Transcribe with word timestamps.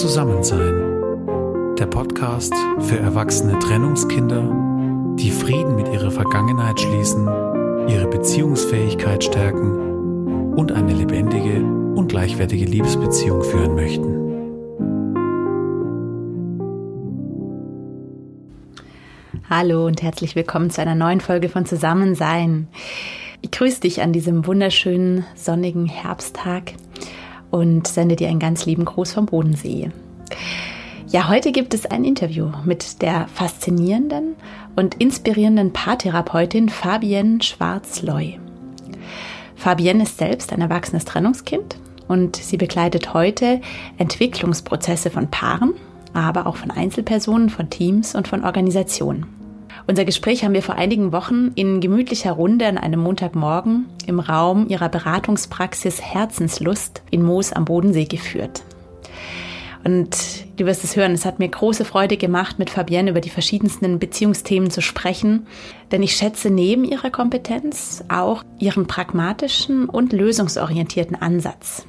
Zusammensein. 0.00 1.76
Der 1.78 1.86
Podcast 1.86 2.52
für 2.80 2.98
erwachsene 2.98 3.56
Trennungskinder, 3.60 4.42
die 5.16 5.30
Frieden 5.30 5.76
mit 5.76 5.86
ihrer 5.86 6.10
Vergangenheit 6.10 6.80
schließen, 6.80 7.28
ihre 7.88 8.08
Beziehungsfähigkeit 8.08 9.22
stärken 9.22 10.54
und 10.56 10.72
eine 10.72 10.92
lebendige 10.92 11.62
und 11.94 12.08
gleichwertige 12.08 12.64
Liebesbeziehung 12.64 13.44
führen 13.44 13.76
möchten. 13.76 14.14
Hallo 19.48 19.86
und 19.86 20.02
herzlich 20.02 20.34
willkommen 20.34 20.70
zu 20.70 20.80
einer 20.82 20.96
neuen 20.96 21.20
Folge 21.20 21.48
von 21.48 21.66
Zusammensein. 21.66 22.66
Ich 23.42 23.52
grüße 23.52 23.82
dich 23.82 24.02
an 24.02 24.12
diesem 24.12 24.44
wunderschönen 24.44 25.24
sonnigen 25.36 25.86
Herbsttag 25.86 26.72
und 27.54 27.86
sende 27.86 28.16
dir 28.16 28.28
einen 28.28 28.40
ganz 28.40 28.66
lieben 28.66 28.84
Gruß 28.84 29.12
vom 29.12 29.26
Bodensee. 29.26 29.90
Ja, 31.06 31.28
heute 31.28 31.52
gibt 31.52 31.72
es 31.72 31.86
ein 31.86 32.04
Interview 32.04 32.50
mit 32.64 33.00
der 33.00 33.28
faszinierenden 33.28 34.34
und 34.74 34.96
inspirierenden 34.96 35.72
Paartherapeutin 35.72 36.68
Fabienne 36.68 37.40
Schwarz-Loy. 37.40 38.40
Fabienne 39.54 40.02
ist 40.02 40.18
selbst 40.18 40.52
ein 40.52 40.62
erwachsenes 40.62 41.04
Trennungskind 41.04 41.76
und 42.08 42.34
sie 42.34 42.56
begleitet 42.56 43.14
heute 43.14 43.60
Entwicklungsprozesse 43.98 45.10
von 45.10 45.30
Paaren, 45.30 45.74
aber 46.12 46.48
auch 46.48 46.56
von 46.56 46.72
Einzelpersonen, 46.72 47.50
von 47.50 47.70
Teams 47.70 48.16
und 48.16 48.26
von 48.26 48.42
Organisationen. 48.42 49.43
Unser 49.86 50.06
Gespräch 50.06 50.44
haben 50.44 50.54
wir 50.54 50.62
vor 50.62 50.76
einigen 50.76 51.12
Wochen 51.12 51.52
in 51.56 51.80
gemütlicher 51.80 52.32
Runde 52.32 52.66
an 52.66 52.78
einem 52.78 53.00
Montagmorgen 53.00 53.84
im 54.06 54.18
Raum 54.18 54.66
ihrer 54.68 54.88
Beratungspraxis 54.88 56.00
Herzenslust 56.00 57.02
in 57.10 57.22
Moos 57.22 57.52
am 57.52 57.66
Bodensee 57.66 58.06
geführt. 58.06 58.62
Und 59.84 60.16
du 60.56 60.64
wirst 60.64 60.82
es 60.84 60.96
hören, 60.96 61.12
es 61.12 61.26
hat 61.26 61.38
mir 61.38 61.48
große 61.48 61.84
Freude 61.84 62.16
gemacht, 62.16 62.58
mit 62.58 62.70
Fabienne 62.70 63.10
über 63.10 63.20
die 63.20 63.28
verschiedensten 63.28 63.98
Beziehungsthemen 63.98 64.70
zu 64.70 64.80
sprechen, 64.80 65.46
denn 65.92 66.02
ich 66.02 66.16
schätze 66.16 66.48
neben 66.48 66.84
ihrer 66.84 67.10
Kompetenz 67.10 68.02
auch 68.08 68.42
ihren 68.58 68.86
pragmatischen 68.86 69.90
und 69.90 70.14
lösungsorientierten 70.14 71.20
Ansatz, 71.20 71.84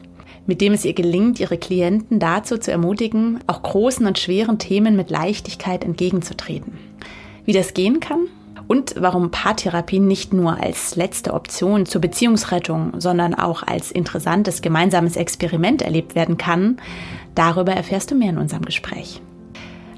mit 0.45 0.59
dem 0.59 0.73
es 0.73 0.83
ihr 0.83 0.91
gelingt, 0.91 1.39
ihre 1.39 1.57
Klienten 1.57 2.19
dazu 2.19 2.57
zu 2.57 2.71
ermutigen, 2.71 3.39
auch 3.47 3.61
großen 3.61 4.05
und 4.05 4.19
schweren 4.19 4.59
Themen 4.59 4.97
mit 4.97 5.09
Leichtigkeit 5.09 5.85
entgegenzutreten 5.85 6.73
wie 7.45 7.53
das 7.53 7.73
gehen 7.73 7.99
kann 7.99 8.27
und 8.67 8.95
warum 8.97 9.31
Paartherapie 9.31 9.99
nicht 9.99 10.33
nur 10.33 10.61
als 10.61 10.95
letzte 10.95 11.33
Option 11.33 11.85
zur 11.85 12.01
Beziehungsrettung, 12.01 12.99
sondern 12.99 13.33
auch 13.33 13.63
als 13.63 13.91
interessantes 13.91 14.61
gemeinsames 14.61 15.15
Experiment 15.15 15.81
erlebt 15.81 16.15
werden 16.15 16.37
kann, 16.37 16.77
darüber 17.35 17.73
erfährst 17.73 18.11
du 18.11 18.15
mehr 18.15 18.31
in 18.31 18.37
unserem 18.37 18.65
Gespräch. 18.65 19.21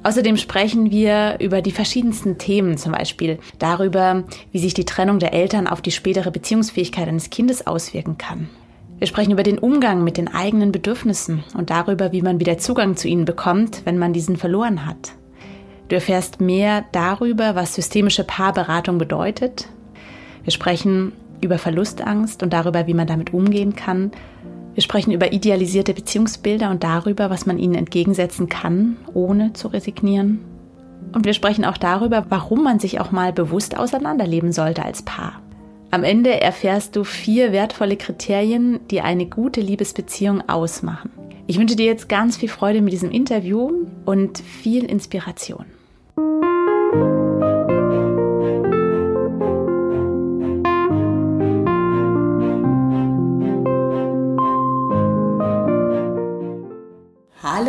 Außerdem 0.04 0.38
sprechen 0.38 0.92
wir 0.92 1.38
über 1.40 1.62
die 1.62 1.72
verschiedensten 1.72 2.38
Themen, 2.38 2.78
zum 2.78 2.94
Beispiel 2.94 3.40
darüber, 3.60 4.24
wie 4.52 4.60
sich 4.60 4.74
die 4.74 4.86
Trennung 4.86 5.20
der 5.20 5.34
Eltern 5.34 5.68
auf 5.68 5.82
die 5.82 5.92
spätere 5.92 6.32
Beziehungsfähigkeit 6.32 7.08
eines 7.08 7.30
Kindes 7.30 7.68
auswirken 7.68 8.18
kann. 8.18 8.50
Wir 9.00 9.08
sprechen 9.08 9.32
über 9.32 9.44
den 9.44 9.60
Umgang 9.60 10.04
mit 10.04 10.18
den 10.18 10.34
eigenen 10.34 10.72
Bedürfnissen 10.72 11.44
und 11.56 11.70
darüber, 11.70 12.12
wie 12.14 12.22
man 12.22 12.40
wieder 12.40 12.58
Zugang 12.58 12.96
zu 12.96 13.08
ihnen 13.08 13.26
bekommt, 13.26 13.82
wenn 13.86 13.98
man 13.98 14.14
diesen 14.14 14.38
verloren 14.38 14.86
hat. 14.86 15.14
Du 15.88 15.96
erfährst 15.96 16.42
mehr 16.42 16.86
darüber, 16.92 17.56
was 17.56 17.76
systemische 17.76 18.24
Paarberatung 18.24 18.98
bedeutet. 18.98 19.68
Wir 20.44 20.52
sprechen 20.52 21.14
über 21.42 21.58
Verlustangst 21.58 22.44
und 22.44 22.52
darüber, 22.52 22.88
wie 22.88 22.94
man 22.94 23.08
damit 23.08 23.34
umgehen 23.34 23.76
kann. 23.76 24.12
Wir 24.74 24.84
sprechen 24.84 25.12
über 25.12 25.32
idealisierte 25.34 25.94
Beziehungsbilder 25.94 26.70
und 26.70 26.84
darüber, 26.84 27.30
was 27.30 27.46
man 27.46 27.58
ihnen 27.58 27.76
entgegensetzen 27.76 28.50
kann, 28.50 28.98
ohne 29.14 29.54
zu 29.54 29.70
resignieren. 29.70 30.40
Und 31.14 31.26
wir 31.26 31.34
sprechen 31.34 31.66
auch 31.66 31.78
darüber, 31.78 32.26
warum 32.30 32.64
man 32.64 32.80
sich 32.80 33.00
auch 33.00 33.12
mal 33.12 33.32
bewusst 33.32 33.78
auseinanderleben 33.78 34.52
sollte 34.52 34.84
als 34.84 35.04
Paar. 35.04 35.42
Am 35.90 36.04
Ende 36.04 36.42
erfährst 36.42 36.98
du 36.98 37.06
vier 37.06 37.54
wertvolle 37.54 37.96
Kriterien, 37.96 38.82
die 38.92 39.00
eine 39.00 39.26
gute 39.26 39.62
Liebesbeziehung 39.62 40.48
ausmachen. 40.50 41.12
Ich 41.48 41.58
wünsche 41.58 41.78
dir 41.78 41.86
jetzt 41.86 42.10
ganz 42.10 42.36
viel 42.36 42.50
Freude 42.50 42.82
mit 42.82 42.92
diesem 42.92 43.10
Interview 43.10 43.86
und 44.06 44.40
viel 44.40 44.84
Inspiration. 44.84 45.66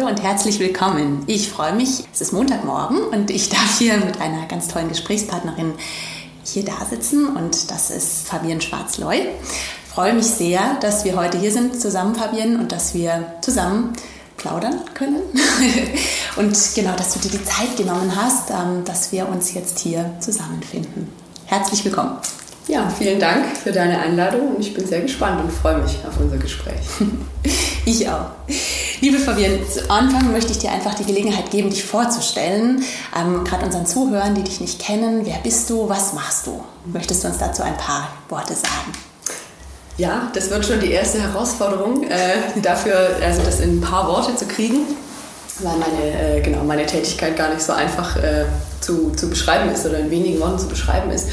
Und 0.09 0.23
herzlich 0.23 0.59
willkommen. 0.59 1.23
Ich 1.27 1.51
freue 1.51 1.75
mich, 1.75 2.05
es 2.15 2.23
ist 2.23 2.33
Montagmorgen 2.33 2.99
und 2.99 3.31
ich 3.31 3.51
darf 3.51 3.77
hier 3.77 3.99
mit 3.99 4.23
einer 4.23 4.47
ganz 4.47 4.69
tollen 4.69 4.89
Gesprächspartnerin 4.89 5.75
hier 6.45 6.65
da 6.65 6.83
sitzen 6.89 7.27
und 7.27 7.71
das 7.71 7.91
ist 7.91 8.27
Fabienne 8.27 8.63
Schwarz-Loy. 8.63 9.19
Ich 9.19 9.93
freue 9.93 10.15
mich 10.15 10.25
sehr, 10.25 10.79
dass 10.81 11.05
wir 11.05 11.15
heute 11.15 11.37
hier 11.37 11.53
sind 11.53 11.79
zusammen, 11.79 12.15
Fabienne, 12.15 12.59
und 12.59 12.73
dass 12.73 12.95
wir 12.95 13.35
zusammen 13.43 13.93
plaudern 14.39 14.81
können. 14.95 15.21
und 16.37 16.57
genau, 16.75 16.97
dass 16.97 17.13
du 17.13 17.19
dir 17.19 17.39
die 17.39 17.45
Zeit 17.45 17.77
genommen 17.77 18.11
hast, 18.17 18.49
ähm, 18.49 18.85
dass 18.87 19.13
wir 19.13 19.29
uns 19.29 19.53
jetzt 19.53 19.79
hier 19.79 20.11
zusammenfinden. 20.21 21.13
Herzlich 21.45 21.85
willkommen. 21.85 22.17
Ja, 22.67 22.89
vielen 22.89 23.21
Dank 23.21 23.47
für 23.57 23.73
deine 23.73 23.99
Einladung 23.99 24.57
und 24.57 24.61
ich 24.61 24.73
bin 24.73 24.87
sehr 24.87 25.03
gespannt 25.03 25.43
und 25.43 25.53
freue 25.53 25.79
mich 25.79 25.99
auf 26.07 26.19
unser 26.19 26.39
Gespräch. 26.39 26.81
ich 27.85 28.09
auch. 28.09 28.31
Liebe 29.01 29.19
Fabienne, 29.19 29.61
zu 29.69 29.89
Anfang 29.91 30.33
möchte 30.33 30.51
ich 30.51 30.59
dir 30.59 30.73
einfach 30.73 30.95
die 30.95 31.05
Gelegenheit 31.05 31.53
geben, 31.53 31.71
dich 31.71 31.85
vorzustellen. 31.85 32.83
Ähm, 33.17 33.45
Gerade 33.45 33.67
unseren 33.67 33.87
Zuhörern, 33.87 34.35
die 34.35 34.43
dich 34.43 34.61
nicht 34.61 34.81
kennen. 34.81 35.25
Wer 35.25 35.37
bist 35.37 35.71
du? 35.71 35.89
Was 35.89 36.15
machst 36.15 36.49
du? 36.49 36.65
Möchtest 36.85 37.23
du 37.23 37.29
uns 37.29 37.39
dazu 37.39 37.63
ein 37.63 37.77
paar 37.77 38.09
Worte 38.29 38.55
sagen? 38.55 38.93
Ja, 39.99 40.31
das 40.35 40.51
wird 40.51 40.67
schon 40.67 40.81
die 40.81 40.91
erste 40.91 41.21
Herausforderung, 41.21 42.05
äh, 42.05 42.61
dafür, 42.61 43.17
also 43.23 43.43
das 43.43 43.61
in 43.61 43.79
ein 43.79 43.81
paar 43.81 44.09
Worte 44.09 44.35
zu 44.35 44.47
kriegen, 44.47 44.81
weil 45.61 45.77
meine, 45.77 46.37
äh, 46.37 46.41
genau, 46.41 46.63
meine 46.65 46.87
Tätigkeit 46.87 47.37
gar 47.37 47.51
nicht 47.51 47.63
so 47.63 47.73
einfach 47.73 48.17
äh, 48.17 48.45
zu, 48.81 49.11
zu 49.13 49.29
beschreiben 49.29 49.71
ist 49.71 49.85
oder 49.87 49.99
in 49.99 50.11
wenigen 50.11 50.41
Worten 50.41 50.59
zu 50.59 50.69
beschreiben 50.69 51.11
ist. 51.11 51.29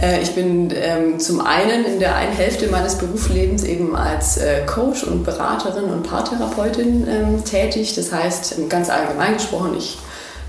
Äh, 0.00 0.22
ich 0.22 0.34
bin 0.34 0.72
ähm, 0.74 1.18
zum 1.18 1.40
einen 1.40 1.84
in 1.84 2.00
der 2.00 2.16
einen 2.16 2.32
Hälfte 2.32 2.68
meines 2.68 2.96
Berufslebens 2.96 3.64
eben 3.64 3.94
als 3.94 4.38
äh, 4.38 4.64
Coach 4.66 5.04
und 5.04 5.24
Beraterin 5.24 5.84
und 5.84 6.02
Paartherapeutin 6.02 7.06
ähm, 7.08 7.44
tätig. 7.44 7.94
Das 7.94 8.12
heißt, 8.12 8.68
ganz 8.68 8.88
allgemein 8.90 9.34
gesprochen, 9.34 9.74
ich 9.76 9.98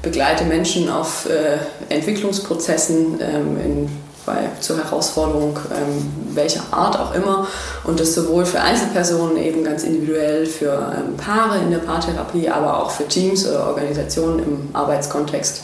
begleite 0.02 0.46
Menschen 0.46 0.90
auf 0.90 1.28
äh, 1.30 1.58
Entwicklungsprozessen 1.94 3.20
ähm, 3.22 3.58
in 3.64 3.90
bei, 4.28 4.50
zur 4.60 4.78
Herausforderung 4.78 5.58
ähm, 5.72 6.36
welcher 6.36 6.62
Art 6.70 7.00
auch 7.00 7.16
immer. 7.16 7.48
Und 7.86 8.00
das 8.00 8.14
sowohl 8.14 8.46
für 8.46 8.62
Einzelpersonen 8.62 9.38
eben 9.38 9.64
ganz 9.64 9.84
individuell, 9.84 10.46
für 10.46 10.94
ähm, 10.96 11.18
Paare 11.18 11.58
in 11.60 11.72
der 11.72 11.80
Paartherapie, 11.80 12.50
aber 12.50 12.84
auch 12.84 12.92
für 12.92 13.08
Teams 13.08 13.48
oder 13.48 13.66
Organisationen 13.68 14.40
im 14.40 14.70
Arbeitskontext. 14.74 15.62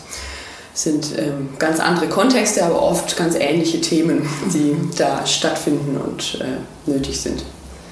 Das 0.71 0.83
sind 0.83 1.09
ähm, 1.19 1.49
ganz 1.59 1.79
andere 1.79 2.07
Kontexte, 2.07 2.63
aber 2.63 2.81
oft 2.81 3.15
ganz 3.15 3.35
ähnliche 3.35 3.81
Themen, 3.81 4.27
die 4.53 4.75
da 4.97 5.25
stattfinden 5.27 5.97
und 5.97 6.39
äh, 6.41 6.89
nötig 6.89 7.21
sind. 7.21 7.43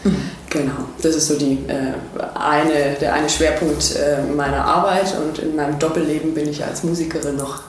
Mhm. 0.04 0.16
Genau, 0.50 0.86
das 1.02 1.16
ist 1.16 1.28
so 1.28 1.38
die, 1.38 1.60
äh, 1.68 1.94
eine, 2.34 2.96
der 3.00 3.14
eine 3.14 3.30
Schwerpunkt 3.30 3.96
äh, 3.96 4.22
meiner 4.36 4.66
Arbeit 4.66 5.16
und 5.18 5.40
in 5.40 5.56
meinem 5.56 5.78
Doppelleben 5.78 6.34
bin 6.34 6.50
ich 6.50 6.66
als 6.66 6.84
Musikerin 6.84 7.36
noch 7.36 7.62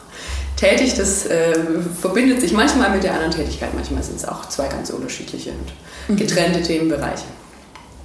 tätig. 0.62 0.94
Das 0.94 1.26
äh, 1.26 1.54
verbindet 2.00 2.40
sich 2.40 2.52
manchmal 2.52 2.90
mit 2.90 3.02
der 3.02 3.12
anderen 3.14 3.32
Tätigkeit, 3.32 3.74
manchmal 3.74 4.02
sind 4.02 4.16
es 4.16 4.26
auch 4.26 4.48
zwei 4.48 4.68
ganz 4.68 4.90
unterschiedliche 4.90 5.50
und 5.50 6.14
mhm. 6.14 6.16
getrennte 6.16 6.60
mhm. 6.60 6.64
Themenbereiche. 6.64 7.24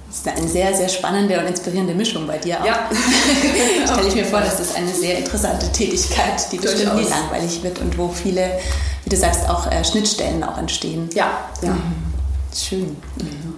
Das 0.08 0.18
ist 0.18 0.28
eine 0.28 0.48
sehr, 0.48 0.74
sehr 0.74 0.88
spannende 0.88 1.38
und 1.38 1.46
inspirierende 1.46 1.94
Mischung 1.94 2.26
bei 2.26 2.38
dir 2.38 2.60
auch. 2.60 2.64
Ja. 2.64 2.88
Stelle 3.92 4.08
ich 4.08 4.14
mir 4.14 4.24
vor, 4.24 4.40
das 4.40 4.58
ist 4.58 4.74
eine 4.74 4.88
sehr 4.88 5.18
interessante 5.18 5.70
Tätigkeit, 5.70 6.50
die 6.50 6.56
bestimmt 6.56 6.96
nie 6.96 7.04
langweilig 7.04 7.62
wird 7.62 7.78
und 7.78 7.96
wo 7.98 8.08
viele, 8.08 8.58
wie 9.04 9.10
du 9.10 9.16
sagst, 9.16 9.48
auch 9.48 9.70
äh, 9.70 9.84
Schnittstellen 9.84 10.42
auch 10.42 10.56
entstehen. 10.56 11.10
Ja, 11.12 11.50
ja. 11.62 11.72
Mhm. 11.72 12.07
Schön. 12.54 12.96
Mhm. 13.16 13.54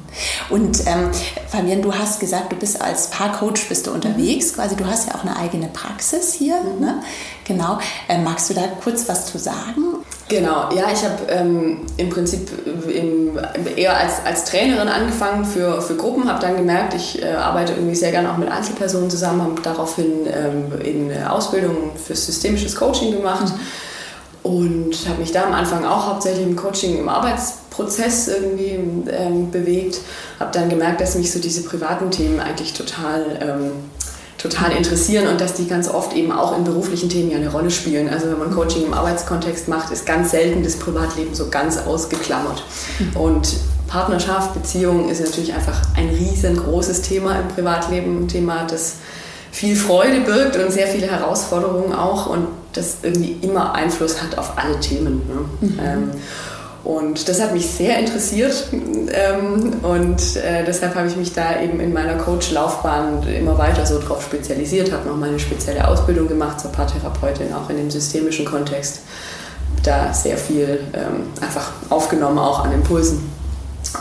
Und 0.50 0.80
ähm, 0.86 1.10
Fabian, 1.48 1.82
du 1.82 1.94
hast 1.94 2.20
gesagt, 2.20 2.52
du 2.52 2.56
bist 2.56 2.80
als 2.82 3.08
Paarcoach 3.10 3.68
bist 3.68 3.86
du 3.86 3.92
unterwegs, 3.92 4.54
quasi. 4.54 4.76
Du 4.76 4.86
hast 4.86 5.08
ja 5.08 5.14
auch 5.14 5.22
eine 5.22 5.36
eigene 5.36 5.68
Praxis 5.68 6.32
hier. 6.32 6.56
Mhm. 6.60 6.84
Ne? 6.84 7.02
Genau. 7.44 7.78
Ähm, 8.08 8.24
magst 8.24 8.50
du 8.50 8.54
da 8.54 8.62
kurz 8.82 9.08
was 9.08 9.26
zu 9.26 9.38
sagen? 9.38 9.82
Genau, 10.28 10.72
ja, 10.72 10.84
ich 10.92 11.04
habe 11.04 11.24
ähm, 11.28 11.80
im 11.96 12.08
Prinzip 12.08 12.48
im, 12.88 13.36
eher 13.74 13.96
als, 13.96 14.24
als 14.24 14.44
Trainerin 14.44 14.86
angefangen 14.86 15.44
für, 15.44 15.82
für 15.82 15.96
Gruppen, 15.96 16.28
habe 16.28 16.40
dann 16.40 16.56
gemerkt, 16.56 16.94
ich 16.94 17.20
äh, 17.20 17.32
arbeite 17.32 17.72
irgendwie 17.72 17.96
sehr 17.96 18.12
gerne 18.12 18.30
auch 18.32 18.36
mit 18.36 18.48
Einzelpersonen 18.48 19.10
zusammen, 19.10 19.42
habe 19.42 19.60
daraufhin 19.60 20.28
ähm, 20.32 20.80
in 20.84 21.24
Ausbildung 21.24 21.96
für 21.96 22.14
systemisches 22.14 22.76
Coaching 22.76 23.10
gemacht. 23.10 23.48
Mhm 23.48 23.60
und 24.42 24.94
habe 25.08 25.20
mich 25.20 25.32
da 25.32 25.44
am 25.44 25.52
Anfang 25.52 25.84
auch 25.84 26.06
hauptsächlich 26.06 26.46
im 26.46 26.56
Coaching 26.56 26.98
im 26.98 27.08
Arbeitsprozess 27.08 28.28
irgendwie 28.28 28.78
ähm, 29.10 29.50
bewegt. 29.50 30.00
Habe 30.38 30.50
dann 30.52 30.68
gemerkt, 30.68 31.00
dass 31.00 31.14
mich 31.14 31.30
so 31.30 31.38
diese 31.38 31.62
privaten 31.62 32.10
Themen 32.10 32.40
eigentlich 32.40 32.72
total 32.72 33.38
ähm, 33.40 33.72
total 34.40 34.72
interessieren 34.72 35.28
und 35.28 35.40
dass 35.40 35.54
die 35.54 35.66
ganz 35.66 35.88
oft 35.88 36.14
eben 36.14 36.32
auch 36.32 36.56
in 36.56 36.64
beruflichen 36.64 37.10
Themen 37.10 37.30
ja 37.30 37.36
eine 37.36 37.50
Rolle 37.50 37.70
spielen. 37.70 38.08
Also 38.08 38.30
wenn 38.30 38.38
man 38.38 38.50
Coaching 38.50 38.86
im 38.86 38.94
Arbeitskontext 38.94 39.68
macht, 39.68 39.92
ist 39.92 40.06
ganz 40.06 40.30
selten 40.30 40.62
das 40.62 40.76
Privatleben 40.76 41.34
so 41.34 41.48
ganz 41.48 41.76
ausgeklammert. 41.76 42.62
Und 43.14 43.56
Partnerschaft, 43.86 44.54
Beziehung 44.54 45.10
ist 45.10 45.20
natürlich 45.20 45.52
einfach 45.52 45.82
ein 45.96 46.08
riesengroßes 46.08 47.02
Thema 47.02 47.38
im 47.38 47.48
Privatleben, 47.48 48.24
ein 48.24 48.28
Thema, 48.28 48.64
das 48.64 48.96
viel 49.52 49.76
Freude 49.76 50.20
birgt 50.20 50.56
und 50.56 50.70
sehr 50.70 50.86
viele 50.86 51.08
Herausforderungen 51.08 51.92
auch 51.92 52.26
und 52.26 52.46
das 52.72 52.98
irgendwie 53.02 53.36
immer 53.42 53.74
Einfluss 53.74 54.22
hat 54.22 54.38
auf 54.38 54.56
alle 54.56 54.78
Themen. 54.80 55.22
Ne? 55.28 55.68
Mhm. 55.68 55.80
Ähm, 55.82 56.10
und 56.82 57.28
das 57.28 57.40
hat 57.42 57.52
mich 57.52 57.68
sehr 57.68 57.98
interessiert 57.98 58.68
ähm, 58.72 59.74
und 59.82 60.36
äh, 60.36 60.64
deshalb 60.64 60.94
habe 60.94 61.08
ich 61.08 61.16
mich 61.16 61.34
da 61.34 61.60
eben 61.60 61.78
in 61.78 61.92
meiner 61.92 62.14
Coach-Laufbahn 62.14 63.22
immer 63.28 63.58
weiter 63.58 63.84
so 63.84 63.98
drauf 63.98 64.22
spezialisiert, 64.22 64.90
habe 64.90 65.06
noch 65.06 65.16
meine 65.16 65.38
spezielle 65.38 65.86
Ausbildung 65.86 66.26
gemacht 66.26 66.58
zur 66.58 66.72
Paartherapeutin, 66.72 67.52
auch 67.52 67.68
in 67.68 67.76
dem 67.76 67.90
systemischen 67.90 68.46
Kontext. 68.46 69.00
Da 69.82 70.14
sehr 70.14 70.38
viel 70.38 70.80
ähm, 70.94 71.24
einfach 71.42 71.70
aufgenommen, 71.90 72.38
auch 72.38 72.64
an 72.64 72.72
Impulsen 72.72 73.30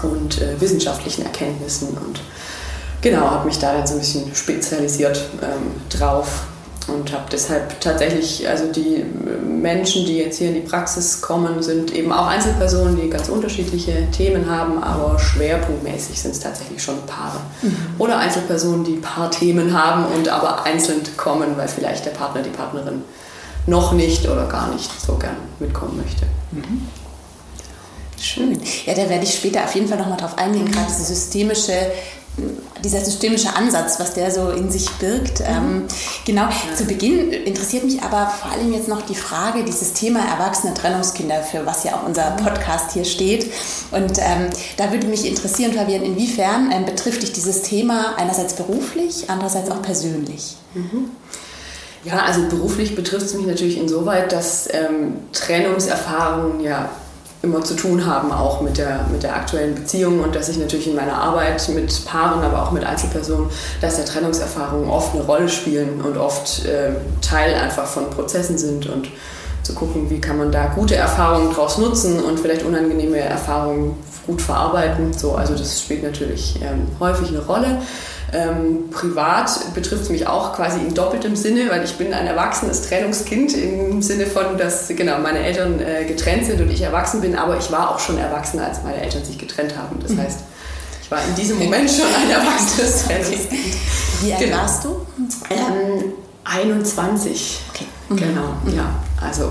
und 0.04 0.42
äh, 0.42 0.60
wissenschaftlichen 0.60 1.26
Erkenntnissen 1.26 1.90
und 1.90 2.22
genau, 3.02 3.30
habe 3.30 3.46
mich 3.46 3.60
da 3.60 3.74
dann 3.74 3.88
so 3.88 3.96
ein 3.96 4.00
bisschen 4.00 4.34
spezialisiert 4.34 5.22
ähm, 5.42 5.74
drauf 5.90 6.44
und 6.94 7.12
habe 7.12 7.26
deshalb 7.32 7.80
tatsächlich, 7.80 8.48
also 8.48 8.72
die 8.72 9.06
Menschen, 9.44 10.06
die 10.06 10.18
jetzt 10.18 10.38
hier 10.38 10.50
in 10.50 10.56
die 10.56 10.62
Praxis 10.62 11.22
kommen, 11.22 11.62
sind 11.62 11.94
eben 11.94 12.12
auch 12.12 12.28
Einzelpersonen, 12.28 13.00
die 13.00 13.10
ganz 13.10 13.30
unterschiedliche 13.30 14.10
Themen 14.12 14.50
haben, 14.50 14.82
aber 14.82 15.20
schwerpunktmäßig 15.20 16.22
sind 16.22 16.32
es 16.32 16.40
tatsächlich 16.40 16.82
schon 16.82 16.98
Paare. 17.06 17.40
Mhm. 17.62 17.76
Oder 17.98 18.20
Einzelpersonen, 18.20 18.84
die 18.84 18.98
Paarthemen 18.98 19.74
haben 19.74 20.06
und 20.14 20.30
aber 20.30 20.64
einzeln 20.64 21.02
kommen, 21.18 21.58
weil 21.58 21.68
vielleicht 21.68 22.06
der 22.06 22.12
Partner, 22.12 22.42
die 22.42 22.50
Partnerin 22.50 23.04
noch 23.68 23.92
nicht 23.94 24.28
oder 24.28 24.48
gar 24.48 24.74
nicht 24.74 24.90
so 25.00 25.16
gern 25.16 25.38
mitkommen 25.60 25.98
möchte. 25.98 26.26
Mhm. 26.52 26.88
Schön. 28.22 28.60
Ja, 28.86 28.94
da 28.94 29.10
werde 29.10 29.24
ich 29.24 29.34
später 29.36 29.64
auf 29.64 29.74
jeden 29.76 29.88
Fall 29.88 29.98
nochmal 29.98 30.18
drauf 30.18 30.38
eingehen, 30.38 30.66
mhm. 30.66 30.72
gerade 30.72 30.88
diese 30.90 31.06
systemische 31.06 31.74
dieser 32.84 33.04
systemische 33.04 33.56
Ansatz, 33.56 34.00
was 34.00 34.14
der 34.14 34.32
so 34.32 34.50
in 34.50 34.72
sich 34.72 34.90
birgt. 34.92 35.40
Mhm. 35.40 35.46
Ähm, 35.46 35.84
genau, 36.26 36.44
ja. 36.44 36.76
zu 36.76 36.86
Beginn 36.86 37.32
interessiert 37.32 37.84
mich 37.84 38.02
aber 38.02 38.30
vor 38.30 38.52
allem 38.52 38.72
jetzt 38.74 38.88
noch 38.88 39.02
die 39.02 39.16
Frage, 39.16 39.64
dieses 39.64 39.94
Thema 39.94 40.20
erwachsene 40.20 40.74
Trennungskinder, 40.74 41.42
für 41.42 41.66
was 41.66 41.84
ja 41.84 41.96
auch 41.96 42.06
unser 42.06 42.32
mhm. 42.32 42.38
Podcast 42.38 42.92
hier 42.94 43.06
steht. 43.06 43.52
Und 43.92 44.18
ähm, 44.20 44.50
da 44.78 44.92
würde 44.92 45.08
mich 45.08 45.26
interessieren, 45.26 45.74
Fabian, 45.74 46.04
inwiefern 46.04 46.72
ähm, 46.72 46.86
betrifft 46.86 47.22
dich 47.22 47.34
dieses 47.34 47.64
Thema 47.64 48.16
einerseits 48.18 48.54
beruflich, 48.54 49.26
andererseits 49.30 49.70
auch 49.72 49.82
persönlich? 49.82 50.56
Mhm. 50.74 51.12
Ja, 52.06 52.20
also 52.20 52.48
beruflich 52.48 52.96
betrifft 52.96 53.26
es 53.26 53.34
mich 53.34 53.46
natürlich 53.46 53.78
insoweit, 53.78 54.32
dass 54.32 54.70
ähm, 54.72 55.18
Trennungserfahrungen 55.34 56.62
ja 56.62 56.90
immer 57.42 57.64
zu 57.64 57.76
tun 57.76 58.06
haben, 58.06 58.32
auch 58.32 58.62
mit 58.62 58.78
der, 58.78 59.06
mit 59.12 59.24
der 59.24 59.36
aktuellen 59.36 59.76
Beziehung 59.76 60.22
und 60.22 60.36
dass 60.36 60.50
ich 60.50 60.58
natürlich 60.58 60.88
in 60.88 60.96
meiner 60.96 61.16
Arbeit 61.16 61.70
mit 61.70 62.06
Paaren, 62.06 62.44
aber 62.44 62.64
auch 62.64 62.72
mit 62.72 62.84
Einzelpersonen, 62.84 63.50
dass 63.80 63.98
ja 63.98 64.04
Trennungserfahrungen 64.04 64.90
oft 64.90 65.16
eine 65.16 65.24
Rolle 65.24 65.48
spielen 65.48 66.02
und 66.02 66.18
oft 66.18 66.66
äh, 66.66 66.92
Teil 67.22 67.54
einfach 67.56 67.86
von 67.86 68.10
Prozessen 68.10 68.58
sind 68.58 68.88
und 68.88 69.10
zu 69.64 69.74
gucken, 69.74 70.10
wie 70.10 70.20
kann 70.20 70.38
man 70.38 70.52
da 70.52 70.68
gute 70.68 70.96
Erfahrungen 70.96 71.52
daraus 71.52 71.78
nutzen 71.78 72.22
und 72.22 72.40
vielleicht 72.40 72.64
unangenehme 72.64 73.20
Erfahrungen 73.20 73.96
gut 74.26 74.42
verarbeiten. 74.42 75.14
So, 75.14 75.36
also 75.36 75.56
das 75.56 75.82
spielt 75.82 76.04
natürlich 76.04 76.60
ähm, 76.62 76.88
häufig 77.00 77.30
eine 77.30 77.40
Rolle. 77.40 77.78
Ähm, 78.32 78.90
privat 78.92 79.74
betrifft 79.74 80.04
es 80.04 80.10
mich 80.10 80.28
auch 80.28 80.54
quasi 80.54 80.80
in 80.80 80.94
doppeltem 80.94 81.36
Sinne, 81.36 81.70
weil 81.70 81.84
ich 81.84 81.96
bin 81.96 82.14
ein 82.14 82.28
erwachsenes 82.28 82.84
Trennungskind 82.84 83.56
im 83.56 84.02
Sinne 84.02 84.28
von, 84.28 84.58
dass 84.58 84.88
genau 84.90 85.20
meine 85.20 85.40
Eltern 85.40 85.80
äh, 85.80 86.06
getrennt 86.06 86.46
sind 86.46 86.62
und 86.62 86.70
ich 86.70 86.82
erwachsen 86.82 87.22
bin, 87.22 87.36
aber 87.36 87.58
ich 87.58 87.72
war 87.72 87.92
auch 87.92 88.00
schon 88.00 88.18
erwachsen, 88.18 88.60
als 88.60 88.84
meine 88.84 89.02
Eltern 89.02 89.26
sich 89.26 89.38
getrennt 89.38 89.76
haben. 89.78 90.00
Das 90.02 90.12
mhm. 90.12 90.22
heißt, 90.22 90.40
ich 91.02 91.12
war 91.12 91.20
in 91.28 91.36
diesem 91.36 91.58
Moment 91.58 91.90
schon 91.90 92.06
ein 92.06 92.30
erwachsenes 92.30 93.04
Trennungskind. 93.08 93.76
Wie 94.22 94.34
alt 94.34 94.42
genau. 94.42 94.58
warst 94.58 94.84
du? 94.84 94.90
Ähm, 95.50 96.14
21. 96.44 97.62
Okay. 97.70 97.86
Mhm. 98.10 98.16
Genau, 98.16 98.54
mhm. 98.64 98.76
ja. 98.76 98.96
Also, 99.22 99.46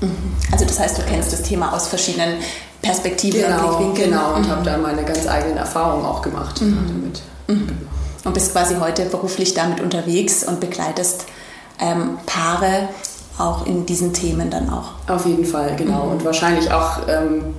mhm. 0.00 0.36
also 0.52 0.64
das 0.64 0.78
heißt, 0.78 0.98
du 0.98 1.02
kennst 1.02 1.32
das 1.32 1.42
Thema 1.42 1.72
aus 1.72 1.88
verschiedenen 1.88 2.36
Perspektiven 2.82 3.42
genau, 3.42 3.56
und 3.56 3.76
Blickwinkeln. 3.78 4.10
Genau, 4.10 4.34
und 4.34 4.46
mhm. 4.46 4.50
habe 4.50 4.64
da 4.64 4.78
meine 4.78 5.02
ganz 5.04 5.26
eigenen 5.26 5.56
Erfahrungen 5.56 6.04
auch 6.04 6.22
gemacht 6.22 6.60
mhm. 6.60 6.76
damit. 6.86 7.22
Und 8.24 8.34
bist 8.34 8.52
quasi 8.52 8.76
heute 8.76 9.04
beruflich 9.06 9.54
damit 9.54 9.80
unterwegs 9.80 10.44
und 10.44 10.60
begleitest 10.60 11.24
ähm, 11.80 12.18
Paare 12.26 12.88
auch 13.38 13.66
in 13.66 13.86
diesen 13.86 14.12
Themen 14.12 14.50
dann 14.50 14.70
auch. 14.70 14.92
Auf 15.08 15.26
jeden 15.26 15.44
Fall, 15.44 15.74
genau. 15.76 16.06
Mhm. 16.06 16.12
Und 16.12 16.24
wahrscheinlich 16.24 16.70
auch 16.70 17.08
ähm, 17.08 17.54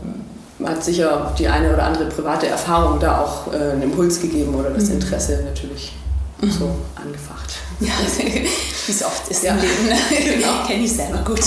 hat 0.63 0.83
sicher 0.83 1.33
die 1.37 1.47
eine 1.47 1.73
oder 1.73 1.83
andere 1.83 2.05
private 2.05 2.47
Erfahrung 2.47 2.99
da 2.99 3.19
auch 3.19 3.53
äh, 3.53 3.57
einen 3.57 3.83
Impuls 3.83 4.21
gegeben 4.21 4.55
oder 4.55 4.69
das 4.69 4.85
mhm. 4.85 4.93
Interesse 4.93 5.43
natürlich 5.45 5.93
mhm. 6.41 6.51
so 6.51 6.75
angefacht. 6.95 7.55
Ja, 7.79 7.93
wie 8.17 8.91
es 8.91 9.03
oft 9.03 9.27
ist 9.27 9.43
ja. 9.43 9.53
im 9.53 9.61
Leben. 9.61 9.85
Ne? 9.85 9.97
genau. 10.35 10.65
Kenne 10.65 10.83
ich 10.83 10.93
selber 10.93 11.19
gut. 11.25 11.41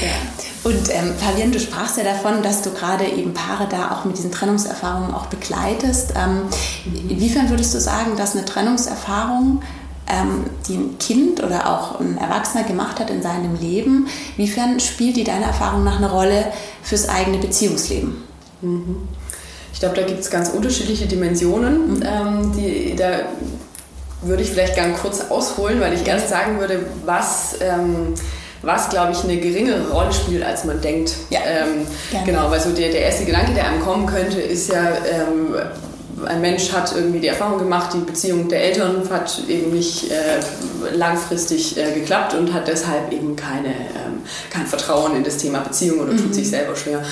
ja. 0.00 0.08
Und 0.64 0.88
ähm, 0.90 1.12
Fabian, 1.18 1.52
du 1.52 1.60
sprachst 1.60 1.98
ja 1.98 2.04
davon, 2.04 2.42
dass 2.42 2.62
du 2.62 2.70
gerade 2.70 3.04
eben 3.04 3.34
Paare 3.34 3.68
da 3.70 3.90
auch 3.92 4.06
mit 4.06 4.16
diesen 4.16 4.32
Trennungserfahrungen 4.32 5.14
auch 5.14 5.26
begleitest. 5.26 6.14
Ähm, 6.16 6.48
inwiefern 7.08 7.50
würdest 7.50 7.74
du 7.74 7.80
sagen, 7.80 8.16
dass 8.16 8.34
eine 8.34 8.46
Trennungserfahrung, 8.46 9.62
ähm, 10.06 10.44
die 10.66 10.76
ein 10.76 10.98
Kind 10.98 11.42
oder 11.44 11.68
auch 11.68 12.00
ein 12.00 12.16
Erwachsener 12.16 12.64
gemacht 12.64 12.98
hat 12.98 13.10
in 13.10 13.22
seinem 13.22 13.60
Leben, 13.60 14.06
inwiefern 14.38 14.80
spielt 14.80 15.16
die 15.16 15.24
deiner 15.24 15.46
Erfahrung 15.46 15.84
nach 15.84 15.98
eine 15.98 16.10
Rolle 16.10 16.46
fürs 16.82 17.10
eigene 17.10 17.38
Beziehungsleben? 17.38 18.16
Mhm. 18.62 19.08
Ich 19.74 19.80
glaube, 19.80 19.96
da 19.96 20.02
gibt 20.02 20.20
es 20.20 20.30
ganz 20.30 20.48
unterschiedliche 20.48 21.06
Dimensionen. 21.06 21.96
Mhm. 21.96 22.02
Ähm, 22.02 22.52
die, 22.56 22.96
da 22.96 23.20
würde 24.22 24.42
ich 24.42 24.48
vielleicht 24.48 24.76
gerne 24.76 24.94
kurz 24.94 25.20
ausholen, 25.28 25.78
weil 25.80 25.92
ich 25.92 26.06
erst 26.06 26.30
sagen 26.30 26.58
würde, 26.58 26.86
was 27.04 27.56
ähm, 27.60 28.14
was, 28.64 28.88
glaube 28.88 29.12
ich, 29.12 29.22
eine 29.24 29.36
geringere 29.36 29.90
Rolle 29.90 30.12
spielt, 30.12 30.44
als 30.44 30.64
man 30.64 30.80
denkt. 30.80 31.12
Ja. 31.30 31.40
Ähm, 31.40 31.86
genau, 32.24 32.50
weil 32.50 32.60
so 32.60 32.70
der, 32.70 32.90
der 32.90 33.02
erste 33.02 33.24
Gedanke, 33.24 33.52
der 33.54 33.66
einem 33.66 33.80
kommen 33.80 34.06
könnte, 34.06 34.40
ist 34.40 34.72
ja, 34.72 34.82
ähm, 34.82 35.54
ein 36.26 36.40
Mensch 36.40 36.72
hat 36.72 36.94
irgendwie 36.94 37.20
die 37.20 37.28
Erfahrung 37.28 37.58
gemacht, 37.58 37.90
die 37.94 37.98
Beziehung 37.98 38.48
der 38.48 38.62
Eltern 38.62 39.02
hat 39.10 39.40
eben 39.48 39.72
nicht 39.72 40.10
äh, 40.10 40.40
langfristig 40.94 41.76
äh, 41.76 41.92
geklappt 41.92 42.34
und 42.34 42.52
hat 42.52 42.68
deshalb 42.68 43.12
eben 43.12 43.36
keine, 43.36 43.68
ähm, 43.68 44.22
kein 44.50 44.66
Vertrauen 44.66 45.16
in 45.16 45.24
das 45.24 45.36
Thema 45.38 45.60
Beziehung 45.60 46.00
oder 46.00 46.12
mhm. 46.12 46.18
tut 46.18 46.34
sich 46.34 46.50
selber 46.50 46.74
schwer. 46.76 47.02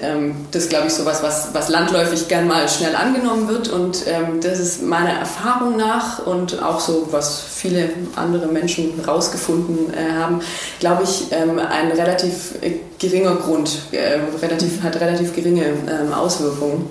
Ähm, 0.00 0.34
das 0.50 0.64
ist, 0.64 0.68
glaube 0.70 0.88
ich, 0.88 0.94
so 0.94 1.04
was, 1.04 1.22
was 1.22 1.68
landläufig 1.68 2.28
gern 2.28 2.46
mal 2.46 2.68
schnell 2.68 2.96
angenommen 2.96 3.48
wird 3.48 3.68
und 3.68 4.04
ähm, 4.06 4.40
das 4.40 4.58
ist 4.58 4.82
meiner 4.82 5.12
Erfahrung 5.12 5.76
nach 5.76 6.26
und 6.26 6.62
auch 6.62 6.80
so, 6.80 7.08
was 7.10 7.40
viele 7.40 7.90
andere 8.16 8.46
Menschen 8.46 9.00
rausgefunden 9.06 9.94
äh, 9.94 10.12
haben, 10.12 10.40
glaube 10.80 11.04
ich, 11.04 11.26
ähm, 11.30 11.58
ein 11.58 11.92
relativ 11.92 12.54
geringer 12.98 13.36
Grund, 13.36 13.78
äh, 13.92 14.18
relativ, 14.40 14.82
hat 14.82 15.00
relativ 15.00 15.34
geringe 15.34 15.64
ähm, 15.64 16.12
Auswirkungen 16.12 16.88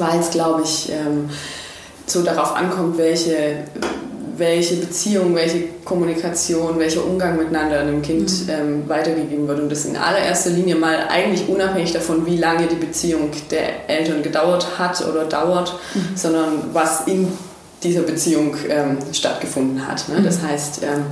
weil 0.00 0.18
es, 0.18 0.30
glaube 0.30 0.62
ich, 0.62 0.90
ähm, 0.90 1.30
so 2.06 2.22
darauf 2.22 2.56
ankommt, 2.56 2.98
welche, 2.98 3.64
welche 4.36 4.76
Beziehung, 4.76 5.34
welche 5.34 5.68
Kommunikation, 5.84 6.78
welcher 6.78 7.04
Umgang 7.04 7.36
miteinander 7.36 7.80
einem 7.80 8.02
Kind 8.02 8.30
mhm. 8.46 8.50
ähm, 8.50 8.88
weitergegeben 8.88 9.46
wird. 9.46 9.60
Und 9.60 9.70
das 9.70 9.84
in 9.84 9.96
allererster 9.96 10.50
Linie 10.50 10.74
mal 10.74 11.06
eigentlich 11.08 11.48
unabhängig 11.48 11.92
davon, 11.92 12.26
wie 12.26 12.36
lange 12.36 12.66
die 12.66 12.76
Beziehung 12.76 13.30
der 13.50 13.88
Eltern 13.88 14.22
gedauert 14.22 14.78
hat 14.78 15.06
oder 15.06 15.24
dauert, 15.24 15.74
mhm. 15.94 16.16
sondern 16.16 16.48
was 16.72 17.06
in 17.06 17.28
dieser 17.82 18.02
Beziehung 18.02 18.56
ähm, 18.68 18.98
stattgefunden 19.12 19.86
hat. 19.86 20.08
Ne? 20.08 20.22
Das 20.22 20.42
mhm. 20.42 20.48
heißt, 20.48 20.82
ähm, 20.82 21.04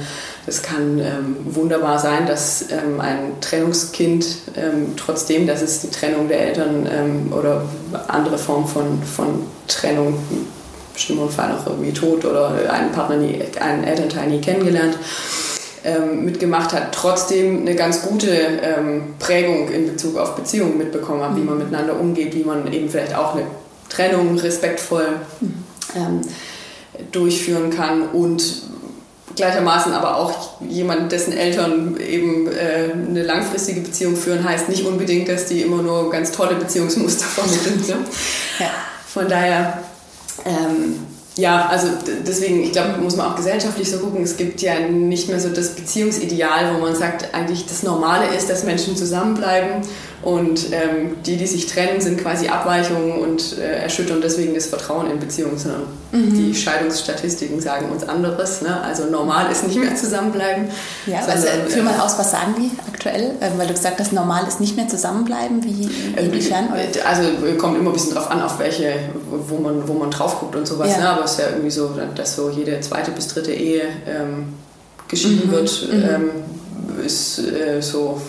es 0.46 0.62
kann 0.62 0.98
ähm, 0.98 1.36
wunderbar 1.44 1.98
sein, 1.98 2.26
dass 2.26 2.66
ähm, 2.70 3.00
ein 3.00 3.40
Trennungskind, 3.40 4.26
ähm, 4.56 4.94
trotzdem, 4.96 5.46
dass 5.46 5.62
es 5.62 5.80
die 5.80 5.90
Trennung 5.90 6.28
der 6.28 6.40
Eltern 6.40 6.88
ähm, 6.90 7.32
oder 7.32 7.64
andere 8.08 8.38
Form 8.38 8.66
von, 8.66 9.02
von 9.02 9.46
Trennung, 9.66 10.14
im 10.30 10.46
bestimmten 10.92 11.30
Fall 11.30 11.52
auch 11.52 11.66
irgendwie 11.66 11.92
Tod 11.92 12.24
oder 12.24 12.72
einen 12.72 12.92
Partner, 12.92 13.16
nie, 13.16 13.40
einen 13.60 13.84
Elternteil 13.84 14.28
nie 14.28 14.40
kennengelernt, 14.40 14.98
ähm, 15.84 16.24
mitgemacht 16.24 16.72
hat, 16.72 16.92
trotzdem 16.92 17.60
eine 17.60 17.74
ganz 17.76 18.02
gute 18.02 18.30
ähm, 18.30 19.14
Prägung 19.18 19.70
in 19.70 19.86
Bezug 19.86 20.18
auf 20.18 20.34
Beziehungen 20.34 20.76
mitbekommen 20.76 21.22
hat, 21.22 21.36
wie 21.36 21.40
man 21.40 21.58
miteinander 21.58 21.98
umgeht, 21.98 22.34
wie 22.34 22.44
man 22.44 22.70
eben 22.72 22.88
vielleicht 22.88 23.14
auch 23.14 23.34
eine 23.34 23.44
Trennung 23.88 24.38
respektvoll 24.38 25.06
mhm. 25.40 25.64
Durchführen 27.12 27.70
kann 27.70 28.08
und 28.08 28.42
gleichermaßen 29.38 29.92
aber 29.92 30.16
auch 30.16 30.60
jemand, 30.68 31.12
dessen 31.12 31.32
Eltern 31.32 31.96
eben 31.98 32.48
äh, 32.48 32.92
eine 32.92 33.22
langfristige 33.22 33.80
Beziehung 33.80 34.16
führen, 34.16 34.42
heißt 34.42 34.68
nicht 34.68 34.84
unbedingt, 34.84 35.28
dass 35.28 35.46
die 35.46 35.62
immer 35.62 35.80
nur 35.80 36.10
ganz 36.10 36.32
tolle 36.32 36.56
Beziehungsmuster 36.56 37.24
vermitteln. 37.24 37.84
Ne? 37.86 38.04
Ja. 38.58 38.70
Von 39.06 39.28
daher, 39.28 39.84
ähm, 40.44 41.06
ja, 41.36 41.66
also 41.68 41.86
deswegen, 42.26 42.64
ich 42.64 42.72
glaube, 42.72 43.00
muss 43.00 43.16
man 43.16 43.30
auch 43.30 43.36
gesellschaftlich 43.36 43.88
so 43.88 43.98
gucken. 43.98 44.24
Es 44.24 44.36
gibt 44.36 44.60
ja 44.60 44.80
nicht 44.80 45.28
mehr 45.28 45.38
so 45.38 45.50
das 45.50 45.70
Beziehungsideal, 45.70 46.74
wo 46.74 46.80
man 46.80 46.96
sagt, 46.96 47.32
eigentlich 47.32 47.66
das 47.66 47.84
Normale 47.84 48.34
ist, 48.34 48.50
dass 48.50 48.64
Menschen 48.64 48.96
zusammenbleiben 48.96 49.82
und 50.22 50.72
ähm, 50.72 51.16
die, 51.24 51.36
die 51.36 51.46
sich 51.46 51.66
trennen, 51.66 52.00
sind 52.00 52.20
quasi 52.20 52.48
Abweichungen 52.48 53.20
und 53.20 53.56
äh, 53.58 53.82
erschüttern 53.82 54.20
deswegen 54.20 54.52
das 54.52 54.66
Vertrauen 54.66 55.08
in 55.08 55.20
Beziehungen, 55.20 55.56
sondern 55.56 55.82
mhm. 56.10 56.34
die 56.34 56.54
Scheidungsstatistiken 56.54 57.60
sagen 57.60 57.90
uns 57.90 58.08
anderes. 58.08 58.60
Ne? 58.62 58.80
Also 58.80 59.04
normal 59.04 59.50
ist 59.52 59.64
nicht 59.64 59.78
mehr 59.78 59.94
zusammenbleiben. 59.94 60.68
Ja, 61.06 61.20
also 61.20 61.46
führ 61.68 61.84
mal 61.84 62.00
aus, 62.00 62.18
was 62.18 62.32
sagen 62.32 62.56
die 62.58 62.70
aktuell? 62.88 63.36
Ähm, 63.40 63.52
weil 63.58 63.68
du 63.68 63.74
gesagt 63.74 64.00
hast, 64.00 64.12
normal 64.12 64.48
ist 64.48 64.60
nicht 64.60 64.74
mehr 64.74 64.88
zusammenbleiben. 64.88 65.62
Wie, 65.62 65.88
inwiefern? 66.16 66.70
Äh, 66.74 67.00
also 67.06 67.22
kommt 67.56 67.78
immer 67.78 67.90
ein 67.90 67.92
bisschen 67.92 68.14
drauf 68.14 68.28
an, 68.28 68.42
auf 68.42 68.58
welche, 68.58 68.94
wo 69.30 69.58
man, 69.58 69.86
wo 69.86 69.92
man 69.94 70.10
drauf 70.10 70.40
guckt 70.40 70.56
und 70.56 70.66
sowas. 70.66 70.90
Ja. 70.90 70.98
Ne? 70.98 71.08
Aber 71.10 71.24
es 71.24 71.32
ist 71.32 71.40
ja 71.40 71.50
irgendwie 71.50 71.70
so, 71.70 71.92
dass 72.16 72.34
so 72.34 72.50
jede 72.50 72.80
zweite 72.80 73.12
bis 73.12 73.28
dritte 73.28 73.52
Ehe 73.52 73.82
ähm, 74.04 74.54
geschieden 75.06 75.48
mhm. 75.48 75.52
wird, 75.52 75.88
mhm. 75.92 76.02
ähm, 76.02 77.04
ist 77.04 77.38
äh, 77.38 77.80
so 77.80 78.20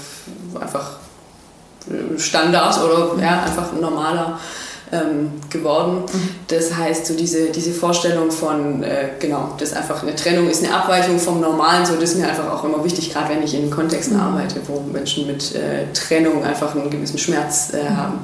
einfach 0.59 0.99
Standard 2.17 2.83
oder 2.83 3.21
ja, 3.21 3.43
einfach 3.43 3.73
ein 3.73 3.81
normaler 3.81 4.39
ähm, 4.91 5.31
geworden. 5.49 6.03
Mhm. 6.11 6.29
Das 6.47 6.75
heißt, 6.75 7.05
so 7.05 7.15
diese, 7.15 7.49
diese 7.51 7.71
Vorstellung 7.71 8.31
von, 8.31 8.83
äh, 8.83 9.09
genau, 9.19 9.55
das 9.57 9.73
einfach 9.73 10.01
eine 10.03 10.15
Trennung 10.15 10.49
ist 10.49 10.63
eine 10.63 10.73
Abweichung 10.73 11.19
vom 11.19 11.39
Normalen, 11.41 11.85
so 11.85 11.93
das 11.95 12.11
ist 12.11 12.17
mir 12.17 12.27
einfach 12.27 12.49
auch 12.51 12.63
immer 12.63 12.83
wichtig, 12.83 13.13
gerade 13.13 13.29
wenn 13.29 13.43
ich 13.43 13.53
in 13.53 13.69
Kontexten 13.69 14.17
mhm. 14.17 14.23
arbeite, 14.23 14.61
wo 14.67 14.81
Menschen 14.81 15.27
mit 15.27 15.55
äh, 15.55 15.91
Trennung 15.93 16.43
einfach 16.43 16.75
einen 16.75 16.89
gewissen 16.89 17.17
Schmerz 17.17 17.71
äh, 17.73 17.83
mhm. 17.83 17.97
haben. 17.97 18.19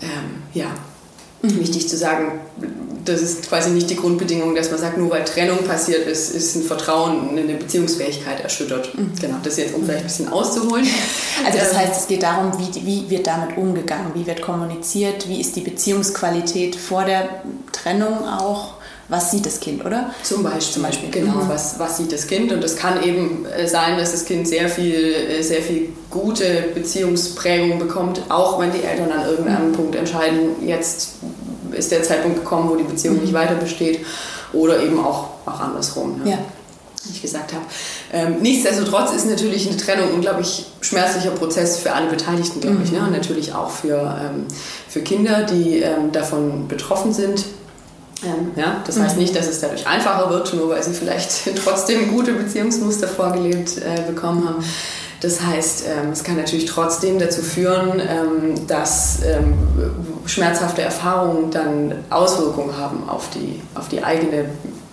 Ähm, 0.00 0.42
ja, 0.54 0.66
Mhm. 1.42 1.60
Wichtig 1.60 1.88
zu 1.88 1.96
sagen, 1.96 2.40
das 3.04 3.22
ist 3.22 3.48
quasi 3.48 3.70
nicht 3.70 3.88
die 3.90 3.96
Grundbedingung, 3.96 4.54
dass 4.54 4.70
man 4.70 4.80
sagt, 4.80 4.98
nur 4.98 5.10
weil 5.10 5.24
Trennung 5.24 5.58
passiert 5.64 6.06
ist, 6.06 6.34
ist 6.34 6.56
ein 6.56 6.62
Vertrauen, 6.62 7.30
eine 7.30 7.54
Beziehungsfähigkeit 7.54 8.40
erschüttert. 8.40 8.96
Mhm. 8.96 9.12
Genau, 9.20 9.36
das 9.42 9.56
jetzt, 9.56 9.74
um 9.74 9.84
vielleicht 9.84 10.00
ein 10.00 10.06
bisschen 10.06 10.28
auszuholen. 10.28 10.86
Also 11.46 11.58
das 11.58 11.70
ähm, 11.70 11.78
heißt, 11.78 12.00
es 12.00 12.06
geht 12.08 12.24
darum, 12.24 12.52
wie, 12.58 12.84
wie 12.84 13.10
wird 13.10 13.26
damit 13.26 13.56
umgegangen, 13.56 14.10
wie 14.14 14.26
wird 14.26 14.42
kommuniziert, 14.42 15.28
wie 15.28 15.40
ist 15.40 15.54
die 15.54 15.60
Beziehungsqualität 15.60 16.74
vor 16.74 17.04
der 17.04 17.28
Trennung 17.70 18.26
auch 18.26 18.74
was 19.08 19.30
sieht 19.30 19.46
das 19.46 19.58
Kind, 19.58 19.84
oder? 19.84 20.10
Zum 20.22 20.42
Beispiel, 20.42 20.74
Zum 20.74 20.82
Beispiel. 20.82 21.10
genau, 21.10 21.36
mhm. 21.36 21.48
was, 21.48 21.78
was 21.78 21.96
sieht 21.96 22.12
das 22.12 22.26
Kind? 22.26 22.52
Und 22.52 22.62
es 22.62 22.76
kann 22.76 23.02
eben 23.02 23.46
äh, 23.46 23.66
sein, 23.66 23.96
dass 23.96 24.12
das 24.12 24.26
Kind 24.26 24.46
sehr 24.46 24.68
viel, 24.68 24.94
äh, 24.94 25.42
sehr 25.42 25.62
viel 25.62 25.90
gute 26.10 26.64
Beziehungsprägung 26.74 27.78
bekommt, 27.78 28.20
auch 28.28 28.60
wenn 28.60 28.70
die 28.70 28.82
Eltern 28.82 29.10
an 29.10 29.26
irgendeinem 29.26 29.70
mhm. 29.70 29.72
Punkt 29.72 29.96
entscheiden, 29.96 30.66
jetzt 30.66 31.12
ist 31.72 31.90
der 31.90 32.02
Zeitpunkt 32.02 32.40
gekommen, 32.40 32.68
wo 32.68 32.76
die 32.76 32.84
Beziehung 32.84 33.16
mhm. 33.16 33.22
nicht 33.22 33.32
weiter 33.32 33.54
besteht 33.54 34.00
oder 34.52 34.82
eben 34.82 34.98
auch, 35.00 35.28
auch 35.46 35.60
andersrum. 35.60 36.20
Ja. 36.24 36.32
ja. 36.32 36.38
Wie 37.04 37.12
ich 37.12 37.22
gesagt 37.22 37.54
habe. 37.54 37.64
Ähm, 38.12 38.42
nichtsdestotrotz 38.42 39.12
ist 39.12 39.26
natürlich 39.26 39.66
eine 39.68 39.76
Trennung 39.78 40.08
ein 40.08 40.14
unglaublich 40.16 40.66
schmerzlicher 40.82 41.30
Prozess 41.30 41.78
für 41.78 41.92
alle 41.92 42.10
Beteiligten, 42.10 42.60
glaube 42.60 42.78
ich. 42.84 42.92
Ne? 42.92 42.98
Und 43.00 43.12
natürlich 43.12 43.54
auch 43.54 43.70
für, 43.70 44.20
ähm, 44.20 44.46
für 44.88 45.00
Kinder, 45.00 45.44
die 45.44 45.78
ähm, 45.78 46.12
davon 46.12 46.68
betroffen 46.68 47.14
sind. 47.14 47.44
Ja, 48.56 48.82
das 48.84 48.98
heißt 48.98 49.14
mhm. 49.14 49.22
nicht, 49.22 49.36
dass 49.36 49.46
es 49.46 49.60
dadurch 49.60 49.86
einfacher 49.86 50.30
wird, 50.30 50.52
nur 50.54 50.70
weil 50.70 50.82
sie 50.82 50.92
vielleicht 50.92 51.54
trotzdem 51.64 52.10
gute 52.10 52.32
Beziehungsmuster 52.32 53.06
vorgelebt 53.06 53.78
äh, 53.78 54.02
bekommen 54.10 54.48
haben. 54.48 54.64
Das 55.20 55.40
heißt, 55.40 55.84
ähm, 55.86 56.10
es 56.12 56.22
kann 56.22 56.36
natürlich 56.36 56.66
trotzdem 56.66 57.18
dazu 57.18 57.42
führen, 57.42 58.00
ähm, 58.00 58.66
dass 58.66 59.18
ähm, 59.24 59.54
schmerzhafte 60.26 60.82
Erfahrungen 60.82 61.50
dann 61.50 61.92
Auswirkungen 62.10 62.76
haben 62.76 63.08
auf 63.08 63.28
die, 63.30 63.60
auf 63.74 63.88
die 63.88 64.02
eigene 64.02 64.46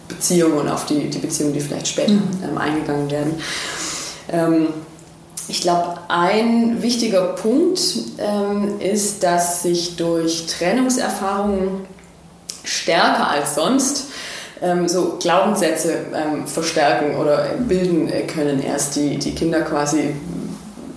Beziehung 0.08 0.54
und 0.54 0.70
auf 0.70 0.86
die, 0.86 1.10
die 1.10 1.20
Beziehungen, 1.20 1.54
die 1.54 1.60
vielleicht 1.60 1.88
später 1.88 2.14
mhm. 2.14 2.30
Ähm, 2.44 2.58
eingegangen 2.58 3.12
werden. 3.12 3.36
Ähm, 4.32 4.68
ich 5.48 5.62
glaube, 5.62 6.00
ein 6.08 6.82
wichtiger 6.82 7.22
Punkt 7.34 7.80
ähm, 8.18 8.80
ist, 8.80 9.22
dass 9.22 9.62
sich 9.62 9.96
durch 9.96 10.48
Trennungserfahrungen 10.48 11.86
stärker 12.66 13.30
als 13.30 13.56
sonst 13.56 14.08
ähm, 14.62 14.88
so 14.88 15.18
Glaubenssätze 15.20 15.94
ähm, 16.14 16.48
verstärken 16.48 17.16
oder 17.16 17.46
bilden 17.68 18.08
äh, 18.08 18.22
können 18.22 18.62
erst 18.64 18.96
die, 18.96 19.18
die 19.18 19.34
Kinder 19.36 19.62
quasi 19.62 20.14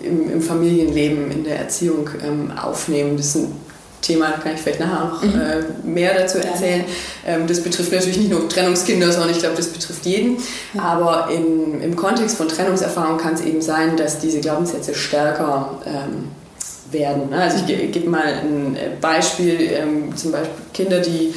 im, 0.00 0.30
im 0.30 0.42
Familienleben, 0.42 1.30
in 1.30 1.44
der 1.44 1.58
Erziehung 1.58 2.08
ähm, 2.25 2.52
aufnehmen. 2.56 3.16
Das 3.16 3.26
ist 3.26 3.37
ein 3.37 3.56
Thema, 4.00 4.30
da 4.30 4.38
kann 4.38 4.54
ich 4.54 4.60
vielleicht 4.60 4.80
nachher 4.80 5.04
noch 5.04 5.22
mhm. 5.22 5.40
äh, 5.40 5.87
mehr 5.87 6.14
dazu 6.14 6.38
erzählen. 6.38 6.84
Ähm, 7.26 7.46
das 7.46 7.62
betrifft 7.62 7.92
natürlich 7.92 8.18
nicht 8.18 8.30
nur 8.30 8.48
Trennungskinder, 8.48 9.10
sondern 9.10 9.30
ich 9.30 9.40
glaube, 9.40 9.56
das 9.56 9.68
betrifft 9.68 10.06
jeden. 10.06 10.37
Aber 10.78 11.28
im, 11.34 11.82
im 11.82 11.96
Kontext 11.96 12.37
von 12.37 12.48
Trennungserfahrung 12.48 13.18
kann 13.18 13.34
es 13.34 13.40
eben 13.40 13.60
sein, 13.60 13.96
dass 13.96 14.20
diese 14.20 14.40
Glaubenssätze 14.40 14.94
stärker 14.94 15.80
ähm, 15.84 16.28
werden. 16.92 17.30
Ne? 17.30 17.37
Also 17.37 17.64
ich 17.66 17.92
gebe 17.92 18.09
mal 18.09 18.25
ein 18.25 18.76
äh, 18.76 18.90
Beispiel, 19.00 19.59
ähm, 19.73 20.16
zum 20.16 20.33
Beispiel 20.33 20.54
Kinder, 20.73 21.00
die 21.00 21.35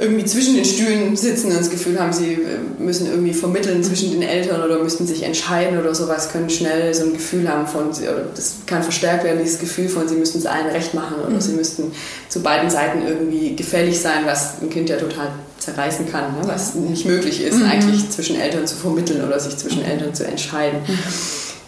irgendwie 0.00 0.24
zwischen 0.24 0.54
den 0.54 0.64
Stühlen 0.64 1.16
sitzen 1.16 1.50
und 1.50 1.58
das 1.58 1.70
Gefühl 1.70 1.98
haben, 1.98 2.12
sie 2.12 2.34
äh, 2.34 2.58
müssen 2.78 3.06
irgendwie 3.06 3.34
vermitteln 3.34 3.82
zwischen 3.82 4.12
den 4.12 4.22
Eltern 4.22 4.62
oder 4.62 4.78
müssten 4.78 5.06
sich 5.06 5.24
entscheiden 5.24 5.78
oder 5.78 5.92
sowas, 5.94 6.30
können 6.30 6.48
schnell 6.48 6.94
so 6.94 7.04
ein 7.04 7.14
Gefühl 7.14 7.48
haben 7.48 7.66
von, 7.66 7.88
oder 7.88 8.26
das 8.34 8.58
kann 8.66 8.82
verstärkt 8.82 9.24
werden, 9.24 9.40
dieses 9.42 9.58
Gefühl 9.58 9.88
von, 9.88 10.08
sie 10.08 10.14
müssten 10.14 10.38
es 10.38 10.46
allen 10.46 10.68
recht 10.68 10.94
machen 10.94 11.16
oder 11.20 11.34
mhm. 11.34 11.40
sie 11.40 11.52
müssten 11.52 11.92
zu 12.28 12.42
beiden 12.42 12.70
Seiten 12.70 13.02
irgendwie 13.06 13.56
gefällig 13.56 13.98
sein, 13.98 14.24
was 14.24 14.62
ein 14.62 14.70
Kind 14.70 14.88
ja 14.88 14.96
total 14.96 15.30
zerreißen 15.58 16.10
kann, 16.10 16.32
ne? 16.32 16.42
was 16.46 16.76
nicht 16.76 17.04
möglich 17.04 17.42
ist, 17.42 17.58
mhm. 17.58 17.64
eigentlich 17.64 18.08
zwischen 18.10 18.40
Eltern 18.40 18.66
zu 18.68 18.76
vermitteln 18.76 19.26
oder 19.26 19.40
sich 19.40 19.56
zwischen 19.56 19.80
mhm. 19.80 19.90
Eltern 19.90 20.14
zu 20.14 20.24
entscheiden. 20.24 20.78
Mhm. 20.86 20.98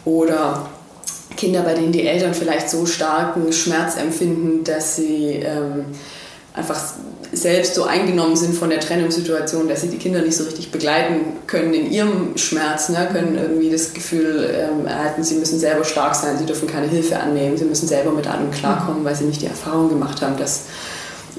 Oder 0.04 0.70
Kinder, 1.36 1.62
bei 1.62 1.74
denen 1.74 1.92
die 1.92 2.06
Eltern 2.06 2.34
vielleicht 2.34 2.68
so 2.70 2.86
starken 2.86 3.52
Schmerz 3.52 3.96
empfinden, 3.96 4.64
dass 4.64 4.96
sie 4.96 5.42
ähm, 5.44 5.86
einfach 6.54 6.80
selbst 7.32 7.74
so 7.74 7.84
eingenommen 7.84 8.34
sind 8.34 8.54
von 8.54 8.70
der 8.70 8.80
Trennungssituation, 8.80 9.68
dass 9.68 9.82
sie 9.82 9.88
die 9.88 9.98
Kinder 9.98 10.20
nicht 10.20 10.36
so 10.36 10.44
richtig 10.44 10.72
begleiten 10.72 11.20
können 11.46 11.72
in 11.74 11.90
ihrem 11.90 12.36
Schmerz, 12.36 12.88
ne? 12.88 13.08
können 13.12 13.38
irgendwie 13.38 13.70
das 13.70 13.92
Gefühl 13.92 14.50
ähm, 14.52 14.86
erhalten, 14.86 15.22
sie 15.22 15.36
müssen 15.36 15.60
selber 15.60 15.84
stark 15.84 16.14
sein, 16.16 16.38
sie 16.38 16.46
dürfen 16.46 16.68
keine 16.68 16.88
Hilfe 16.88 17.20
annehmen, 17.20 17.56
sie 17.56 17.64
müssen 17.64 17.86
selber 17.86 18.10
mit 18.10 18.26
allem 18.26 18.50
klarkommen, 18.50 19.04
weil 19.04 19.14
sie 19.14 19.24
nicht 19.24 19.42
die 19.42 19.46
Erfahrung 19.46 19.88
gemacht 19.90 20.22
haben, 20.22 20.36
dass 20.36 20.64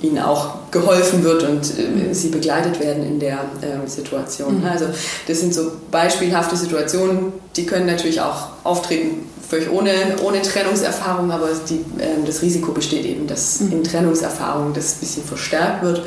ihnen 0.02 0.20
auch 0.20 0.72
geholfen 0.72 1.24
wird 1.24 1.44
und 1.44 1.66
äh, 1.78 2.14
sie 2.14 2.30
begleitet 2.30 2.80
werden 2.80 3.06
in 3.06 3.20
der 3.20 3.40
äh, 3.62 3.88
Situation. 3.88 4.62
Mhm. 4.62 4.66
Also 4.66 4.86
das 5.28 5.40
sind 5.40 5.54
so 5.54 5.72
beispielhafte 5.92 6.56
Situationen, 6.56 7.34
die 7.56 7.66
können 7.66 7.86
natürlich 7.86 8.22
auch 8.22 8.48
auftreten, 8.64 9.30
völlig 9.52 9.70
ohne, 9.70 9.92
ohne 10.24 10.42
Trennungserfahrung, 10.42 11.30
aber 11.30 11.50
die, 11.70 11.82
äh, 12.02 12.26
das 12.26 12.42
Risiko 12.42 12.72
besteht 12.72 13.04
eben, 13.04 13.28
dass 13.28 13.60
mhm. 13.60 13.74
in 13.74 13.84
Trennungserfahrung 13.84 14.74
das 14.74 14.96
ein 14.96 15.00
bisschen 15.02 15.24
verstärkt 15.26 15.84
wird 15.84 16.04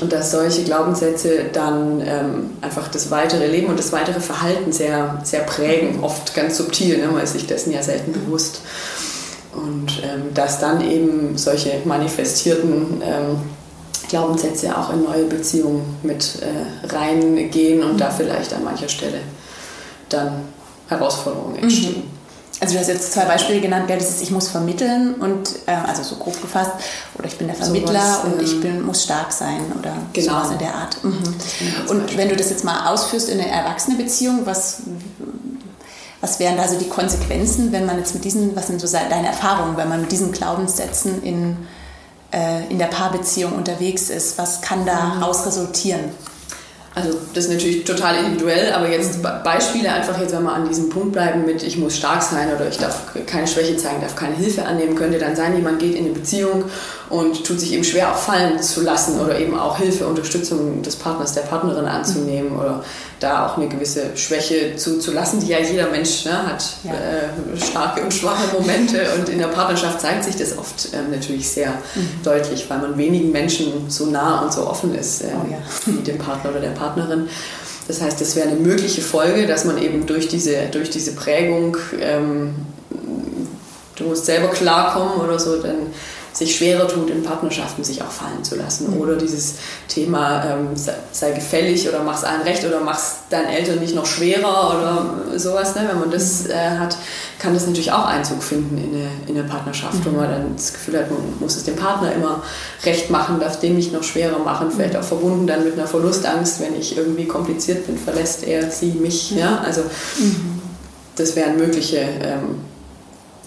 und 0.00 0.12
dass 0.12 0.32
solche 0.32 0.64
Glaubenssätze 0.64 1.44
dann 1.52 2.02
ähm, 2.04 2.50
einfach 2.60 2.88
das 2.88 3.12
weitere 3.12 3.46
Leben 3.46 3.68
und 3.68 3.78
das 3.78 3.92
weitere 3.92 4.18
Verhalten 4.18 4.72
sehr, 4.72 5.20
sehr 5.22 5.42
prägen, 5.42 6.00
oft 6.02 6.34
ganz 6.34 6.56
subtil, 6.56 6.98
ne? 6.98 7.06
man 7.06 7.22
ist 7.22 7.34
sich 7.34 7.46
dessen 7.46 7.72
ja 7.72 7.80
selten 7.80 8.12
bewusst. 8.12 8.62
Und 9.54 10.02
ähm, 10.02 10.34
dass 10.34 10.58
dann 10.58 10.80
eben 10.80 11.38
solche 11.38 11.82
manifestierten 11.84 13.02
ähm, 13.04 13.36
Glaubenssätze 14.08 14.76
auch 14.76 14.92
in 14.92 15.04
neue 15.04 15.24
Beziehungen 15.26 15.96
mit 16.02 16.38
äh, 16.40 16.92
reingehen 16.92 17.84
und 17.84 17.94
mhm. 17.94 17.98
da 17.98 18.10
vielleicht 18.10 18.52
an 18.52 18.64
mancher 18.64 18.88
Stelle 18.88 19.20
dann 20.08 20.42
Herausforderungen 20.88 21.56
entstehen. 21.56 22.02
Mhm. 22.02 22.19
Also 22.60 22.74
du 22.74 22.80
hast 22.80 22.88
jetzt 22.88 23.12
zwei 23.14 23.24
Beispiele 23.24 23.60
genannt? 23.60 23.88
Das 23.88 24.10
ist, 24.10 24.22
ich 24.22 24.30
muss 24.30 24.48
vermitteln 24.48 25.14
und 25.14 25.48
äh, 25.66 25.72
also 25.72 26.02
so 26.02 26.16
grob 26.16 26.40
gefasst, 26.40 26.72
oder 27.14 27.26
ich 27.26 27.38
bin 27.38 27.46
der 27.46 27.56
Vermittler 27.56 27.92
so 27.92 27.96
was, 27.96 28.24
und 28.24 28.42
ich 28.42 28.52
ähm, 28.52 28.60
bin, 28.60 28.82
muss 28.82 29.02
stark 29.02 29.32
sein 29.32 29.60
oder 29.78 29.94
genau. 30.12 30.34
sowas 30.34 30.52
in 30.52 30.58
der 30.58 30.74
Art. 30.74 31.02
Mhm. 31.02 31.22
Und 31.88 32.16
wenn 32.18 32.28
du 32.28 32.36
das 32.36 32.50
jetzt 32.50 32.62
mal 32.64 32.92
ausführst 32.92 33.30
in 33.30 33.40
eine 33.40 33.50
erwachsene 33.50 33.96
Beziehung, 33.96 34.40
was, 34.44 34.82
was 36.20 36.38
wären 36.38 36.58
da 36.58 36.68
so 36.68 36.78
die 36.78 36.88
Konsequenzen, 36.88 37.72
wenn 37.72 37.86
man 37.86 37.96
jetzt 37.96 38.12
mit 38.12 38.24
diesen, 38.24 38.54
was 38.54 38.66
sind 38.66 38.78
so 38.78 38.86
deine 38.92 39.28
Erfahrungen, 39.28 39.78
wenn 39.78 39.88
man 39.88 40.02
mit 40.02 40.12
diesen 40.12 40.30
Glaubenssätzen 40.30 41.22
in, 41.22 41.56
äh, 42.30 42.66
in 42.68 42.78
der 42.78 42.86
Paarbeziehung 42.86 43.52
unterwegs 43.52 44.10
ist? 44.10 44.36
Was 44.36 44.60
kann 44.60 44.84
daraus 44.84 45.40
mhm. 45.40 45.44
resultieren? 45.44 46.00
Also 46.92 47.16
das 47.34 47.44
ist 47.44 47.52
natürlich 47.52 47.84
total 47.84 48.16
individuell, 48.16 48.72
aber 48.72 48.90
jetzt 48.90 49.22
Beispiele 49.22 49.92
einfach 49.92 50.20
jetzt, 50.20 50.34
wenn 50.34 50.42
wir 50.42 50.52
an 50.52 50.68
diesem 50.68 50.88
Punkt 50.88 51.12
bleiben 51.12 51.46
mit 51.46 51.62
ich 51.62 51.78
muss 51.78 51.96
stark 51.96 52.20
sein 52.20 52.52
oder 52.52 52.68
ich 52.68 52.78
darf 52.78 53.14
keine 53.26 53.46
Schwäche 53.46 53.76
zeigen, 53.76 54.00
darf 54.00 54.16
keine 54.16 54.34
Hilfe 54.34 54.64
annehmen, 54.64 54.96
könnte 54.96 55.18
dann 55.18 55.36
sein, 55.36 55.54
jemand 55.54 55.78
geht 55.78 55.94
in 55.94 56.06
eine 56.06 56.14
Beziehung 56.14 56.64
und 57.10 57.44
tut 57.44 57.58
sich 57.58 57.72
eben 57.72 57.82
schwer 57.82 58.12
auch 58.12 58.16
fallen 58.16 58.62
zu 58.62 58.82
lassen 58.82 59.20
oder 59.20 59.38
eben 59.38 59.58
auch 59.58 59.76
Hilfe, 59.78 60.06
Unterstützung 60.06 60.80
des 60.82 60.94
Partners, 60.94 61.34
der 61.34 61.42
Partnerin 61.42 61.86
anzunehmen 61.86 62.56
oder 62.56 62.84
da 63.18 63.46
auch 63.46 63.56
eine 63.56 63.68
gewisse 63.68 64.16
Schwäche 64.16 64.76
zuzulassen, 64.76 65.40
die 65.40 65.48
ja 65.48 65.58
jeder 65.58 65.88
Mensch 65.90 66.24
ne, 66.24 66.46
hat, 66.46 66.64
ja. 66.84 66.92
äh, 66.92 67.60
starke 67.60 68.02
und 68.02 68.14
schwache 68.14 68.56
Momente 68.56 69.06
und 69.18 69.28
in 69.28 69.38
der 69.38 69.48
Partnerschaft 69.48 70.00
zeigt 70.00 70.24
sich 70.24 70.36
das 70.36 70.56
oft 70.56 70.90
ähm, 70.94 71.10
natürlich 71.10 71.48
sehr 71.48 71.70
mhm. 71.70 72.22
deutlich, 72.22 72.70
weil 72.70 72.78
man 72.78 72.96
wenigen 72.96 73.32
Menschen 73.32 73.90
so 73.90 74.06
nah 74.06 74.42
und 74.42 74.52
so 74.52 74.66
offen 74.66 74.94
ist, 74.94 75.22
ähm, 75.22 75.30
oh, 75.34 75.50
ja. 75.50 75.58
wie 75.86 76.02
dem 76.02 76.18
Partner 76.18 76.50
oder 76.50 76.60
der 76.60 76.70
Partnerin. 76.70 77.28
Das 77.88 78.00
heißt, 78.00 78.20
das 78.20 78.36
wäre 78.36 78.48
eine 78.48 78.60
mögliche 78.60 79.02
Folge, 79.02 79.48
dass 79.48 79.64
man 79.64 79.76
eben 79.82 80.06
durch 80.06 80.28
diese, 80.28 80.66
durch 80.70 80.90
diese 80.90 81.12
Prägung, 81.16 81.76
ähm, 82.00 82.54
du 83.96 84.04
musst 84.04 84.26
selber 84.26 84.46
klarkommen 84.48 85.20
oder 85.20 85.40
so, 85.40 85.60
dann 85.60 85.88
sich 86.32 86.56
schwerer 86.56 86.86
tut, 86.86 87.10
in 87.10 87.22
Partnerschaften 87.22 87.82
sich 87.82 88.02
auch 88.02 88.10
fallen 88.10 88.44
zu 88.44 88.56
lassen. 88.56 88.90
Mhm. 88.94 89.00
Oder 89.00 89.16
dieses 89.16 89.56
Thema, 89.88 90.44
ähm, 90.44 90.68
sei 90.74 91.32
gefällig 91.32 91.88
oder 91.88 92.02
mach's 92.02 92.24
allen 92.24 92.42
recht 92.42 92.64
oder 92.64 92.80
mach's 92.80 93.20
deinen 93.30 93.48
Eltern 93.48 93.80
nicht 93.80 93.94
noch 93.94 94.06
schwerer 94.06 94.70
oder 94.70 95.38
sowas. 95.38 95.74
Ne? 95.74 95.86
Wenn 95.88 95.98
man 95.98 96.10
das 96.10 96.44
mhm. 96.44 96.50
äh, 96.50 96.78
hat, 96.78 96.96
kann 97.38 97.54
das 97.54 97.66
natürlich 97.66 97.92
auch 97.92 98.06
Einzug 98.06 98.42
finden 98.42 98.78
in 98.78 98.94
eine, 98.94 99.10
in 99.26 99.38
eine 99.38 99.48
Partnerschaft, 99.48 100.04
mhm. 100.04 100.04
wo 100.06 100.10
man 100.18 100.30
dann 100.30 100.56
das 100.56 100.72
Gefühl 100.72 100.98
hat, 100.98 101.10
man 101.10 101.20
muss 101.40 101.56
es 101.56 101.64
dem 101.64 101.76
Partner 101.76 102.12
immer 102.12 102.42
recht 102.84 103.10
machen, 103.10 103.40
darf 103.40 103.58
dem 103.58 103.76
nicht 103.76 103.92
noch 103.92 104.04
schwerer 104.04 104.38
machen. 104.38 104.70
Vielleicht 104.70 104.94
mhm. 104.94 105.00
auch 105.00 105.04
verbunden 105.04 105.46
dann 105.46 105.64
mit 105.64 105.74
einer 105.74 105.86
Verlustangst, 105.86 106.60
wenn 106.60 106.78
ich 106.78 106.96
irgendwie 106.96 107.26
kompliziert 107.26 107.86
bin, 107.86 107.98
verlässt 107.98 108.44
er, 108.44 108.70
sie, 108.70 108.92
mich. 108.92 109.32
Ja? 109.32 109.62
Also 109.64 109.82
das 111.16 111.34
wären 111.34 111.56
mögliche 111.56 111.98
ähm. 111.98 112.69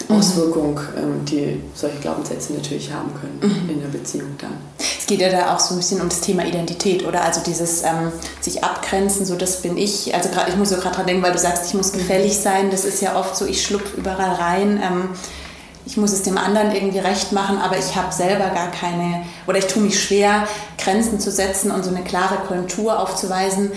Auswirkung, 0.09 0.79
ähm, 0.97 1.25
die 1.25 1.61
solche 1.73 1.97
Glaubenssätze 1.97 2.53
natürlich 2.53 2.91
haben 2.91 3.11
können 3.19 3.39
mhm. 3.41 3.69
in 3.69 3.81
der 3.81 3.87
Beziehung 3.87 4.35
dann. 4.39 4.57
Es 4.77 5.05
geht 5.05 5.21
ja 5.21 5.29
da 5.29 5.55
auch 5.55 5.59
so 5.59 5.73
ein 5.73 5.77
bisschen 5.77 6.01
um 6.01 6.09
das 6.09 6.21
Thema 6.21 6.45
Identität, 6.45 7.05
oder? 7.05 7.23
Also 7.23 7.41
dieses 7.45 7.83
ähm, 7.83 8.11
sich 8.41 8.63
abgrenzen, 8.63 9.25
so 9.25 9.35
das 9.35 9.61
bin 9.61 9.77
ich. 9.77 10.13
Also 10.13 10.29
grad, 10.29 10.49
ich 10.49 10.55
muss 10.55 10.69
so 10.69 10.75
gerade 10.75 10.95
dran 10.95 11.07
denken, 11.07 11.23
weil 11.23 11.33
du 11.33 11.39
sagst, 11.39 11.65
ich 11.67 11.73
muss 11.73 11.93
mhm. 11.93 11.99
gefällig 11.99 12.37
sein. 12.37 12.71
Das 12.71 12.85
ist 12.85 13.01
ja 13.01 13.17
oft 13.17 13.35
so, 13.35 13.45
ich 13.45 13.63
schlupf 13.63 13.95
überall 13.95 14.35
rein. 14.35 14.81
Ähm, 14.83 15.09
ich 15.85 15.97
muss 15.97 16.13
es 16.13 16.21
dem 16.21 16.37
anderen 16.37 16.73
irgendwie 16.73 16.99
recht 16.99 17.33
machen, 17.33 17.57
aber 17.57 17.77
ich 17.77 17.95
habe 17.95 18.13
selber 18.13 18.49
gar 18.51 18.71
keine, 18.71 19.25
oder 19.47 19.57
ich 19.57 19.67
tue 19.67 19.83
mich 19.83 20.01
schwer, 20.01 20.47
Grenzen 20.77 21.19
zu 21.19 21.29
setzen 21.29 21.71
und 21.71 21.83
so 21.83 21.93
eine 21.93 22.03
klare 22.05 22.37
Kontur 22.47 22.99
aufzuweisen 22.99 23.71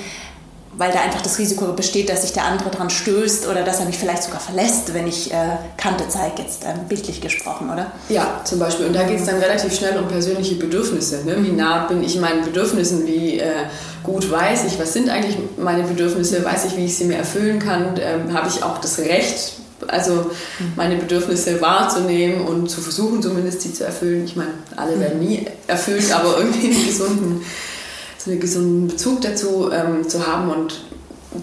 weil 0.79 0.93
da 0.93 1.01
einfach 1.01 1.23
das 1.23 1.39
Risiko 1.39 1.73
besteht, 1.73 2.11
dass 2.11 2.23
sich 2.23 2.33
der 2.33 2.45
andere 2.45 2.71
dran 2.71 2.91
stößt 2.91 3.49
oder 3.49 3.63
dass 3.63 3.81
er 3.81 3.87
mich 3.87 3.97
vielleicht 3.97 4.25
sogar 4.25 4.41
verlässt, 4.41 4.93
wenn 4.93 5.07
ich 5.07 5.33
äh, 5.33 5.57
Kante 5.77 6.05
zeige, 6.09 6.43
jetzt 6.43 6.65
ähm, 6.65 6.87
bildlich 6.89 7.21
gesprochen, 7.21 7.71
oder? 7.71 7.93
Ja, 8.09 8.41
zum 8.45 8.59
Beispiel. 8.59 8.87
Und 8.87 8.93
da 8.95 9.05
geht 9.05 9.21
es 9.21 9.27
dann 9.27 9.39
relativ 9.39 9.75
schnell 9.75 9.97
um 9.99 10.07
persönliche 10.07 10.57
Bedürfnisse. 10.57 11.25
Ne? 11.25 11.37
Wie 11.39 11.51
mhm. 11.51 11.57
nah 11.57 11.87
bin 11.87 12.03
ich 12.03 12.21
meinen 12.21 12.45
Bedürfnissen? 12.45 13.07
Wie 13.07 13.39
äh, 13.39 13.53
gut 14.03 14.31
weiß 14.31 14.65
ich, 14.67 14.79
was 14.79 14.93
sind 14.93 15.09
eigentlich 15.09 15.39
meine 15.57 15.83
Bedürfnisse? 15.83 16.45
Weiß 16.45 16.67
ich, 16.67 16.77
wie 16.77 16.85
ich 16.85 16.97
sie 16.97 17.05
mir 17.05 17.17
erfüllen 17.17 17.59
kann? 17.59 17.95
Ähm, 17.99 18.35
Habe 18.35 18.49
ich 18.49 18.63
auch 18.63 18.79
das 18.79 18.99
Recht, 18.99 19.55
also 19.89 20.13
mhm. 20.13 20.73
meine 20.77 20.97
Bedürfnisse 20.97 21.59
wahrzunehmen 21.63 22.47
und 22.47 22.71
zu 22.71 22.83
versuchen, 22.83 23.23
zumindest 23.23 23.63
sie 23.63 23.73
zu 23.73 23.85
erfüllen? 23.85 24.27
Ich 24.27 24.37
meine, 24.37 24.51
alle 24.77 25.01
werden 25.01 25.21
mhm. 25.21 25.27
nie 25.27 25.47
erfüllt, 25.67 26.13
aber 26.13 26.37
irgendwie 26.37 26.67
einen 26.67 26.87
gesunden 26.87 27.43
so 28.27 28.33
einen 28.33 28.41
gesunden 28.41 28.89
Bezug 28.89 29.21
dazu 29.21 29.71
ähm, 29.73 30.09
zu 30.09 30.27
haben. 30.27 30.51
Und 30.51 30.83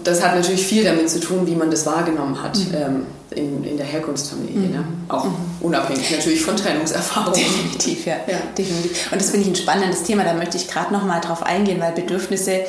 das 0.04 0.22
hat 0.22 0.34
natürlich 0.36 0.66
viel 0.66 0.84
damit 0.84 1.08
zu 1.08 1.20
tun, 1.20 1.46
wie 1.46 1.54
man 1.54 1.70
das 1.70 1.86
wahrgenommen 1.86 2.42
hat 2.42 2.58
mhm. 2.58 2.74
ähm, 2.74 3.06
in, 3.30 3.64
in 3.64 3.76
der 3.76 3.86
Herkunftsfamilie. 3.86 4.54
Ne? 4.54 4.66
Mhm. 4.68 4.72
Ne? 4.74 4.84
Auch 5.08 5.24
mhm. 5.24 5.34
unabhängig 5.60 6.10
natürlich 6.10 6.42
von 6.42 6.56
Trennungserfahrungen. 6.56 7.34
Definitiv, 7.34 8.06
ja. 8.06 8.16
ja. 8.26 8.38
Definitiv. 8.56 9.10
Und 9.10 9.20
das 9.20 9.30
finde 9.30 9.48
ich 9.48 9.52
ein 9.52 9.62
spannendes 9.62 10.02
Thema. 10.02 10.24
Da 10.24 10.34
möchte 10.34 10.56
ich 10.56 10.68
gerade 10.68 10.92
noch 10.92 11.04
mal 11.04 11.20
drauf 11.20 11.42
eingehen, 11.42 11.80
weil 11.80 11.92
Bedürfnisse, 11.92 12.60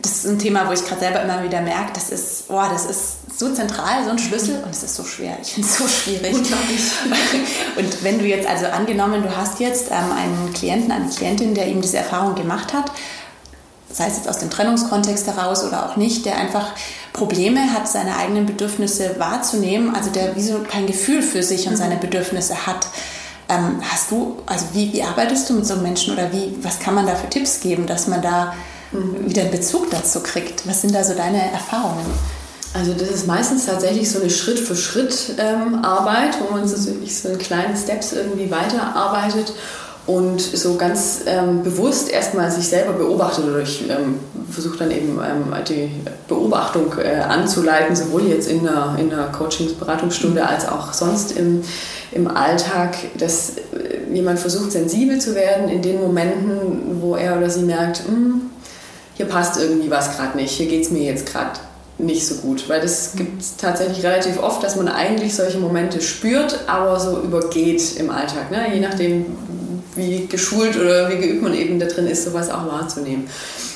das 0.00 0.12
ist 0.12 0.26
ein 0.26 0.38
Thema, 0.38 0.68
wo 0.68 0.72
ich 0.72 0.84
gerade 0.84 1.00
selber 1.00 1.22
immer 1.22 1.42
wieder 1.42 1.60
merke, 1.62 1.92
das 1.94 2.10
ist, 2.10 2.44
oh, 2.48 2.62
das 2.70 2.86
ist 2.86 3.38
so 3.38 3.52
zentral, 3.52 4.04
so 4.04 4.10
ein 4.10 4.18
Schlüssel 4.18 4.62
und 4.62 4.70
es 4.70 4.82
ist 4.82 4.94
so 4.94 5.04
schwer. 5.04 5.38
Ich 5.42 5.54
finde 5.54 5.68
es 5.68 5.78
so 5.78 5.88
schwierig. 5.88 6.34
und 7.76 8.04
wenn 8.04 8.18
du 8.18 8.26
jetzt, 8.26 8.46
also 8.46 8.66
angenommen, 8.66 9.22
du 9.22 9.34
hast 9.34 9.58
jetzt 9.60 9.88
ähm, 9.90 10.12
einen 10.14 10.52
Klienten, 10.52 10.92
eine 10.92 11.08
Klientin, 11.08 11.54
der 11.54 11.66
eben 11.66 11.80
diese 11.80 11.96
Erfahrung 11.96 12.34
gemacht 12.34 12.72
hat, 12.74 12.92
sei 13.92 14.06
es 14.06 14.16
jetzt 14.16 14.28
aus 14.28 14.38
dem 14.38 14.50
Trennungskontext 14.50 15.26
heraus 15.26 15.64
oder 15.64 15.86
auch 15.86 15.96
nicht, 15.96 16.24
der 16.24 16.36
einfach 16.36 16.72
Probleme 17.12 17.72
hat, 17.72 17.88
seine 17.88 18.16
eigenen 18.16 18.46
Bedürfnisse 18.46 19.16
wahrzunehmen, 19.18 19.94
also 19.94 20.10
der 20.10 20.34
wie 20.34 20.42
so 20.42 20.60
kein 20.60 20.86
Gefühl 20.86 21.22
für 21.22 21.42
sich 21.42 21.68
und 21.68 21.76
seine 21.76 21.96
mhm. 21.96 22.00
Bedürfnisse 22.00 22.66
hat. 22.66 22.86
Ähm, 23.48 23.82
hast 23.82 24.10
du, 24.10 24.38
also 24.46 24.66
wie, 24.72 24.92
wie 24.92 25.02
arbeitest 25.02 25.50
du 25.50 25.54
mit 25.54 25.66
so 25.66 25.74
einem 25.74 25.82
Menschen 25.82 26.14
oder 26.14 26.32
wie, 26.32 26.56
was 26.62 26.78
kann 26.78 26.94
man 26.94 27.06
da 27.06 27.14
für 27.14 27.28
Tipps 27.28 27.60
geben, 27.60 27.86
dass 27.86 28.08
man 28.08 28.22
da 28.22 28.54
mhm. 28.92 29.28
wieder 29.28 29.42
einen 29.42 29.50
Bezug 29.50 29.90
dazu 29.90 30.20
kriegt? 30.20 30.66
Was 30.66 30.80
sind 30.80 30.94
da 30.94 31.04
so 31.04 31.14
deine 31.14 31.52
Erfahrungen? 31.52 32.06
Also 32.74 32.94
das 32.94 33.10
ist 33.10 33.26
meistens 33.26 33.66
tatsächlich 33.66 34.10
so 34.10 34.20
eine 34.20 34.30
Schritt-für-Schritt-Arbeit, 34.30 36.36
ähm, 36.36 36.40
wo 36.40 36.54
man 36.54 36.66
so 36.66 36.82
wirklich 36.86 37.18
so 37.18 37.28
in 37.28 37.38
kleinen 37.38 37.76
Steps 37.76 38.14
irgendwie 38.14 38.50
weiterarbeitet 38.50 39.52
und 40.06 40.40
so 40.40 40.74
ganz 40.74 41.20
ähm, 41.26 41.62
bewusst 41.62 42.10
erstmal 42.10 42.50
sich 42.50 42.66
selber 42.66 42.92
beobachtet 42.92 43.44
oder 43.44 43.60
ich 43.60 43.88
ähm, 43.88 44.18
versuche 44.50 44.78
dann 44.78 44.90
eben 44.90 45.20
ähm, 45.20 45.54
die 45.68 45.90
Beobachtung 46.26 46.92
äh, 46.98 47.20
anzuleiten, 47.20 47.94
sowohl 47.94 48.22
jetzt 48.22 48.48
in 48.48 48.66
einer, 48.66 48.96
in 48.98 49.12
einer 49.12 49.26
Coachings-Beratungsstunde 49.26 50.44
als 50.44 50.68
auch 50.68 50.92
sonst 50.92 51.38
im, 51.38 51.62
im 52.10 52.26
Alltag, 52.26 52.96
dass 53.16 53.50
äh, 53.50 54.12
jemand 54.12 54.40
versucht 54.40 54.72
sensibel 54.72 55.20
zu 55.20 55.36
werden 55.36 55.68
in 55.68 55.82
den 55.82 56.00
Momenten, 56.00 57.00
wo 57.00 57.14
er 57.14 57.38
oder 57.38 57.48
sie 57.48 57.62
merkt, 57.62 58.02
hm, 58.06 58.42
hier 59.14 59.26
passt 59.26 59.60
irgendwie 59.60 59.90
was 59.90 60.16
gerade 60.16 60.36
nicht, 60.36 60.50
hier 60.50 60.66
geht 60.66 60.82
es 60.82 60.90
mir 60.90 61.02
jetzt 61.04 61.26
gerade 61.26 61.60
nicht 61.98 62.26
so 62.26 62.36
gut, 62.36 62.68
weil 62.68 62.80
das 62.80 63.12
gibt 63.14 63.40
es 63.40 63.56
tatsächlich 63.56 64.04
relativ 64.04 64.42
oft, 64.42 64.62
dass 64.62 64.76
man 64.76 64.88
eigentlich 64.88 65.34
solche 65.36 65.58
Momente 65.58 66.00
spürt, 66.00 66.60
aber 66.66 66.98
so 66.98 67.20
übergeht 67.20 67.96
im 67.96 68.10
Alltag. 68.10 68.50
Ne? 68.50 68.74
Je 68.74 68.80
nachdem, 68.80 69.26
wie 69.94 70.26
geschult 70.26 70.76
oder 70.76 71.10
wie 71.10 71.16
geübt 71.16 71.42
man 71.42 71.54
eben 71.54 71.78
da 71.78 71.86
drin 71.86 72.06
ist, 72.06 72.24
sowas 72.24 72.50
auch 72.50 72.66
wahrzunehmen. 72.66 73.28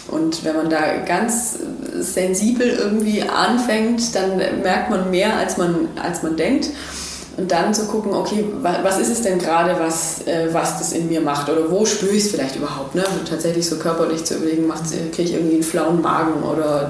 Und 0.08 0.44
wenn 0.44 0.56
man 0.56 0.70
da 0.70 0.98
ganz 1.04 1.58
sensibel 1.98 2.68
irgendwie 2.68 3.22
anfängt, 3.22 4.14
dann 4.14 4.36
merkt 4.62 4.90
man 4.90 5.10
mehr, 5.10 5.36
als 5.36 5.56
man, 5.56 5.88
als 6.00 6.22
man 6.22 6.36
denkt. 6.36 6.70
Und 7.36 7.52
dann 7.52 7.74
zu 7.74 7.86
gucken, 7.86 8.14
okay, 8.14 8.46
was 8.62 8.98
ist 8.98 9.10
es 9.10 9.20
denn 9.20 9.38
gerade, 9.38 9.78
was, 9.78 10.26
äh, 10.26 10.48
was 10.52 10.78
das 10.78 10.92
in 10.92 11.08
mir 11.08 11.20
macht? 11.20 11.50
Oder 11.50 11.70
wo 11.70 11.84
spüre 11.84 12.12
ich 12.12 12.24
es 12.24 12.30
vielleicht 12.30 12.56
überhaupt? 12.56 12.94
Ne? 12.94 13.04
tatsächlich 13.28 13.68
so 13.68 13.76
körperlich 13.76 14.24
zu 14.24 14.36
überlegen, 14.36 14.72
kriege 15.12 15.28
ich 15.28 15.34
irgendwie 15.34 15.54
einen 15.54 15.62
flauen 15.62 16.00
Magen 16.00 16.42
oder 16.44 16.88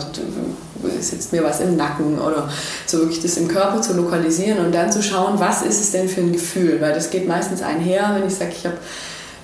sitzt 1.00 1.32
mir 1.32 1.42
was 1.42 1.60
im 1.60 1.76
Nacken 1.76 2.18
oder 2.18 2.48
so 2.86 2.98
wirklich 2.98 3.20
das 3.20 3.36
im 3.36 3.48
Körper 3.48 3.80
zu 3.82 3.94
lokalisieren 3.94 4.64
und 4.64 4.74
dann 4.74 4.90
zu 4.92 5.02
schauen, 5.02 5.38
was 5.38 5.62
ist 5.62 5.80
es 5.80 5.92
denn 5.92 6.08
für 6.08 6.20
ein 6.20 6.32
Gefühl? 6.32 6.80
Weil 6.80 6.92
das 6.92 7.10
geht 7.10 7.26
meistens 7.28 7.62
einher, 7.62 8.16
wenn 8.18 8.26
ich 8.26 8.34
sage, 8.34 8.52
ich 8.56 8.64
habe 8.64 8.76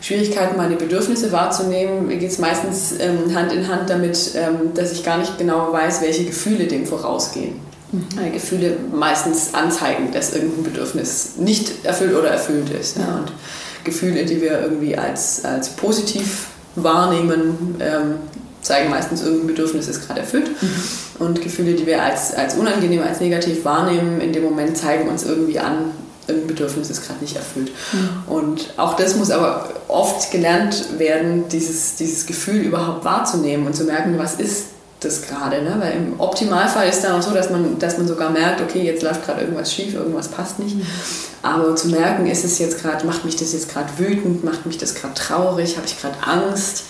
Schwierigkeiten, 0.01 0.57
meine 0.57 0.75
Bedürfnisse 0.75 1.31
wahrzunehmen, 1.31 2.09
geht 2.09 2.31
es 2.31 2.39
meistens 2.39 2.95
ähm, 2.99 3.35
Hand 3.35 3.53
in 3.53 3.69
Hand 3.69 3.89
damit, 3.89 4.33
ähm, 4.35 4.75
dass 4.75 4.93
ich 4.93 5.05
gar 5.05 5.19
nicht 5.19 5.39
genau 5.39 5.73
weiß, 5.73 6.03
welche 6.03 6.25
Gefühle 6.25 6.67
dem 6.67 6.87
vorausgehen. 6.87 7.55
Mhm. 7.93 8.07
Äh, 8.21 8.31
Gefühle 8.31 8.77
meistens 8.93 9.55
anzeigen, 9.55 10.11
dass 10.13 10.35
irgendein 10.35 10.65
Bedürfnis 10.65 11.35
nicht 11.37 11.85
erfüllt 11.85 12.17
oder 12.17 12.31
erfüllt 12.31 12.71
ist. 12.71 12.97
Ja. 12.97 13.03
Ja. 13.03 13.17
Und 13.19 13.33
Gefühle, 13.85 14.25
die 14.25 14.41
wir 14.41 14.61
irgendwie 14.61 14.97
als, 14.97 15.45
als 15.45 15.71
positiv 15.71 16.47
wahrnehmen, 16.75 17.77
ähm, 17.81 18.15
zeigen 18.63 18.91
meistens, 18.91 19.23
irgendein 19.23 19.49
Bedürfnis 19.49 19.89
ist 19.89 20.07
gerade 20.07 20.21
erfüllt. 20.21 20.51
Mhm. 20.63 20.71
Und 21.19 21.43
Gefühle, 21.43 21.75
die 21.75 21.87
wir 21.87 22.03
als, 22.03 22.35
als 22.35 22.55
unangenehm, 22.55 23.03
als 23.03 23.21
negativ 23.21 23.65
wahrnehmen, 23.65 24.21
in 24.21 24.33
dem 24.33 24.45
Moment 24.45 24.77
zeigen 24.77 25.09
uns 25.09 25.25
irgendwie 25.25 25.59
an, 25.59 25.91
irgendein 26.27 26.49
Bedürfnis 26.49 26.91
ist 26.91 27.07
gerade 27.07 27.21
nicht 27.21 27.37
erfüllt. 27.37 27.73
Mhm. 27.93 28.33
Und 28.33 28.75
auch 28.77 28.95
das 28.95 29.17
muss 29.17 29.31
aber 29.31 29.71
oft 29.89 30.31
gelernt 30.31 30.99
werden, 30.99 31.49
dieses, 31.49 31.97
dieses 31.97 32.27
Gefühl 32.27 32.63
überhaupt 32.63 33.05
wahrzunehmen 33.05 33.67
und 33.67 33.75
zu 33.75 33.85
merken, 33.85 34.15
was 34.19 34.35
ist 34.37 34.67
das 35.01 35.23
gerade. 35.23 35.63
Ne? 35.63 35.77
Weil 35.81 35.93
im 35.95 36.21
Optimalfall 36.21 36.89
ist 36.89 37.03
dann 37.03 37.19
auch 37.19 37.23
so, 37.23 37.33
dass 37.35 37.51
man, 37.51 37.79
dass 37.81 37.99
man 37.99 38.07
sogar 38.07 38.31
merkt, 38.31 38.61
okay, 38.61 38.83
jetzt 38.83 39.03
läuft 39.03 39.25
gerade 39.27 39.41
irgendwas 39.41 39.73
schief, 39.73 39.95
irgendwas 39.95 40.29
passt 40.29 40.61
nicht. 40.61 40.77
Mhm. 40.77 40.87
Aber 41.43 41.75
zu 41.75 41.89
merken, 41.89 42.27
ist 42.27 42.45
es 42.45 42.61
jetzt 42.61 42.81
gerade, 42.81 43.05
macht 43.05 43.25
mich 43.25 43.35
das 43.35 43.53
jetzt 43.53 43.69
gerade 43.69 43.89
wütend, 43.99 44.45
macht 44.45 44.65
mich 44.65 44.79
das 44.79 44.95
gerade 44.95 45.15
traurig, 45.15 45.77
habe 45.77 45.87
ich 45.87 46.01
gerade 46.01 46.15
Angst, 46.25 46.85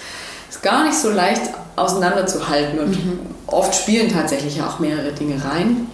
ist 0.52 0.62
gar 0.62 0.84
nicht 0.84 0.96
so 0.96 1.10
leicht 1.10 1.42
auseinanderzuhalten. 1.76 2.78
Und 2.78 2.90
mhm. 2.90 3.20
oft 3.46 3.74
spielen 3.74 4.12
tatsächlich 4.12 4.62
auch 4.62 4.78
mehrere 4.78 5.12
Dinge 5.12 5.42
rein. 5.42 5.88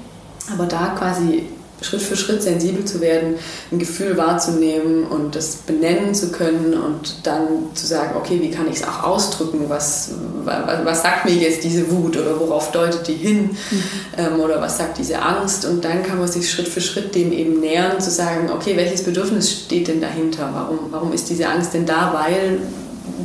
Aber 0.53 0.66
da 0.66 0.94
quasi 0.99 1.44
Schritt 1.81 2.03
für 2.03 2.16
Schritt 2.16 2.42
sensibel 2.42 2.85
zu 2.85 3.01
werden, 3.01 3.37
ein 3.71 3.79
Gefühl 3.79 4.16
wahrzunehmen 4.16 5.05
und 5.05 5.37
das 5.37 5.59
benennen 5.59 6.12
zu 6.12 6.33
können 6.33 6.75
und 6.75 7.25
dann 7.25 7.73
zu 7.75 7.87
sagen, 7.87 8.16
okay, 8.16 8.40
wie 8.42 8.51
kann 8.51 8.66
ich 8.68 8.79
es 8.79 8.83
auch 8.83 9.05
ausdrücken, 9.05 9.66
was, 9.68 10.11
was, 10.42 10.85
was, 10.85 11.03
sagt 11.03 11.25
mir 11.27 11.35
jetzt 11.35 11.62
diese 11.62 11.88
Wut 11.92 12.16
oder 12.16 12.40
worauf 12.40 12.73
deutet 12.73 13.07
die 13.07 13.14
hin 13.14 13.51
mhm. 13.71 13.83
ähm, 14.16 14.40
oder 14.40 14.61
was 14.61 14.79
sagt 14.79 14.99
diese 14.99 15.23
Angst 15.23 15.66
und 15.66 15.85
dann 15.85 16.03
kann 16.03 16.18
man 16.18 16.27
sich 16.27 16.51
Schritt 16.51 16.66
für 16.66 16.81
Schritt 16.81 17.14
dem 17.14 17.31
eben 17.31 17.61
nähern, 17.61 18.01
zu 18.01 18.11
sagen, 18.11 18.51
okay, 18.51 18.77
welches 18.77 19.05
Bedürfnis 19.05 19.53
steht 19.53 19.87
denn 19.87 20.01
dahinter, 20.01 20.51
warum, 20.53 20.79
warum 20.90 21.12
ist 21.12 21.31
diese 21.31 21.47
Angst 21.47 21.75
denn 21.75 21.87
da, 21.87 22.12
weil 22.12 22.59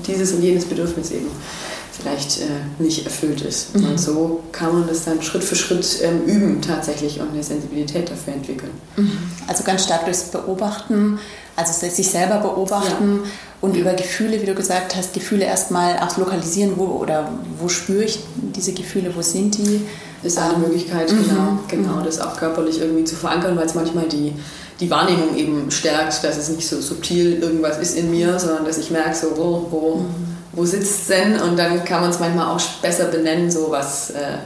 dieses 0.07 0.33
und 0.33 0.41
jenes 0.41 0.65
Bedürfnis 0.65 1.11
eben 1.11 1.27
vielleicht 1.91 2.39
äh, 2.39 2.43
nicht 2.79 3.05
erfüllt 3.05 3.41
ist. 3.41 3.75
Mhm. 3.75 3.89
Und 3.89 3.99
so 3.99 4.43
kann 4.51 4.73
man 4.73 4.87
das 4.87 5.05
dann 5.05 5.21
Schritt 5.21 5.43
für 5.43 5.55
Schritt 5.55 5.99
ähm, 6.01 6.23
üben 6.25 6.61
tatsächlich 6.61 7.19
und 7.19 7.31
eine 7.31 7.43
Sensibilität 7.43 8.09
dafür 8.09 8.33
entwickeln. 8.33 8.71
Mhm. 8.97 9.11
Also 9.47 9.63
ganz 9.63 9.83
stark 9.83 10.05
durchs 10.05 10.23
Beobachten, 10.23 11.19
also 11.55 11.87
sich 11.87 12.07
selber 12.09 12.39
beobachten 12.39 13.19
ja. 13.23 13.29
und 13.61 13.77
über 13.77 13.93
Gefühle, 13.93 14.41
wie 14.41 14.45
du 14.45 14.55
gesagt 14.55 14.95
hast, 14.95 15.13
Gefühle 15.13 15.45
erstmal 15.45 15.99
auch 15.99 16.17
lokalisieren, 16.17 16.73
wo 16.77 16.85
oder 16.85 17.29
wo 17.59 17.69
spüre 17.69 18.05
ich 18.05 18.19
diese 18.55 18.73
Gefühle, 18.73 19.15
wo 19.15 19.21
sind 19.21 19.57
die? 19.57 19.81
Ist 20.23 20.39
eine 20.39 20.53
ähm, 20.53 20.61
Möglichkeit, 20.61 21.11
mhm. 21.11 21.23
genau, 21.23 21.59
genau, 21.67 21.95
mhm. 21.97 22.05
das 22.05 22.19
auch 22.19 22.37
körperlich 22.37 22.79
irgendwie 22.79 23.03
zu 23.03 23.15
verankern, 23.15 23.55
weil 23.55 23.67
es 23.67 23.75
manchmal 23.75 24.07
die 24.07 24.33
die 24.79 24.89
Wahrnehmung 24.89 25.35
eben 25.35 25.71
stärkt, 25.71 26.23
dass 26.23 26.37
es 26.37 26.49
nicht 26.49 26.67
so 26.67 26.81
subtil 26.81 27.41
irgendwas 27.41 27.77
ist 27.77 27.97
in 27.97 28.11
mir, 28.11 28.39
sondern 28.39 28.65
dass 28.65 28.77
ich 28.77 28.91
merke, 28.91 29.15
so, 29.15 29.37
wo, 29.37 29.67
wo, 29.69 30.05
wo 30.51 30.65
sitzt 30.65 31.01
es 31.01 31.07
denn? 31.07 31.39
Und 31.39 31.57
dann 31.57 31.83
kann 31.85 32.01
man 32.01 32.09
es 32.09 32.19
manchmal 32.19 32.47
auch 32.47 32.61
besser 32.81 33.05
benennen, 33.05 33.51
so 33.51 33.69
was, 33.69 34.11
äh, 34.11 34.37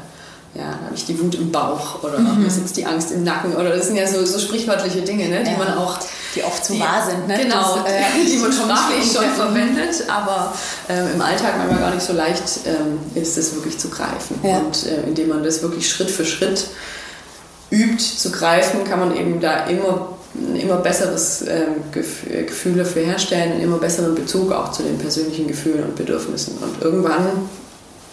ja, 0.54 0.66
habe 0.66 0.96
ich 0.96 1.06
die 1.06 1.20
Wut 1.20 1.36
im 1.36 1.52
Bauch 1.52 2.04
oder 2.04 2.20
mhm. 2.20 2.44
mir 2.44 2.50
sitzt 2.50 2.78
die 2.78 2.86
Angst 2.86 3.12
im 3.12 3.24
Nacken 3.24 3.56
oder 3.56 3.70
das 3.70 3.88
sind 3.88 3.96
ja 3.96 4.08
so, 4.08 4.26
so 4.26 4.40
sprichwörtliche 4.40 5.02
Dinge, 5.02 5.28
ne, 5.28 5.44
die 5.44 5.52
ja. 5.52 5.58
man 5.58 5.78
auch 5.78 6.00
die 6.36 6.44
oft 6.44 6.66
so 6.66 6.74
die, 6.74 6.80
wahr 6.80 7.06
sind, 7.08 7.28
ne? 7.28 7.38
Genau, 7.44 7.78
das, 7.84 7.92
äh, 7.92 8.26
die 8.26 8.38
man 8.38 8.52
sprachlich 8.52 9.12
schon 9.12 9.30
verwendet, 9.32 10.04
aber 10.08 10.54
äh, 10.90 11.14
im 11.14 11.22
Alltag 11.22 11.58
manchmal 11.58 11.80
gar 11.80 11.94
nicht 11.94 12.06
so 12.06 12.14
leicht 12.14 12.44
ähm, 12.66 13.00
ist, 13.16 13.38
es 13.38 13.54
wirklich 13.56 13.78
zu 13.78 13.90
greifen. 13.90 14.40
Ja. 14.44 14.60
Und 14.60 14.86
äh, 14.86 15.08
indem 15.08 15.30
man 15.30 15.44
das 15.44 15.62
wirklich 15.62 15.90
Schritt 15.90 16.10
für 16.10 16.26
Schritt 16.26 16.68
übt 17.70 18.04
zu 18.04 18.32
greifen, 18.32 18.84
kann 18.84 19.00
man 19.00 19.16
eben 19.16 19.40
da 19.40 19.66
immer 19.66 20.17
immer 20.56 20.78
besseres 20.78 21.44
ähm, 21.48 21.92
Gefühl 21.92 22.76
dafür 22.76 23.04
herstellen, 23.04 23.54
einen 23.54 23.62
immer 23.62 23.78
besseren 23.78 24.16
Bezug 24.16 24.52
auch 24.52 24.72
zu 24.72 24.84
den 24.84 24.98
persönlichen 24.98 25.48
Gefühlen 25.48 25.84
und 25.84 25.96
Bedürfnissen. 25.96 26.58
Und 26.58 26.82
irgendwann 26.82 27.28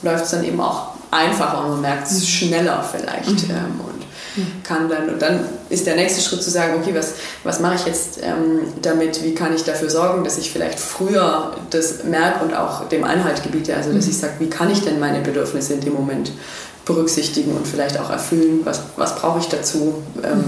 läuft 0.03 0.25
es 0.25 0.31
dann 0.31 0.45
eben 0.45 0.61
auch 0.61 0.95
einfacher 1.11 1.65
und 1.65 1.71
man 1.71 1.81
merkt 1.81 2.09
es 2.09 2.21
mhm. 2.21 2.27
schneller 2.27 2.89
vielleicht. 2.91 3.49
Mhm. 3.49 3.55
Ähm, 3.55 3.81
und 3.87 4.07
mhm. 4.37 4.63
kann 4.63 4.89
dann, 4.89 5.09
und 5.09 5.23
dann 5.23 5.41
ist 5.71 5.87
der 5.87 5.97
nächste 5.97 6.21
Schritt 6.21 6.43
zu 6.43 6.51
sagen, 6.51 6.75
okay, 6.81 6.95
was, 6.95 7.15
was 7.45 7.61
mache 7.61 7.77
ich 7.77 7.87
jetzt 7.87 8.21
ähm, 8.23 8.61
damit, 8.83 9.23
wie 9.23 9.35
kann 9.35 9.55
ich 9.55 9.65
dafür 9.65 9.91
sorgen, 9.91 10.25
dass 10.25 10.39
ich 10.39 10.51
vielleicht 10.51 10.79
früher 10.79 11.57
das 11.71 12.05
merke 12.05 12.45
und 12.45 12.55
auch 12.55 12.89
dem 12.89 13.05
Einhalt 13.05 13.43
gebiete, 13.43 13.77
also 13.77 13.93
dass 13.93 14.05
mhm. 14.05 14.11
ich 14.11 14.19
sage, 14.19 14.35
wie 14.39 14.51
kann 14.51 14.71
ich 14.71 14.83
denn 14.83 14.99
meine 14.99 15.21
Bedürfnisse 15.21 15.75
in 15.75 15.81
dem 15.81 15.95
Moment 15.95 16.33
berücksichtigen 16.85 17.57
und 17.57 17.67
vielleicht 17.67 17.99
auch 17.99 18.11
erfüllen, 18.11 18.61
was, 18.65 18.83
was 18.97 19.15
brauche 19.17 19.39
ich 19.39 19.49
dazu. 19.49 20.03
Ähm. 20.23 20.45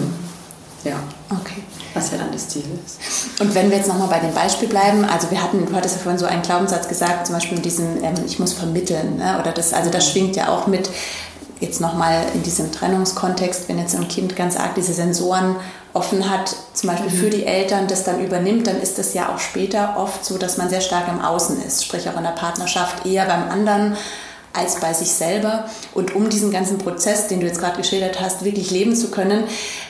Ja. 0.84 0.96
Okay. 1.30 1.62
Was 1.94 2.10
ja 2.12 2.18
dann 2.18 2.30
das 2.32 2.48
Ziel 2.48 2.64
ist. 2.84 3.40
Und 3.40 3.54
wenn 3.54 3.70
wir 3.70 3.78
jetzt 3.78 3.88
nochmal 3.88 4.08
bei 4.08 4.18
dem 4.20 4.34
Beispiel 4.34 4.68
bleiben, 4.68 5.04
also 5.04 5.30
wir 5.30 5.42
hatten, 5.42 5.66
du 5.66 5.74
hattest 5.74 5.96
ja 5.96 6.02
vorhin 6.02 6.18
so 6.18 6.26
einen 6.26 6.42
Glaubenssatz 6.42 6.88
gesagt, 6.88 7.26
zum 7.26 7.34
Beispiel 7.34 7.56
mit 7.56 7.64
diesem, 7.64 8.02
ähm, 8.04 8.14
ich 8.26 8.38
muss 8.38 8.52
vermitteln, 8.52 9.16
ne? 9.16 9.38
oder 9.40 9.52
das, 9.52 9.72
also 9.72 9.90
das 9.90 10.08
schwingt 10.08 10.36
ja 10.36 10.48
auch 10.48 10.66
mit, 10.66 10.90
jetzt 11.60 11.80
nochmal 11.80 12.22
in 12.34 12.42
diesem 12.42 12.70
Trennungskontext, 12.70 13.68
wenn 13.68 13.78
jetzt 13.78 13.94
ein 13.94 14.08
Kind 14.08 14.36
ganz 14.36 14.56
arg 14.56 14.74
diese 14.74 14.92
Sensoren 14.92 15.56
offen 15.94 16.28
hat, 16.28 16.54
zum 16.74 16.90
Beispiel 16.90 17.10
mhm. 17.10 17.16
für 17.16 17.30
die 17.30 17.46
Eltern, 17.46 17.86
das 17.86 18.04
dann 18.04 18.22
übernimmt, 18.22 18.66
dann 18.66 18.80
ist 18.80 18.98
das 18.98 19.14
ja 19.14 19.34
auch 19.34 19.38
später 19.38 19.96
oft 19.96 20.24
so, 20.24 20.36
dass 20.36 20.58
man 20.58 20.68
sehr 20.68 20.82
stark 20.82 21.08
im 21.08 21.22
Außen 21.22 21.62
ist, 21.64 21.84
sprich 21.84 22.08
auch 22.08 22.16
in 22.16 22.22
der 22.22 22.30
Partnerschaft 22.30 23.06
eher 23.06 23.24
beim 23.24 23.48
anderen 23.50 23.96
als 24.56 24.80
bei 24.80 24.92
sich 24.92 25.10
selber. 25.10 25.64
Und 25.94 26.14
um 26.14 26.28
diesen 26.28 26.50
ganzen 26.50 26.78
Prozess, 26.78 27.28
den 27.28 27.40
du 27.40 27.46
jetzt 27.46 27.60
gerade 27.60 27.76
geschildert 27.76 28.20
hast, 28.20 28.44
wirklich 28.44 28.70
leben 28.70 28.96
zu 28.96 29.10
können, 29.10 29.44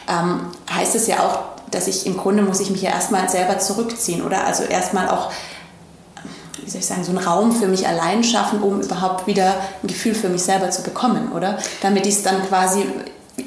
ähm, 0.09 0.40
heißt 0.70 0.94
es 0.94 1.07
ja 1.07 1.20
auch, 1.20 1.38
dass 1.70 1.88
ich 1.88 2.07
im 2.07 2.16
Grunde 2.16 2.42
muss 2.42 2.61
ich 2.61 2.70
mich 2.70 2.83
ja 2.83 2.90
erstmal 2.90 3.29
selber 3.29 3.59
zurückziehen 3.59 4.22
oder 4.22 4.46
also 4.46 4.62
erstmal 4.64 5.09
auch 5.09 5.33
wie 6.66 6.70
soll 6.70 6.81
ich 6.81 6.87
sagen, 6.87 7.05
so 7.05 7.11
einen 7.11 7.24
Raum 7.24 7.52
für 7.52 7.68
mich 7.68 7.87
allein 7.87 8.24
schaffen, 8.24 8.61
um 8.61 8.81
überhaupt 8.81 9.29
wieder 9.29 9.55
ein 9.83 9.87
Gefühl 9.87 10.16
für 10.16 10.29
mich 10.29 10.42
selber 10.42 10.68
zu 10.70 10.83
bekommen, 10.83 11.31
oder? 11.31 11.59
Damit 11.81 12.07
ich 12.07 12.16
es 12.16 12.22
dann 12.24 12.44
quasi 12.48 12.85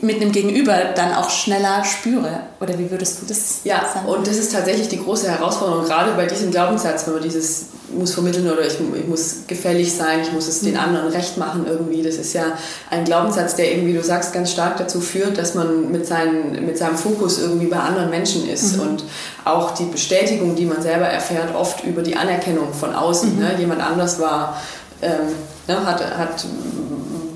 mit 0.01 0.17
einem 0.17 0.31
Gegenüber 0.31 0.75
dann 0.95 1.13
auch 1.15 1.29
schneller 1.29 1.83
spüre. 1.83 2.41
Oder 2.59 2.77
wie 2.77 2.91
würdest 2.91 3.21
du 3.21 3.25
das 3.25 3.61
ja, 3.63 3.79
sagen? 3.93 4.07
Ja, 4.07 4.13
und 4.13 4.27
das 4.27 4.37
ist 4.37 4.53
tatsächlich 4.53 4.87
die 4.87 5.01
große 5.01 5.29
Herausforderung, 5.29 5.85
gerade 5.85 6.11
bei 6.13 6.25
diesem 6.25 6.51
Glaubenssatz, 6.51 7.07
wenn 7.07 7.15
man 7.15 7.23
dieses 7.23 7.65
muss 7.91 8.13
vermitteln 8.13 8.49
oder 8.49 8.65
ich, 8.65 8.77
ich 8.79 9.07
muss 9.07 9.37
gefällig 9.47 9.91
sein, 9.91 10.21
ich 10.21 10.31
muss 10.31 10.47
es 10.47 10.61
den 10.61 10.73
mhm. 10.73 10.79
anderen 10.79 11.07
recht 11.09 11.37
machen 11.37 11.65
irgendwie. 11.67 12.03
Das 12.03 12.15
ist 12.15 12.33
ja 12.33 12.43
ein 12.89 13.03
Glaubenssatz, 13.03 13.55
der 13.55 13.71
eben, 13.71 13.87
wie 13.87 13.93
du 13.93 14.03
sagst, 14.03 14.31
ganz 14.31 14.51
stark 14.51 14.77
dazu 14.77 15.01
führt, 15.01 15.37
dass 15.37 15.55
man 15.55 15.91
mit, 15.91 16.05
seinen, 16.05 16.65
mit 16.65 16.77
seinem 16.77 16.95
Fokus 16.95 17.39
irgendwie 17.39 17.67
bei 17.67 17.79
anderen 17.79 18.09
Menschen 18.09 18.47
ist. 18.47 18.75
Mhm. 18.75 18.81
Und 18.81 19.03
auch 19.45 19.71
die 19.71 19.85
Bestätigung, 19.85 20.55
die 20.55 20.65
man 20.65 20.81
selber 20.81 21.05
erfährt, 21.05 21.55
oft 21.55 21.83
über 21.83 22.01
die 22.01 22.15
Anerkennung 22.15 22.73
von 22.73 22.93
außen. 22.93 23.35
Mhm. 23.35 23.41
Ne? 23.41 23.55
Jemand 23.57 23.81
anders 23.81 24.19
war, 24.19 24.61
ähm, 25.01 25.33
ne, 25.67 25.85
hat, 25.85 26.17
hat 26.17 26.45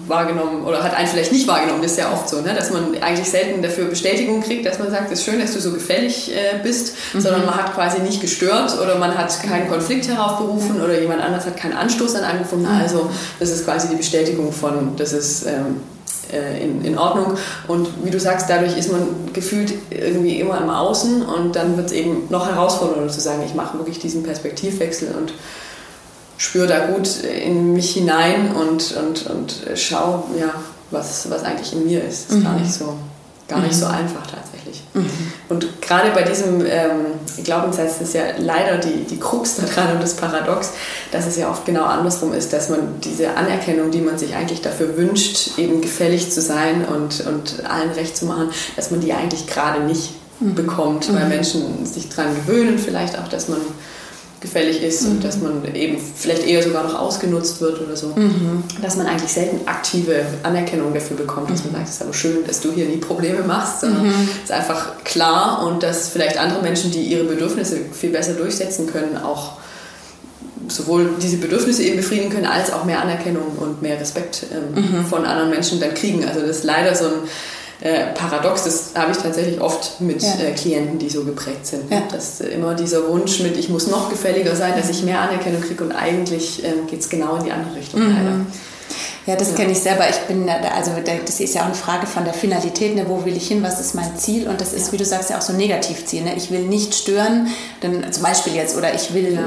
wahrgenommen 0.08 0.64
oder 0.66 0.84
hat 0.84 0.96
einen 0.96 1.08
vielleicht 1.08 1.32
nicht 1.32 1.48
wahrgenommen, 1.48 1.82
das 1.82 1.92
ist 1.92 1.98
ja 1.98 2.12
oft 2.12 2.28
so, 2.28 2.42
ne? 2.42 2.54
dass 2.54 2.72
man 2.72 2.96
eigentlich 3.02 3.30
selten 3.30 3.62
dafür 3.62 3.86
Bestätigung 3.86 4.42
kriegt, 4.42 4.66
dass 4.66 4.80
man 4.80 4.92
sagt, 4.92 5.12
es 5.12 5.20
ist 5.20 5.26
schön, 5.26 5.40
dass 5.40 5.54
du 5.54 5.60
so 5.60 5.72
gefällig 5.72 6.32
äh, 6.32 6.62
bist, 6.62 6.96
mhm. 7.14 7.22
sondern 7.22 7.46
man 7.46 7.56
hat 7.56 7.74
quasi 7.74 8.00
nicht 8.02 8.22
gestört 8.22 8.78
oder 8.82 8.98
man 8.98 9.18
hat 9.18 9.42
keinen 9.44 9.70
Konflikt 9.70 10.08
heraufgerufen 10.08 10.82
oder 10.82 11.00
jemand 11.00 11.22
anders 11.22 11.46
hat 11.46 11.58
keinen 11.58 11.74
Anstoß 11.74 12.16
an 12.16 12.24
einem 12.24 12.40
gefunden. 12.40 12.66
Mhm. 12.66 12.82
Also 12.82 13.10
das 13.40 13.50
ist 13.50 13.66
quasi 13.66 13.90
die 13.90 13.96
Bestätigung 13.96 14.52
von, 14.52 14.96
das 14.98 15.14
ist 15.14 15.46
ähm, 15.46 15.82
äh, 16.32 16.64
in, 16.64 16.84
in 16.84 16.98
Ordnung. 16.98 17.38
Und 17.68 17.88
wie 18.04 18.10
du 18.10 18.20
sagst, 18.20 18.50
dadurch 18.50 18.78
ist 18.78 18.92
man 18.92 19.02
gefühlt 19.34 19.74
irgendwie 19.90 20.40
immer 20.40 20.60
im 20.62 20.70
Außen 20.70 21.22
und 21.22 21.56
dann 21.56 21.78
wird 21.78 21.88
es 21.88 21.94
eben 21.94 22.24
noch 22.30 22.48
herausfordernder 22.48 23.12
zu 23.12 23.22
sagen, 23.22 23.44
ich 23.46 23.54
mache 23.54 23.78
wirklich 23.78 24.00
diesen 24.00 24.24
Perspektivwechsel 24.24 25.14
und 25.18 25.34
spüre 26.38 26.68
da 26.68 26.88
gut 26.88 27.24
in 27.24 27.74
mich 27.74 27.92
hinein 27.92 28.54
und, 28.56 28.96
und, 28.98 29.28
und 29.28 29.78
schaue, 29.78 30.24
ja, 30.40 30.54
was, 30.92 31.30
was 31.30 31.44
eigentlich 31.44 31.74
in 31.74 31.86
mir 31.86 32.04
ist. 32.04 32.30
Das 32.30 32.38
ist 32.38 32.40
mhm. 32.40 32.44
gar 32.44 32.60
nicht 32.60 32.74
so, 32.74 32.98
gar 33.48 33.60
nicht 33.60 33.76
so 33.76 33.86
mhm. 33.86 33.94
einfach 33.94 34.28
tatsächlich. 34.28 34.84
Mhm. 34.94 35.10
Und 35.50 35.82
gerade 35.82 36.12
bei 36.12 36.24
diesem 36.24 36.62
ähm, 36.66 37.06
Glaubenssatz 37.44 38.00
ist 38.02 38.14
ja 38.14 38.24
leider 38.38 38.78
die, 38.78 39.04
die 39.04 39.20
Krux 39.20 39.56
daran 39.76 39.96
und 39.96 40.04
das 40.04 40.16
Paradox, 40.16 40.72
dass 41.12 41.26
es 41.26 41.38
ja 41.38 41.50
oft 41.50 41.66
genau 41.66 41.84
andersrum 41.84 42.34
ist, 42.34 42.54
dass 42.54 42.70
man 42.70 43.02
diese 43.04 43.36
Anerkennung, 43.36 43.92
die 43.92 44.02
man 44.02 44.18
sich 44.18 44.36
eigentlich 44.36 44.62
dafür 44.62 44.96
wünscht, 44.96 45.58
eben 45.58 45.82
gefällig 45.82 46.32
zu 46.32 46.42
sein 46.42 46.86
und, 46.86 47.26
und 47.28 47.66
allen 47.66 47.92
recht 47.92 48.16
zu 48.16 48.26
machen, 48.26 48.50
dass 48.76 48.92
man 48.92 49.02
die 49.02 49.14
eigentlich 49.14 49.48
gerade 49.48 49.82
nicht 49.84 50.14
mhm. 50.40 50.56
bekommt, 50.56 51.14
weil 51.14 51.24
mhm. 51.24 51.30
Menschen 51.30 51.86
sich 51.86 52.10
daran 52.10 52.36
gewöhnen, 52.36 52.80
vielleicht 52.80 53.18
auch, 53.18 53.28
dass 53.28 53.50
man 53.50 53.60
gefällig 54.44 54.84
ist 54.84 55.04
mhm. 55.04 55.12
und 55.12 55.24
dass 55.24 55.40
man 55.40 55.64
eben 55.74 55.98
vielleicht 55.98 56.46
eher 56.46 56.62
sogar 56.62 56.84
noch 56.84 57.00
ausgenutzt 57.00 57.62
wird 57.62 57.82
oder 57.82 57.96
so. 57.96 58.08
Mhm. 58.08 58.64
Dass 58.82 58.98
man 58.98 59.08
eigentlich 59.08 59.32
selten 59.32 59.66
aktive 59.68 60.26
Anerkennung 60.44 60.94
dafür 60.94 61.16
bekommt, 61.18 61.50
dass 61.50 61.64
man 61.64 61.72
mhm. 61.72 61.78
sagt, 61.78 61.88
es 61.88 61.96
ist 61.96 62.02
aber 62.02 62.14
schön, 62.14 62.46
dass 62.46 62.60
du 62.60 62.72
hier 62.72 62.86
nie 62.86 62.98
Probleme 62.98 63.42
machst, 63.42 63.82
sondern 63.82 64.06
mhm. 64.06 64.30
es 64.38 64.50
ist 64.50 64.52
einfach 64.52 65.04
klar 65.06 65.66
und 65.66 65.82
dass 65.82 66.10
vielleicht 66.10 66.38
andere 66.38 66.62
Menschen, 66.62 66.92
die 66.92 67.02
ihre 67.02 67.24
Bedürfnisse 67.24 67.78
viel 67.94 68.12
besser 68.12 68.34
durchsetzen 68.34 68.86
können, 68.86 69.18
auch 69.18 69.54
sowohl 70.68 71.12
diese 71.22 71.38
Bedürfnisse 71.38 71.84
eben 71.84 71.98
befriedigen 71.98 72.30
können, 72.30 72.46
als 72.46 72.72
auch 72.72 72.84
mehr 72.84 73.02
Anerkennung 73.02 73.58
und 73.58 73.82
mehr 73.82 74.00
Respekt 74.00 74.46
ähm, 74.52 74.84
mhm. 74.84 75.06
von 75.06 75.26
anderen 75.26 75.50
Menschen 75.50 75.80
dann 75.80 75.94
kriegen. 75.94 76.26
Also 76.26 76.42
das 76.42 76.58
ist 76.58 76.64
leider 76.64 76.94
so 76.96 77.06
ein 77.06 77.14
äh, 77.84 78.14
paradox, 78.14 78.64
das 78.64 78.92
habe 78.96 79.12
ich 79.12 79.18
tatsächlich 79.18 79.60
oft 79.60 80.00
mit 80.00 80.24
ja. 80.24 80.36
äh, 80.42 80.52
Klienten, 80.54 81.00
die 81.00 81.10
so 81.10 81.26
geprägt 81.26 81.66
sind. 81.66 81.92
Ja. 81.92 82.02
Dass 82.10 82.40
äh, 82.40 82.48
immer 82.48 82.76
dieser 82.76 83.10
Wunsch 83.10 83.42
mit, 83.42 83.58
ich 83.58 83.68
muss 83.68 83.88
noch 83.88 84.10
gefälliger 84.10 84.56
sein, 84.56 84.74
dass 84.78 84.90
ich 84.90 85.04
mehr 85.04 85.20
Anerkennung 85.20 85.62
kriege 85.62 85.84
und 85.84 85.92
eigentlich 85.92 86.64
ähm, 86.64 86.88
geht 86.90 87.02
es 87.02 87.10
genau 87.10 87.36
in 87.36 87.44
die 87.44 87.52
andere 87.52 87.76
Richtung 87.76 88.00
mhm. 88.00 88.16
leider. 88.16 88.46
Ja, 89.26 89.36
das 89.36 89.52
ja. 89.52 89.56
kenne 89.56 89.72
ich 89.72 89.80
selber. 89.80 90.10
Ich 90.10 90.18
bin, 90.28 90.50
also 90.50 90.92
das 91.06 91.40
ist 91.40 91.56
ja 91.56 91.62
auch 91.62 91.66
eine 91.66 91.76
Frage 91.76 92.08
von 92.08 92.26
der 92.26 92.34
Finalität, 92.34 92.96
ne? 92.96 93.06
wo 93.08 93.24
will 93.26 93.36
ich 93.36 93.48
hin, 93.48 93.64
was 93.64 93.80
ist 93.80 93.96
mein 93.96 94.18
Ziel? 94.18 94.48
Und 94.48 94.62
das 94.62 94.74
ist, 94.74 94.88
ja. 94.88 94.92
wie 94.94 94.98
du 94.98 95.06
sagst, 95.06 95.30
ja 95.30 95.38
auch 95.38 95.42
so 95.42 95.54
ein 95.54 95.58
Negativziel. 95.58 96.24
Ne? 96.24 96.36
Ich 96.36 96.52
will 96.52 96.64
nicht 96.64 96.96
stören, 96.96 97.48
denn, 97.82 98.12
zum 98.12 98.24
Beispiel 98.24 98.54
jetzt, 98.54 98.78
oder 98.78 98.94
ich 98.94 99.14
will 99.14 99.40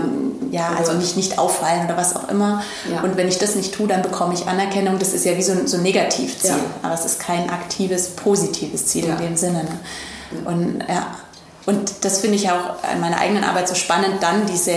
ja, 0.50 0.74
also 0.78 0.92
nicht, 0.92 1.16
nicht 1.16 1.38
auffallen 1.38 1.84
oder 1.84 1.96
was 1.96 2.16
auch 2.16 2.28
immer. 2.28 2.62
Und 3.02 3.16
wenn 3.16 3.28
ich 3.28 3.38
das 3.38 3.54
nicht 3.54 3.74
tue, 3.74 3.88
dann 3.88 4.02
bekomme 4.02 4.34
ich 4.34 4.46
Anerkennung. 4.46 4.98
Das 4.98 5.12
ist 5.12 5.24
ja 5.24 5.36
wie 5.36 5.42
so 5.42 5.52
ein, 5.52 5.66
so 5.66 5.76
ein 5.76 5.82
Negativziel. 5.82 6.54
Aber 6.82 6.94
es 6.94 7.04
ist 7.04 7.20
kein 7.20 7.50
aktives, 7.50 8.10
positives 8.10 8.86
Ziel 8.86 9.04
in 9.04 9.18
dem 9.18 9.36
Sinne. 9.36 9.64
Ne? 9.64 9.78
Und 10.44 10.84
ja, 10.88 11.16
und 11.66 12.04
das 12.04 12.20
finde 12.20 12.36
ich 12.36 12.48
auch 12.48 12.82
an 12.82 13.00
meiner 13.00 13.18
eigenen 13.18 13.44
Arbeit 13.44 13.68
so 13.68 13.74
spannend, 13.74 14.22
dann 14.22 14.46
diese 14.46 14.72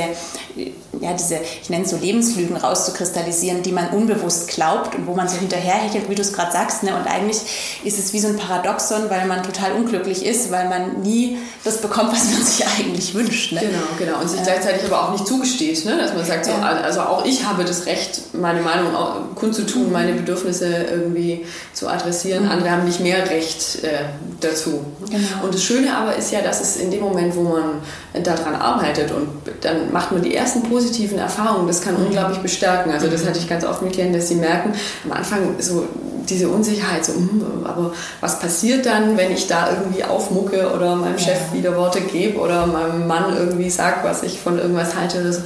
ja, 1.02 1.14
diese, 1.14 1.40
ich 1.62 1.70
nenne 1.70 1.86
es 1.86 1.92
so 1.92 1.98
Lebenslügen 1.98 2.58
rauszukristallisieren, 2.58 3.62
die 3.62 3.72
man 3.72 3.90
unbewusst 3.90 4.48
glaubt 4.48 4.96
und 4.96 5.06
wo 5.06 5.14
man 5.14 5.30
so 5.30 5.38
hinterherhechelt, 5.38 6.10
wie 6.10 6.16
du 6.16 6.22
es 6.22 6.34
gerade 6.34 6.52
sagst. 6.52 6.84
Ne? 6.84 6.96
Und 6.96 7.08
eigentlich 7.08 7.38
ist 7.84 8.00
es 8.00 8.12
wie 8.12 8.20
so 8.20 8.28
ein 8.28 8.38
Paradoxon, 8.38 9.10
weil 9.10 9.28
man 9.28 9.44
total 9.44 9.74
unglücklich 9.74 10.26
ist, 10.26 10.52
weil 10.52 10.68
man 10.68 11.02
nie 11.02 11.38
das 11.64 11.82
bekommt, 11.82 12.12
was 12.12 12.26
man 12.32 12.44
sich 12.44 12.66
eigentlich 12.66 13.14
wünscht. 13.14 13.52
Ne? 13.52 13.62
Genau, 13.62 13.84
genau. 13.98 14.20
Und 14.20 14.30
sich 14.30 14.42
äh, 14.42 14.44
gleichzeitig 14.44 14.84
aber 14.86 15.04
auch 15.04 15.12
nicht 15.12 15.28
zugesteht, 15.28 15.86
ne? 15.86 15.98
dass 15.98 16.14
man 16.14 16.26
sagt, 16.26 16.46
so, 16.46 16.52
also 16.54 17.02
auch 17.02 17.24
ich 17.24 17.46
habe 17.46 17.64
das 17.64 17.86
Recht, 17.86 18.34
meine 18.34 18.62
Meinung 18.62 18.92
kundzutun, 19.36 19.88
mhm. 19.88 19.92
meine 19.92 20.14
Bedürfnisse 20.14 20.66
irgendwie 20.66 21.46
zu 21.74 21.88
adressieren. 21.88 22.46
Mhm. 22.46 22.52
Andere 22.52 22.72
haben 22.72 22.86
nicht 22.86 23.00
mehr 23.00 23.30
Recht 23.30 23.84
äh, 23.84 24.06
dazu. 24.42 24.86
Genau. 25.10 25.44
Und 25.44 25.54
das 25.54 25.64
Schöne 25.64 25.96
aber 25.96 26.16
ist 26.16 26.32
ja, 26.32 26.42
dass 26.42 26.62
es 26.62 26.78
in 26.78 26.90
dem 26.90 27.02
Moment, 27.02 27.36
wo 27.36 27.44
man 27.44 27.82
daran 28.24 28.56
arbeitet 28.56 29.12
und 29.12 29.30
dann 29.62 29.94
macht 29.94 30.12
man 30.12 30.24
die 30.24 30.36
ersten 30.36 30.64
positiven 30.64 30.79
Erfahrungen, 31.18 31.68
das 31.68 31.82
kann 31.82 32.00
mhm. 32.00 32.08
unglaublich 32.08 32.40
bestärken. 32.40 32.92
Also 32.92 33.08
das 33.08 33.26
hatte 33.26 33.40
ich 33.40 33.48
ganz 33.48 33.64
oft 33.64 33.82
mit 33.82 33.94
Klienten, 33.94 34.18
dass 34.20 34.28
sie 34.28 34.36
merken, 34.36 34.74
am 35.06 35.12
Anfang 35.12 35.56
so 35.60 35.86
diese 36.30 36.50
Unsicherheit, 36.50 37.06
so, 37.06 37.14
hm, 37.14 37.66
aber 37.66 37.94
was 38.22 38.40
passiert 38.40 38.86
dann, 38.86 39.18
wenn 39.18 39.32
ich 39.32 39.48
da 39.48 39.70
irgendwie 39.72 40.04
aufmucke 40.04 40.72
oder 40.74 40.96
meinem 40.96 41.18
Chef 41.18 41.54
wieder 41.54 41.76
Worte 41.76 42.02
gebe 42.02 42.40
oder 42.40 42.68
meinem 42.68 43.08
Mann 43.08 43.36
irgendwie 43.36 43.70
sage, 43.70 43.98
was 44.04 44.24
ich 44.24 44.40
von 44.40 44.58
irgendwas 44.58 44.96
halte. 44.96 45.44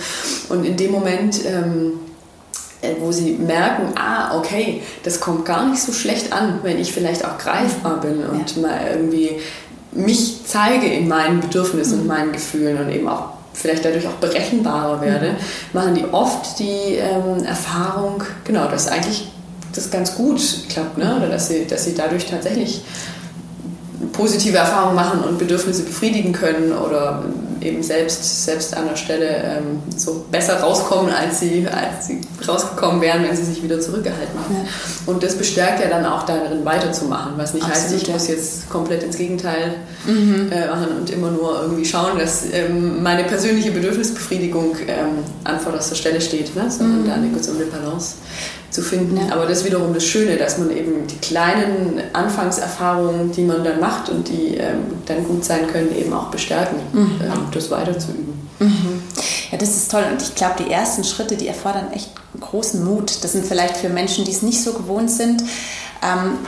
Und 0.50 0.66
in 0.66 0.78
dem 0.78 0.92
Moment, 0.92 1.40
ähm, 1.46 2.00
äh, 2.82 2.96
wo 3.00 3.12
sie 3.12 3.34
merken, 3.34 3.94
ah, 3.96 4.38
okay, 4.38 4.82
das 5.04 5.20
kommt 5.20 5.46
gar 5.46 5.68
nicht 5.70 5.82
so 5.82 5.94
schlecht 5.94 6.34
an, 6.34 6.60
wenn 6.64 6.78
ich 6.80 6.92
vielleicht 6.92 7.26
auch 7.26 7.38
greifbar 7.38 8.02
bin 8.02 8.26
und 8.26 8.56
ja. 8.56 8.62
mal 8.62 8.80
irgendwie 8.92 9.40
mich 9.92 10.42
zeige 10.46 10.88
in 10.88 11.08
meinen 11.08 11.40
Bedürfnissen 11.40 11.96
mhm. 11.96 12.02
und 12.02 12.08
meinen 12.08 12.32
Gefühlen 12.32 12.78
und 12.78 12.90
eben 12.92 13.08
auch 13.08 13.33
vielleicht 13.54 13.86
dadurch 13.86 14.08
auch 14.08 14.14
berechenbarer 14.14 15.02
werde, 15.02 15.32
mhm. 15.32 15.36
machen 15.74 15.96
die 15.96 16.06
oft 16.12 16.60
die 16.60 16.96
ähm, 16.96 17.44
Erfahrung, 17.46 18.24
genau, 18.44 18.68
dass 18.68 18.88
eigentlich 18.88 19.32
das 19.74 19.90
ganz 19.90 20.16
gut 20.16 20.42
klappt, 20.70 20.98
ne? 20.98 21.16
oder 21.18 21.30
dass 21.30 21.48
sie, 21.48 21.66
dass 21.66 21.86
sie 21.86 21.96
dadurch 21.96 22.26
tatsächlich 22.26 22.84
positive 24.12 24.58
Erfahrungen 24.58 24.96
machen 24.96 25.22
und 25.22 25.40
Bedürfnisse 25.40 25.84
befriedigen 25.84 26.34
können 26.34 26.72
oder 26.72 27.24
eben 27.64 27.82
selbst, 27.84 28.46
selbst 28.46 28.76
an 28.76 28.88
der 28.88 28.96
Stelle 28.96 29.28
ähm, 29.28 29.82
so 29.96 30.26
besser 30.32 30.60
rauskommen, 30.60 31.12
als 31.12 31.40
sie, 31.40 31.68
als 31.68 32.08
sie 32.08 32.22
rausgekommen 32.48 33.02
wären, 33.02 33.24
wenn 33.24 33.36
sie 33.36 33.44
sich 33.44 33.64
wieder 33.64 33.80
zurückgehalten 33.80 34.38
haben. 34.40 34.56
Ja. 34.56 35.12
Und 35.12 35.24
das 35.24 35.36
bestärkt 35.36 35.80
ja 35.82 35.88
dann 35.88 36.06
auch 36.06 36.24
darin 36.24 36.66
weiterzumachen, 36.66 37.34
was 37.38 37.54
nicht 37.54 37.66
Absolut, 37.66 37.94
heißt, 37.94 38.04
ich 38.04 38.10
muss 38.10 38.28
jetzt 38.28 38.70
komplett 38.70 39.04
ins 39.04 39.18
Gegenteil 39.18 39.76
mhm. 40.06 40.52
äh, 40.52 40.68
machen 40.68 40.98
und 41.00 41.10
immer 41.10 41.32
nur 41.32 41.62
irgendwie 41.62 41.86
schauen, 41.86 42.18
dass 42.20 42.44
ähm, 42.52 43.02
meine 43.02 43.24
persönliche 43.24 43.72
Bedürfnisbefriedigung 43.72 44.76
ähm, 44.88 45.24
an 45.44 45.60
vorderster 45.60 45.96
Stelle 45.96 46.22
steht, 46.22 46.56
ne? 46.56 46.70
sondern 46.70 47.04
mhm. 47.04 47.08
da 47.08 47.14
eine 47.16 47.30
gesunde 47.30 47.66
Balance 47.66 48.16
zu 48.74 48.82
finden. 48.82 49.18
Ja. 49.18 49.34
Aber 49.34 49.46
das 49.46 49.60
ist 49.60 49.66
wiederum 49.66 49.94
das 49.94 50.04
Schöne, 50.04 50.36
dass 50.38 50.58
man 50.58 50.72
eben 50.72 51.06
die 51.08 51.18
kleinen 51.18 52.02
Anfangserfahrungen, 52.12 53.32
die 53.32 53.44
man 53.44 53.64
dann 53.64 53.80
macht 53.80 54.10
und 54.10 54.28
die 54.28 54.58
ähm, 54.58 54.86
dann 55.06 55.24
gut 55.26 55.46
sein 55.46 55.68
können, 55.68 55.96
eben 55.96 56.12
auch 56.12 56.28
bestärken, 56.28 56.80
mhm. 56.92 57.22
ähm, 57.22 57.48
das 57.52 57.70
weiterzuüben. 57.70 58.34
Mhm. 58.60 59.02
Ja, 59.52 59.58
das 59.58 59.70
ist 59.70 59.92
toll. 59.92 60.04
Und 60.12 60.22
ich 60.22 60.34
glaube, 60.34 60.56
die 60.64 60.72
ersten 60.72 61.04
Schritte, 61.04 61.38
die 61.38 61.48
erfordern 61.48 61.92
echt 61.94 62.10
großen 62.40 62.84
Mut. 62.84 63.24
Das 63.24 63.34
sind 63.34 63.46
vielleicht 63.46 63.78
für 63.78 63.90
Menschen, 63.90 64.26
die 64.26 64.32
es 64.32 64.42
nicht 64.42 64.64
so 64.64 64.74
gewohnt 64.74 65.12
sind. 65.12 65.44
Ähm, 66.02 66.40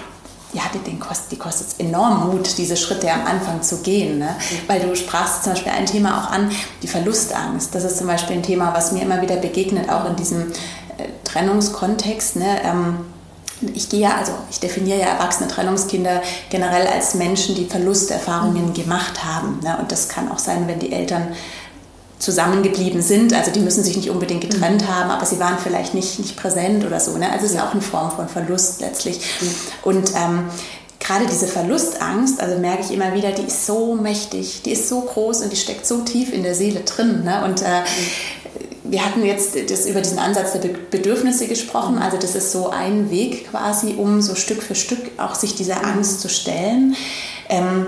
ja, 0.54 0.62
die, 0.74 0.80
die 0.90 0.98
kostet, 0.98 1.34
die 1.34 1.38
kostet 1.38 1.80
enorm 1.80 2.28
Mut, 2.28 2.58
diese 2.58 2.78
Schritte 2.78 3.12
am 3.12 3.26
Anfang 3.26 3.62
zu 3.62 3.82
gehen. 3.82 4.20
Ne? 4.20 4.36
Weil 4.68 4.80
du 4.80 4.96
sprachst 4.96 5.44
zum 5.44 5.54
Beispiel 5.54 5.74
ein 5.74 5.86
Thema 5.86 6.24
auch 6.24 6.32
an, 6.32 6.50
die 6.82 6.88
Verlustangst. 6.88 7.76
Das 7.76 7.84
ist 7.84 7.98
zum 7.98 8.08
Beispiel 8.08 8.38
ein 8.38 8.44
Thema, 8.44 8.74
was 8.74 8.94
mir 8.94 9.02
immer 9.02 9.22
wieder 9.22 9.36
begegnet, 9.36 9.90
auch 9.90 10.10
in 10.10 10.16
diesem 10.16 10.52
Trennungskontext. 11.24 12.36
Ne? 12.38 12.62
Ähm, 12.64 12.98
ich 13.74 13.90
gehe 13.90 14.02
ja, 14.02 14.18
also 14.18 14.34
ich 14.50 14.60
definiere 14.60 15.00
ja 15.00 15.06
erwachsene 15.08 15.48
Trennungskinder 15.48 16.22
generell 16.50 16.88
als 16.88 17.16
Menschen, 17.16 17.56
die 17.56 17.66
Verlusterfahrungen 17.66 18.70
mhm. 18.70 18.74
gemacht 18.74 19.24
haben. 19.24 19.60
Ne? 19.64 19.78
Und 19.80 19.92
das 19.92 20.10
kann 20.10 20.32
auch 20.32 20.40
sein, 20.40 20.68
wenn 20.68 20.80
die 20.80 20.92
Eltern 20.92 21.28
zusammengeblieben 22.20 23.02
sind. 23.02 23.34
Also 23.34 23.52
die 23.52 23.60
müssen 23.60 23.84
sich 23.84 23.96
nicht 23.96 24.10
unbedingt 24.10 24.42
getrennt 24.42 24.84
mhm. 24.84 24.88
haben, 24.88 25.10
aber 25.12 25.26
sie 25.26 25.40
waren 25.40 25.58
vielleicht 25.58 25.94
nicht, 25.94 26.20
nicht 26.20 26.36
präsent 26.36 26.86
oder 26.86 27.00
so. 27.00 27.18
Ne? 27.18 27.32
Also 27.32 27.46
es 27.46 27.52
ist 27.52 27.58
ja 27.58 27.68
auch 27.68 27.74
eine 27.74 27.82
Form 27.82 28.12
von 28.12 28.28
Verlust 28.28 28.82
letztlich. 28.82 29.20
Mhm. 29.42 29.56
Und 29.84 30.12
ähm, 30.16 30.50
gerade 31.00 31.26
diese 31.26 31.48
Verlustangst, 31.48 32.42
also 32.42 32.58
merke 32.60 32.84
ich 32.84 32.92
immer 32.92 33.14
wieder, 33.14 33.32
die 33.32 33.44
ist 33.44 33.66
so 33.66 33.96
mächtig, 33.96 34.64
die 34.64 34.72
ist 34.72 34.90
so 34.90 35.02
groß 35.02 35.42
und 35.42 35.52
die 35.52 35.58
steckt 35.58 35.86
so 35.86 36.02
tief 36.02 36.34
in 36.34 36.44
der 36.44 36.56
Seele 36.56 36.82
drin. 36.82 37.24
Ne? 37.24 37.44
Und 37.44 37.62
äh, 37.62 37.84
wir 38.90 39.06
hatten 39.06 39.26
jetzt 39.26 39.56
das 39.70 39.86
über 39.86 40.02
diesen 40.02 40.20
Ansatz 40.20 40.54
der 40.54 40.70
Bedürfnisse 40.70 41.48
gesprochen. 41.48 41.98
Also 41.98 42.18
das 42.18 42.36
ist 42.36 42.52
so 42.52 42.70
ein 42.70 43.10
Weg 43.10 43.50
quasi, 43.50 43.96
um 43.98 44.22
so 44.22 44.36
Stück 44.36 44.62
für 44.62 44.76
Stück 44.76 45.00
auch 45.18 45.36
sich 45.36 45.56
dieser 45.56 45.84
Angst 45.84 46.22
zu 46.22 46.30
stellen. 46.30 46.96
Ähm, 47.50 47.88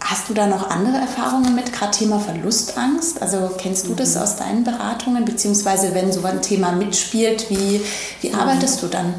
hast 0.00 0.28
du 0.28 0.34
da 0.34 0.46
noch 0.46 0.70
andere 0.70 0.96
Erfahrungen 0.96 1.54
mit, 1.54 1.72
gerade 1.72 1.96
Thema 1.96 2.18
Verlustangst? 2.18 3.22
Also 3.22 3.50
kennst 3.56 3.86
du 3.88 3.94
das 3.94 4.14
mhm. 4.14 4.22
aus 4.22 4.36
deinen 4.36 4.64
Beratungen? 4.64 5.24
Beziehungsweise 5.24 5.94
wenn 5.94 6.12
so 6.12 6.24
ein 6.24 6.42
Thema 6.42 6.72
mitspielt, 6.72 7.50
wie, 7.50 7.80
wie 8.20 8.28
mhm. 8.30 8.34
arbeitest 8.34 8.82
du 8.82 8.88
dann? 8.88 9.14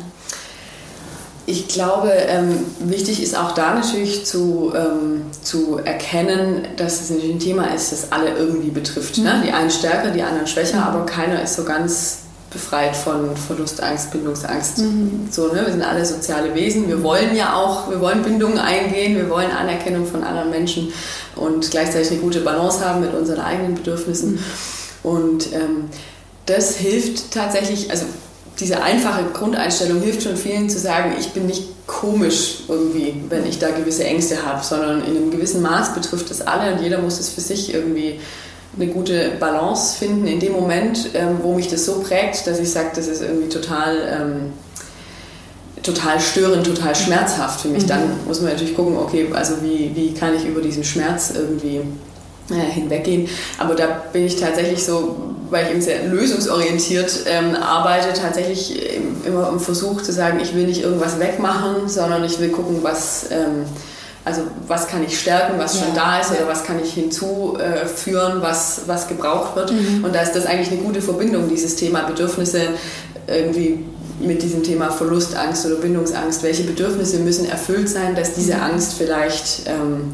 Ich 1.47 1.67
glaube, 1.67 2.09
ähm, 2.09 2.57
wichtig 2.79 3.21
ist 3.21 3.37
auch 3.37 3.51
da 3.51 3.75
natürlich 3.75 4.25
zu, 4.25 4.73
ähm, 4.75 5.21
zu 5.43 5.77
erkennen, 5.77 6.67
dass 6.75 7.01
es 7.01 7.11
natürlich 7.11 7.35
ein 7.35 7.39
Thema 7.39 7.73
ist, 7.73 7.91
das 7.91 8.11
alle 8.11 8.35
irgendwie 8.35 8.71
betrifft. 8.71 9.19
Ne? 9.19 9.31
Mhm. 9.31 9.39
Ne? 9.39 9.43
Die 9.45 9.51
einen 9.51 9.69
stärker, 9.69 10.09
die 10.09 10.23
anderen 10.23 10.47
schwächer, 10.47 10.77
mhm. 10.77 10.83
aber 10.83 11.05
keiner 11.05 11.43
ist 11.43 11.55
so 11.55 11.63
ganz 11.63 12.19
befreit 12.49 12.95
von 12.95 13.35
Verlustangst, 13.35 14.11
Bindungsangst. 14.11 14.79
Mhm. 14.79 15.27
So, 15.29 15.53
ne? 15.53 15.65
Wir 15.65 15.71
sind 15.73 15.83
alle 15.83 16.03
soziale 16.05 16.55
Wesen. 16.55 16.87
Wir 16.87 17.03
wollen 17.03 17.35
ja 17.35 17.53
auch, 17.53 17.91
wir 17.91 17.99
wollen 17.99 18.23
Bindungen 18.23 18.57
eingehen, 18.57 19.15
wir 19.15 19.29
wollen 19.29 19.51
Anerkennung 19.51 20.07
von 20.07 20.23
anderen 20.23 20.49
Menschen 20.49 20.93
und 21.35 21.69
gleichzeitig 21.69 22.11
eine 22.11 22.21
gute 22.21 22.39
Balance 22.39 22.83
haben 22.83 23.01
mit 23.01 23.13
unseren 23.13 23.41
eigenen 23.41 23.75
Bedürfnissen. 23.75 24.33
Mhm. 24.33 24.39
Und 25.03 25.53
ähm, 25.53 25.89
das 26.47 26.77
hilft 26.77 27.31
tatsächlich, 27.31 27.91
also 27.91 28.05
diese 28.59 28.81
einfache 28.81 29.23
Grundeinstellung 29.33 30.01
hilft 30.01 30.23
schon 30.23 30.37
vielen 30.37 30.69
zu 30.69 30.79
sagen, 30.79 31.13
ich 31.19 31.31
bin 31.31 31.45
nicht 31.45 31.63
komisch 31.87 32.63
irgendwie, 32.67 33.13
wenn 33.29 33.45
ich 33.45 33.59
da 33.59 33.71
gewisse 33.71 34.05
Ängste 34.05 34.45
habe, 34.45 34.63
sondern 34.63 35.03
in 35.03 35.17
einem 35.17 35.31
gewissen 35.31 35.61
Maß 35.61 35.93
betrifft 35.93 36.29
das 36.29 36.41
alle 36.41 36.73
und 36.73 36.81
jeder 36.81 36.99
muss 36.99 37.19
es 37.19 37.29
für 37.29 37.41
sich 37.41 37.73
irgendwie 37.73 38.19
eine 38.77 38.87
gute 38.87 39.31
Balance 39.39 39.97
finden 39.97 40.27
in 40.27 40.39
dem 40.39 40.53
Moment, 40.53 41.09
ähm, 41.13 41.39
wo 41.41 41.53
mich 41.53 41.67
das 41.67 41.85
so 41.85 42.01
prägt, 42.01 42.47
dass 42.47 42.59
ich 42.59 42.69
sage, 42.69 42.89
das 42.95 43.07
ist 43.07 43.21
irgendwie 43.21 43.49
total, 43.49 43.97
ähm, 44.09 44.53
total 45.83 46.19
störend, 46.19 46.65
total 46.65 46.95
schmerzhaft 46.95 47.61
für 47.61 47.69
mich. 47.69 47.83
Mhm. 47.83 47.87
Dann 47.87 48.01
muss 48.27 48.41
man 48.41 48.51
natürlich 48.51 48.75
gucken, 48.75 48.97
okay, 48.97 49.27
also 49.33 49.55
wie, 49.61 49.91
wie 49.95 50.13
kann 50.13 50.35
ich 50.35 50.45
über 50.45 50.61
diesen 50.61 50.83
Schmerz 50.83 51.31
irgendwie 51.35 51.81
äh, 52.49 52.71
hinweggehen. 52.71 53.27
Aber 53.57 53.75
da 53.75 54.03
bin 54.11 54.25
ich 54.25 54.35
tatsächlich 54.35 54.83
so 54.83 55.24
weil 55.49 55.65
ich 55.65 55.71
eben 55.71 55.81
sehr 55.81 56.03
lösungsorientiert 56.07 57.25
ähm, 57.27 57.55
arbeite, 57.55 58.13
tatsächlich 58.19 58.97
immer 59.25 59.49
im 59.49 59.59
Versuch 59.59 60.01
zu 60.01 60.11
sagen, 60.11 60.39
ich 60.41 60.55
will 60.55 60.65
nicht 60.67 60.83
irgendwas 60.83 61.19
wegmachen, 61.19 61.87
sondern 61.87 62.23
ich 62.23 62.39
will 62.39 62.49
gucken, 62.49 62.79
was, 62.81 63.27
ähm, 63.31 63.65
also 64.23 64.41
was 64.67 64.87
kann 64.87 65.03
ich 65.03 65.19
stärken, 65.19 65.53
was 65.57 65.75
ja. 65.79 65.85
schon 65.85 65.95
da 65.95 66.19
ist, 66.19 66.31
oder 66.31 66.47
was 66.47 66.63
kann 66.63 66.81
ich 66.83 66.93
hinzuführen, 66.93 68.41
was, 68.41 68.81
was 68.87 69.07
gebraucht 69.07 69.55
wird. 69.55 69.71
Mhm. 69.71 70.03
Und 70.03 70.15
da 70.15 70.21
ist 70.21 70.33
das 70.33 70.45
eigentlich 70.45 70.71
eine 70.71 70.81
gute 70.81 71.01
Verbindung, 71.01 71.49
dieses 71.49 71.75
Thema 71.75 72.03
Bedürfnisse 72.03 72.69
irgendwie 73.27 73.85
mit 74.19 74.41
diesem 74.41 74.63
Thema 74.63 74.91
Verlustangst 74.91 75.65
oder 75.65 75.75
Bindungsangst. 75.75 76.43
Welche 76.43 76.63
Bedürfnisse 76.63 77.19
müssen 77.19 77.49
erfüllt 77.49 77.89
sein, 77.89 78.15
dass 78.15 78.33
diese 78.33 78.55
mhm. 78.55 78.61
Angst 78.61 78.93
vielleicht 78.97 79.63
ähm, 79.67 80.13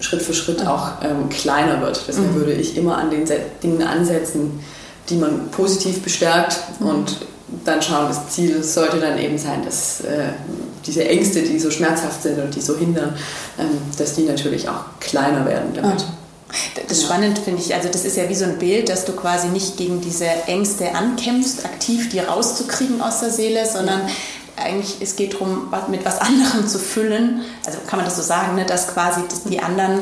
Schritt 0.00 0.22
für 0.22 0.34
Schritt 0.34 0.66
auch 0.66 1.02
ähm, 1.02 1.28
kleiner 1.28 1.80
wird. 1.80 2.02
Deshalb 2.08 2.32
mhm. 2.32 2.34
würde 2.36 2.52
ich 2.52 2.76
immer 2.76 2.96
an 2.98 3.10
den 3.10 3.24
Dingen 3.62 3.82
ansetzen, 3.82 4.60
die 5.08 5.16
man 5.16 5.50
positiv 5.50 6.02
bestärkt 6.02 6.58
mhm. 6.80 6.86
und 6.86 7.16
dann 7.64 7.82
schauen, 7.82 8.08
das 8.08 8.28
Ziel 8.28 8.62
sollte 8.62 8.98
dann 8.98 9.18
eben 9.18 9.36
sein, 9.36 9.64
dass 9.64 10.02
äh, 10.02 10.32
diese 10.86 11.06
Ängste, 11.06 11.42
die 11.42 11.58
so 11.58 11.70
schmerzhaft 11.70 12.22
sind 12.22 12.38
und 12.38 12.54
die 12.54 12.60
so 12.60 12.76
hindern, 12.76 13.14
ähm, 13.58 13.66
dass 13.98 14.14
die 14.14 14.22
natürlich 14.22 14.68
auch 14.68 14.84
kleiner 15.00 15.44
werden 15.46 15.70
damit. 15.74 16.00
Mhm. 16.00 16.20
Das 16.74 16.98
ist 16.98 17.04
spannend, 17.04 17.38
finde 17.38 17.62
ich. 17.62 17.74
Also 17.74 17.88
das 17.88 18.04
ist 18.04 18.16
ja 18.16 18.28
wie 18.28 18.34
so 18.34 18.44
ein 18.44 18.58
Bild, 18.58 18.88
dass 18.88 19.04
du 19.04 19.12
quasi 19.12 19.48
nicht 19.48 19.76
gegen 19.76 20.00
diese 20.00 20.26
Ängste 20.46 20.94
ankämpfst, 20.94 21.64
aktiv 21.64 22.08
die 22.08 22.18
rauszukriegen 22.18 23.00
aus 23.00 23.20
der 23.20 23.30
Seele, 23.30 23.66
sondern 23.66 24.00
eigentlich, 24.60 24.96
es 25.00 25.16
geht 25.16 25.34
darum, 25.34 25.72
mit 25.88 26.04
was 26.04 26.20
anderem 26.20 26.66
zu 26.66 26.78
füllen. 26.78 27.42
Also 27.66 27.78
kann 27.86 27.98
man 27.98 28.06
das 28.06 28.16
so 28.16 28.22
sagen, 28.22 28.54
ne, 28.56 28.64
dass 28.64 28.88
quasi 28.88 29.22
die 29.48 29.60
anderen, 29.60 30.00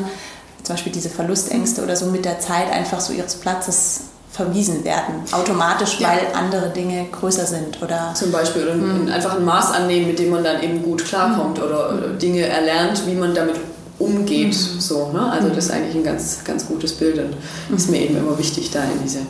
zum 0.62 0.74
Beispiel 0.74 0.92
diese 0.92 1.10
Verlustängste 1.10 1.82
oder 1.82 1.96
so, 1.96 2.06
mit 2.06 2.24
der 2.24 2.40
Zeit 2.40 2.70
einfach 2.70 3.00
so 3.00 3.12
ihres 3.12 3.36
Platzes 3.36 4.02
verwiesen 4.30 4.84
werden, 4.84 5.14
automatisch, 5.32 5.98
ja. 5.98 6.10
weil 6.10 6.20
andere 6.32 6.70
Dinge 6.70 7.06
größer 7.10 7.44
sind 7.44 7.82
oder 7.82 8.12
zum 8.14 8.30
Beispiel 8.30 8.62
oder 8.62 8.74
mhm. 8.74 9.08
einfach 9.08 9.36
ein 9.36 9.44
Maß 9.44 9.72
annehmen, 9.72 10.06
mit 10.06 10.18
dem 10.18 10.30
man 10.30 10.44
dann 10.44 10.62
eben 10.62 10.82
gut 10.82 11.04
klarkommt 11.04 11.58
mhm. 11.58 11.64
oder, 11.64 11.92
oder, 11.92 12.08
Dinge 12.10 12.46
erlernt, 12.46 13.04
wie 13.06 13.14
man 13.14 13.34
damit 13.34 13.56
umgeht. 13.98 14.54
Mhm. 14.54 14.80
So, 14.80 15.10
ne? 15.12 15.32
Also 15.32 15.48
das 15.48 15.64
ist 15.64 15.70
eigentlich 15.72 15.96
ein 15.96 16.04
ganz, 16.04 16.44
ganz 16.44 16.66
gutes 16.66 16.92
Bild 16.92 17.18
und 17.18 17.34
ist 17.74 17.90
mir 17.90 18.00
eben 18.00 18.16
immer 18.16 18.38
wichtig, 18.38 18.70
da 18.70 18.84
in 18.84 19.02
diese 19.02 19.20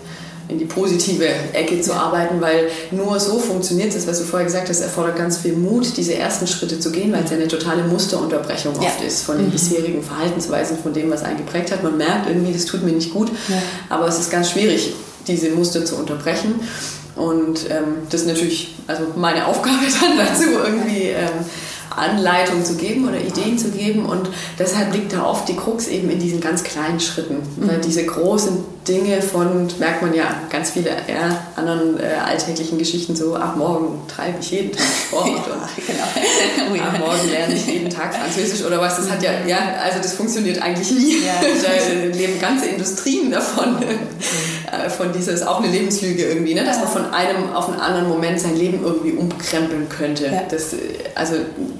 in 0.48 0.58
die 0.58 0.64
positive 0.64 1.26
Ecke 1.52 1.80
zu 1.80 1.92
arbeiten, 1.92 2.40
weil 2.40 2.68
nur 2.90 3.20
so 3.20 3.38
funktioniert 3.38 3.94
es, 3.94 4.06
was 4.06 4.18
du 4.18 4.24
vorher 4.24 4.46
gesagt 4.46 4.68
hast, 4.68 4.80
erfordert 4.80 5.16
ganz 5.16 5.38
viel 5.38 5.52
Mut, 5.52 5.96
diese 5.96 6.14
ersten 6.14 6.46
Schritte 6.46 6.80
zu 6.80 6.90
gehen, 6.90 7.12
weil 7.12 7.24
es 7.24 7.30
ja 7.30 7.36
eine 7.36 7.48
totale 7.48 7.82
Musterunterbrechung 7.84 8.74
ja. 8.80 8.88
oft 8.88 9.02
ist 9.02 9.22
von 9.22 9.36
den 9.36 9.46
mhm. 9.46 9.52
bisherigen 9.52 10.02
Verhaltensweisen, 10.02 10.78
von 10.78 10.92
dem, 10.92 11.10
was 11.10 11.22
einen 11.22 11.38
geprägt 11.38 11.70
hat. 11.70 11.82
Man 11.82 11.96
merkt 11.96 12.28
irgendwie, 12.28 12.52
das 12.52 12.64
tut 12.64 12.82
mir 12.82 12.92
nicht 12.92 13.12
gut, 13.12 13.28
ja. 13.48 13.62
aber 13.88 14.08
es 14.08 14.18
ist 14.18 14.30
ganz 14.30 14.50
schwierig, 14.50 14.94
diese 15.26 15.50
Muster 15.50 15.84
zu 15.84 15.96
unterbrechen. 15.96 16.54
Und 17.14 17.68
ähm, 17.68 18.06
das 18.10 18.22
ist 18.22 18.28
natürlich 18.28 18.74
also 18.86 19.02
meine 19.16 19.46
Aufgabe 19.46 19.84
dann 20.00 20.16
dazu, 20.16 20.44
irgendwie 20.64 21.08
ähm, 21.08 21.44
Anleitung 21.98 22.64
zu 22.64 22.76
geben 22.76 23.08
oder 23.08 23.20
Ideen 23.20 23.58
zu 23.58 23.70
geben. 23.70 24.06
Und 24.06 24.28
deshalb 24.58 24.92
liegt 24.92 25.12
da 25.12 25.24
oft 25.24 25.48
die 25.48 25.56
Krux 25.56 25.88
eben 25.88 26.10
in 26.10 26.18
diesen 26.18 26.40
ganz 26.40 26.62
kleinen 26.64 27.00
Schritten. 27.00 27.36
Mhm. 27.56 27.68
Weil 27.68 27.80
diese 27.80 28.04
großen 28.04 28.64
Dinge 28.86 29.20
von, 29.20 29.68
merkt 29.78 30.02
man 30.02 30.14
ja, 30.14 30.42
ganz 30.48 30.70
viele 30.70 30.90
ja, 30.90 31.44
anderen 31.56 32.00
äh, 32.00 32.14
alltäglichen 32.24 32.78
Geschichten, 32.78 33.14
so 33.14 33.36
ab 33.36 33.56
morgen 33.56 34.00
treibe 34.08 34.38
ich 34.40 34.50
jeden 34.50 34.72
Tag 34.72 34.86
Sport 35.06 35.26
ja, 35.28 35.34
genau. 35.86 36.70
oh, 36.72 36.74
ja. 36.74 36.82
ab 36.84 36.98
morgen 36.98 37.28
lerne 37.30 37.54
ich 37.54 37.66
jeden 37.66 37.90
Tag 37.90 38.14
Französisch 38.14 38.64
oder 38.64 38.80
was. 38.80 38.96
Das 38.96 39.10
hat 39.10 39.22
ja, 39.22 39.30
ja, 39.46 39.58
also 39.82 39.98
das 40.00 40.14
funktioniert 40.14 40.62
eigentlich 40.62 40.90
nie. 40.90 41.18
Ja, 41.18 41.34
da 41.40 42.16
leben 42.16 42.40
ganze 42.40 42.66
Industrien 42.66 43.30
davon. 43.30 43.74
Mhm. 43.74 43.98
Äh, 44.72 44.90
von 44.90 45.12
dieser 45.12 45.32
ist 45.32 45.46
auch 45.46 45.62
eine 45.62 45.70
Lebenslüge 45.70 46.24
irgendwie, 46.24 46.54
ne? 46.54 46.64
dass 46.64 46.78
man 46.78 46.88
von 46.88 47.10
einem 47.12 47.52
auf 47.54 47.68
einen 47.68 47.80
anderen 47.80 48.08
Moment 48.08 48.40
sein 48.40 48.56
Leben 48.56 48.82
irgendwie 48.84 49.12
umkrempeln 49.12 49.88
könnte. 49.88 50.30
Das, 50.50 50.72
äh, 50.72 50.76
also 51.14 51.36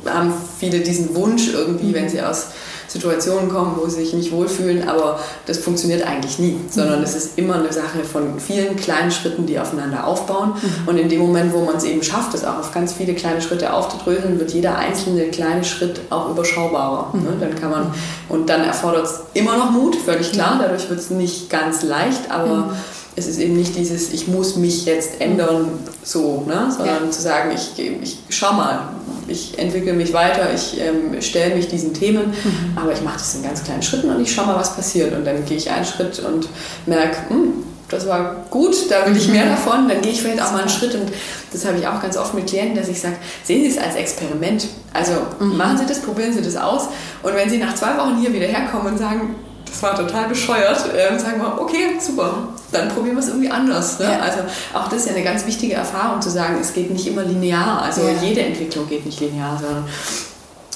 haben 0.07 0.33
viele 0.59 0.81
diesen 0.81 1.15
Wunsch 1.15 1.53
irgendwie, 1.53 1.89
mhm. 1.89 1.95
wenn 1.95 2.09
sie 2.09 2.23
aus 2.23 2.49
Situationen 2.89 3.51
kommen, 3.51 3.77
wo 3.79 3.87
sie 3.87 3.97
sich 3.97 4.15
nicht 4.15 4.33
wohlfühlen, 4.33 4.89
aber 4.89 5.21
das 5.47 5.59
funktioniert 5.59 6.07
eigentlich 6.07 6.39
nie, 6.39 6.57
sondern 6.71 6.99
mhm. 6.99 7.05
es 7.05 7.15
ist 7.15 7.39
immer 7.39 7.57
eine 7.57 7.73
Sache 7.73 8.03
von 8.03 8.41
vielen 8.41 8.77
kleinen 8.77 9.11
Schritten, 9.11 9.47
die 9.47 9.61
aufeinander 9.61 10.07
aufbauen. 10.07 10.55
Mhm. 10.55 10.89
Und 10.89 10.97
in 10.97 11.09
dem 11.09 11.21
Moment, 11.21 11.53
wo 11.53 11.65
man 11.65 11.77
es 11.77 11.85
eben 11.85 12.03
schafft, 12.03 12.33
das 12.33 12.45
auch 12.45 12.59
auf 12.59 12.73
ganz 12.73 12.95
viele 12.95 13.15
kleine 13.15 13.43
Schritte 13.43 13.73
aufzudröseln, 13.73 14.41
wird 14.41 14.53
jeder 14.53 14.77
einzelne 14.77 15.25
kleine 15.27 15.65
Schritt 15.65 16.01
auch 16.11 16.31
überschaubarer. 16.31 17.11
Mhm. 17.13 17.23
Ne? 17.23 17.29
Dann 17.41 17.55
kann 17.55 17.71
man, 17.71 17.95
und 18.29 18.49
dann 18.49 18.65
erfordert 18.65 19.05
es 19.05 19.21
immer 19.35 19.57
noch 19.59 19.71
Mut, 19.71 19.95
völlig 19.95 20.33
klar, 20.33 20.55
mhm. 20.55 20.61
dadurch 20.63 20.89
wird 20.89 20.99
es 20.99 21.11
nicht 21.11 21.51
ganz 21.51 21.83
leicht, 21.83 22.31
aber 22.31 22.57
mhm 22.57 22.71
es 23.19 23.27
ist 23.27 23.41
eben 23.41 23.57
nicht 23.57 23.77
dieses, 23.77 24.13
ich 24.13 24.29
muss 24.29 24.57
mich 24.57 24.85
jetzt 24.85 25.21
ändern, 25.21 25.71
so, 26.05 26.45
ne? 26.47 26.73
sondern 26.75 27.05
ja. 27.05 27.11
zu 27.11 27.21
sagen, 27.21 27.51
ich, 27.53 27.79
ich 27.79 28.19
schau 28.31 28.53
mal, 28.53 28.91
ich 29.27 29.59
entwickle 29.59 29.93
mich 29.93 30.13
weiter, 30.13 30.55
ich 30.55 30.81
ähm, 30.81 31.21
stelle 31.21 31.57
mich 31.57 31.69
diesen 31.69 31.93
Themen, 31.93 32.29
mhm. 32.29 32.79
aber 32.79 32.93
ich 32.93 33.03
mache 33.03 33.19
das 33.19 33.35
in 33.35 33.43
ganz 33.43 33.65
kleinen 33.65 33.83
Schritten 33.83 34.09
und 34.11 34.23
ich 34.23 34.33
schau 34.33 34.47
mal, 34.47 34.57
was 34.57 34.75
passiert. 34.75 35.13
Und 35.13 35.25
dann 35.25 35.45
gehe 35.45 35.57
ich 35.57 35.71
einen 35.71 35.85
Schritt 35.85 36.21
und 36.21 36.49
merke, 36.87 37.17
hm, 37.29 37.65
das 37.89 38.07
war 38.07 38.45
gut, 38.51 38.77
da 38.91 39.05
will 39.07 39.17
ich 39.17 39.29
mehr 39.29 39.47
mhm. 39.47 39.51
davon, 39.51 39.89
dann 39.89 40.01
gehe 40.01 40.13
ich 40.13 40.23
vielleicht 40.23 40.43
auch 40.43 40.53
mal 40.53 40.61
einen 40.61 40.69
Schritt 40.69 40.95
und 40.95 41.11
das 41.53 41.67
habe 41.67 41.79
ich 41.79 41.87
auch 41.89 42.01
ganz 42.01 42.17
oft 42.17 42.35
mit 42.35 42.47
Klienten, 42.47 42.77
dass 42.77 42.89
ich 42.89 43.01
sage, 43.01 43.17
sehen 43.43 43.63
Sie 43.63 43.77
es 43.77 43.79
als 43.79 43.97
Experiment. 43.97 44.69
Also 44.93 45.13
mhm. 45.41 45.57
machen 45.57 45.79
Sie 45.79 45.87
das, 45.87 46.01
probieren 46.01 46.33
Sie 46.33 46.43
das 46.43 46.57
aus 46.57 46.89
und 47.23 47.35
wenn 47.35 47.51
Sie 47.51 47.59
nach 47.59 47.75
zwei 47.75 47.97
Wochen 47.99 48.19
hier 48.21 48.33
wieder 48.33 48.47
herkommen 48.47 48.93
und 48.93 48.99
sagen, 48.99 49.35
das 49.71 49.83
war 49.83 49.95
total 49.95 50.29
bescheuert. 50.29 50.85
Ähm, 50.97 51.19
sagen 51.19 51.41
wir, 51.41 51.61
okay, 51.61 51.99
super, 52.01 52.49
dann 52.73 52.89
probieren 52.89 53.17
wir 53.17 53.23
es 53.23 53.29
irgendwie 53.29 53.51
anders. 53.51 53.99
Ne? 53.99 54.07
Ja. 54.07 54.21
Also 54.21 54.41
auch 54.75 54.89
das 54.89 55.01
ist 55.01 55.07
ja 55.07 55.15
eine 55.15 55.25
ganz 55.25 55.47
wichtige 55.47 55.75
Erfahrung 55.75 56.21
zu 56.21 56.31
sagen, 56.31 56.57
es 56.61 56.73
geht 56.73 56.91
nicht 56.91 57.07
immer 57.07 57.23
linear. 57.23 57.83
Also 57.83 58.03
ja. 58.03 58.15
jede 58.23 58.43
Entwicklung 58.43 58.89
geht 58.89 59.05
nicht 59.07 59.21
linear, 59.21 59.59
sondern 59.59 59.85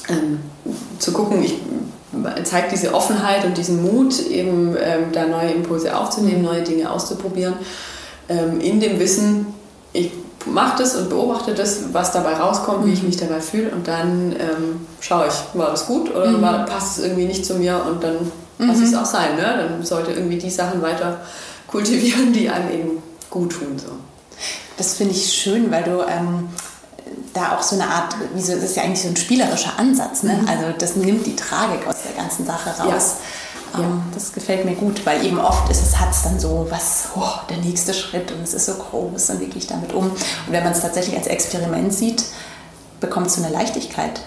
ähm, 0.09 0.38
zu 0.98 1.12
gucken, 1.12 1.42
ich 1.42 1.55
zeige 2.44 2.68
diese 2.70 2.94
Offenheit 2.94 3.44
und 3.44 3.57
diesen 3.57 3.83
Mut, 3.83 4.18
eben 4.26 4.76
ähm, 4.78 5.05
da 5.12 5.26
neue 5.26 5.50
Impulse 5.50 5.96
aufzunehmen, 5.96 6.42
neue 6.42 6.62
Dinge 6.62 6.90
auszuprobieren, 6.90 7.55
ähm, 8.28 8.61
in 8.61 8.81
dem 8.81 8.98
Wissen, 8.98 9.46
ich 9.92 10.11
mache 10.46 10.78
das 10.78 10.96
und 10.96 11.09
beobachte 11.09 11.55
das, 11.55 11.92
was 11.92 12.12
dabei 12.12 12.35
rauskommt, 12.35 12.87
wie 12.87 12.92
ich 12.92 13.02
mhm. 13.02 13.09
mich 13.09 13.16
dabei 13.16 13.40
fühle 13.40 13.70
und 13.70 13.87
dann 13.88 14.33
ähm, 14.33 14.87
schaue 15.00 15.26
ich, 15.28 15.59
war 15.59 15.70
das 15.70 15.87
gut 15.87 16.14
oder 16.14 16.31
mhm. 16.31 16.42
war, 16.42 16.66
passt 16.66 16.98
es 16.98 17.05
irgendwie 17.05 17.26
nicht 17.26 17.46
zu 17.46 17.55
mir 17.55 17.83
und 17.88 18.02
dann 18.02 18.16
lass 18.59 18.79
mhm. 18.79 18.85
es 18.85 18.95
auch 18.95 19.05
sein. 19.05 19.37
Ne? 19.37 19.43
Dann 19.43 19.85
sollte 19.85 20.12
irgendwie 20.12 20.38
die 20.38 20.51
Sachen 20.51 20.83
weiter 20.83 21.21
kultivieren, 21.67 22.33
die 22.33 22.49
einem 22.51 22.71
eben 22.71 23.03
gut 23.31 23.53
tun. 23.53 23.79
So. 23.79 23.93
Das 24.77 24.95
finde 24.95 25.15
ich 25.15 25.33
schön, 25.33 25.71
weil 25.71 25.85
du 25.85 26.03
ähm, 26.03 26.49
da 27.33 27.57
auch 27.57 27.62
so 27.62 27.77
eine 27.77 27.88
Art, 27.88 28.15
wie 28.35 28.41
so, 28.41 28.55
das 28.55 28.65
ist 28.65 28.77
ja 28.77 28.83
eigentlich 28.83 29.03
so 29.03 29.09
ein 29.09 29.17
spielerischer 29.17 29.79
Ansatz. 29.79 30.23
Ne? 30.23 30.35
Mhm. 30.35 30.49
Also 30.49 30.65
das 30.79 30.97
nimmt 30.97 31.27
die 31.27 31.37
Tragik 31.37 31.87
aus 31.87 31.97
der 32.05 32.12
ganzen 32.12 32.47
Sache 32.47 32.71
raus. 32.71 33.17
Ja. 33.75 33.81
Ähm, 33.81 33.85
ja. 33.85 34.03
Das 34.15 34.33
gefällt 34.33 34.65
mir 34.65 34.75
gut, 34.75 35.05
weil 35.07 35.25
eben 35.25 35.38
oft 35.38 35.71
ist 35.71 35.83
es, 35.83 35.99
hat 35.99 36.11
es 36.11 36.23
dann 36.23 36.38
so 36.38 36.67
was, 36.71 37.09
oh, 37.17 37.41
der 37.49 37.59
nächste 37.59 37.95
Schritt 37.95 38.31
und 38.33 38.43
es 38.43 38.55
ist 38.55 38.67
so 38.67 38.75
groß 38.75 39.31
und 39.31 39.41
wirklich 39.41 39.67
damit 39.67 39.93
um. 39.93 40.11
Und 40.11 40.21
wenn 40.49 40.62
man 40.62 40.73
es 40.73 40.81
tatsächlich 40.81 41.17
als 41.17 41.27
Experiment 41.27 41.93
sieht, 41.93 42.25
bekommt 43.01 43.29
es 43.29 43.35
so 43.35 43.43
eine 43.43 43.53
Leichtigkeit. 43.53 44.21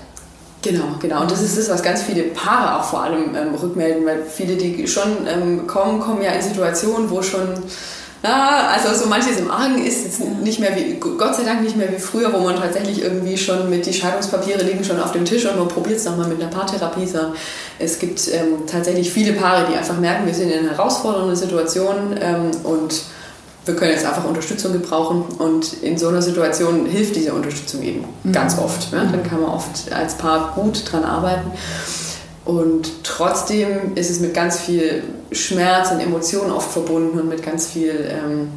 Genau, 0.66 0.96
genau. 1.00 1.22
Und 1.22 1.30
das 1.30 1.44
ist 1.44 1.58
es, 1.58 1.70
was 1.70 1.84
ganz 1.84 2.02
viele 2.02 2.24
Paare 2.24 2.80
auch 2.80 2.86
vor 2.86 3.04
allem 3.04 3.36
ähm, 3.36 3.54
rückmelden, 3.54 4.04
weil 4.04 4.24
viele, 4.24 4.56
die 4.56 4.88
schon 4.88 5.28
ähm, 5.28 5.68
kommen, 5.68 6.00
kommen 6.00 6.24
ja 6.24 6.32
in 6.32 6.42
Situationen, 6.42 7.08
wo 7.12 7.22
schon, 7.22 7.48
na, 8.24 8.70
also 8.70 8.92
so 9.00 9.08
manches 9.08 9.38
im 9.38 9.52
Argen 9.52 9.86
ist 9.86 10.06
jetzt 10.06 10.22
nicht 10.42 10.60
mehr 10.60 10.76
wie, 10.76 10.96
Gott 10.96 11.36
sei 11.36 11.44
Dank 11.44 11.62
nicht 11.62 11.78
mehr 11.78 11.92
wie 11.92 12.00
früher, 12.00 12.34
wo 12.34 12.40
man 12.40 12.56
tatsächlich 12.56 13.04
irgendwie 13.04 13.38
schon 13.38 13.70
mit 13.70 13.86
die 13.86 13.94
Scheidungspapiere 13.94 14.64
liegen 14.64 14.84
schon 14.84 15.00
auf 15.00 15.12
dem 15.12 15.24
Tisch 15.24 15.46
und 15.46 15.56
man 15.56 15.68
probiert 15.68 15.98
es 15.98 16.06
nochmal 16.06 16.28
mit 16.30 16.42
einer 16.42 16.50
Paartherapie, 16.50 17.08
es 17.78 18.00
gibt 18.00 18.28
ähm, 18.34 18.66
tatsächlich 18.66 19.12
viele 19.12 19.34
Paare, 19.34 19.68
die 19.72 19.78
einfach 19.78 20.00
merken, 20.00 20.26
wir 20.26 20.34
sind 20.34 20.50
in 20.50 20.62
einer 20.62 20.72
herausfordernden 20.72 21.36
Situation 21.36 22.18
ähm, 22.20 22.50
und 22.64 23.04
wir 23.66 23.76
können 23.76 23.92
jetzt 23.92 24.06
einfach 24.06 24.26
Unterstützung 24.26 24.74
gebrauchen 24.74 25.24
und 25.40 25.74
in 25.82 25.98
so 25.98 26.08
einer 26.08 26.22
Situation 26.22 26.86
hilft 26.86 27.16
diese 27.16 27.34
Unterstützung 27.34 27.82
eben 27.82 28.06
mhm. 28.24 28.32
ganz 28.32 28.58
oft. 28.58 28.92
Ne? 28.92 29.08
Dann 29.12 29.24
kann 29.24 29.42
man 29.42 29.50
oft 29.50 29.92
als 29.92 30.16
Paar 30.16 30.54
gut 30.54 30.92
dran 30.92 31.04
arbeiten. 31.04 31.52
Und 32.46 33.04
trotzdem 33.04 33.96
ist 33.96 34.12
es 34.12 34.20
mit 34.20 34.36
ganz 34.36 34.60
viel 34.60 35.04
Schmerz 35.32 35.92
und 35.92 36.00
Emotionen 36.00 36.52
oft 36.52 36.72
verbunden 36.72 37.20
und 37.20 37.28
mit 37.28 37.42
ganz 37.42 37.66
viel 37.66 38.08
ähm, 38.08 38.50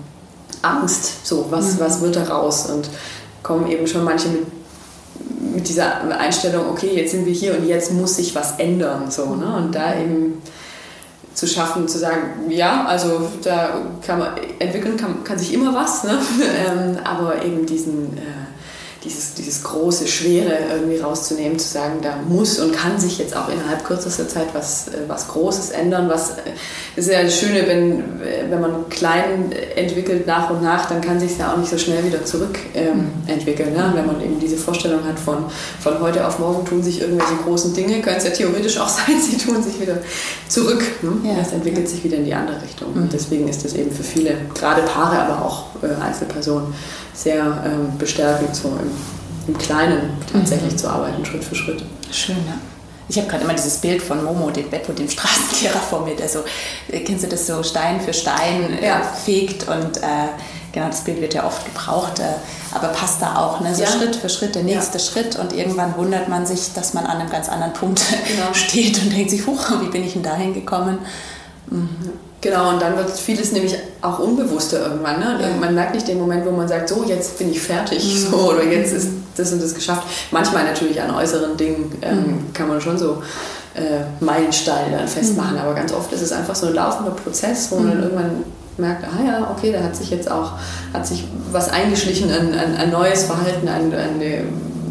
Angst. 0.61 1.27
So, 1.27 1.47
was, 1.49 1.75
mhm. 1.75 1.81
was 1.81 2.01
wird 2.03 2.17
da 2.17 2.25
raus? 2.25 2.67
Und 2.67 2.91
kommen 3.43 3.67
eben 3.71 3.87
schon 3.87 4.05
manche 4.05 4.29
mit, 4.29 4.45
mit 5.55 5.69
dieser 5.69 6.03
Einstellung, 6.19 6.69
okay, 6.71 6.91
jetzt 6.95 7.13
sind 7.13 7.25
wir 7.25 7.33
hier 7.33 7.57
und 7.57 7.67
jetzt 7.67 7.93
muss 7.93 8.17
sich 8.17 8.35
was 8.35 8.59
ändern. 8.59 9.11
So, 9.11 9.35
ne? 9.37 9.57
Und 9.57 9.75
da 9.75 9.99
eben 9.99 10.43
zu 11.39 11.47
schaffen, 11.47 11.87
zu 11.87 11.99
sagen, 11.99 12.51
ja, 12.51 12.85
also 12.85 13.31
da 13.45 13.81
kann 14.05 14.19
man 14.19 14.31
entwickeln, 14.59 14.97
kann, 14.97 15.23
kann 15.23 15.39
sich 15.39 15.55
immer 15.55 15.73
was, 15.73 16.03
ne? 16.03 16.19
ähm, 16.67 16.99
aber 17.05 17.45
eben 17.45 17.65
diesen 17.65 18.19
äh, 18.19 18.48
dieses, 19.05 19.35
dieses 19.35 19.63
große, 19.63 20.09
schwere 20.09 20.59
irgendwie 20.73 20.99
rauszunehmen, 20.99 21.59
zu 21.59 21.69
sagen, 21.69 22.01
da 22.03 22.17
muss 22.29 22.59
und 22.59 22.73
kann 22.73 22.99
sich 22.99 23.19
jetzt 23.19 23.37
auch 23.37 23.49
innerhalb 23.49 23.85
kürzester 23.85 24.29
Zeit 24.29 24.49
was, 24.55 24.89
äh, 24.89 24.99
was 25.07 25.29
Großes 25.29 25.71
ändern. 25.71 26.09
Was 26.09 26.31
äh, 26.31 26.43
ist 26.97 27.09
ja 27.09 27.23
das 27.23 27.39
Schöne, 27.39 27.67
wenn, 27.67 28.21
wenn 28.51 28.61
man 28.61 28.89
klein 28.89 29.53
entwickelt 29.77 30.27
nach 30.27 30.51
und 30.51 30.63
nach, 30.63 30.87
dann 30.87 31.01
kann 31.01 31.21
sich 31.21 31.39
ja 31.39 31.53
auch 31.53 31.57
nicht 31.57 31.71
so 31.71 31.79
schnell 31.79 32.05
wieder 32.05 32.25
zurückentwickeln. 32.25 32.69
Ähm, 32.75 33.09
entwickeln, 33.27 33.73
ne? 33.73 33.91
Wenn 33.95 34.07
man 34.07 34.21
eben 34.21 34.39
diese 34.41 34.57
Vorstellung 34.57 35.05
hat 35.05 35.19
von, 35.19 35.45
von 35.81 36.01
heute 36.01 36.27
auf 36.27 36.39
morgen 36.39 36.67
tun 36.67 36.83
sich 36.83 37.01
irgendwelche 37.01 37.37
großen 37.45 37.75
Dinge, 37.75 38.01
können 38.01 38.17
es 38.17 38.25
ja 38.25 38.31
theoretisch 38.31 38.79
auch 38.79 38.89
sein, 38.89 39.21
sie 39.21 39.37
tun 39.37 39.63
sich 39.63 39.81
wieder 39.81 39.99
zurück. 40.49 40.83
Ne? 41.03 41.31
Ja. 41.31 41.37
Das 41.37 41.53
entwickelt 41.53 41.89
sich 41.89 42.03
wieder 42.05 42.17
in 42.17 42.25
die 42.25 42.35
andere 42.35 42.61
Richtung. 42.63 42.95
Mhm. 42.95 43.03
Und 43.03 43.13
deswegen 43.13 43.49
ist 43.49 43.65
das 43.65 43.75
eben 43.75 43.91
für 43.91 44.03
viele, 44.03 44.37
gerade 44.55 44.83
Paare, 44.83 45.19
aber 45.21 45.45
auch 45.45 45.67
äh, 45.83 46.03
Einzelpersonen, 46.03 46.75
sehr 47.19 47.63
ähm, 47.67 47.99
bestärkend, 47.99 48.55
so 48.55 48.69
im, 48.69 49.53
im 49.53 49.59
Kleinen 49.59 50.11
tatsächlich 50.33 50.73
mhm. 50.73 50.79
zu 50.79 50.89
arbeiten, 50.89 51.25
Schritt 51.25 51.45
für 51.45 51.55
Schritt. 51.55 51.83
Schön, 52.13 52.37
ja. 52.47 52.55
Ich 53.09 53.17
habe 53.17 53.27
gerade 53.27 53.45
immer 53.45 53.55
dieses 53.55 53.79
Bild 53.79 54.03
von 54.03 54.23
Momo, 54.23 54.51
dem 54.51 54.69
Beppo, 54.69 54.93
dem 54.93 55.09
Straßenkehrer 55.09 55.81
vor 55.81 56.05
mir, 56.05 56.15
der 56.15 56.29
so, 56.29 56.41
äh, 56.93 57.01
kennst 57.01 57.25
du 57.25 57.29
das 57.29 57.47
so, 57.47 57.63
Stein 57.63 58.01
für 58.01 58.13
Stein 58.13 58.79
äh, 58.81 58.87
ja. 58.87 59.03
fegt 59.03 59.67
und 59.67 59.97
äh, 59.97 60.29
genau, 60.73 60.87
das 60.87 61.01
Bild 61.01 61.21
wird 61.21 61.35
ja 61.35 61.45
oft 61.45 61.65
gebraucht, 61.65 62.21
äh, 62.21 62.35
aber 62.73 62.89
passt 62.89 63.21
da 63.23 63.37
auch, 63.37 63.61
ne? 63.61 63.75
so 63.75 63.83
ja. 63.83 63.89
Schritt 63.89 64.15
für 64.15 64.29
Schritt, 64.29 64.55
der 64.55 64.63
nächste 64.63 64.99
ja. 64.99 65.05
Schritt 65.05 65.37
und 65.37 65.55
irgendwann 65.55 65.97
wundert 65.97 66.29
man 66.29 66.47
sich, 66.47 66.73
dass 66.75 66.93
man 66.93 67.07
an 67.07 67.19
einem 67.19 67.31
ganz 67.31 67.49
anderen 67.49 67.73
Punkt 67.73 68.03
genau. 68.29 68.53
steht 68.53 69.03
und 69.03 69.11
denkt 69.11 69.31
sich, 69.31 69.47
huch, 69.47 69.71
wie 69.81 69.89
bin 69.89 70.05
ich 70.05 70.13
denn 70.13 70.23
dahin 70.23 70.53
gekommen? 70.53 70.99
Mhm. 71.71 71.89
Genau, 72.41 72.71
und 72.71 72.81
dann 72.81 72.97
wird 72.97 73.11
vieles 73.11 73.51
nämlich 73.51 73.75
auch 74.01 74.21
unbewusster 74.21 74.81
irgendwann. 74.87 75.19
Ne? 75.19 75.39
Ja. 75.41 75.49
Man 75.61 75.75
merkt 75.75 75.95
nicht 75.95 76.07
den 76.07 76.21
Moment, 76.21 76.47
wo 76.47 76.53
man 76.53 76.69
sagt, 76.69 76.89
so, 76.89 77.03
jetzt 77.05 77.37
bin 77.39 77.51
ich 77.51 77.61
fertig 77.61 78.05
mhm. 78.05 78.31
so, 78.31 78.37
oder 78.53 78.63
jetzt 78.65 78.93
ist 78.93 79.09
das 79.37 79.53
und 79.53 79.61
das 79.61 79.75
geschafft. 79.75 80.05
Manchmal 80.31 80.65
natürlich 80.65 81.03
an 81.03 81.11
äußeren 81.11 81.57
Dingen 81.57 81.91
ähm, 82.03 82.17
mhm. 82.17 82.53
kann 82.53 82.69
man 82.69 82.81
schon 82.81 82.97
so 82.97 83.23
äh, 83.75 84.25
Meilensteine 84.25 84.99
dann 84.99 85.09
festmachen, 85.09 85.55
mhm. 85.55 85.63
aber 85.63 85.75
ganz 85.75 85.93
oft 85.93 86.13
ist 86.13 86.23
es 86.23 86.31
einfach 86.31 86.55
so 86.55 86.69
ein 86.69 86.75
laufender 86.75 87.11
Prozess, 87.11 87.73
wo 87.73 87.77
man 87.77 87.89
dann 87.89 87.97
mhm. 87.99 88.03
irgendwann 88.05 88.31
merkt, 88.77 89.05
ah 89.05 89.25
ja, 89.27 89.51
okay, 89.51 89.73
da 89.73 89.83
hat 89.83 89.97
sich 89.97 90.11
jetzt 90.11 90.31
auch 90.31 90.53
hat 90.93 91.05
sich 91.05 91.25
was 91.51 91.69
eingeschlichen, 91.69 92.31
ein, 92.31 92.55
ein, 92.55 92.77
ein 92.77 92.91
neues 92.91 93.25
Verhalten, 93.25 93.69
ein, 93.69 93.93
eine 93.93 94.45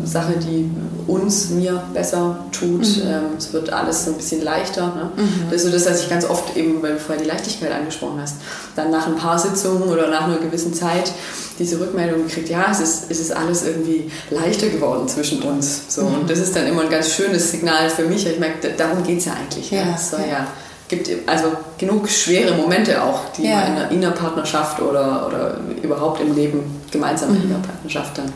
Sache, 0.08 0.34
die 0.38 0.70
uns, 1.08 1.50
mir 1.50 1.84
besser 1.94 2.46
tut. 2.52 2.82
Mhm. 2.82 3.02
Ähm, 3.06 3.24
es 3.38 3.54
wird 3.54 3.72
alles 3.72 4.06
so 4.06 4.12
ein 4.12 4.18
bisschen 4.18 4.44
leichter. 4.44 4.88
Ne? 4.88 5.12
Mhm. 5.16 5.44
Das 5.50 5.64
ist 5.64 5.68
so 5.68 5.72
das, 5.72 5.86
was 5.90 6.02
ich 6.04 6.10
ganz 6.10 6.26
oft 6.26 6.56
eben, 6.56 6.82
weil 6.82 6.94
du 6.94 7.00
vorher 7.00 7.24
die 7.24 7.30
Leichtigkeit 7.30 7.72
angesprochen 7.72 8.20
hast, 8.22 8.36
dann 8.76 8.92
nach 8.92 9.08
ein 9.08 9.16
paar 9.16 9.38
Sitzungen 9.38 9.84
oder 9.84 10.10
nach 10.10 10.24
einer 10.24 10.38
gewissen 10.38 10.74
Zeit 10.74 11.12
diese 11.60 11.80
Rückmeldung 11.80 12.28
kriegt, 12.28 12.50
ja, 12.50 12.68
es 12.72 12.80
ist, 12.80 13.06
es 13.10 13.20
ist 13.20 13.32
alles 13.32 13.66
irgendwie 13.66 14.12
leichter 14.30 14.70
geworden 14.70 15.08
zwischen 15.08 15.42
uns. 15.42 15.82
So. 15.88 16.04
Mhm. 16.04 16.16
Und 16.16 16.30
das 16.30 16.40
ist 16.40 16.56
dann 16.56 16.68
immer 16.68 16.84
ein 16.84 16.90
ganz 16.90 17.10
schönes 17.10 17.52
Signal 17.52 17.90
für 17.90 18.04
mich. 18.04 18.28
Ich 18.28 18.40
merke, 18.40 18.70
darum 18.78 19.04
geht 19.04 19.20
es 19.20 19.26
ja 19.26 19.34
eigentlich. 19.34 19.72
Ja, 19.72 19.96
Es 19.96 20.12
soll 20.12 20.22
ja 20.30 20.48
gibt 20.88 21.10
also 21.28 21.48
genug 21.78 22.10
schwere 22.10 22.56
Momente 22.56 23.04
auch, 23.04 23.32
die 23.38 23.44
ja. 23.44 23.56
man 23.56 23.68
in 23.68 23.74
einer 23.74 23.92
Innerpartnerschaft 23.92 24.82
oder, 24.82 25.28
oder 25.28 25.58
überhaupt 25.82 26.22
im 26.22 26.34
Leben 26.36 26.82
gemeinsam 26.92 27.36
in 27.36 27.48
mhm. 27.48 27.56
einer 27.56 27.64
Partnerschaft 27.64 28.18
dann 28.18 28.32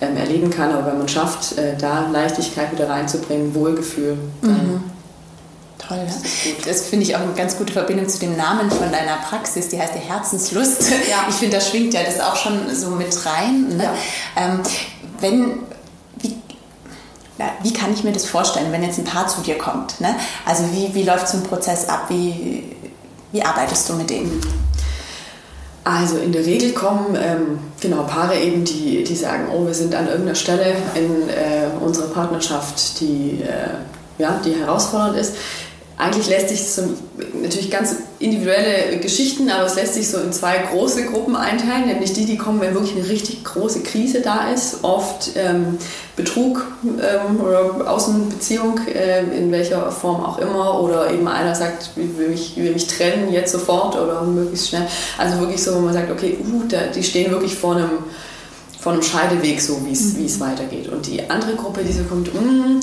ähm, 0.00 0.16
erleben 0.16 0.50
kann. 0.50 0.72
Aber 0.72 0.86
wenn 0.86 0.98
man 0.98 1.08
schafft, 1.08 1.58
äh, 1.58 1.76
da 1.78 2.08
Leichtigkeit 2.10 2.72
wieder 2.72 2.88
reinzubringen, 2.88 3.54
Wohlgefühl, 3.54 4.16
dann 4.42 4.50
mhm. 4.52 4.82
Toll. 5.90 5.98
Das, 6.06 6.66
das 6.66 6.86
finde 6.86 7.04
ich 7.04 7.16
auch 7.16 7.20
eine 7.20 7.32
ganz 7.32 7.56
gute 7.56 7.72
Verbindung 7.72 8.08
zu 8.08 8.18
dem 8.20 8.36
Namen 8.36 8.70
von 8.70 8.92
deiner 8.92 9.16
Praxis. 9.28 9.68
Die 9.68 9.80
heißt 9.80 9.94
die 9.94 9.98
Herzenslust. 9.98 10.90
Ja. 11.10 11.26
Ich 11.28 11.36
finde, 11.36 11.56
da 11.56 11.62
schwingt 11.62 11.94
ja 11.94 12.00
das 12.04 12.20
auch 12.20 12.36
schon 12.36 12.72
so 12.74 12.90
mit 12.90 13.14
rein. 13.26 13.76
Ne? 13.76 13.84
Ja. 13.84 13.94
Ähm, 14.36 14.60
wenn, 15.20 15.58
na, 17.40 17.46
wie 17.62 17.72
kann 17.72 17.90
ich 17.94 18.04
mir 18.04 18.12
das 18.12 18.26
vorstellen, 18.26 18.70
wenn 18.70 18.82
jetzt 18.82 18.98
ein 18.98 19.04
Paar 19.04 19.26
zu 19.26 19.40
dir 19.40 19.56
kommt? 19.56 19.98
Ne? 19.98 20.14
Also 20.44 20.64
wie, 20.72 20.94
wie 20.94 21.04
läuft 21.04 21.26
so 21.26 21.38
ein 21.38 21.42
Prozess 21.42 21.88
ab? 21.88 22.04
Wie, 22.08 22.64
wie 23.32 23.42
arbeitest 23.42 23.88
du 23.88 23.94
mit 23.94 24.10
denen? 24.10 24.40
Also 25.82 26.18
in 26.18 26.32
der 26.32 26.44
Regel 26.44 26.72
kommen 26.72 27.16
ähm, 27.18 27.58
genau 27.80 28.02
Paare 28.02 28.38
eben, 28.38 28.64
die, 28.66 29.02
die 29.04 29.16
sagen, 29.16 29.46
oh, 29.50 29.66
wir 29.66 29.72
sind 29.72 29.94
an 29.94 30.06
irgendeiner 30.06 30.34
Stelle 30.34 30.76
in 30.94 31.30
äh, 31.30 31.68
unserer 31.82 32.08
Partnerschaft, 32.08 33.00
die, 33.00 33.40
äh, 33.42 34.22
ja, 34.22 34.38
die 34.44 34.52
herausfordernd 34.52 35.16
ist. 35.16 35.34
Eigentlich 36.00 36.28
lässt 36.28 36.48
sich 36.48 36.66
so 36.66 36.82
natürlich 37.42 37.70
ganz 37.70 37.94
individuelle 38.18 38.98
Geschichten, 39.00 39.50
aber 39.50 39.66
es 39.66 39.74
lässt 39.74 39.94
sich 39.94 40.08
so 40.08 40.18
in 40.18 40.32
zwei 40.32 40.56
große 40.56 41.04
Gruppen 41.04 41.36
einteilen, 41.36 41.86
nämlich 41.86 42.14
die, 42.14 42.24
die 42.24 42.38
kommen, 42.38 42.60
wenn 42.60 42.72
wirklich 42.72 42.96
eine 42.96 43.06
richtig 43.06 43.44
große 43.44 43.82
Krise 43.82 44.22
da 44.22 44.50
ist, 44.50 44.82
oft 44.82 45.32
ähm, 45.36 45.76
Betrug 46.16 46.66
ähm, 46.84 47.40
oder 47.40 47.90
Außenbeziehung, 47.90 48.80
äh, 48.88 49.24
in 49.36 49.52
welcher 49.52 49.92
Form 49.92 50.24
auch 50.24 50.38
immer, 50.38 50.80
oder 50.80 51.10
eben 51.10 51.28
einer 51.28 51.54
sagt, 51.54 51.90
ich 51.96 52.18
will 52.18 52.28
mich, 52.28 52.56
ich 52.56 52.62
will 52.62 52.72
mich 52.72 52.86
trennen 52.86 53.30
jetzt 53.30 53.52
sofort 53.52 53.94
oder 53.96 54.22
möglichst 54.22 54.68
schnell. 54.68 54.86
Also 55.18 55.38
wirklich 55.38 55.62
so, 55.62 55.74
wo 55.74 55.80
man 55.80 55.92
sagt, 55.92 56.10
okay, 56.10 56.38
uh, 56.40 56.62
da, 56.66 56.86
die 56.94 57.02
stehen 57.02 57.30
wirklich 57.30 57.54
vor 57.54 57.76
einem, 57.76 57.90
vor 58.78 58.92
einem 58.92 59.02
Scheideweg, 59.02 59.60
so 59.60 59.84
wie 59.84 59.92
es 59.92 60.14
mhm. 60.14 60.40
weitergeht. 60.40 60.88
Und 60.88 61.06
die 61.06 61.28
andere 61.28 61.56
Gruppe, 61.56 61.82
die 61.84 61.92
so 61.92 62.04
kommt, 62.04 62.32
mh, 62.32 62.40
mm, 62.40 62.80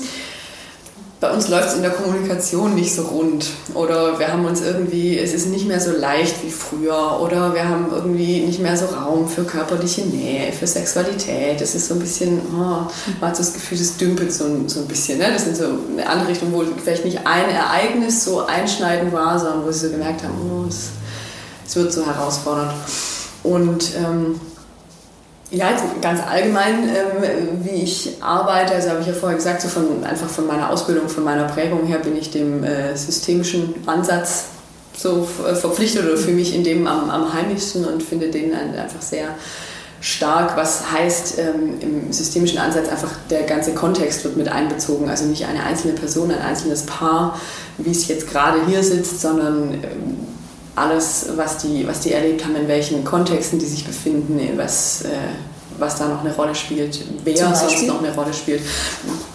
bei 1.20 1.32
uns 1.32 1.48
läuft 1.48 1.70
es 1.70 1.74
in 1.74 1.82
der 1.82 1.90
Kommunikation 1.90 2.76
nicht 2.76 2.94
so 2.94 3.02
rund 3.02 3.46
oder 3.74 4.20
wir 4.20 4.32
haben 4.32 4.44
uns 4.44 4.60
irgendwie, 4.60 5.18
es 5.18 5.34
ist 5.34 5.46
nicht 5.46 5.66
mehr 5.66 5.80
so 5.80 5.90
leicht 5.90 6.44
wie 6.44 6.50
früher 6.50 7.20
oder 7.20 7.54
wir 7.54 7.68
haben 7.68 7.88
irgendwie 7.90 8.40
nicht 8.40 8.60
mehr 8.60 8.76
so 8.76 8.86
Raum 8.86 9.28
für 9.28 9.42
körperliche 9.42 10.02
Nähe, 10.02 10.52
für 10.52 10.68
Sexualität. 10.68 11.60
Es 11.60 11.74
ist 11.74 11.88
so 11.88 11.94
ein 11.94 12.00
bisschen, 12.00 12.40
oh, 12.54 12.86
man 13.20 13.30
hat 13.30 13.36
so 13.36 13.42
das 13.42 13.52
Gefühl, 13.52 13.78
das 13.78 13.96
dümpelt 13.96 14.32
so, 14.32 14.44
so 14.68 14.80
ein 14.80 14.86
bisschen. 14.86 15.18
Ne? 15.18 15.32
Das 15.32 15.44
sind 15.44 15.56
so 15.56 15.64
eine 15.64 16.08
andere 16.08 16.28
Richtung, 16.28 16.52
wo 16.52 16.64
vielleicht 16.80 17.04
nicht 17.04 17.26
ein 17.26 17.50
Ereignis 17.50 18.24
so 18.24 18.46
einschneidend 18.46 19.12
war, 19.12 19.40
sondern 19.40 19.66
wo 19.66 19.72
sie 19.72 19.86
so 19.86 19.92
gemerkt 19.92 20.22
haben, 20.22 20.34
oh, 20.52 20.68
es, 20.68 20.90
es 21.66 21.74
wird 21.74 21.92
so 21.92 22.06
herausfordernd. 22.06 22.74
Und 23.42 23.90
ähm, 23.96 24.40
ja, 25.50 25.70
jetzt 25.70 25.84
ganz 26.02 26.20
allgemein, 26.26 26.88
ähm, 26.88 27.64
wie 27.64 27.82
ich 27.82 28.16
arbeite, 28.20 28.74
also 28.74 28.90
habe 28.90 29.00
ich 29.00 29.06
ja 29.06 29.14
vorher 29.14 29.36
gesagt, 29.36 29.62
so 29.62 29.68
von, 29.68 30.04
einfach 30.04 30.28
von 30.28 30.46
meiner 30.46 30.70
Ausbildung, 30.70 31.08
von 31.08 31.24
meiner 31.24 31.44
Prägung 31.44 31.86
her 31.86 31.98
bin 32.00 32.16
ich 32.16 32.30
dem 32.30 32.64
äh, 32.64 32.94
systemischen 32.96 33.74
Ansatz 33.86 34.46
so 34.96 35.26
äh, 35.46 35.54
verpflichtet 35.54 36.04
oder 36.04 36.16
für 36.16 36.32
mich 36.32 36.54
in 36.54 36.64
dem 36.64 36.86
am, 36.86 37.08
am 37.08 37.32
heimischsten 37.32 37.84
und 37.86 38.02
finde 38.02 38.28
den 38.28 38.52
einfach 38.52 39.00
sehr 39.00 39.28
stark, 40.00 40.56
was 40.56 40.92
heißt 40.92 41.38
ähm, 41.38 41.80
im 41.80 42.12
systemischen 42.12 42.58
Ansatz 42.58 42.88
einfach 42.88 43.10
der 43.30 43.44
ganze 43.44 43.72
Kontext 43.72 44.24
wird 44.24 44.36
mit 44.36 44.48
einbezogen, 44.48 45.08
also 45.08 45.24
nicht 45.24 45.46
eine 45.46 45.64
einzelne 45.64 45.94
Person, 45.94 46.30
ein 46.30 46.40
einzelnes 46.40 46.82
Paar, 46.82 47.40
wie 47.78 47.90
es 47.90 48.06
jetzt 48.06 48.28
gerade 48.30 48.66
hier 48.66 48.82
sitzt, 48.82 49.20
sondern 49.20 49.74
ähm, 49.74 50.27
alles, 50.78 51.26
was 51.36 51.58
die, 51.58 51.86
was 51.86 52.00
die 52.00 52.12
erlebt 52.12 52.44
haben, 52.44 52.56
in 52.56 52.68
welchen 52.68 53.04
Kontexten 53.04 53.58
die 53.58 53.66
sich 53.66 53.84
befinden, 53.84 54.40
was, 54.56 55.02
äh, 55.02 55.08
was 55.78 55.96
da 55.96 56.08
noch 56.08 56.24
eine 56.24 56.34
Rolle 56.34 56.54
spielt, 56.54 57.00
wer 57.24 57.36
sonst 57.36 57.86
noch 57.86 58.02
eine 58.02 58.14
Rolle 58.14 58.32
spielt. 58.32 58.62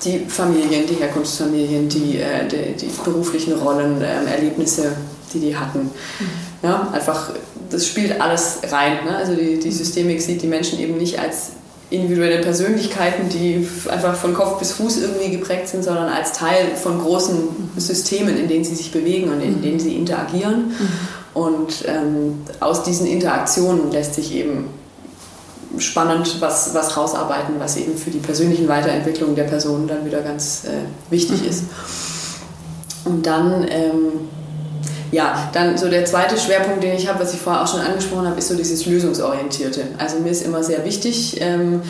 Die 0.04 0.20
Familien, 0.28 0.86
die 0.88 0.96
Herkunftsfamilien, 0.96 1.90
die, 1.90 2.18
äh, 2.18 2.48
die, 2.48 2.86
die, 2.86 2.90
beruflichen 3.04 3.54
Rollen, 3.54 4.02
äh, 4.02 4.26
Erlebnisse, 4.26 4.96
die 5.34 5.40
die 5.40 5.56
hatten. 5.56 5.80
Mhm. 5.80 6.28
Ja, 6.64 6.88
einfach, 6.92 7.32
das 7.70 7.88
spielt 7.88 8.20
alles 8.22 8.60
rein. 8.72 9.06
Ne? 9.06 9.16
Also 9.16 9.36
die, 9.36 9.60
die 9.60 9.72
Systemik 9.72 10.22
sieht 10.22 10.42
die 10.42 10.48
Menschen 10.48 10.80
eben 10.80 10.98
nicht 10.98 11.20
als 11.20 11.52
individuelle 11.90 12.42
Persönlichkeiten, 12.42 13.30
die 13.30 13.68
einfach 13.90 14.16
von 14.16 14.34
Kopf 14.34 14.58
bis 14.58 14.72
Fuß 14.72 14.98
irgendwie 15.02 15.30
geprägt 15.30 15.68
sind, 15.68 15.84
sondern 15.84 16.10
als 16.10 16.34
Teil 16.34 16.76
von 16.76 17.00
großen 17.00 17.72
Systemen, 17.78 18.38
in 18.38 18.48
denen 18.48 18.64
sie 18.64 18.76
sich 18.76 18.92
bewegen 18.92 19.30
und 19.32 19.42
in 19.42 19.62
denen 19.62 19.80
sie 19.80 19.96
interagieren. 19.96 20.70
Mhm. 20.70 20.90
Und 21.34 21.86
ähm, 21.88 22.42
aus 22.60 22.84
diesen 22.84 23.08
Interaktionen 23.08 23.92
lässt 23.92 24.16
sich 24.16 24.34
eben 24.34 24.70
spannend 25.80 26.40
was, 26.40 26.74
was 26.74 26.96
rausarbeiten, 26.96 27.56
was 27.60 27.78
eben 27.78 27.98
für 27.98 28.12
die 28.12 28.20
persönlichen 28.20 28.68
Weiterentwicklung 28.68 29.36
der 29.36 29.46
Person 29.46 29.88
dann 29.88 30.06
wieder 30.06 30.22
ganz 30.22 30.66
äh, 30.66 31.12
wichtig 31.12 31.42
mhm. 31.42 31.50
ist. 31.50 31.64
Und 33.06 33.26
dann, 33.26 33.66
ähm, 33.68 34.30
ja, 35.12 35.50
dann 35.54 35.78
so 35.78 35.90
der 35.90 36.06
zweite 36.06 36.38
Schwerpunkt, 36.38 36.84
den 36.84 36.96
ich 36.96 37.08
habe, 37.08 37.20
was 37.20 37.34
ich 37.34 37.40
vorher 37.40 37.64
auch 37.64 37.68
schon 37.68 37.82
angesprochen 37.82 38.28
habe, 38.28 38.38
ist 38.38 38.48
so 38.48 38.56
dieses 38.56 38.86
Lösungsorientierte. 38.86 39.82
Also 39.98 40.20
mir 40.20 40.30
ist 40.30 40.46
immer 40.46 40.64
sehr 40.64 40.86
wichtig, 40.86 41.42
ähm, 41.42 41.82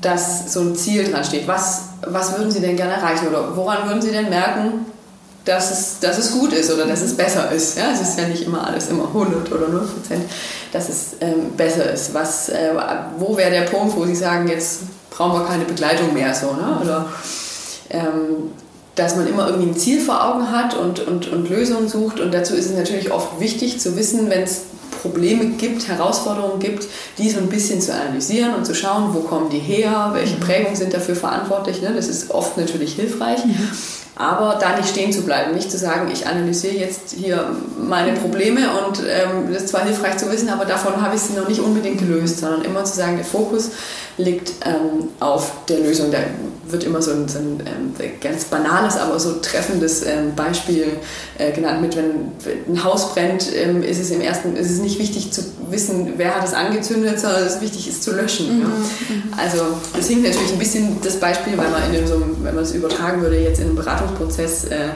dass 0.00 0.52
so 0.52 0.60
ein 0.60 0.74
Ziel 0.74 1.10
dran 1.10 1.24
steht. 1.24 1.46
Was, 1.46 1.90
was 2.06 2.36
würden 2.38 2.50
Sie 2.50 2.60
denn 2.60 2.76
gerne 2.76 2.94
erreichen 2.94 3.28
oder 3.28 3.54
woran 3.54 3.86
würden 3.86 4.00
Sie 4.00 4.10
denn 4.10 4.30
merken, 4.30 4.86
dass 5.44 5.70
es, 5.70 5.98
dass 6.00 6.18
es 6.18 6.32
gut 6.32 6.52
ist 6.52 6.70
oder 6.70 6.86
dass 6.86 7.02
es 7.02 7.16
besser 7.16 7.50
ist. 7.50 7.78
Ja? 7.78 7.92
Es 7.92 8.00
ist 8.00 8.18
ja 8.18 8.26
nicht 8.28 8.42
immer 8.42 8.66
alles 8.66 8.88
immer 8.88 9.04
100 9.04 9.50
oder 9.52 9.68
0 9.68 9.80
Prozent, 9.80 10.24
dass 10.72 10.88
es 10.88 11.16
ähm, 11.20 11.52
besser 11.56 11.92
ist. 11.92 12.12
Was, 12.14 12.48
äh, 12.50 12.72
wo 13.18 13.36
wäre 13.36 13.50
der 13.50 13.62
Punkt, 13.62 13.96
wo 13.96 14.04
Sie 14.04 14.14
sagen, 14.14 14.48
jetzt 14.48 14.80
brauchen 15.10 15.40
wir 15.40 15.46
keine 15.46 15.64
Begleitung 15.64 16.12
mehr 16.14 16.34
so, 16.34 16.52
ne? 16.52 16.78
oder 16.82 17.06
ähm, 17.90 18.52
dass 18.94 19.16
man 19.16 19.26
immer 19.26 19.46
irgendwie 19.48 19.70
ein 19.70 19.76
Ziel 19.76 20.00
vor 20.00 20.22
Augen 20.24 20.50
hat 20.50 20.76
und, 20.76 21.00
und, 21.00 21.32
und 21.32 21.48
Lösungen 21.48 21.88
sucht 21.88 22.20
und 22.20 22.34
dazu 22.34 22.54
ist 22.54 22.66
es 22.66 22.76
natürlich 22.76 23.12
oft 23.12 23.40
wichtig 23.40 23.80
zu 23.80 23.96
wissen, 23.96 24.28
wenn 24.28 24.42
es 24.42 24.62
Probleme 25.00 25.46
gibt, 25.56 25.88
Herausforderungen 25.88 26.60
gibt, 26.60 26.86
die 27.18 27.30
so 27.30 27.38
ein 27.38 27.48
bisschen 27.48 27.80
zu 27.80 27.94
analysieren 27.94 28.54
und 28.54 28.66
zu 28.66 28.74
schauen, 28.74 29.14
wo 29.14 29.20
kommen 29.20 29.48
die 29.48 29.58
her, 29.58 30.10
welche 30.12 30.36
mhm. 30.36 30.40
Prägungen 30.40 30.76
sind 30.76 30.92
dafür 30.92 31.16
verantwortlich. 31.16 31.80
Ne? 31.80 31.92
Das 31.94 32.08
ist 32.08 32.30
oft 32.30 32.58
natürlich 32.58 32.94
hilfreich. 32.94 33.44
Mhm. 33.44 33.68
Aber 34.20 34.58
da 34.60 34.76
nicht 34.76 34.90
stehen 34.90 35.12
zu 35.12 35.22
bleiben, 35.22 35.54
nicht 35.54 35.70
zu 35.70 35.78
sagen, 35.78 36.10
ich 36.12 36.26
analysiere 36.26 36.74
jetzt 36.74 37.14
hier 37.16 37.56
meine 37.78 38.12
Probleme 38.12 38.68
und 38.84 38.98
ähm, 38.98 39.50
das 39.50 39.62
ist 39.62 39.68
zwar 39.70 39.84
hilfreich 39.84 40.18
zu 40.18 40.30
wissen, 40.30 40.50
aber 40.50 40.66
davon 40.66 41.00
habe 41.00 41.14
ich 41.14 41.22
sie 41.22 41.32
noch 41.32 41.48
nicht 41.48 41.60
unbedingt 41.60 41.98
gelöst, 41.98 42.40
sondern 42.40 42.60
immer 42.60 42.84
zu 42.84 42.94
sagen, 42.94 43.16
der 43.16 43.24
Fokus 43.24 43.70
liegt 44.20 44.52
ähm, 44.64 45.08
auf 45.18 45.52
der 45.68 45.80
Lösung. 45.80 46.10
Da 46.10 46.18
wird 46.68 46.84
immer 46.84 47.02
so 47.02 47.10
ein, 47.10 47.28
so 47.28 47.38
ein 47.38 47.60
ähm, 47.66 48.10
ganz 48.20 48.44
banales, 48.44 48.96
aber 48.96 49.18
so 49.18 49.40
treffendes 49.40 50.06
ähm, 50.06 50.34
Beispiel 50.36 50.86
äh, 51.38 51.52
genannt 51.52 51.80
mit, 51.80 51.96
wenn 51.96 52.32
ein 52.68 52.84
Haus 52.84 53.12
brennt, 53.12 53.46
ähm, 53.54 53.82
ist 53.82 53.98
es 53.98 54.10
im 54.10 54.20
ersten, 54.20 54.56
ist 54.56 54.70
es 54.70 54.78
nicht 54.78 54.98
wichtig 54.98 55.32
zu 55.32 55.42
wissen, 55.68 56.14
wer 56.16 56.36
hat 56.36 56.46
es 56.46 56.54
angezündet, 56.54 57.20
sondern 57.20 57.42
es 57.42 57.54
ist 57.54 57.60
wichtig 57.60 57.88
ist 57.88 58.02
zu 58.02 58.12
löschen. 58.12 58.56
Mhm. 58.56 58.62
Ja. 58.62 58.68
Mhm. 58.68 59.22
Also 59.36 59.62
es 59.98 60.08
hinkt 60.08 60.24
natürlich 60.24 60.52
ein 60.52 60.58
bisschen 60.58 60.96
das 61.02 61.16
Beispiel, 61.16 61.56
weil 61.56 61.70
man 61.70 61.92
in 61.92 62.06
so 62.06 62.14
einem, 62.14 62.36
wenn 62.42 62.54
man 62.54 62.64
es 62.64 62.72
übertragen 62.72 63.22
würde 63.22 63.38
jetzt 63.38 63.58
in 63.58 63.66
einem 63.66 63.76
Beratungsprozess, 63.76 64.64
äh, 64.64 64.90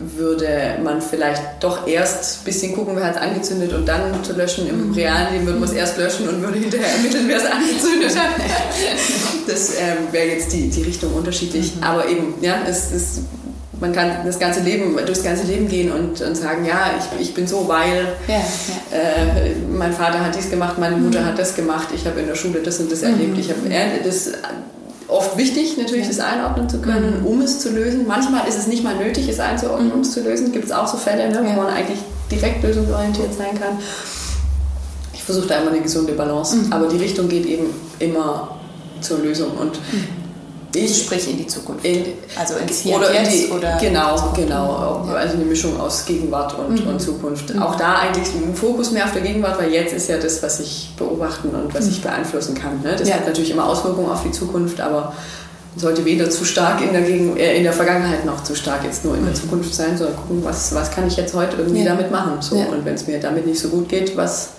würde 0.00 0.78
man 0.82 1.02
vielleicht 1.02 1.42
doch 1.60 1.86
erst 1.86 2.40
ein 2.40 2.44
bisschen 2.44 2.74
gucken, 2.74 2.96
wer 2.96 3.04
hat 3.04 3.16
es 3.16 3.22
angezündet 3.22 3.72
und 3.72 3.86
dann 3.86 4.24
zu 4.24 4.32
löschen. 4.32 4.68
Im 4.68 4.88
mhm. 4.88 4.94
realen 4.94 5.32
Leben 5.32 5.46
würde 5.46 5.60
man 5.60 5.68
es 5.68 5.74
erst 5.74 5.98
löschen 5.98 6.28
und 6.28 6.42
würde 6.42 6.58
hinterher 6.58 6.88
ermitteln, 6.94 7.24
wer 7.28 7.36
es 7.36 7.44
angezündet 7.44 8.18
hat. 8.18 8.30
Das 9.46 9.70
ähm, 9.70 10.12
wäre 10.12 10.28
jetzt 10.28 10.52
die, 10.52 10.68
die 10.68 10.82
Richtung 10.82 11.12
unterschiedlich. 11.12 11.74
Mhm. 11.74 11.82
Aber 11.82 12.08
eben, 12.08 12.34
ja, 12.40 12.58
es 12.68 12.92
ist 12.92 13.20
man 13.80 13.92
kann 13.92 14.10
das 14.24 14.38
ganze 14.38 14.60
Leben, 14.60 14.94
durchs 15.06 15.24
ganze 15.24 15.46
Leben 15.46 15.66
gehen 15.66 15.90
und, 15.90 16.20
und 16.20 16.36
sagen, 16.36 16.64
ja, 16.66 16.90
ich, 16.98 17.28
ich 17.28 17.34
bin 17.34 17.46
so, 17.46 17.66
weil 17.66 18.08
ja, 18.28 18.34
ja. 18.34 18.96
Äh, 18.96 19.54
mein 19.72 19.92
Vater 19.92 20.24
hat 20.24 20.36
dies 20.36 20.50
gemacht, 20.50 20.78
meine 20.78 20.96
Mutter 20.96 21.22
mhm. 21.22 21.26
hat 21.26 21.38
das 21.38 21.56
gemacht, 21.56 21.88
ich 21.94 22.06
habe 22.06 22.20
in 22.20 22.26
der 22.26 22.34
Schule 22.34 22.60
das 22.62 22.78
und 22.78 22.92
das 22.92 23.02
erlebt, 23.02 23.34
mhm. 23.34 23.40
ich 23.40 23.48
habe 23.48 23.60
das 24.04 24.32
oft 25.10 25.36
wichtig, 25.36 25.76
natürlich 25.76 26.06
ja. 26.06 26.12
das 26.12 26.20
einordnen 26.20 26.68
zu 26.68 26.80
können, 26.80 27.20
mhm. 27.20 27.26
um 27.26 27.40
es 27.40 27.60
zu 27.60 27.70
lösen. 27.70 28.06
Manchmal 28.06 28.48
ist 28.48 28.58
es 28.58 28.66
nicht 28.66 28.84
mal 28.84 28.96
nötig, 28.96 29.28
es 29.28 29.40
einzuordnen, 29.40 29.88
mhm. 29.88 29.94
um 29.94 30.00
es 30.00 30.12
zu 30.12 30.22
lösen. 30.22 30.52
Gibt 30.52 30.66
es 30.66 30.72
auch 30.72 30.86
so 30.86 30.96
Fälle, 30.96 31.30
ne, 31.30 31.40
wo 31.44 31.60
man 31.60 31.68
eigentlich 31.68 31.98
direkt 32.30 32.62
lösungsorientiert 32.62 33.34
sein 33.34 33.58
kann. 33.58 33.78
Ich 35.12 35.22
versuche 35.22 35.48
da 35.48 35.58
immer 35.58 35.70
eine 35.70 35.80
gesunde 35.80 36.12
Balance, 36.12 36.56
mhm. 36.56 36.72
aber 36.72 36.88
die 36.88 36.98
Richtung 36.98 37.28
geht 37.28 37.46
eben 37.46 37.66
immer 37.98 38.56
zur 39.00 39.18
Lösung. 39.18 39.52
Und 39.58 39.74
mhm. 39.92 40.19
Ich, 40.74 40.98
Sprich 40.98 41.30
in 41.30 41.38
die 41.38 41.46
Zukunft. 41.46 41.84
In, 41.84 42.04
also 42.38 42.54
ins 42.56 42.80
Hier 42.80 42.96
oder 42.96 43.12
jetzt 43.12 43.32
die, 43.32 43.48
oder 43.48 43.76
genau, 43.80 44.32
genau. 44.34 45.04
Also 45.14 45.34
eine 45.34 45.44
Mischung 45.44 45.80
aus 45.80 46.04
Gegenwart 46.04 46.56
und, 46.58 46.84
mhm. 46.84 46.90
und 46.90 47.00
Zukunft. 47.00 47.54
Mhm. 47.54 47.62
Auch 47.62 47.76
da 47.76 47.98
eigentlich 47.98 48.28
ein 48.34 48.54
Fokus 48.54 48.92
mehr 48.92 49.04
auf 49.04 49.12
der 49.12 49.22
Gegenwart, 49.22 49.58
weil 49.58 49.72
jetzt 49.72 49.92
ist 49.92 50.08
ja 50.08 50.18
das, 50.18 50.42
was 50.42 50.60
ich 50.60 50.90
beobachten 50.96 51.48
und 51.50 51.74
was 51.74 51.86
mhm. 51.86 51.90
ich 51.90 52.02
beeinflussen 52.02 52.54
kann. 52.54 52.80
Ne? 52.82 52.94
Das 52.96 53.08
ja. 53.08 53.16
hat 53.16 53.26
natürlich 53.26 53.50
immer 53.50 53.66
Auswirkungen 53.66 54.10
auf 54.10 54.22
die 54.22 54.30
Zukunft, 54.30 54.80
aber 54.80 55.12
sollte 55.76 56.04
weder 56.04 56.28
zu 56.30 56.44
stark 56.44 56.80
in 56.82 56.92
der, 56.92 57.02
Gegen 57.02 57.36
äh, 57.36 57.56
in 57.56 57.62
der 57.62 57.72
Vergangenheit 57.72 58.24
noch 58.24 58.42
zu 58.42 58.54
stark 58.54 58.84
jetzt 58.84 59.04
nur 59.04 59.16
in 59.16 59.22
der 59.22 59.30
mhm. 59.30 59.36
Zukunft 59.36 59.74
sein, 59.74 59.96
sondern 59.96 60.16
gucken, 60.16 60.44
was, 60.44 60.74
was 60.74 60.90
kann 60.90 61.06
ich 61.06 61.16
jetzt 61.16 61.34
heute 61.34 61.56
irgendwie 61.56 61.84
ja. 61.84 61.94
damit 61.94 62.10
machen. 62.10 62.40
So. 62.40 62.56
Ja. 62.56 62.66
Und 62.66 62.84
wenn 62.84 62.94
es 62.94 63.06
mir 63.06 63.20
damit 63.20 63.46
nicht 63.46 63.60
so 63.60 63.68
gut 63.68 63.88
geht, 63.88 64.16
was, 64.16 64.50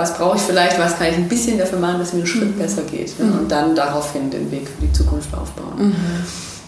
was 0.00 0.14
brauche 0.14 0.36
ich 0.36 0.42
vielleicht, 0.42 0.78
was 0.78 0.98
kann 0.98 1.08
ich 1.08 1.14
ein 1.14 1.28
bisschen 1.28 1.58
dafür 1.58 1.78
machen, 1.78 1.98
dass 1.98 2.08
es 2.08 2.14
mir 2.14 2.20
einen 2.20 2.26
Schritt 2.26 2.56
mhm. 2.56 2.58
besser 2.58 2.82
geht. 2.82 3.18
Ne? 3.18 3.32
Und 3.38 3.50
dann 3.50 3.74
daraufhin 3.74 4.30
den 4.30 4.50
Weg 4.50 4.68
für 4.68 4.86
die 4.86 4.92
Zukunft 4.92 5.32
aufbauen. 5.34 5.88
Mhm. 5.88 5.94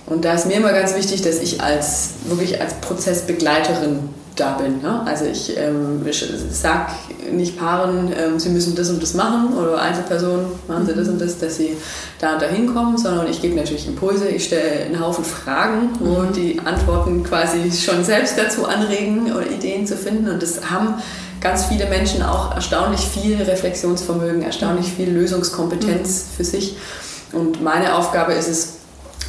Und 0.06 0.24
da 0.24 0.34
ist 0.34 0.46
mir 0.46 0.54
immer 0.54 0.72
ganz 0.72 0.94
wichtig, 0.94 1.22
dass 1.22 1.38
ich 1.38 1.62
als 1.62 2.10
wirklich 2.26 2.60
als 2.60 2.74
Prozessbegleiterin 2.74 4.00
da 4.36 4.52
bin. 4.52 4.80
Ne? 4.80 5.02
Also 5.04 5.26
ich, 5.26 5.56
ähm, 5.56 6.04
ich 6.06 6.24
sage 6.50 6.92
nicht 7.30 7.58
Paaren, 7.58 8.12
ähm, 8.18 8.38
sie 8.38 8.48
müssen 8.48 8.74
das 8.74 8.88
und 8.88 9.02
das 9.02 9.14
machen 9.14 9.54
oder 9.54 9.80
Einzelpersonen 9.80 10.46
machen 10.68 10.86
sie 10.86 10.94
das 10.94 11.08
und 11.08 11.20
das, 11.20 11.38
dass 11.38 11.56
sie 11.56 11.76
da 12.20 12.34
und 12.34 12.42
da 12.42 12.46
hinkommen, 12.46 12.96
sondern 12.96 13.26
ich 13.26 13.42
gebe 13.42 13.54
natürlich 13.54 13.86
Impulse, 13.86 14.28
ich 14.28 14.44
stelle 14.44 14.84
einen 14.86 15.00
Haufen 15.00 15.24
Fragen, 15.24 15.90
wo 16.00 16.20
mhm. 16.20 16.32
die 16.32 16.60
Antworten 16.64 17.22
quasi 17.24 17.70
schon 17.72 18.04
selbst 18.04 18.38
dazu 18.38 18.66
anregen 18.66 19.32
oder 19.32 19.46
Ideen 19.46 19.86
zu 19.86 19.96
finden 19.96 20.28
und 20.28 20.42
das 20.42 20.70
haben 20.70 20.94
ganz 21.40 21.66
viele 21.66 21.86
Menschen 21.86 22.22
auch 22.22 22.54
erstaunlich 22.54 23.00
viel 23.00 23.36
Reflexionsvermögen, 23.42 24.42
erstaunlich 24.42 24.86
viel 24.86 25.10
Lösungskompetenz 25.10 26.08
mhm. 26.08 26.36
für 26.36 26.44
sich 26.44 26.76
und 27.32 27.62
meine 27.62 27.96
Aufgabe 27.96 28.32
ist 28.34 28.48
es, 28.48 28.71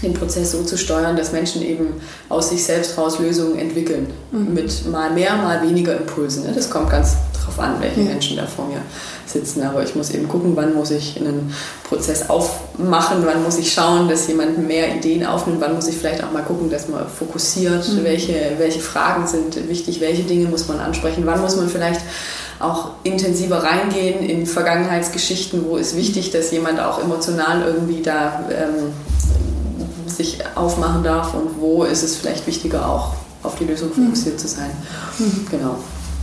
den 0.04 0.14
Prozess 0.14 0.52
so 0.52 0.64
zu 0.64 0.78
steuern, 0.78 1.16
dass 1.16 1.32
Menschen 1.32 1.62
eben 1.62 2.02
aus 2.30 2.50
sich 2.50 2.64
selbst 2.64 2.98
raus 2.98 3.20
Lösungen 3.20 3.58
entwickeln. 3.58 4.08
Mhm. 4.32 4.54
Mit 4.54 4.86
mal 4.92 5.12
mehr, 5.12 5.36
mal 5.38 5.62
weniger 5.62 5.96
Impulsen. 5.98 6.44
Ne? 6.44 6.52
Das 6.54 6.70
kommt 6.70 6.90
ganz 6.90 7.16
drauf 7.44 7.60
an, 7.60 7.76
welche 7.80 8.02
mhm. 8.02 8.08
Menschen 8.08 8.38
da 8.38 8.46
vor 8.46 8.68
mir 8.68 8.82
sitzen. 9.26 9.64
Aber 9.64 9.84
ich 9.84 9.96
muss 9.96 10.12
eben 10.12 10.28
gucken, 10.28 10.56
wann 10.56 10.74
muss 10.76 10.92
ich 10.92 11.20
einen 11.20 11.54
Prozess 11.88 12.30
aufmachen, 12.30 13.26
wann 13.26 13.44
muss 13.44 13.58
ich 13.58 13.74
schauen, 13.74 14.08
dass 14.08 14.28
jemand 14.28 14.66
mehr 14.68 14.96
Ideen 14.96 15.26
aufnimmt, 15.26 15.62
wann 15.62 15.76
muss 15.76 15.88
ich 15.88 15.98
vielleicht 15.98 16.24
auch 16.24 16.32
mal 16.32 16.44
gucken, 16.44 16.70
dass 16.70 16.88
man 16.88 17.08
fokussiert, 17.08 17.88
mhm. 17.90 18.04
welche, 18.04 18.54
welche 18.58 18.80
Fragen 18.80 19.28
sind 19.28 19.68
wichtig, 19.70 20.02
welche 20.02 20.24
Dinge 20.24 20.48
muss 20.48 20.68
man 20.68 20.80
ansprechen, 20.80 21.24
wann 21.26 21.42
muss 21.42 21.56
man 21.56 21.70
vielleicht 21.70 22.02
auch 22.60 22.92
intensiver 23.04 23.58
reingehen 23.58 24.24
in 24.24 24.46
Vergangenheitsgeschichten, 24.46 25.66
wo 25.66 25.78
es 25.78 25.96
wichtig, 25.98 26.32
dass 26.32 26.52
jemand 26.52 26.80
auch 26.80 27.02
emotional 27.02 27.64
irgendwie 27.64 28.02
da 28.02 28.46
ähm, 28.50 28.94
sich 30.18 30.40
aufmachen 30.56 31.04
darf 31.04 31.34
und 31.34 31.60
wo 31.60 31.84
ist 31.84 32.04
es 32.04 32.16
vielleicht 32.16 32.48
wichtiger, 32.48 32.88
auch 32.88 33.14
auf 33.44 33.56
die 33.56 33.66
Lösung 33.66 33.92
fokussiert 33.92 34.36
mhm. 34.36 34.40
zu 34.40 34.48
sein. 34.48 34.72
Mhm. 35.20 35.48
Genau. 35.52 35.76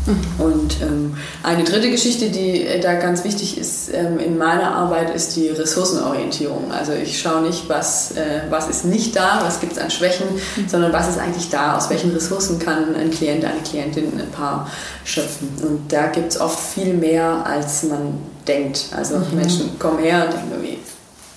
Mhm. 0.07 0.45
Und 0.45 0.81
ähm, 0.81 1.17
eine 1.43 1.65
dritte 1.65 1.91
Geschichte, 1.91 2.31
die 2.31 2.67
äh, 2.67 2.81
da 2.81 2.95
ganz 2.95 3.23
wichtig 3.25 3.59
ist 3.59 3.93
ähm, 3.93 4.19
in 4.19 4.39
meiner 4.39 4.75
Arbeit, 4.75 5.15
ist 5.15 5.37
die 5.37 5.49
Ressourcenorientierung. 5.49 6.73
Also 6.73 6.93
ich 6.93 7.21
schaue 7.21 7.43
nicht, 7.43 7.69
was, 7.69 8.13
äh, 8.13 8.43
was 8.49 8.69
ist 8.69 8.87
nicht 8.87 9.15
da, 9.15 9.41
was 9.43 9.61
gibt 9.61 9.73
es 9.73 9.79
an 9.79 9.91
Schwächen, 9.91 10.27
mhm. 10.57 10.69
sondern 10.69 10.93
was 10.93 11.09
ist 11.09 11.19
eigentlich 11.19 11.51
da, 11.51 11.77
aus 11.77 11.91
welchen 11.91 12.13
Ressourcen 12.13 12.59
kann 12.59 12.95
ein 12.95 13.11
Klient, 13.11 13.45
eine 13.45 13.61
Klientin 13.61 14.19
ein 14.19 14.31
Paar 14.31 14.71
schöpfen. 15.05 15.49
Und 15.63 15.93
da 15.93 16.07
gibt 16.07 16.33
es 16.33 16.41
oft 16.41 16.59
viel 16.59 16.95
mehr, 16.95 17.45
als 17.45 17.83
man 17.83 18.15
denkt. 18.49 18.87
Also 18.97 19.19
mhm. 19.19 19.37
Menschen 19.37 19.79
kommen 19.79 19.99
her 19.99 20.25
und 20.25 20.33
denken 20.33 20.51
irgendwie, 20.53 20.79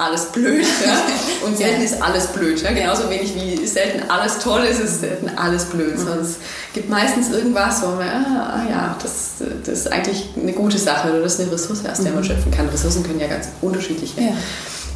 alles 0.04 0.26
blöd. 0.26 0.66
Ja? 0.86 1.48
Und 1.48 1.58
selten 1.58 1.82
ist 1.82 2.02
alles 2.02 2.28
blöd. 2.28 2.62
Ja? 2.62 2.72
Genauso 2.72 3.10
wenig 3.10 3.34
wie 3.36 3.66
selten 3.66 4.10
alles 4.10 4.40
toll 4.40 4.64
ist, 4.64 4.80
ist 4.80 5.02
selten 5.02 5.30
alles 5.36 5.66
blöd. 5.66 5.98
Mhm. 5.98 6.08
es 6.22 6.38
gibt 6.74 6.90
meistens 6.90 7.30
irgendwas, 7.32 7.82
wo 7.82 7.88
man, 7.88 8.08
ah, 8.08 8.54
ah, 8.56 8.70
ja, 8.70 8.96
das, 9.02 9.32
das 9.66 9.80
ist 9.80 9.92
eigentlich 9.92 10.30
eine 10.42 10.54
gute 10.54 10.78
Sache 10.78 11.10
oder 11.10 11.22
das 11.22 11.36
ist 11.36 11.42
eine 11.42 11.52
Ressource, 11.52 11.86
aus 11.86 12.00
der 12.00 12.12
man 12.12 12.22
mhm. 12.22 12.28
schöpfen 12.28 12.52
kann. 12.52 12.70
Ressourcen 12.70 13.04
können 13.04 13.20
ja 13.20 13.28
ganz 13.28 13.48
unterschiedliche 13.62 14.22
ja. 14.22 14.34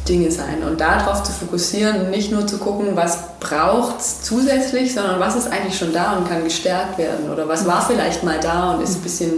Dinge 0.08 0.30
sein. 0.30 0.62
Und 0.66 0.80
darauf 0.80 1.22
zu 1.22 1.32
fokussieren 1.32 2.00
und 2.00 2.10
nicht 2.10 2.30
nur 2.30 2.46
zu 2.46 2.58
gucken, 2.58 2.96
was 2.96 3.18
braucht 3.40 4.00
es 4.00 4.22
zusätzlich, 4.22 4.94
sondern 4.94 5.20
was 5.20 5.36
ist 5.36 5.50
eigentlich 5.50 5.78
schon 5.78 5.92
da 5.92 6.16
und 6.16 6.28
kann 6.28 6.44
gestärkt 6.44 6.98
werden. 6.98 7.30
Oder 7.30 7.48
was 7.48 7.66
war 7.66 7.86
vielleicht 7.86 8.24
mal 8.24 8.38
da 8.40 8.74
und 8.74 8.82
ist 8.82 8.96
ein 8.96 9.02
bisschen, 9.02 9.32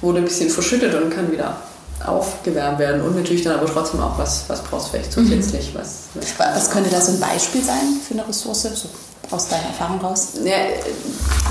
wurde 0.00 0.18
ein 0.18 0.24
bisschen 0.24 0.50
verschüttet 0.50 0.94
und 0.94 1.10
kann 1.10 1.30
wieder 1.30 1.56
aufgewärmt 2.06 2.78
werden 2.78 3.02
und 3.02 3.16
natürlich 3.16 3.42
dann 3.42 3.58
aber 3.58 3.66
trotzdem 3.66 4.00
auch 4.00 4.18
was, 4.18 4.44
was 4.48 4.62
brauchst 4.62 4.88
du 4.88 4.90
vielleicht 4.92 5.12
zusätzlich. 5.12 5.74
Mhm. 5.74 5.78
Was, 5.78 5.94
was, 6.14 6.56
was 6.56 6.70
könnte 6.70 6.90
da 6.90 7.00
so 7.00 7.12
ein 7.12 7.20
Beispiel 7.20 7.62
sein 7.62 8.00
für 8.06 8.14
eine 8.14 8.26
Ressource, 8.26 8.62
so 8.62 8.88
aus 9.30 9.48
deiner 9.48 9.66
Erfahrung 9.66 10.00
raus? 10.00 10.28
Ja, 10.42 10.56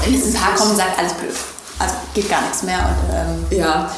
Wenn 0.03 0.13
jetzt 0.13 0.27
ein 0.27 0.33
Paar 0.33 0.55
kommt 0.55 0.71
und 0.71 0.77
sagt, 0.77 0.97
alles 0.97 1.13
blöd. 1.13 1.33
Also 1.79 1.95
geht 2.13 2.29
gar 2.29 2.41
nichts 2.41 2.63
mehr. 2.63 2.79
Und, 2.79 3.15
ähm 3.15 3.57
ja, 3.57 3.89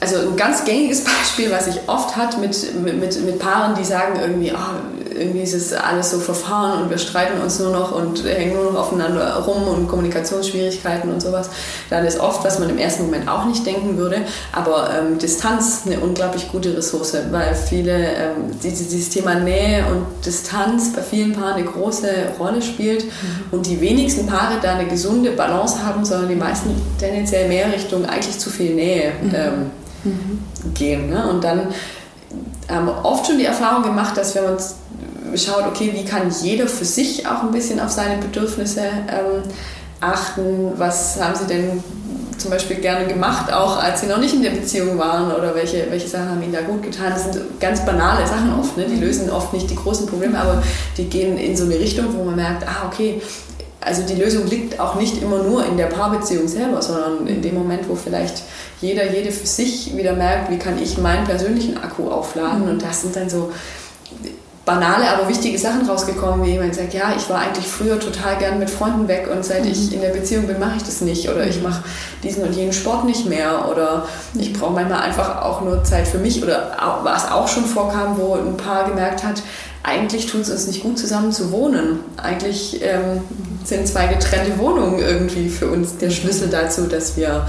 also 0.00 0.16
ein 0.16 0.36
ganz 0.36 0.64
gängiges 0.64 1.02
Beispiel, 1.04 1.50
was 1.50 1.66
ich 1.66 1.76
oft 1.86 2.14
hat 2.14 2.38
mit, 2.38 2.74
mit, 2.82 3.24
mit 3.24 3.38
Paaren, 3.38 3.74
die 3.74 3.84
sagen 3.84 4.20
irgendwie, 4.20 4.52
oh, 4.52 5.09
irgendwie 5.14 5.42
ist 5.42 5.54
es 5.54 5.72
alles 5.72 6.10
so 6.10 6.18
verfahren 6.18 6.82
und 6.82 6.90
wir 6.90 6.98
streiten 6.98 7.40
uns 7.40 7.58
nur 7.58 7.70
noch 7.70 7.92
und 7.92 8.24
hängen 8.24 8.54
nur 8.54 8.72
noch 8.72 8.80
aufeinander 8.80 9.36
rum 9.36 9.68
und 9.68 9.88
Kommunikationsschwierigkeiten 9.88 11.10
und 11.10 11.20
sowas. 11.20 11.50
Dann 11.88 12.04
ist 12.04 12.20
oft, 12.20 12.44
was 12.44 12.58
man 12.58 12.70
im 12.70 12.78
ersten 12.78 13.04
Moment 13.04 13.28
auch 13.28 13.44
nicht 13.44 13.66
denken 13.66 13.96
würde, 13.96 14.22
aber 14.52 14.90
ähm, 14.96 15.18
Distanz 15.18 15.82
eine 15.86 16.00
unglaublich 16.00 16.50
gute 16.50 16.76
Ressource, 16.76 17.16
weil 17.30 17.54
viele, 17.54 17.92
ähm, 17.92 18.58
dieses, 18.62 19.10
Thema 19.10 19.34
Nähe 19.34 19.84
und 19.86 20.24
Distanz 20.24 20.92
bei 20.92 21.02
vielen 21.02 21.32
Paaren 21.32 21.54
eine 21.54 21.64
große 21.64 22.08
Rolle 22.38 22.62
spielt 22.62 23.04
mhm. 23.04 23.10
und 23.50 23.66
die 23.66 23.80
wenigsten 23.80 24.26
Paare 24.26 24.54
da 24.62 24.74
eine 24.74 24.86
gesunde 24.86 25.30
Balance 25.32 25.84
haben, 25.84 26.04
sondern 26.04 26.28
die 26.28 26.36
meisten 26.36 26.70
tendenziell 26.98 27.48
mehr 27.48 27.72
Richtung 27.72 28.04
eigentlich 28.06 28.38
zu 28.38 28.50
viel 28.50 28.74
Nähe 28.74 29.12
mhm. 29.20 29.34
ähm, 29.34 29.70
mhm. 30.04 30.74
gehen. 30.74 31.10
Ne? 31.10 31.28
Und 31.28 31.42
dann 31.42 31.68
haben 32.68 32.86
wir 32.86 33.04
oft 33.04 33.26
schon 33.26 33.38
die 33.38 33.44
Erfahrung 33.44 33.82
gemacht, 33.82 34.16
dass 34.16 34.34
wenn 34.34 34.44
man 34.44 34.56
schaut, 35.36 35.66
okay, 35.66 35.92
wie 35.94 36.04
kann 36.04 36.30
jeder 36.42 36.66
für 36.66 36.84
sich 36.84 37.26
auch 37.26 37.42
ein 37.42 37.50
bisschen 37.50 37.80
auf 37.80 37.90
seine 37.90 38.20
Bedürfnisse 38.20 38.80
ähm, 38.80 39.42
achten, 40.00 40.72
was 40.76 41.20
haben 41.20 41.34
sie 41.34 41.46
denn 41.46 41.82
zum 42.38 42.50
Beispiel 42.50 42.76
gerne 42.76 43.06
gemacht, 43.06 43.52
auch 43.52 43.76
als 43.76 44.00
sie 44.00 44.06
noch 44.06 44.18
nicht 44.18 44.34
in 44.34 44.42
der 44.42 44.50
Beziehung 44.50 44.98
waren 44.98 45.30
oder 45.30 45.54
welche, 45.54 45.86
welche 45.90 46.08
Sachen 46.08 46.30
haben 46.30 46.42
ihnen 46.42 46.54
da 46.54 46.62
gut 46.62 46.82
getan. 46.82 47.12
Das 47.12 47.24
sind 47.24 47.60
ganz 47.60 47.84
banale 47.84 48.26
Sachen 48.26 48.58
oft, 48.58 48.76
ne? 48.78 48.86
die 48.86 48.98
lösen 48.98 49.28
oft 49.30 49.52
nicht 49.52 49.70
die 49.70 49.76
großen 49.76 50.06
Probleme, 50.06 50.38
aber 50.38 50.62
die 50.96 51.04
gehen 51.04 51.36
in 51.36 51.54
so 51.54 51.64
eine 51.64 51.78
Richtung, 51.78 52.06
wo 52.16 52.24
man 52.24 52.36
merkt, 52.36 52.66
ah 52.66 52.86
okay, 52.86 53.20
also 53.82 54.02
die 54.02 54.14
Lösung 54.14 54.46
liegt 54.46 54.78
auch 54.78 54.94
nicht 54.96 55.22
immer 55.22 55.42
nur 55.42 55.64
in 55.64 55.76
der 55.76 55.86
Paarbeziehung 55.86 56.48
selber, 56.48 56.82
sondern 56.82 57.26
in 57.26 57.40
dem 57.40 57.54
Moment, 57.54 57.88
wo 57.88 57.94
vielleicht 57.94 58.42
jeder, 58.80 59.10
jede 59.10 59.32
für 59.32 59.46
sich 59.46 59.96
wieder 59.96 60.12
merkt, 60.14 60.50
wie 60.50 60.58
kann 60.58 60.80
ich 60.82 60.98
meinen 60.98 61.24
persönlichen 61.24 61.78
Akku 61.78 62.10
aufladen. 62.10 62.68
Und 62.68 62.82
das 62.82 63.02
sind 63.02 63.16
dann 63.16 63.30
so 63.30 63.52
banale, 64.64 65.08
aber 65.10 65.28
wichtige 65.28 65.58
Sachen 65.58 65.88
rausgekommen, 65.88 66.44
wie 66.44 66.52
jemand 66.52 66.74
sagt, 66.74 66.92
ja, 66.92 67.14
ich 67.16 67.28
war 67.30 67.40
eigentlich 67.40 67.66
früher 67.66 67.98
total 67.98 68.36
gern 68.36 68.58
mit 68.58 68.68
Freunden 68.68 69.08
weg 69.08 69.28
und 69.32 69.44
seit 69.44 69.64
mhm. 69.64 69.70
ich 69.70 69.92
in 69.92 70.00
der 70.00 70.10
Beziehung 70.10 70.46
bin, 70.46 70.58
mache 70.58 70.76
ich 70.76 70.82
das 70.82 71.00
nicht 71.00 71.28
oder 71.28 71.46
ich 71.46 71.56
mhm. 71.56 71.64
mache 71.64 71.82
diesen 72.22 72.44
und 72.44 72.54
jenen 72.54 72.72
Sport 72.72 73.04
nicht 73.04 73.26
mehr 73.26 73.68
oder 73.70 74.06
ich 74.34 74.52
brauche 74.52 74.72
manchmal 74.72 75.00
einfach 75.02 75.42
auch 75.42 75.62
nur 75.62 75.82
Zeit 75.84 76.06
für 76.06 76.18
mich 76.18 76.42
oder 76.42 76.76
was 77.02 77.30
auch 77.30 77.48
schon 77.48 77.64
vorkam, 77.64 78.18
wo 78.18 78.34
ein 78.34 78.56
Paar 78.56 78.88
gemerkt 78.88 79.24
hat, 79.24 79.42
eigentlich 79.82 80.26
tut 80.26 80.42
es 80.42 80.50
uns 80.50 80.66
nicht 80.66 80.82
gut 80.82 80.98
zusammen 80.98 81.32
zu 81.32 81.50
wohnen. 81.52 82.00
Eigentlich 82.16 82.80
ähm, 82.82 83.22
sind 83.64 83.86
zwei 83.86 84.08
getrennte 84.08 84.58
Wohnungen 84.58 84.98
irgendwie 84.98 85.48
für 85.48 85.68
uns 85.70 85.96
der 85.96 86.10
Schlüssel 86.10 86.48
dazu, 86.48 86.82
dass 86.82 87.16
wir 87.16 87.46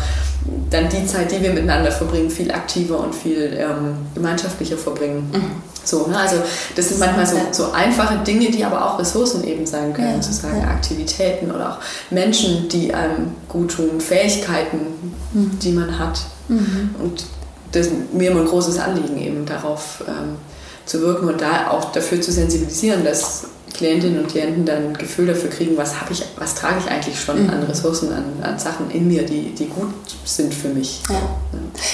dann 0.69 0.89
die 0.89 1.05
Zeit, 1.05 1.31
die 1.31 1.41
wir 1.41 1.51
miteinander 1.51 1.91
verbringen, 1.91 2.29
viel 2.29 2.51
aktiver 2.51 2.99
und 2.99 3.13
viel 3.13 3.57
ähm, 3.59 3.97
gemeinschaftlicher 4.15 4.77
verbringen. 4.77 5.29
Mhm. 5.31 5.61
So, 5.83 6.07
ne? 6.07 6.17
Also 6.17 6.37
das 6.75 6.89
sind 6.89 6.99
manchmal 6.99 7.27
so, 7.27 7.37
so, 7.51 7.71
einfache 7.71 8.19
Dinge, 8.19 8.49
die 8.49 8.63
aber 8.63 8.85
auch 8.85 8.99
Ressourcen 8.99 9.43
eben 9.43 9.65
sein 9.65 9.93
können, 9.93 10.15
ja, 10.15 10.21
sozusagen 10.21 10.61
ja. 10.61 10.67
Aktivitäten 10.67 11.51
oder 11.51 11.71
auch 11.71 11.77
Menschen, 12.11 12.69
die 12.69 12.93
einem 12.93 13.35
gut 13.49 13.71
tun, 13.75 13.99
Fähigkeiten, 13.99 14.77
mhm. 15.33 15.59
die 15.59 15.71
man 15.71 15.99
hat. 15.99 16.21
Mhm. 16.47 16.95
Und 17.01 17.25
das 17.71 17.87
ist 17.87 18.13
mir 18.13 18.31
immer 18.31 18.41
ein 18.41 18.47
großes 18.47 18.79
Anliegen, 18.79 19.17
eben 19.17 19.45
darauf 19.45 20.03
ähm, 20.07 20.37
zu 20.91 21.01
wirken 21.01 21.29
und 21.29 21.41
da 21.41 21.71
auch 21.71 21.91
dafür 21.93 22.21
zu 22.21 22.31
sensibilisieren, 22.31 23.03
dass 23.05 23.45
Klientinnen 23.73 24.19
und 24.19 24.27
Klienten 24.27 24.65
dann 24.65 24.89
ein 24.89 24.93
Gefühl 24.97 25.27
dafür 25.27 25.49
kriegen, 25.49 25.77
was 25.77 25.99
habe 25.99 26.13
ich, 26.13 26.23
was 26.37 26.55
trage 26.55 26.75
ich 26.79 26.91
eigentlich 26.91 27.19
schon 27.19 27.43
mhm. 27.43 27.49
an 27.49 27.63
Ressourcen, 27.63 28.11
an, 28.11 28.23
an, 28.41 28.59
Sachen 28.59 28.91
in 28.91 29.07
mir, 29.07 29.23
die, 29.23 29.53
die 29.53 29.67
gut 29.67 29.93
sind 30.25 30.53
für 30.53 30.69
mich. 30.69 31.01
Ja. 31.09 31.21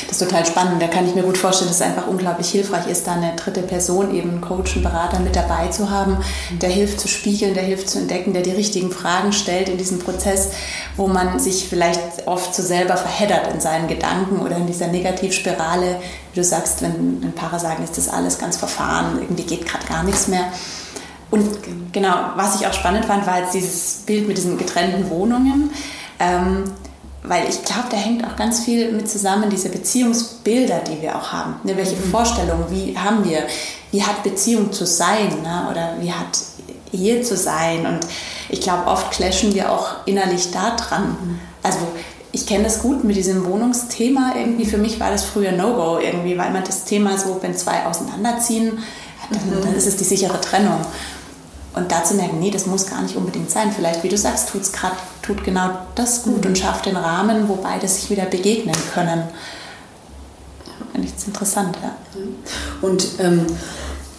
Das 0.08 0.22
ist 0.22 0.28
total 0.28 0.46
spannend. 0.46 0.82
Da 0.82 0.88
kann 0.88 1.08
ich 1.08 1.16
mir 1.16 1.24
gut 1.24 1.38
vorstellen, 1.38 1.70
dass 1.70 1.78
es 1.78 1.86
einfach 1.86 2.08
unglaublich 2.08 2.50
hilfreich 2.50 2.88
ist, 2.88 3.08
da 3.08 3.14
eine 3.14 3.36
dritte 3.36 3.62
Person, 3.62 4.14
eben 4.14 4.30
einen 4.30 4.42
Coach, 4.42 4.76
einen 4.76 4.84
Berater 4.84 5.20
mit 5.20 5.36
dabei 5.36 5.68
zu 5.68 5.90
haben, 5.90 6.18
der 6.62 6.70
hilft 6.70 7.00
zu 7.00 7.08
spiegeln, 7.08 7.54
der 7.54 7.64
hilft 7.64 7.90
zu 7.90 8.00
entdecken, 8.00 8.34
der 8.34 8.42
die 8.42 8.52
richtigen 8.52 8.92
Fragen 8.92 9.34
stellt 9.34 9.70
in 9.70 9.78
diesem 9.78 10.00
Prozess, 10.00 10.50
wo 10.96 11.08
man 11.08 11.40
sich 11.40 11.68
vielleicht 11.70 12.28
oft 12.28 12.54
so 12.56 12.64
selber 12.64 12.98
verheddert 12.98 13.54
in 13.54 13.60
seinen 13.60 13.88
Gedanken 13.88 14.40
oder 14.40 14.58
in 14.58 14.68
dieser 14.68 14.88
Negativspirale. 14.88 16.00
Wie 16.34 16.40
du 16.40 16.44
sagst, 16.44 16.82
wenn, 16.82 17.22
wenn 17.22 17.34
Paare 17.34 17.60
sagen, 17.60 17.84
ist 17.84 17.98
das 17.98 18.10
alles 18.10 18.38
ganz 18.38 18.58
verfahren, 18.58 19.20
irgendwie 19.22 19.44
geht 19.44 19.66
gerade 19.66 19.86
gar 19.88 20.04
nichts 20.04 20.28
mehr 20.28 20.52
Und 21.30 21.92
genau, 21.92 22.16
was 22.36 22.60
ich 22.60 22.68
auch 22.68 22.74
spannend 22.74 23.06
fand, 23.06 23.28
war 23.28 23.40
jetzt 23.40 23.54
dieses 23.54 24.04
Bild 24.06 24.28
mit 24.28 24.38
diesen 24.38 24.58
getrennten 24.58 25.10
Wohnungen. 25.10 25.72
Ähm, 26.20 26.64
weil 27.24 27.50
ich 27.50 27.64
glaube, 27.64 27.88
da 27.90 27.98
hängt 27.98 28.26
auch 28.26 28.36
ganz 28.36 28.62
viel 28.62 28.92
mit 28.92 29.10
zusammen, 29.10 29.50
diese 29.50 29.70
Beziehungsbilder, 29.70 30.80
die 30.80 31.02
wir 31.02 31.16
auch 31.16 31.32
haben. 31.32 31.56
Ne, 31.64 31.76
welche 31.76 31.96
mhm. 31.96 32.12
Vorstellungen, 32.12 32.66
wie 32.70 32.98
haben 32.98 33.26
wir, 33.26 33.44
wie 33.92 34.02
hat 34.04 34.24
Beziehung 34.24 34.72
zu 34.72 34.86
sein 34.86 35.42
ne? 35.44 35.68
oder 35.70 35.96
wie 36.00 36.12
hat 36.12 36.40
Ehe 36.94 37.22
zu 37.22 37.36
sein. 37.36 37.86
Und 37.86 38.00
ich 38.50 38.62
glaube, 38.62 38.88
oft 38.88 39.12
clashen 39.12 39.54
wir 39.54 39.72
auch 39.72 40.06
innerlich 40.06 40.52
da 40.52 40.76
dran. 40.76 41.18
Mhm. 41.22 41.40
Also 41.64 41.80
ich 42.32 42.46
kenne 42.46 42.64
das 42.64 42.82
gut 42.82 43.04
mit 43.04 43.16
diesem 43.16 43.46
Wohnungsthema. 43.46 44.34
Irgendwie 44.38 44.66
für 44.66 44.78
mich 44.78 45.00
war 45.00 45.12
das 45.12 45.26
früher 45.26 45.52
No-Go, 45.52 46.00
irgendwie, 46.00 46.38
weil 46.38 46.52
man 46.52 46.64
das 46.64 46.86
Thema 46.86 47.18
so, 47.18 47.40
wenn 47.42 47.56
zwei 47.58 47.86
auseinanderziehen, 47.86 48.80
dann, 49.30 49.50
mhm. 49.50 49.64
dann 49.64 49.76
ist 49.76 49.88
es 49.88 49.98
die 49.98 50.06
sichere 50.06 50.40
Trennung. 50.40 50.80
Und 51.78 51.92
dazu 51.92 52.16
merken, 52.16 52.40
nee, 52.40 52.52
das 52.52 52.66
muss 52.66 52.88
gar 52.88 53.02
nicht 53.02 53.16
unbedingt 53.16 53.50
sein. 53.52 53.72
Vielleicht, 53.72 54.04
wie 54.04 54.10
du 54.10 54.18
sagst, 54.18 54.50
tut's 54.50 54.72
grad, 54.72 54.94
tut 55.22 55.44
genau 55.44 55.70
das 55.96 56.24
gut 56.24 56.44
mhm. 56.44 56.50
und 56.50 56.58
schafft 56.58 56.86
den 56.86 56.96
Rahmen, 56.96 57.48
wo 57.48 57.56
beide 57.56 57.88
sich 57.88 58.10
wieder 58.10 58.26
begegnen 58.26 58.76
können. 58.94 59.24
Finde 60.92 61.08
ich 61.08 61.14
das 61.14 61.26
interessant, 61.26 61.78
ja. 61.82 61.96
Und 62.82 63.08
ähm, 63.20 63.46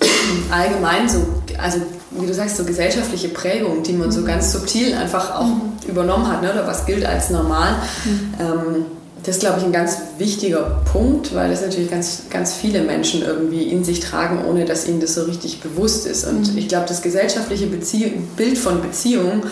allgemein 0.51 1.09
so, 1.09 1.27
also 1.59 1.79
wie 2.13 2.27
du 2.27 2.35
sagst, 2.35 2.57
so 2.57 2.65
gesellschaftliche 2.65 3.29
Prägung, 3.29 3.83
die 3.83 3.93
man 3.93 4.11
so 4.11 4.21
mhm. 4.21 4.27
ganz 4.27 4.53
subtil 4.53 4.95
einfach 4.95 5.35
auch 5.35 5.47
mhm. 5.47 5.73
übernommen 5.87 6.27
hat, 6.29 6.43
ne? 6.43 6.53
oder 6.53 6.67
was 6.67 6.87
gilt 6.87 7.05
als 7.05 7.31
normal. 7.31 7.75
Mhm. 8.05 8.35
Ähm, 8.41 8.87
das 9.23 9.37
ist, 9.37 9.41
glaube 9.41 9.59
ich, 9.59 9.65
ein 9.65 9.73
ganz 9.73 9.97
wichtiger 10.19 10.81
Punkt, 10.93 11.35
weil 11.35 11.51
das 11.51 11.63
natürlich 11.63 11.91
ganz, 11.91 12.23
ganz 12.31 12.55
viele 12.55 12.83
Menschen 12.83 13.23
irgendwie 13.23 13.65
in 13.65 13.85
sich 13.85 14.01
tragen, 14.01 14.45
ohne 14.45 14.65
dass 14.65 14.87
ihnen 14.87 15.01
das 15.01 15.15
so 15.15 15.25
richtig 15.25 15.61
bewusst 15.61 16.07
ist. 16.07 16.25
Und 16.25 16.53
mhm. 16.53 16.59
ich 16.59 16.69
glaube, 16.69 16.87
das 16.87 17.03
gesellschaftliche 17.03 17.67
Bezie 17.67 18.13
Bild 18.37 18.59
von 18.59 18.81
Beziehung 18.81 19.45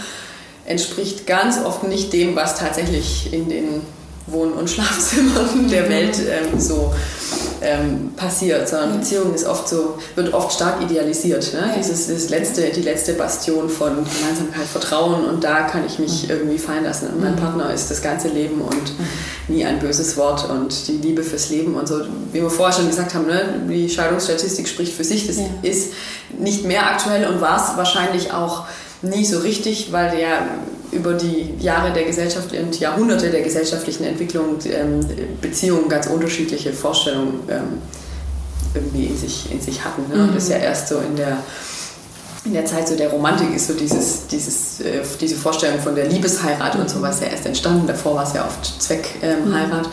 entspricht 0.64 1.26
ganz 1.26 1.58
oft 1.64 1.84
nicht 1.84 2.12
dem, 2.12 2.36
was 2.36 2.58
tatsächlich 2.58 3.32
in 3.32 3.48
den 3.48 3.82
Wohn- 4.26 4.52
und 4.52 4.68
Schlafzimmern 4.68 5.68
der 5.70 5.84
mhm. 5.84 5.88
Welt 5.88 6.18
ähm, 6.18 6.60
so 6.60 6.92
ähm, 7.62 8.12
passiert, 8.16 8.68
sondern 8.68 8.98
Beziehung 8.98 9.34
ist 9.34 9.46
oft 9.46 9.68
so, 9.68 9.98
wird 10.14 10.34
oft 10.34 10.52
stark 10.52 10.82
idealisiert. 10.82 11.52
Ne? 11.52 11.74
Dieses, 11.78 12.08
das 12.08 12.28
letzte, 12.28 12.70
die 12.70 12.82
letzte 12.82 13.14
Bastion 13.14 13.68
von 13.68 13.90
Gemeinsamkeit, 13.94 14.66
Vertrauen 14.66 15.24
und 15.24 15.42
da 15.42 15.62
kann 15.62 15.84
ich 15.86 15.98
mich 15.98 16.24
mhm. 16.24 16.30
irgendwie 16.30 16.58
fallen 16.58 16.84
lassen. 16.84 17.08
Und 17.08 17.20
mein 17.20 17.32
mhm. 17.32 17.38
Partner 17.38 17.72
ist 17.72 17.90
das 17.90 18.02
ganze 18.02 18.28
Leben 18.28 18.60
und 18.60 18.98
mhm. 18.98 19.54
nie 19.54 19.64
ein 19.64 19.78
böses 19.78 20.16
Wort 20.16 20.48
und 20.48 20.88
die 20.88 20.98
Liebe 20.98 21.22
fürs 21.22 21.50
Leben 21.50 21.74
und 21.74 21.88
so. 21.88 22.02
Wie 22.32 22.42
wir 22.42 22.50
vorher 22.50 22.76
schon 22.76 22.88
gesagt 22.88 23.14
haben, 23.14 23.26
ne? 23.26 23.60
die 23.68 23.88
Scheidungsstatistik 23.88 24.68
spricht 24.68 24.92
für 24.92 25.04
sich, 25.04 25.26
das 25.26 25.36
ja. 25.38 25.44
ist 25.62 25.92
nicht 26.38 26.64
mehr 26.64 26.86
aktuell 26.86 27.26
und 27.28 27.40
war 27.40 27.56
es 27.56 27.76
wahrscheinlich 27.76 28.32
auch 28.32 28.66
nie 29.02 29.24
so 29.24 29.38
richtig, 29.40 29.92
weil 29.92 30.18
ja 30.18 30.46
über 30.92 31.14
die 31.14 31.54
Jahre 31.60 31.92
der 31.92 32.04
Gesellschaft 32.04 32.52
und 32.52 32.78
Jahrhunderte 32.78 33.30
der 33.30 33.42
gesellschaftlichen 33.42 34.04
Entwicklung 34.04 34.58
ähm, 34.66 35.00
Beziehungen 35.40 35.88
ganz 35.88 36.06
unterschiedliche 36.06 36.72
Vorstellungen 36.72 37.40
ähm, 37.48 37.82
irgendwie 38.74 39.06
in 39.06 39.16
sich, 39.16 39.50
in 39.50 39.60
sich 39.60 39.84
hatten. 39.84 40.08
Ne? 40.08 40.24
Mhm. 40.24 40.34
Das 40.34 40.44
ist 40.44 40.50
ja 40.50 40.58
erst 40.58 40.88
so 40.88 40.98
in 40.98 41.16
der, 41.16 41.38
in 42.44 42.52
der 42.52 42.64
Zeit 42.64 42.88
so 42.88 42.96
der 42.96 43.10
Romantik 43.10 43.54
ist 43.54 43.66
so 43.66 43.74
dieses, 43.74 44.26
dieses, 44.28 44.80
äh, 44.80 45.02
diese 45.20 45.36
Vorstellung 45.36 45.80
von 45.80 45.94
der 45.94 46.08
Liebesheirat 46.08 46.76
und 46.76 46.88
sowas 46.88 47.20
ja 47.20 47.26
erst 47.26 47.46
entstanden. 47.46 47.86
Davor 47.86 48.14
war 48.14 48.24
es 48.24 48.34
ja 48.34 48.46
oft 48.46 48.82
Zweckheirat. 48.82 49.22
Ähm, 49.22 49.48
mhm. 49.48 49.90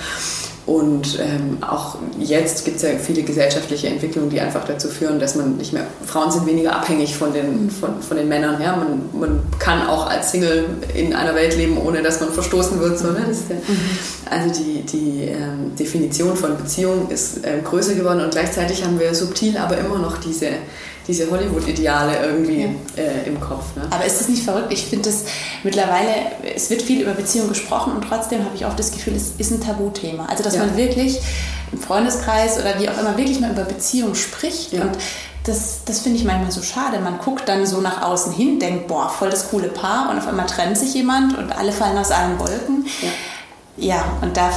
Und 0.65 1.19
ähm, 1.19 1.57
auch 1.61 1.97
jetzt 2.19 2.63
gibt 2.63 2.77
es 2.77 2.83
ja 2.83 2.89
viele 2.97 3.23
gesellschaftliche 3.23 3.87
Entwicklungen, 3.87 4.29
die 4.29 4.39
einfach 4.39 4.63
dazu 4.63 4.87
führen, 4.87 5.19
dass 5.19 5.35
man 5.35 5.57
nicht 5.57 5.73
mehr, 5.73 5.85
Frauen 6.05 6.31
sind 6.31 6.45
weniger 6.45 6.73
abhängig 6.73 7.17
von 7.17 7.33
den, 7.33 7.69
von, 7.69 8.01
von 8.01 8.15
den 8.15 8.29
Männern. 8.29 8.61
Ja? 8.61 8.77
Man, 8.77 9.09
man 9.19 9.43
kann 9.59 9.85
auch 9.87 10.07
als 10.07 10.31
Single 10.31 10.65
in 10.93 11.13
einer 11.13 11.35
Welt 11.35 11.57
leben, 11.57 11.77
ohne 11.77 12.01
dass 12.01 12.21
man 12.21 12.29
verstoßen 12.29 12.79
wird. 12.79 12.97
So, 12.97 13.07
ne? 13.07 13.25
ja, 13.49 13.55
mhm. 13.55 13.79
Also 14.29 14.63
die, 14.63 14.81
die 14.83 15.23
ähm, 15.23 15.75
Definition 15.77 16.37
von 16.37 16.55
Beziehung 16.55 17.09
ist 17.09 17.45
äh, 17.45 17.59
größer 17.61 17.95
geworden 17.95 18.21
und 18.21 18.31
gleichzeitig 18.31 18.85
haben 18.85 18.97
wir 18.99 19.13
subtil 19.13 19.57
aber 19.57 19.77
immer 19.77 19.99
noch 19.99 20.17
diese 20.17 20.47
diese 21.07 21.29
Hollywood-Ideale 21.29 22.25
irgendwie 22.25 22.61
ja. 22.61 23.03
äh, 23.03 23.27
im 23.27 23.39
Kopf. 23.39 23.75
Ne? 23.75 23.83
Aber 23.89 24.05
ist 24.05 24.19
das 24.19 24.29
nicht 24.29 24.43
verrückt? 24.43 24.71
Ich 24.71 24.85
finde 24.85 25.09
es 25.09 25.25
mittlerweile, 25.63 26.13
es 26.55 26.69
wird 26.69 26.81
viel 26.81 27.01
über 27.01 27.11
Beziehungen 27.11 27.49
gesprochen 27.49 27.93
und 27.93 28.03
trotzdem 28.07 28.43
habe 28.45 28.55
ich 28.55 28.65
oft 28.65 28.79
das 28.79 28.91
Gefühl, 28.91 29.15
es 29.15 29.33
ist 29.37 29.51
ein 29.51 29.61
Tabuthema. 29.61 30.25
Also, 30.27 30.43
dass 30.43 30.55
ja. 30.55 30.65
man 30.65 30.77
wirklich 30.77 31.19
im 31.71 31.79
Freundeskreis 31.79 32.59
oder 32.59 32.79
wie 32.79 32.87
auch 32.87 32.97
immer 32.97 33.17
wirklich 33.17 33.39
mal 33.39 33.51
über 33.51 33.63
Beziehungen 33.63 34.15
spricht 34.15 34.73
ja. 34.73 34.83
und 34.83 34.97
das, 35.45 35.81
das 35.83 35.99
finde 35.99 36.19
ich 36.19 36.25
manchmal 36.25 36.51
so 36.51 36.61
schade. 36.61 36.99
Man 36.99 37.17
guckt 37.17 37.49
dann 37.49 37.65
so 37.65 37.81
nach 37.81 38.01
außen 38.01 38.31
hin, 38.31 38.59
denkt, 38.59 38.87
boah, 38.87 39.09
voll 39.09 39.29
das 39.29 39.49
coole 39.49 39.67
Paar 39.67 40.09
und 40.09 40.17
auf 40.17 40.27
einmal 40.27 40.45
trennt 40.45 40.77
sich 40.77 40.93
jemand 40.93 41.37
und 41.37 41.51
alle 41.51 41.73
fallen 41.73 41.97
aus 41.97 42.11
allen 42.11 42.39
Wolken. 42.39 42.85
Ja, 43.01 43.09
ja 43.75 44.05
und 44.21 44.37
da 44.37 44.51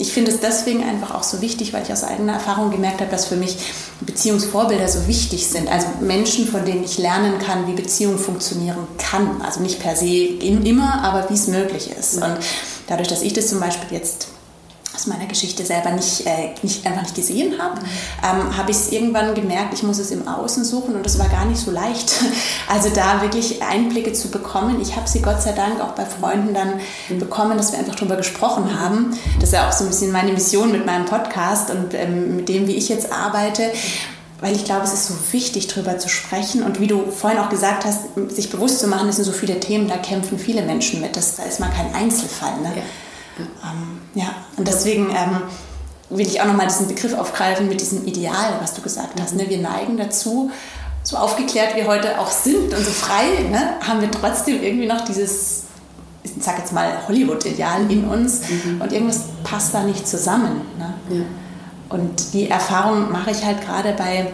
ich 0.00 0.12
finde 0.12 0.30
es 0.30 0.40
deswegen 0.40 0.82
einfach 0.82 1.14
auch 1.14 1.22
so 1.22 1.42
wichtig, 1.42 1.72
weil 1.74 1.82
ich 1.82 1.92
aus 1.92 2.04
eigener 2.04 2.32
Erfahrung 2.32 2.70
gemerkt 2.70 3.00
habe, 3.00 3.10
dass 3.10 3.26
für 3.26 3.36
mich 3.36 3.58
Beziehungsvorbilder 4.00 4.88
so 4.88 5.06
wichtig 5.06 5.46
sind. 5.46 5.70
Also 5.70 5.86
Menschen, 6.00 6.48
von 6.48 6.64
denen 6.64 6.82
ich 6.82 6.96
lernen 6.96 7.38
kann, 7.38 7.66
wie 7.66 7.74
Beziehung 7.74 8.18
funktionieren 8.18 8.88
kann. 8.96 9.42
Also 9.42 9.60
nicht 9.60 9.78
per 9.78 9.96
se 9.96 10.06
immer, 10.06 11.04
aber 11.04 11.28
wie 11.28 11.34
es 11.34 11.48
möglich 11.48 11.90
ist. 11.98 12.14
Und 12.14 12.38
dadurch, 12.86 13.08
dass 13.08 13.20
ich 13.20 13.34
das 13.34 13.48
zum 13.48 13.60
Beispiel 13.60 13.96
jetzt 13.96 14.28
aus 14.94 15.06
meiner 15.06 15.26
Geschichte 15.26 15.64
selber 15.64 15.90
nicht, 15.90 16.26
äh, 16.26 16.54
nicht 16.62 16.86
einfach 16.86 17.02
nicht 17.02 17.14
gesehen 17.14 17.54
habe, 17.60 17.80
ähm, 18.22 18.56
habe 18.56 18.70
ich 18.70 18.76
es 18.76 18.92
irgendwann 18.92 19.34
gemerkt, 19.34 19.74
ich 19.74 19.82
muss 19.82 19.98
es 19.98 20.10
im 20.10 20.26
Außen 20.26 20.64
suchen 20.64 20.96
und 20.96 21.06
das 21.06 21.18
war 21.18 21.28
gar 21.28 21.44
nicht 21.44 21.60
so 21.60 21.70
leicht. 21.70 22.12
Also 22.68 22.88
da 22.90 23.20
wirklich 23.20 23.62
Einblicke 23.62 24.12
zu 24.12 24.28
bekommen. 24.28 24.80
Ich 24.80 24.94
habe 24.94 25.08
sie 25.08 25.20
Gott 25.20 25.42
sei 25.42 25.52
Dank 25.52 25.80
auch 25.80 25.92
bei 25.92 26.04
Freunden 26.04 26.54
dann 26.54 26.80
bekommen, 27.18 27.56
dass 27.56 27.72
wir 27.72 27.80
einfach 27.80 27.96
darüber 27.96 28.16
gesprochen 28.16 28.78
haben. 28.78 29.18
Das 29.40 29.48
ist 29.48 29.54
ja 29.54 29.68
auch 29.68 29.72
so 29.72 29.84
ein 29.84 29.90
bisschen 29.90 30.12
meine 30.12 30.32
Mission 30.32 30.70
mit 30.70 30.86
meinem 30.86 31.04
Podcast 31.04 31.70
und 31.70 31.94
ähm, 31.94 32.36
mit 32.36 32.48
dem, 32.48 32.68
wie 32.68 32.76
ich 32.76 32.88
jetzt 32.88 33.12
arbeite 33.12 33.72
weil 34.40 34.56
ich 34.56 34.64
glaube, 34.64 34.84
es 34.84 34.94
ist 34.94 35.06
so 35.06 35.14
wichtig, 35.32 35.66
darüber 35.66 35.98
zu 35.98 36.08
sprechen. 36.08 36.62
Und 36.62 36.80
wie 36.80 36.86
du 36.86 37.10
vorhin 37.10 37.38
auch 37.38 37.50
gesagt 37.50 37.84
hast, 37.84 38.04
sich 38.28 38.50
bewusst 38.50 38.80
zu 38.80 38.86
machen, 38.86 39.08
es 39.08 39.16
sind 39.16 39.26
so 39.26 39.32
viele 39.32 39.60
Themen, 39.60 39.86
da 39.88 39.98
kämpfen 39.98 40.38
viele 40.38 40.62
Menschen 40.62 41.00
mit. 41.00 41.16
Das, 41.16 41.36
da 41.36 41.42
ist 41.42 41.60
man 41.60 41.70
kein 41.72 41.94
Einzelfall. 41.94 42.58
Ne? 42.62 42.72
Ja. 42.76 42.82
Ähm, 43.40 44.00
ja, 44.14 44.34
und 44.56 44.66
deswegen 44.66 45.10
ähm, 45.10 45.42
will 46.10 46.26
ich 46.26 46.40
auch 46.40 46.46
nochmal 46.46 46.66
diesen 46.66 46.88
Begriff 46.88 47.14
aufgreifen 47.14 47.68
mit 47.68 47.80
diesem 47.80 48.04
Ideal, 48.04 48.58
was 48.60 48.74
du 48.74 48.82
gesagt 48.82 49.20
hast. 49.20 49.34
Ne? 49.36 49.48
Wir 49.48 49.58
neigen 49.58 49.96
dazu, 49.96 50.50
so 51.02 51.16
aufgeklärt 51.16 51.76
wir 51.76 51.86
heute 51.86 52.18
auch 52.18 52.30
sind 52.30 52.74
und 52.74 52.84
so 52.84 52.90
frei, 52.90 53.48
ne? 53.50 53.74
haben 53.86 54.00
wir 54.00 54.10
trotzdem 54.10 54.62
irgendwie 54.62 54.86
noch 54.86 55.04
dieses, 55.04 55.64
ich 56.22 56.32
sag 56.40 56.58
jetzt 56.58 56.72
mal, 56.72 57.06
Hollywood-Ideal 57.08 57.90
in 57.90 58.04
uns 58.04 58.42
mhm. 58.48 58.80
und 58.80 58.92
irgendwas 58.92 59.24
passt 59.44 59.72
da 59.72 59.82
nicht 59.82 60.06
zusammen. 60.06 60.62
Ne? 60.78 60.94
Ja. 61.10 61.24
Und 61.88 62.34
die 62.34 62.48
Erfahrung 62.48 63.10
mache 63.10 63.30
ich 63.30 63.44
halt 63.44 63.60
gerade 63.62 63.92
bei 63.92 64.32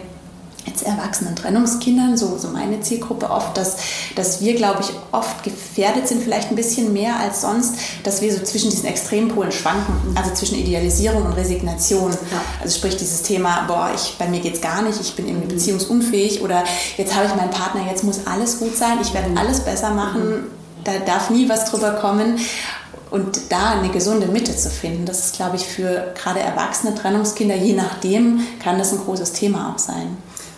jetzt 0.67 0.83
erwachsenen 0.83 1.35
Trennungskindern, 1.35 2.17
so, 2.17 2.37
so 2.37 2.49
meine 2.49 2.81
Zielgruppe 2.81 3.29
oft, 3.29 3.57
dass, 3.57 3.77
dass 4.15 4.41
wir, 4.41 4.55
glaube 4.55 4.81
ich, 4.81 4.89
oft 5.11 5.43
gefährdet 5.43 6.07
sind, 6.07 6.21
vielleicht 6.21 6.49
ein 6.49 6.55
bisschen 6.55 6.93
mehr 6.93 7.19
als 7.19 7.41
sonst, 7.41 7.75
dass 8.03 8.21
wir 8.21 8.33
so 8.33 8.43
zwischen 8.43 8.69
diesen 8.69 8.85
Extrempolen 8.85 9.51
schwanken, 9.51 9.93
also 10.15 10.33
zwischen 10.33 10.57
Idealisierung 10.57 11.25
und 11.25 11.33
Resignation. 11.33 12.11
Ja. 12.11 12.41
Also 12.61 12.77
sprich 12.77 12.97
dieses 12.97 13.23
Thema, 13.23 13.65
boah, 13.67 13.91
ich, 13.95 14.15
bei 14.19 14.27
mir 14.27 14.39
geht 14.39 14.55
es 14.55 14.61
gar 14.61 14.81
nicht, 14.81 14.99
ich 14.99 15.15
bin 15.15 15.27
irgendwie 15.27 15.45
mhm. 15.45 15.57
beziehungsunfähig 15.57 16.41
oder 16.41 16.63
jetzt 16.97 17.15
habe 17.15 17.25
ich 17.25 17.35
meinen 17.35 17.51
Partner, 17.51 17.81
jetzt 17.89 18.03
muss 18.03 18.27
alles 18.27 18.59
gut 18.59 18.75
sein, 18.75 18.97
ich 19.01 19.13
werde 19.13 19.29
alles 19.37 19.61
besser 19.61 19.91
machen, 19.91 20.29
mhm. 20.29 20.43
da 20.83 20.99
darf 20.99 21.29
nie 21.29 21.49
was 21.49 21.65
drüber 21.65 21.93
kommen. 21.93 22.37
Und 23.09 23.39
da 23.53 23.69
eine 23.69 23.87
gesunde 23.87 24.27
Mitte 24.27 24.53
zu 24.53 24.69
finden, 24.69 25.05
das 25.05 25.27
ist, 25.27 25.35
glaube 25.37 25.55
ich, 25.55 25.65
für 25.65 26.13
gerade 26.21 26.41
erwachsene 26.41 26.93
Trennungskinder, 26.93 27.55
je 27.55 27.71
nachdem, 27.71 28.41
kann 28.61 28.77
das 28.77 28.91
ein 28.91 28.99
großes 28.99 29.31
Thema 29.31 29.73
auch 29.73 29.79
sein. 29.79 30.17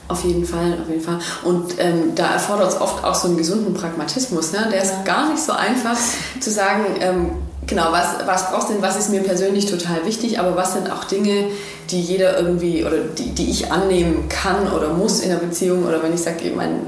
Auf 0.10 0.24
jeden 0.24 0.43
Fall, 0.43 0.76
auf 0.82 0.89
jeden 0.89 1.03
Fall. 1.03 1.20
Und 1.43 1.76
ähm, 1.78 2.16
da 2.16 2.34
erfordert 2.34 2.70
es 2.70 2.82
oft 2.82 3.03
auch 3.03 3.14
so 3.14 3.28
einen 3.28 3.38
gesunden 3.38 3.76
Pragmatismus. 3.76 4.51
Ne? 4.51 4.68
Der 4.72 4.82
ist 4.82 4.91
ja. 4.91 5.03
gar 5.03 5.30
nicht 5.30 5.41
so 5.41 5.51
einfach 5.51 5.95
zu 6.39 6.49
sagen, 6.49 6.84
ähm, 6.99 7.30
genau, 7.68 7.91
was, 7.91 8.07
was 8.26 8.49
brauchst 8.49 8.70
du 8.70 8.74
denn, 8.74 8.82
was 8.82 8.97
ist 8.97 9.12
mir 9.12 9.22
persönlich 9.22 9.68
total 9.68 10.07
wichtig, 10.07 10.39
aber 10.39 10.55
was 10.55 10.74
sind 10.74 10.91
auch 10.91 11.03
Dinge, 11.03 11.45
die 11.91 12.01
jeder 12.01 12.39
irgendwie 12.39 12.84
oder 12.84 12.97
die, 13.18 13.30
die 13.36 13.51
ich 13.51 13.72
annehmen 13.72 14.28
kann 14.30 14.72
oder 14.74 14.93
muss 14.93 15.20
in 15.20 15.30
einer 15.30 15.39
Beziehung 15.39 15.86
oder 15.86 16.01
wenn 16.01 16.12
ich 16.12 16.22
sage, 16.22 16.51
mein, 16.55 16.80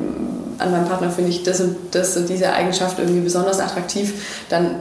an 0.57 0.71
meinem 0.71 0.87
Partner 0.87 1.11
finde 1.11 1.29
ich 1.29 1.43
das 1.43 1.61
und 1.61 1.75
das 1.91 2.17
und 2.17 2.27
diese 2.27 2.51
Eigenschaft 2.51 2.97
irgendwie 2.97 3.21
besonders 3.21 3.59
attraktiv, 3.59 4.45
dann 4.49 4.77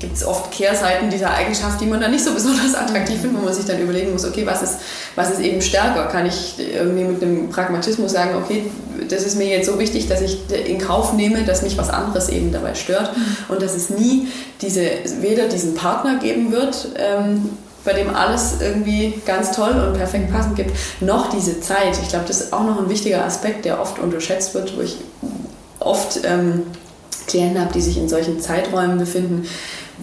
gibt 0.00 0.16
es 0.16 0.24
oft 0.24 0.50
Kehrseiten 0.50 1.10
dieser 1.10 1.30
Eigenschaft, 1.32 1.80
die 1.80 1.86
man 1.86 2.00
dann 2.00 2.10
nicht 2.10 2.24
so 2.24 2.32
besonders 2.32 2.74
attraktiv 2.74 3.20
findet, 3.20 3.40
wo 3.40 3.44
man 3.44 3.54
sich 3.54 3.66
dann 3.66 3.78
überlegen 3.78 4.12
muss, 4.12 4.24
okay, 4.24 4.46
was 4.46 4.62
ist, 4.62 4.78
was 5.14 5.30
ist 5.30 5.40
eben 5.40 5.60
stärker? 5.60 6.06
Kann 6.06 6.26
ich 6.26 6.54
irgendwie 6.58 7.04
mit 7.04 7.22
einem 7.22 7.50
Pragmatismus 7.50 8.12
sagen, 8.12 8.34
okay, 8.42 8.70
das 9.08 9.24
ist 9.24 9.36
mir 9.36 9.46
jetzt 9.46 9.66
so 9.66 9.78
wichtig, 9.78 10.08
dass 10.08 10.22
ich 10.22 10.38
in 10.50 10.78
Kauf 10.78 11.12
nehme, 11.12 11.44
dass 11.44 11.62
mich 11.62 11.76
was 11.76 11.90
anderes 11.90 12.30
eben 12.30 12.50
dabei 12.50 12.74
stört 12.74 13.16
mhm. 13.16 13.36
und 13.48 13.62
dass 13.62 13.74
es 13.76 13.90
nie 13.90 14.28
diese, 14.62 14.82
weder 15.20 15.48
diesen 15.48 15.74
Partner 15.74 16.18
geben 16.18 16.50
wird, 16.50 16.88
ähm, 16.96 17.50
bei 17.84 17.92
dem 17.92 18.14
alles 18.14 18.56
irgendwie 18.60 19.14
ganz 19.24 19.52
toll 19.52 19.72
und 19.72 19.96
perfekt 19.96 20.32
passend 20.32 20.56
gibt, 20.56 20.72
noch 21.00 21.30
diese 21.30 21.60
Zeit. 21.60 21.98
Ich 22.02 22.08
glaube, 22.08 22.24
das 22.26 22.40
ist 22.40 22.52
auch 22.52 22.64
noch 22.64 22.78
ein 22.78 22.88
wichtiger 22.88 23.24
Aspekt, 23.24 23.64
der 23.64 23.80
oft 23.80 23.98
unterschätzt 23.98 24.54
wird, 24.54 24.76
wo 24.76 24.82
ich 24.82 24.96
oft 25.78 26.20
ähm, 26.24 26.64
Klienten 27.26 27.60
habe, 27.60 27.72
die 27.72 27.80
sich 27.80 27.96
in 27.96 28.08
solchen 28.08 28.40
Zeiträumen 28.40 28.98
befinden, 28.98 29.46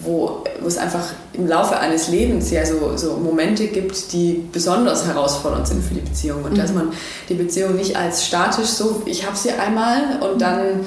wo, 0.02 0.44
wo 0.60 0.66
es 0.66 0.78
einfach 0.78 1.12
im 1.32 1.46
Laufe 1.46 1.78
eines 1.78 2.08
Lebens 2.08 2.50
ja 2.50 2.64
so, 2.64 2.96
so 2.96 3.14
Momente 3.14 3.68
gibt, 3.68 4.12
die 4.12 4.44
besonders 4.52 5.06
herausfordernd 5.06 5.66
sind 5.66 5.84
für 5.84 5.94
die 5.94 6.00
Beziehung. 6.00 6.44
Und 6.44 6.54
mhm. 6.54 6.58
dass 6.58 6.72
man 6.72 6.92
die 7.28 7.34
Beziehung 7.34 7.76
nicht 7.76 7.96
als 7.96 8.26
statisch 8.26 8.68
so, 8.68 9.02
ich 9.06 9.26
habe 9.26 9.36
sie 9.36 9.50
einmal 9.50 10.20
und 10.20 10.40
dann 10.40 10.80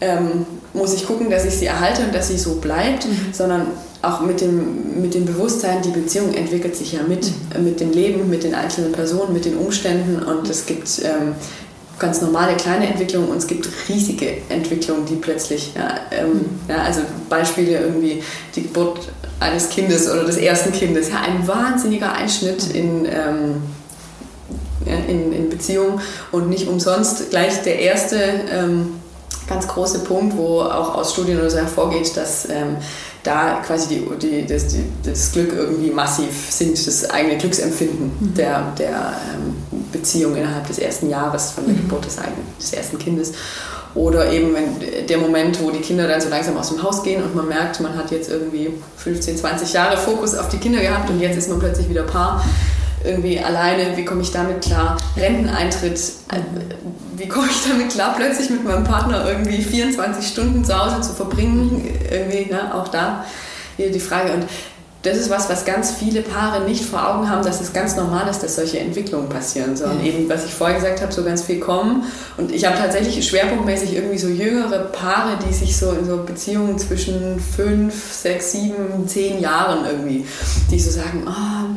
ähm, 0.00 0.46
muss 0.74 0.94
ich 0.94 1.06
gucken, 1.06 1.30
dass 1.30 1.44
ich 1.44 1.54
sie 1.54 1.66
erhalte 1.66 2.02
und 2.02 2.14
dass 2.14 2.28
sie 2.28 2.38
so 2.38 2.56
bleibt, 2.56 3.06
mhm. 3.06 3.32
sondern 3.32 3.66
auch 4.02 4.20
mit 4.20 4.40
dem, 4.40 5.00
mit 5.00 5.14
dem 5.14 5.24
Bewusstsein, 5.24 5.82
die 5.82 5.90
Beziehung 5.90 6.34
entwickelt 6.34 6.76
sich 6.76 6.92
ja 6.92 7.00
mit, 7.02 7.30
mhm. 7.56 7.64
mit 7.64 7.80
dem 7.80 7.92
Leben, 7.92 8.28
mit 8.28 8.44
den 8.44 8.54
einzelnen 8.54 8.92
Personen, 8.92 9.32
mit 9.32 9.44
den 9.44 9.56
Umständen 9.56 10.22
und 10.22 10.48
es 10.48 10.66
gibt 10.66 11.00
ähm, 11.02 11.34
ganz 11.98 12.20
normale 12.20 12.56
kleine 12.56 12.86
Entwicklungen 12.86 13.28
und 13.28 13.38
es 13.38 13.46
gibt 13.46 13.68
riesige 13.88 14.38
Entwicklungen, 14.48 15.06
die 15.06 15.16
plötzlich, 15.16 15.72
ja, 15.74 15.94
ähm, 16.10 16.28
mhm. 16.28 16.60
ja, 16.68 16.82
also 16.82 17.00
Beispiele 17.28 17.80
irgendwie 17.80 18.22
die 18.54 18.62
Geburt 18.62 19.08
eines 19.40 19.70
Kindes 19.70 20.10
oder 20.10 20.24
des 20.24 20.36
ersten 20.36 20.72
Kindes, 20.72 21.08
ja, 21.08 21.20
ein 21.20 21.46
wahnsinniger 21.46 22.12
Einschnitt 22.12 22.68
mhm. 22.68 22.74
in, 22.74 23.06
ähm, 23.06 23.62
in, 25.08 25.32
in 25.32 25.48
Beziehungen 25.48 26.00
und 26.32 26.48
nicht 26.48 26.68
umsonst 26.68 27.30
gleich 27.30 27.62
der 27.62 27.78
erste 27.78 28.16
ähm, 28.50 29.00
ganz 29.48 29.66
große 29.66 30.00
Punkt, 30.00 30.36
wo 30.36 30.60
auch 30.60 30.94
aus 30.94 31.12
Studien 31.12 31.38
oder 31.38 31.50
so 31.50 31.58
hervorgeht, 31.58 32.16
dass 32.16 32.48
ähm, 32.48 32.76
da 33.22 33.62
quasi 33.66 33.88
die, 33.88 34.16
die, 34.20 34.46
das, 34.46 34.68
die, 34.68 34.84
das, 35.02 35.32
Glück 35.32 35.52
irgendwie 35.52 35.90
massiv 35.90 36.50
sinkt, 36.50 36.86
das 36.86 37.08
eigene 37.10 37.36
Glücksempfinden 37.36 38.12
mhm. 38.20 38.34
der, 38.34 38.72
der 38.78 39.20
ähm, 39.34 39.75
Beziehung 39.96 40.36
innerhalb 40.36 40.66
des 40.66 40.78
ersten 40.78 41.08
Jahres 41.08 41.50
von 41.52 41.64
der 41.66 41.74
mhm. 41.74 41.82
Geburt 41.82 42.06
des, 42.06 42.18
eigenen, 42.18 42.46
des 42.60 42.72
ersten 42.72 42.98
Kindes. 42.98 43.32
Oder 43.94 44.30
eben 44.30 44.54
wenn 44.54 45.06
der 45.06 45.18
Moment, 45.18 45.62
wo 45.62 45.70
die 45.70 45.80
Kinder 45.80 46.06
dann 46.06 46.20
so 46.20 46.28
langsam 46.28 46.56
aus 46.58 46.68
dem 46.68 46.82
Haus 46.82 47.02
gehen 47.02 47.22
und 47.22 47.34
man 47.34 47.48
merkt, 47.48 47.80
man 47.80 47.96
hat 47.96 48.10
jetzt 48.10 48.30
irgendwie 48.30 48.70
15, 48.98 49.38
20 49.38 49.72
Jahre 49.72 49.96
Fokus 49.96 50.34
auf 50.34 50.50
die 50.50 50.58
Kinder 50.58 50.80
gehabt 50.80 51.08
und 51.08 51.18
jetzt 51.18 51.38
ist 51.38 51.48
man 51.48 51.58
plötzlich 51.58 51.88
wieder 51.88 52.02
Paar 52.02 52.44
irgendwie 53.06 53.38
alleine, 53.38 53.96
wie 53.96 54.04
komme 54.04 54.22
ich 54.22 54.32
damit 54.32 54.62
klar? 54.62 54.96
Renteneintritt, 55.16 55.98
äh, 56.32 56.40
wie 57.16 57.28
komme 57.28 57.46
ich 57.50 57.68
damit 57.68 57.90
klar, 57.90 58.14
plötzlich 58.16 58.50
mit 58.50 58.64
meinem 58.64 58.84
Partner 58.84 59.26
irgendwie 59.28 59.62
24 59.62 60.26
Stunden 60.26 60.64
zu 60.64 60.76
Hause 60.76 61.00
zu 61.00 61.14
verbringen? 61.14 61.88
Irgendwie, 62.10 62.50
ne, 62.50 62.74
auch 62.74 62.88
da 62.88 63.24
wieder 63.76 63.90
die 63.90 64.00
Frage. 64.00 64.32
Und 64.32 64.46
das 65.02 65.16
ist 65.18 65.30
was, 65.30 65.48
was 65.48 65.64
ganz 65.64 65.92
viele 65.92 66.22
Paare 66.22 66.64
nicht 66.64 66.84
vor 66.84 67.08
Augen 67.08 67.30
haben, 67.30 67.44
dass 67.44 67.60
es 67.60 67.72
ganz 67.72 67.96
normal 67.96 68.28
ist, 68.28 68.42
dass 68.42 68.56
solche 68.56 68.80
Entwicklungen 68.80 69.28
passieren. 69.28 69.76
Sondern 69.76 70.04
ja. 70.04 70.12
eben, 70.12 70.28
was 70.28 70.44
ich 70.44 70.52
vorher 70.52 70.76
gesagt 70.76 71.00
habe, 71.00 71.12
so 71.12 71.22
ganz 71.22 71.42
viel 71.42 71.60
kommen. 71.60 72.04
Und 72.36 72.50
ich 72.50 72.64
habe 72.64 72.76
tatsächlich 72.76 73.26
schwerpunktmäßig 73.26 73.94
irgendwie 73.94 74.18
so 74.18 74.28
jüngere 74.28 74.78
Paare, 74.86 75.38
die 75.46 75.52
sich 75.52 75.76
so 75.76 75.92
in 75.92 76.06
so 76.06 76.18
Beziehungen 76.24 76.78
zwischen 76.78 77.38
fünf, 77.38 78.12
sechs, 78.12 78.52
sieben, 78.52 79.06
zehn 79.06 79.40
Jahren 79.40 79.86
irgendwie, 79.86 80.26
die 80.70 80.80
so 80.80 80.90
sagen, 80.90 81.24
oh, 81.26 81.75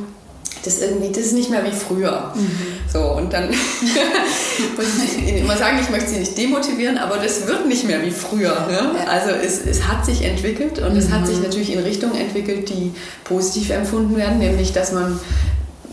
das 0.64 0.82
irgendwie, 0.82 1.10
das 1.10 1.28
ist 1.28 1.34
nicht 1.34 1.49
mehr 1.49 1.64
wie 1.64 1.72
früher. 1.72 2.34
Mhm. 2.36 2.49
So, 2.91 2.99
und 2.99 3.32
dann 3.32 3.49
muss 4.76 4.86
ich 5.03 5.28
ihnen 5.28 5.38
immer 5.39 5.57
sagen, 5.57 5.78
ich 5.82 5.89
möchte 5.89 6.10
sie 6.10 6.18
nicht 6.18 6.38
demotivieren, 6.38 6.97
aber 6.97 7.18
das 7.18 7.47
wird 7.47 7.68
nicht 7.68 7.86
mehr 7.86 8.01
wie 8.01 8.12
früher. 8.12 8.68
Ne? 8.68 9.07
Also 9.10 9.32
es, 9.32 9.66
es 9.66 9.88
hat 9.88 10.05
sich 10.05 10.24
entwickelt 10.24 10.80
und 10.80 10.93
mhm. 10.93 10.99
es 10.99 11.10
hat 11.10 11.26
sich 11.28 11.38
mhm. 11.38 11.43
natürlich 11.43 11.74
in 11.74 11.80
Richtungen 11.80 12.16
entwickelt, 12.16 12.70
die 12.70 12.93
positiv 13.24 13.70
empfunden 13.70 14.18
werden, 14.18 14.39
nämlich 14.39 14.74
dass 14.74 14.91
man 14.91 15.20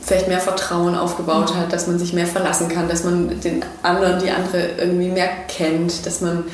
vielleicht 0.02 0.28
mehr 0.28 0.40
Vertrauen 0.40 0.94
aufgebaut 0.94 1.54
hat, 1.56 1.72
dass 1.72 1.88
man 1.88 1.98
sich 1.98 2.12
mehr 2.12 2.26
verlassen 2.26 2.68
kann, 2.68 2.88
dass 2.88 3.02
man 3.02 3.40
den 3.40 3.64
anderen, 3.82 4.22
die 4.22 4.30
andere 4.30 4.68
irgendwie 4.78 5.08
mehr 5.08 5.28
kennt, 5.48 6.06
dass 6.06 6.20
man 6.20 6.44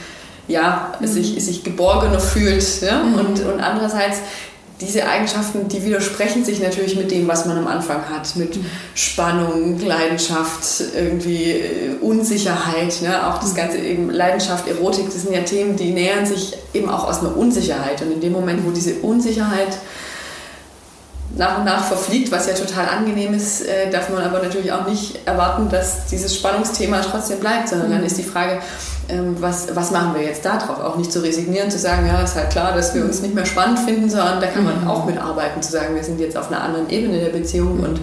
ja, 0.48 0.92
mhm. 1.00 1.06
sich, 1.06 1.44
sich 1.44 1.62
geborgener 1.62 2.20
fühlt. 2.20 2.80
Ja? 2.80 3.02
Mhm. 3.02 3.14
Und, 3.14 3.40
und 3.44 3.60
andererseits 3.60 4.18
diese 4.80 5.06
Eigenschaften, 5.06 5.68
die 5.68 5.84
widersprechen 5.84 6.44
sich 6.44 6.60
natürlich 6.60 6.96
mit 6.96 7.10
dem, 7.10 7.28
was 7.28 7.46
man 7.46 7.56
am 7.58 7.66
Anfang 7.66 8.08
hat, 8.08 8.34
mit 8.36 8.58
Spannung, 8.94 9.78
Leidenschaft, 9.78 10.82
irgendwie 10.94 11.52
äh, 11.52 11.94
Unsicherheit, 12.00 13.00
ne? 13.02 13.28
auch 13.28 13.38
das 13.38 13.54
ganze 13.54 13.78
eben 13.78 14.10
Leidenschaft, 14.10 14.66
Erotik, 14.66 15.06
das 15.06 15.22
sind 15.22 15.34
ja 15.34 15.42
Themen, 15.42 15.76
die 15.76 15.90
nähern 15.90 16.26
sich 16.26 16.54
eben 16.74 16.88
auch 16.88 17.06
aus 17.06 17.20
einer 17.20 17.36
Unsicherheit. 17.36 18.02
Und 18.02 18.12
in 18.12 18.20
dem 18.20 18.32
Moment, 18.32 18.66
wo 18.66 18.70
diese 18.70 18.94
Unsicherheit 18.96 19.78
nach 21.36 21.58
und 21.58 21.64
nach 21.64 21.84
verfliegt, 21.84 22.30
was 22.30 22.46
ja 22.46 22.54
total 22.54 22.88
angenehm 22.88 23.34
ist, 23.34 23.62
äh, 23.62 23.90
darf 23.90 24.10
man 24.10 24.22
aber 24.22 24.42
natürlich 24.42 24.72
auch 24.72 24.86
nicht 24.86 25.20
erwarten, 25.26 25.68
dass 25.70 26.06
dieses 26.06 26.34
Spannungsthema 26.34 27.00
trotzdem 27.00 27.38
bleibt, 27.38 27.68
sondern 27.68 27.90
dann 27.90 28.04
ist 28.04 28.18
die 28.18 28.22
Frage, 28.22 28.60
was, 29.38 29.74
was 29.74 29.90
machen 29.90 30.14
wir 30.14 30.22
jetzt 30.22 30.44
da 30.44 30.58
drauf? 30.58 30.80
Auch 30.80 30.96
nicht 30.96 31.12
zu 31.12 31.22
resignieren, 31.22 31.70
zu 31.70 31.78
sagen, 31.78 32.06
ja, 32.06 32.22
ist 32.22 32.36
halt 32.36 32.50
klar, 32.50 32.74
dass 32.74 32.94
wir 32.94 33.04
uns 33.04 33.20
nicht 33.20 33.34
mehr 33.34 33.46
spannend 33.46 33.80
finden, 33.80 34.08
sondern 34.08 34.40
da 34.40 34.46
kann 34.46 34.64
man 34.64 34.82
mhm. 34.82 34.88
auch 34.88 35.04
mitarbeiten, 35.04 35.62
zu 35.62 35.72
sagen, 35.72 35.94
wir 35.94 36.04
sind 36.04 36.20
jetzt 36.20 36.36
auf 36.36 36.50
einer 36.50 36.62
anderen 36.62 36.88
Ebene 36.88 37.18
der 37.18 37.30
Beziehung 37.30 37.80
und 37.80 38.00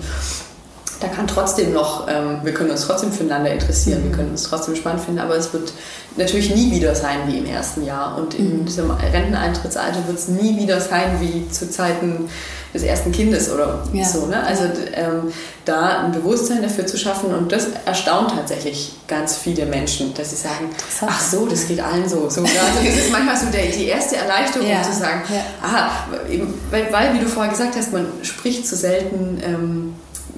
da 1.00 1.08
kann 1.08 1.28
trotzdem 1.28 1.72
noch, 1.72 2.08
ähm, 2.10 2.40
wir 2.44 2.54
können 2.54 2.72
uns 2.72 2.86
trotzdem 2.86 3.12
füreinander 3.12 3.52
interessieren, 3.52 4.04
wir 4.04 4.12
können 4.12 4.32
uns 4.32 4.44
trotzdem 4.44 4.76
spannend 4.76 5.02
finden, 5.02 5.22
aber 5.22 5.36
es 5.36 5.54
wird 5.54 5.72
natürlich 6.18 6.54
nie 6.54 6.72
wieder 6.72 6.94
sein 6.94 7.20
wie 7.28 7.38
im 7.38 7.46
ersten 7.46 7.86
Jahr. 7.86 8.18
Und 8.18 8.34
in 8.34 8.60
mhm. 8.60 8.66
diesem 8.66 8.92
Renteneintrittsalter 8.92 10.08
wird 10.08 10.18
es 10.18 10.28
nie 10.28 10.58
wieder 10.60 10.82
sein 10.82 11.22
wie 11.22 11.50
zu 11.50 11.70
Zeiten 11.70 12.30
des 12.74 12.84
ersten 12.84 13.12
Kindes 13.12 13.52
oder 13.52 13.84
ja. 13.94 14.06
so. 14.06 14.28
Ne? 14.28 14.42
Also 14.42 14.66
ähm, 14.94 15.32
da 15.66 16.04
ein 16.04 16.12
Bewusstsein 16.12 16.62
dafür 16.62 16.86
zu 16.86 16.98
schaffen 16.98 17.34
und 17.34 17.52
das 17.52 17.68
erstaunt 17.86 18.32
tatsächlich 18.32 18.94
ganz 19.08 19.38
viele 19.38 19.66
Menschen, 19.66 20.14
dass 20.14 20.30
sie 20.30 20.36
sagen, 20.36 20.70
ach 21.02 21.20
so, 21.20 21.46
das 21.48 21.68
geht 21.68 21.80
allen 21.80 22.08
so. 22.08 22.30
so 22.30 22.42
also 22.42 22.54
das 22.84 22.96
ist 22.96 23.12
manchmal 23.12 23.38
so 23.38 23.48
der, 23.48 23.66
die 23.68 23.86
erste 23.86 24.18
Erleichterung 24.18 24.70
ja. 24.70 24.84
zu 24.84 24.94
sagen, 24.94 25.22
ja. 25.30 25.42
aha, 25.62 25.90
eben, 26.30 26.54
weil, 26.70 26.92
weil, 26.92 27.14
wie 27.16 27.20
du 27.20 27.28
vorher 27.28 27.52
gesagt 27.52 27.76
hast, 27.76 27.92
man 27.92 28.06
spricht 28.22 28.68
zu 28.68 28.76
selten 28.76 29.42
ähm, 29.44 29.96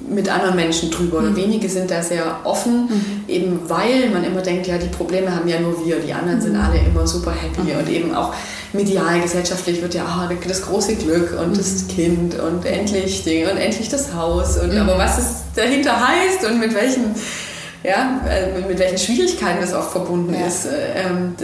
mit 0.08 0.28
anderen 0.28 0.56
Menschen 0.56 0.90
drüber. 0.90 1.20
Mhm. 1.20 1.36
Wenige 1.36 1.68
sind 1.68 1.90
da 1.90 2.02
sehr 2.02 2.40
offen, 2.44 2.84
mhm. 2.84 3.24
eben 3.28 3.60
weil 3.68 4.10
man 4.10 4.24
immer 4.24 4.40
denkt, 4.40 4.66
ja, 4.66 4.78
die 4.78 4.88
Probleme 4.88 5.34
haben 5.34 5.48
ja 5.48 5.60
nur 5.60 5.84
wir, 5.84 6.00
die 6.00 6.12
anderen 6.12 6.38
mhm. 6.38 6.42
sind 6.42 6.56
alle 6.56 6.78
immer 6.78 7.06
super 7.06 7.32
happy 7.32 7.72
mhm. 7.72 7.78
und 7.78 7.88
eben 7.88 8.14
auch 8.14 8.34
medial, 8.72 9.20
gesellschaftlich 9.20 9.82
wird 9.82 9.94
ja 9.94 10.04
oh, 10.04 10.34
das 10.48 10.62
große 10.62 10.96
Glück 10.96 11.38
und 11.38 11.56
das 11.56 11.82
mhm. 11.82 11.88
Kind 11.88 12.34
und 12.38 12.64
endlich 12.64 13.24
Ding 13.24 13.48
und 13.48 13.56
endlich 13.56 13.88
das 13.88 14.14
Haus 14.14 14.56
und 14.58 14.76
aber 14.76 14.98
was 14.98 15.18
es 15.18 15.26
dahinter 15.54 16.08
heißt 16.08 16.44
und 16.44 16.58
mit 16.58 16.74
welchen 16.74 17.14
ja, 17.84 18.20
äh, 18.28 18.60
mit 18.60 18.78
welchen 18.78 18.98
Schwierigkeiten 18.98 19.60
das 19.60 19.74
oft 19.74 19.90
verbunden 19.90 20.34
ja. 20.34 20.46
ist. 20.46 20.66
Äh, 20.66 21.08
ähm, 21.08 21.34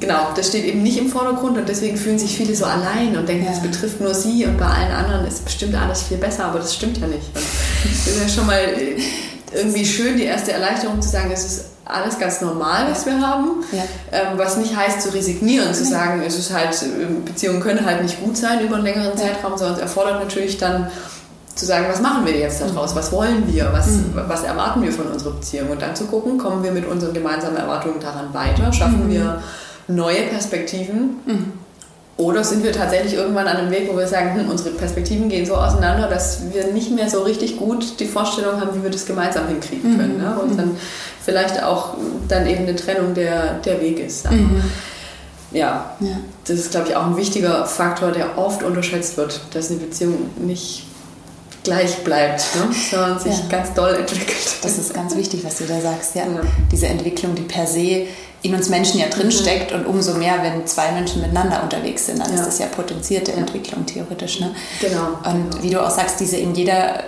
genau, 0.00 0.28
das 0.34 0.48
steht 0.48 0.64
eben 0.64 0.82
nicht 0.82 0.98
im 0.98 1.08
Vordergrund 1.08 1.58
und 1.58 1.68
deswegen 1.68 1.96
fühlen 1.96 2.18
sich 2.18 2.34
viele 2.34 2.54
so 2.54 2.64
allein 2.64 3.16
und 3.16 3.28
denken, 3.28 3.44
ja. 3.44 3.50
das 3.50 3.60
betrifft 3.60 4.00
nur 4.00 4.14
sie 4.14 4.46
und 4.46 4.56
bei 4.56 4.66
allen 4.66 4.90
anderen 4.90 5.26
ist 5.26 5.44
bestimmt 5.44 5.74
alles 5.74 6.04
viel 6.04 6.16
besser, 6.16 6.46
aber 6.46 6.60
das 6.60 6.74
stimmt 6.74 6.98
ja 6.98 7.06
nicht. 7.06 7.26
Und 7.34 7.44
das 7.84 8.06
ist 8.06 8.22
ja 8.22 8.28
schon 8.28 8.46
mal 8.46 8.58
äh, 8.58 8.96
irgendwie 9.54 9.84
schön, 9.84 10.16
die 10.16 10.24
erste 10.24 10.52
Erleichterung 10.52 11.02
zu 11.02 11.10
sagen, 11.10 11.30
es 11.30 11.44
ist 11.44 11.64
alles 11.92 12.18
ganz 12.18 12.40
normal, 12.40 12.86
was 12.90 13.06
wir 13.06 13.20
haben, 13.20 13.62
ja. 13.72 13.82
ähm, 14.12 14.38
was 14.38 14.56
nicht 14.56 14.76
heißt 14.76 15.02
zu 15.02 15.12
resignieren, 15.14 15.72
zu 15.74 15.84
sagen, 15.84 16.22
es 16.26 16.38
ist 16.38 16.52
halt, 16.52 16.76
Beziehungen 17.24 17.60
können 17.60 17.84
halt 17.84 18.02
nicht 18.02 18.22
gut 18.22 18.36
sein 18.36 18.60
über 18.60 18.76
einen 18.76 18.84
längeren 18.84 19.16
Zeitraum, 19.16 19.56
sondern 19.56 19.76
es 19.76 19.82
erfordert 19.82 20.22
natürlich 20.22 20.58
dann 20.58 20.90
zu 21.54 21.66
sagen, 21.66 21.86
was 21.88 22.00
machen 22.00 22.24
wir 22.24 22.36
jetzt 22.36 22.62
daraus, 22.62 22.94
was 22.94 23.12
wollen 23.12 23.44
wir, 23.52 23.70
was, 23.72 23.88
mhm. 23.88 24.14
was 24.14 24.42
erwarten 24.42 24.82
wir 24.82 24.92
von 24.92 25.06
unserer 25.06 25.32
Beziehung? 25.32 25.70
Und 25.70 25.82
dann 25.82 25.94
zu 25.94 26.06
gucken, 26.06 26.38
kommen 26.38 26.62
wir 26.62 26.72
mit 26.72 26.86
unseren 26.86 27.12
gemeinsamen 27.12 27.56
Erwartungen 27.56 28.00
daran 28.00 28.32
weiter, 28.32 28.72
schaffen 28.72 29.06
mhm. 29.06 29.10
wir 29.10 29.42
neue 29.88 30.22
Perspektiven? 30.22 31.20
Mhm. 31.26 31.52
Oder 32.16 32.44
sind 32.44 32.62
wir 32.62 32.72
tatsächlich 32.72 33.14
irgendwann 33.14 33.46
an 33.46 33.56
einem 33.56 33.70
Weg, 33.70 33.88
wo 33.90 33.96
wir 33.96 34.06
sagen, 34.06 34.34
hm, 34.34 34.50
unsere 34.50 34.70
Perspektiven 34.70 35.28
gehen 35.28 35.46
so 35.46 35.54
auseinander, 35.54 36.08
dass 36.08 36.52
wir 36.52 36.66
nicht 36.72 36.90
mehr 36.90 37.08
so 37.08 37.22
richtig 37.22 37.56
gut 37.56 37.98
die 38.00 38.06
Vorstellung 38.06 38.60
haben, 38.60 38.78
wie 38.78 38.82
wir 38.82 38.90
das 38.90 39.06
gemeinsam 39.06 39.48
hinkriegen 39.48 39.94
mhm. 39.94 39.98
können 39.98 40.18
ne? 40.18 40.38
und 40.40 40.58
dann 40.58 40.76
vielleicht 41.24 41.62
auch 41.62 41.94
dann 42.28 42.46
eben 42.46 42.64
eine 42.64 42.76
Trennung 42.76 43.14
der, 43.14 43.54
der 43.60 43.80
Weg 43.80 43.98
ist. 43.98 44.30
Mhm. 44.30 44.62
Ja, 45.52 45.96
ja, 46.00 46.16
das 46.46 46.58
ist, 46.58 46.70
glaube 46.70 46.88
ich, 46.88 46.96
auch 46.96 47.06
ein 47.06 47.16
wichtiger 47.16 47.66
Faktor, 47.66 48.10
der 48.10 48.38
oft 48.38 48.62
unterschätzt 48.62 49.16
wird, 49.16 49.40
dass 49.52 49.70
eine 49.70 49.80
Beziehung 49.80 50.30
nicht 50.38 50.84
gleich 51.62 51.98
bleibt, 52.04 52.42
ne? 52.56 52.74
sondern 52.90 53.18
sich 53.18 53.38
ja. 53.38 53.44
ganz 53.48 53.72
doll 53.74 53.94
entwickelt. 53.94 54.56
Das 54.62 54.78
ist 54.78 54.94
ganz 54.94 55.14
wichtig, 55.14 55.44
was 55.44 55.58
du 55.58 55.64
da 55.64 55.80
sagst. 55.80 56.14
Ja. 56.14 56.22
ja. 56.22 56.40
Diese 56.70 56.86
Entwicklung, 56.86 57.34
die 57.34 57.42
per 57.42 57.66
se 57.66 58.06
in 58.42 58.54
uns 58.54 58.68
Menschen 58.68 59.00
ja 59.00 59.08
drinsteckt 59.08 59.72
mhm. 59.72 59.78
und 59.78 59.86
umso 59.86 60.14
mehr, 60.14 60.42
wenn 60.42 60.66
zwei 60.66 60.90
Menschen 60.92 61.22
miteinander 61.22 61.62
unterwegs 61.62 62.06
sind, 62.06 62.18
dann 62.18 62.28
ja. 62.30 62.40
ist 62.40 62.46
das 62.46 62.58
ja 62.58 62.66
potenzierte 62.66 63.32
Entwicklung 63.32 63.86
theoretisch. 63.86 64.40
Ne? 64.40 64.54
Genau. 64.80 65.18
Und 65.24 65.62
wie 65.62 65.70
du 65.70 65.80
auch 65.80 65.90
sagst, 65.90 66.18
diese 66.20 66.36
in 66.36 66.54
jeder 66.54 67.04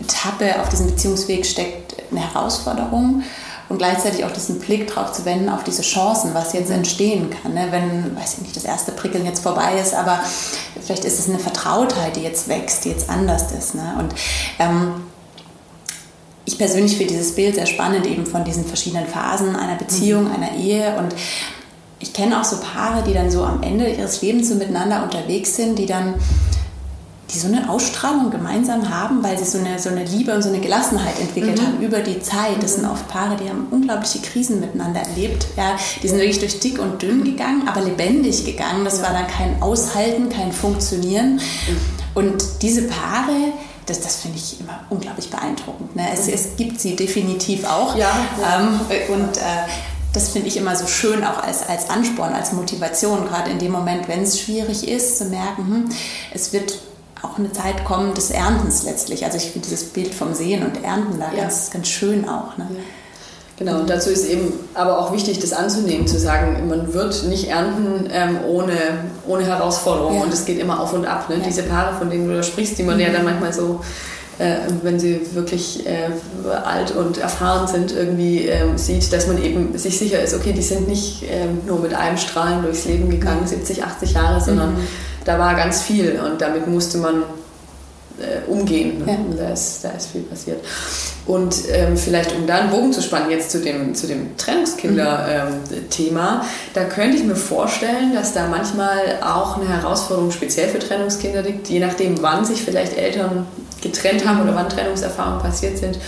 Etappe 0.00 0.60
auf 0.60 0.70
diesem 0.70 0.86
Beziehungsweg 0.86 1.44
steckt 1.44 1.96
eine 2.10 2.20
Herausforderung 2.20 3.22
und 3.68 3.78
gleichzeitig 3.78 4.24
auch 4.24 4.30
diesen 4.30 4.58
Blick 4.58 4.86
drauf 4.86 5.12
zu 5.12 5.24
wenden 5.24 5.48
auf 5.48 5.64
diese 5.64 5.82
Chancen, 5.82 6.32
was 6.32 6.54
jetzt 6.54 6.70
mhm. 6.70 6.76
entstehen 6.76 7.30
kann. 7.30 7.52
Ne? 7.52 7.68
Wenn, 7.70 8.16
weiß 8.16 8.34
ich 8.34 8.42
nicht, 8.42 8.56
das 8.56 8.64
erste 8.64 8.92
Prickeln 8.92 9.26
jetzt 9.26 9.42
vorbei 9.42 9.78
ist, 9.78 9.94
aber 9.94 10.20
vielleicht 10.80 11.04
ist 11.04 11.18
es 11.18 11.28
eine 11.28 11.38
Vertrautheit, 11.38 12.16
die 12.16 12.22
jetzt 12.22 12.48
wächst, 12.48 12.84
die 12.84 12.90
jetzt 12.90 13.10
anders 13.10 13.52
ist. 13.52 13.74
Ne? 13.74 13.96
Und 13.98 14.14
ähm, 14.58 15.04
ich 16.46 16.58
persönlich 16.58 16.96
finde 16.96 17.14
dieses 17.14 17.34
Bild 17.34 17.54
sehr 17.54 17.66
spannend, 17.66 18.06
eben 18.06 18.26
von 18.26 18.44
diesen 18.44 18.64
verschiedenen 18.64 19.06
Phasen 19.06 19.56
einer 19.56 19.76
Beziehung, 19.76 20.24
mhm. 20.24 20.32
einer 20.32 20.54
Ehe. 20.56 20.96
Und 20.98 21.14
ich 22.00 22.12
kenne 22.12 22.40
auch 22.40 22.44
so 22.44 22.56
Paare, 22.60 23.02
die 23.06 23.14
dann 23.14 23.30
so 23.30 23.44
am 23.44 23.62
Ende 23.62 23.88
ihres 23.88 24.20
Lebens 24.20 24.48
so 24.48 24.54
miteinander 24.54 25.02
unterwegs 25.02 25.56
sind, 25.56 25.78
die 25.78 25.86
dann 25.86 26.14
die 27.34 27.38
so 27.40 27.48
eine 27.48 27.68
Ausstrahlung 27.68 28.30
gemeinsam 28.30 28.88
haben, 28.90 29.22
weil 29.22 29.36
sie 29.36 29.44
so 29.44 29.58
eine, 29.58 29.78
so 29.78 29.88
eine 29.88 30.04
Liebe 30.04 30.32
und 30.34 30.42
so 30.42 30.50
eine 30.50 30.60
Gelassenheit 30.60 31.18
entwickelt 31.18 31.60
mhm. 31.60 31.66
haben 31.66 31.80
über 31.80 32.00
die 32.00 32.20
Zeit. 32.20 32.62
Das 32.62 32.74
sind 32.74 32.84
mhm. 32.84 32.92
oft 32.92 33.08
Paare, 33.08 33.36
die 33.36 33.48
haben 33.48 33.66
unglaubliche 33.70 34.20
Krisen 34.20 34.60
miteinander 34.60 35.00
erlebt. 35.00 35.46
Ja, 35.56 35.76
die 36.02 36.08
sind 36.08 36.18
wirklich 36.18 36.38
durch 36.38 36.60
dick 36.60 36.78
und 36.78 37.02
dünn 37.02 37.24
gegangen, 37.24 37.66
aber 37.66 37.80
lebendig 37.80 38.44
gegangen. 38.44 38.84
Das 38.84 39.02
war 39.02 39.12
dann 39.12 39.26
kein 39.26 39.60
Aushalten, 39.62 40.28
kein 40.28 40.52
Funktionieren. 40.52 41.36
Mhm. 41.36 41.40
Und 42.14 42.44
diese 42.62 42.82
Paare, 42.82 43.52
das, 43.86 44.00
das 44.00 44.16
finde 44.16 44.38
ich 44.38 44.60
immer 44.60 44.80
unglaublich 44.90 45.30
beeindruckend. 45.30 45.94
Ne? 45.96 46.06
Es, 46.12 46.28
es 46.28 46.56
gibt 46.56 46.80
sie 46.80 46.96
definitiv 46.96 47.64
auch. 47.64 47.96
Ja, 47.96 48.10
ja. 48.40 48.60
Ähm, 48.60 48.80
und 49.12 49.36
äh, 49.36 49.40
das 50.12 50.28
finde 50.30 50.48
ich 50.48 50.56
immer 50.56 50.76
so 50.76 50.86
schön, 50.86 51.24
auch 51.24 51.42
als, 51.42 51.68
als 51.68 51.90
Ansporn, 51.90 52.32
als 52.32 52.52
Motivation, 52.52 53.26
gerade 53.26 53.50
in 53.50 53.58
dem 53.58 53.72
Moment, 53.72 54.08
wenn 54.08 54.22
es 54.22 54.40
schwierig 54.40 54.88
ist, 54.88 55.18
zu 55.18 55.24
merken, 55.26 55.66
hm, 55.66 55.88
es 56.32 56.52
wird 56.52 56.78
auch 57.22 57.38
eine 57.38 57.52
Zeit 57.52 57.84
kommen 57.84 58.14
des 58.14 58.30
Erntens 58.30 58.84
letztlich. 58.84 59.24
Also 59.24 59.38
ich 59.38 59.50
finde 59.50 59.68
dieses 59.68 59.88
Bild 59.88 60.14
vom 60.14 60.34
Sehen 60.34 60.64
und 60.64 60.84
Ernten 60.84 61.18
da 61.18 61.32
ja. 61.32 61.42
ganz, 61.42 61.70
ganz 61.70 61.88
schön 61.88 62.28
auch. 62.28 62.56
Ne? 62.56 62.68
Genau, 63.56 63.78
und 63.78 63.88
dazu 63.88 64.10
ist 64.10 64.28
eben 64.28 64.52
aber 64.74 64.98
auch 64.98 65.12
wichtig, 65.12 65.38
das 65.38 65.52
anzunehmen, 65.52 66.08
zu 66.08 66.18
sagen, 66.18 66.68
man 66.68 66.92
wird 66.92 67.24
nicht 67.24 67.48
ernten 67.48 68.08
ähm, 68.12 68.38
ohne, 68.48 68.72
ohne 69.28 69.44
Herausforderungen 69.44 70.16
ja. 70.16 70.22
und 70.24 70.32
es 70.32 70.44
geht 70.44 70.58
immer 70.58 70.80
auf 70.80 70.92
und 70.92 71.06
ab. 71.06 71.28
Ne? 71.28 71.36
Ja. 71.36 71.42
Diese 71.46 71.62
Paare, 71.62 71.96
von 71.96 72.10
denen 72.10 72.26
du 72.26 72.34
da 72.34 72.42
sprichst, 72.42 72.78
die 72.78 72.82
man 72.82 72.96
mhm. 72.96 73.02
ja 73.02 73.10
dann 73.10 73.24
manchmal 73.24 73.52
so, 73.52 73.80
äh, 74.38 74.56
wenn 74.82 74.98
sie 74.98 75.20
wirklich 75.34 75.86
äh, 75.86 76.10
alt 76.64 76.96
und 76.96 77.18
erfahren 77.18 77.68
sind, 77.68 77.92
irgendwie 77.92 78.48
äh, 78.48 78.76
sieht, 78.76 79.12
dass 79.12 79.28
man 79.28 79.40
eben 79.40 79.78
sich 79.78 79.98
sicher 79.98 80.20
ist, 80.20 80.34
okay, 80.34 80.52
die 80.52 80.62
sind 80.62 80.88
nicht 80.88 81.22
ähm, 81.30 81.60
nur 81.64 81.78
mit 81.78 81.94
einem 81.94 82.16
Strahlen 82.16 82.62
durchs 82.62 82.86
Leben 82.86 83.08
gegangen, 83.08 83.46
70, 83.46 83.84
80 83.84 84.14
Jahre, 84.14 84.40
sondern 84.40 84.74
mhm 84.74 84.86
da 85.24 85.38
war 85.38 85.54
ganz 85.54 85.82
viel 85.82 86.20
und 86.20 86.40
damit 86.40 86.66
musste 86.66 86.98
man 86.98 87.22
äh, 88.18 88.48
umgehen. 88.50 89.04
Ne? 89.04 89.12
Ja. 89.12 89.44
Da, 89.44 89.52
ist, 89.52 89.84
da 89.84 89.90
ist 89.90 90.10
viel 90.10 90.22
passiert. 90.22 90.64
Und 91.26 91.54
ähm, 91.72 91.96
vielleicht, 91.96 92.34
um 92.34 92.46
da 92.46 92.56
einen 92.56 92.70
Bogen 92.70 92.92
zu 92.92 93.02
spannen, 93.02 93.30
jetzt 93.30 93.50
zu 93.50 93.60
dem, 93.60 93.94
zu 93.94 94.06
dem 94.06 94.36
Trennungskinder-Thema, 94.36 96.34
mhm. 96.34 96.40
ähm, 96.40 96.46
da 96.74 96.84
könnte 96.84 97.16
ich 97.16 97.24
mir 97.24 97.36
vorstellen, 97.36 98.14
dass 98.14 98.34
da 98.34 98.46
manchmal 98.46 99.18
auch 99.22 99.56
eine 99.56 99.68
Herausforderung 99.68 100.30
speziell 100.30 100.68
für 100.68 100.78
Trennungskinder 100.78 101.42
liegt, 101.42 101.68
je 101.68 101.80
nachdem, 101.80 102.22
wann 102.22 102.44
sich 102.44 102.62
vielleicht 102.62 102.96
Eltern 102.96 103.46
getrennt 103.82 104.26
haben 104.26 104.42
oder 104.42 104.54
wann 104.54 104.68
Trennungserfahrungen 104.68 105.40
passiert 105.40 105.78
sind 105.78 105.98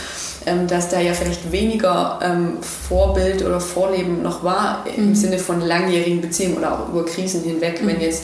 ähm, 0.47 0.67
dass 0.69 0.89
da 0.89 1.01
ja 1.01 1.13
vielleicht 1.13 1.51
weniger 1.51 2.21
ähm, 2.23 2.59
Vorbild 2.63 3.45
oder 3.45 3.61
Vorleben 3.61 4.23
noch 4.23 4.45
war 4.45 4.85
im 4.97 5.09
mhm. 5.09 5.15
Sinne 5.15 5.39
von 5.39 5.61
langjährigen 5.61 6.21
Beziehungen 6.21 6.59
oder 6.59 6.73
auch 6.73 6.89
über 6.89 7.05
Krisen 7.05 7.43
hinweg, 7.43 7.83
mhm. 7.83 7.89
wenn 7.89 8.01
jetzt 8.01 8.23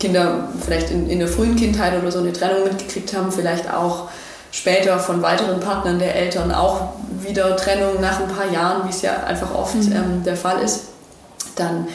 Kinder 0.00 0.48
vielleicht 0.60 0.90
in, 0.90 1.08
in 1.08 1.18
der 1.20 1.28
frühen 1.28 1.54
Kindheit 1.54 1.96
oder 2.00 2.10
so 2.10 2.18
eine 2.18 2.32
Trennung 2.32 2.64
mitgekriegt 2.64 3.14
haben, 3.14 3.30
vielleicht 3.30 3.72
auch 3.72 4.08
später 4.50 4.98
von 4.98 5.22
weiteren 5.22 5.60
Partnern 5.60 5.98
der 5.98 6.16
Eltern 6.16 6.50
auch 6.52 6.94
wieder 7.20 7.56
Trennung 7.56 8.00
nach 8.00 8.20
ein 8.20 8.28
paar 8.28 8.50
Jahren, 8.50 8.86
wie 8.86 8.90
es 8.90 9.02
ja 9.02 9.22
einfach 9.24 9.54
oft 9.54 9.76
mhm. 9.76 9.92
ähm, 9.92 10.24
der 10.24 10.36
Fall 10.36 10.60
ist, 10.62 10.84
dann 11.54 11.86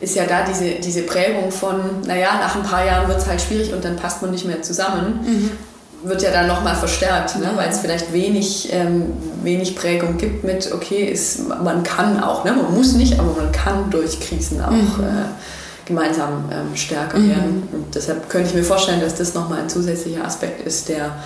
ist 0.00 0.14
ja 0.14 0.24
da 0.26 0.44
diese, 0.44 0.74
diese 0.74 1.02
Prägung 1.02 1.50
von, 1.50 2.02
naja, 2.06 2.38
nach 2.38 2.54
ein 2.56 2.62
paar 2.62 2.84
Jahren 2.84 3.08
wird 3.08 3.18
es 3.18 3.26
halt 3.26 3.40
schwierig 3.40 3.72
und 3.72 3.84
dann 3.84 3.96
passt 3.96 4.22
man 4.22 4.30
nicht 4.30 4.44
mehr 4.44 4.60
zusammen, 4.62 5.20
mhm. 5.24 6.08
wird 6.08 6.22
ja 6.22 6.30
dann 6.30 6.46
nochmal 6.46 6.76
verstärkt, 6.76 7.38
ne? 7.38 7.50
weil 7.54 7.70
es 7.70 7.78
vielleicht 7.78 8.12
wenig, 8.12 8.68
ähm, 8.72 9.14
wenig 9.42 9.74
Prägung 9.74 10.18
gibt 10.18 10.44
mit, 10.44 10.70
okay, 10.72 11.04
ist, 11.04 11.48
man 11.48 11.82
kann 11.82 12.22
auch, 12.22 12.44
ne? 12.44 12.52
man 12.52 12.74
muss 12.74 12.92
nicht, 12.92 13.18
aber 13.18 13.32
man 13.32 13.50
kann 13.50 13.90
durch 13.90 14.20
Krisen 14.20 14.62
auch. 14.62 14.70
Mhm. 14.70 15.04
Äh, 15.04 15.24
gemeinsam 15.84 16.44
ähm, 16.50 16.76
stärker 16.76 17.18
mhm. 17.18 17.28
werden. 17.30 17.68
Und 17.72 17.94
deshalb 17.94 18.28
könnte 18.28 18.48
ich 18.48 18.54
mir 18.54 18.64
vorstellen, 18.64 19.00
dass 19.00 19.14
das 19.14 19.34
nochmal 19.34 19.60
ein 19.60 19.68
zusätzlicher 19.68 20.24
Aspekt 20.24 20.66
ist, 20.66 20.88
der 20.88 21.16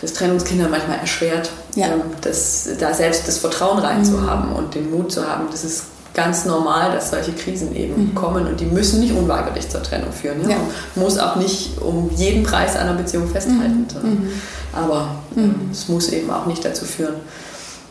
das 0.00 0.12
Trennungskinder 0.14 0.68
manchmal 0.68 0.98
erschwert, 0.98 1.50
ja. 1.76 1.86
ähm, 1.86 2.02
das, 2.20 2.68
da 2.78 2.92
selbst 2.92 3.26
das 3.28 3.38
Vertrauen 3.38 3.78
reinzuhaben 3.78 4.50
mhm. 4.50 4.56
und 4.56 4.74
den 4.74 4.90
Mut 4.90 5.12
zu 5.12 5.26
haben, 5.26 5.46
das 5.50 5.64
ist 5.64 5.84
ganz 6.14 6.44
normal, 6.44 6.92
dass 6.92 7.10
solche 7.10 7.32
Krisen 7.32 7.74
eben 7.74 8.08
mhm. 8.08 8.14
kommen 8.14 8.46
und 8.46 8.60
die 8.60 8.66
müssen 8.66 9.00
nicht 9.00 9.14
unweigerlich 9.14 9.68
zur 9.68 9.82
Trennung 9.82 10.12
führen. 10.12 10.42
Ja? 10.42 10.56
Man 10.94 11.04
muss 11.04 11.18
auch 11.18 11.36
nicht 11.36 11.80
um 11.80 12.10
jeden 12.14 12.42
Preis 12.42 12.76
einer 12.76 12.94
Beziehung 12.94 13.28
festhalten, 13.28 13.86
mhm. 14.02 14.10
mhm. 14.10 14.32
aber 14.72 15.14
ähm, 15.36 15.70
es 15.70 15.88
muss 15.88 16.10
eben 16.10 16.30
auch 16.30 16.46
nicht 16.46 16.64
dazu 16.64 16.84
führen, 16.84 17.14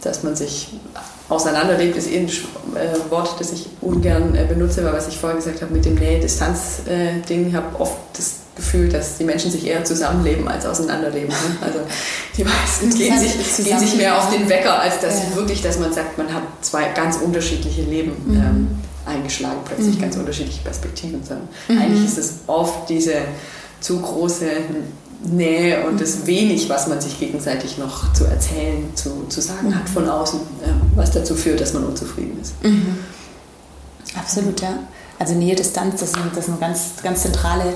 dass 0.03 0.23
man 0.23 0.35
sich 0.35 0.69
auseinanderlebt, 1.31 1.95
ist 1.97 2.11
eh 2.11 2.19
ein 2.19 2.27
äh, 2.27 3.09
Wort, 3.09 3.39
das 3.39 3.51
ich 3.53 3.67
ungern 3.81 4.35
äh, 4.35 4.45
benutze, 4.45 4.83
weil 4.83 4.93
was 4.93 5.07
ich 5.07 5.17
vorher 5.17 5.37
gesagt 5.37 5.61
habe 5.61 5.73
mit 5.73 5.85
dem 5.85 5.95
Nähe-Distanz-Ding, 5.95 7.47
ich 7.47 7.55
habe 7.55 7.79
oft 7.79 7.97
das 8.13 8.35
Gefühl, 8.55 8.89
dass 8.89 9.17
die 9.17 9.23
Menschen 9.23 9.49
sich 9.49 9.65
eher 9.65 9.83
zusammenleben 9.83 10.47
als 10.47 10.65
auseinanderleben. 10.65 11.29
Ne? 11.29 11.57
Also 11.61 11.79
die 12.37 12.43
meisten 12.43 12.89
gehen 12.93 13.17
sich, 13.17 13.65
gehen 13.65 13.79
sich 13.79 13.95
mehr 13.95 14.17
auf 14.17 14.29
den 14.29 14.49
Wecker, 14.49 14.79
als 14.79 14.99
dass 14.99 15.19
ja. 15.19 15.35
wirklich, 15.35 15.61
dass 15.61 15.79
man 15.79 15.93
sagt, 15.93 16.17
man 16.17 16.33
hat 16.33 16.43
zwei 16.61 16.89
ganz 16.89 17.17
unterschiedliche 17.17 17.83
Leben 17.83 18.11
mhm. 18.25 18.35
ähm, 18.35 18.67
eingeschlagen, 19.05 19.59
plötzlich 19.65 19.95
mhm. 19.95 20.01
ganz 20.01 20.17
unterschiedliche 20.17 20.61
Perspektiven. 20.61 21.21
Mhm. 21.67 21.77
Eigentlich 21.77 22.05
ist 22.05 22.17
es 22.17 22.33
oft 22.47 22.89
diese 22.89 23.13
zu 23.79 23.99
große 23.99 24.45
Nähe 25.23 25.85
und 25.87 26.01
das 26.01 26.25
wenig, 26.25 26.67
was 26.69 26.87
man 26.87 26.99
sich 26.99 27.19
gegenseitig 27.19 27.77
noch 27.77 28.11
zu 28.13 28.25
erzählen, 28.25 28.89
zu, 28.95 29.25
zu 29.29 29.41
sagen 29.41 29.75
hat 29.75 29.87
von 29.87 30.09
außen, 30.09 30.39
was 30.95 31.11
dazu 31.11 31.35
führt, 31.35 31.61
dass 31.61 31.73
man 31.73 31.83
unzufrieden 31.83 32.39
ist. 32.41 32.53
Mhm. 32.63 32.97
Absolut, 34.15 34.59
ja. 34.61 34.79
Also 35.19 35.35
Nähe, 35.35 35.55
Distanz, 35.55 35.99
das 35.99 36.13
sind, 36.13 36.35
das 36.35 36.45
sind 36.45 36.59
ganz, 36.59 36.93
ganz 37.03 37.21
zentrale 37.21 37.73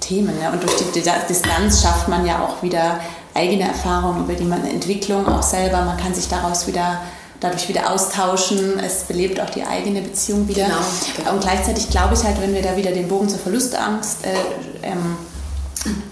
Themen. 0.00 0.38
Ne? 0.38 0.52
Und 0.52 0.62
durch 0.62 0.76
die 0.76 1.00
Distanz 1.28 1.82
schafft 1.82 2.08
man 2.08 2.26
ja 2.26 2.44
auch 2.44 2.62
wieder 2.62 3.00
eigene 3.34 3.64
Erfahrungen, 3.68 4.24
über 4.24 4.34
die 4.34 4.44
man 4.44 4.66
Entwicklung 4.66 5.26
auch 5.26 5.42
selber, 5.42 5.82
man 5.82 5.96
kann 5.96 6.14
sich 6.14 6.28
daraus 6.28 6.66
wieder 6.66 7.00
dadurch 7.40 7.68
wieder 7.68 7.90
austauschen. 7.90 8.78
Es 8.80 9.04
belebt 9.04 9.40
auch 9.40 9.50
die 9.50 9.64
eigene 9.64 10.02
Beziehung 10.02 10.48
wieder. 10.48 10.64
Genau, 10.64 10.76
genau. 11.16 11.32
Und 11.32 11.40
gleichzeitig 11.40 11.88
glaube 11.88 12.14
ich 12.14 12.24
halt, 12.24 12.40
wenn 12.40 12.52
wir 12.52 12.62
da 12.62 12.76
wieder 12.76 12.90
den 12.90 13.08
Bogen 13.08 13.28
zur 13.28 13.38
Verlustangst 13.38 14.24
äh, 14.24 14.86
ähm, 14.86 15.16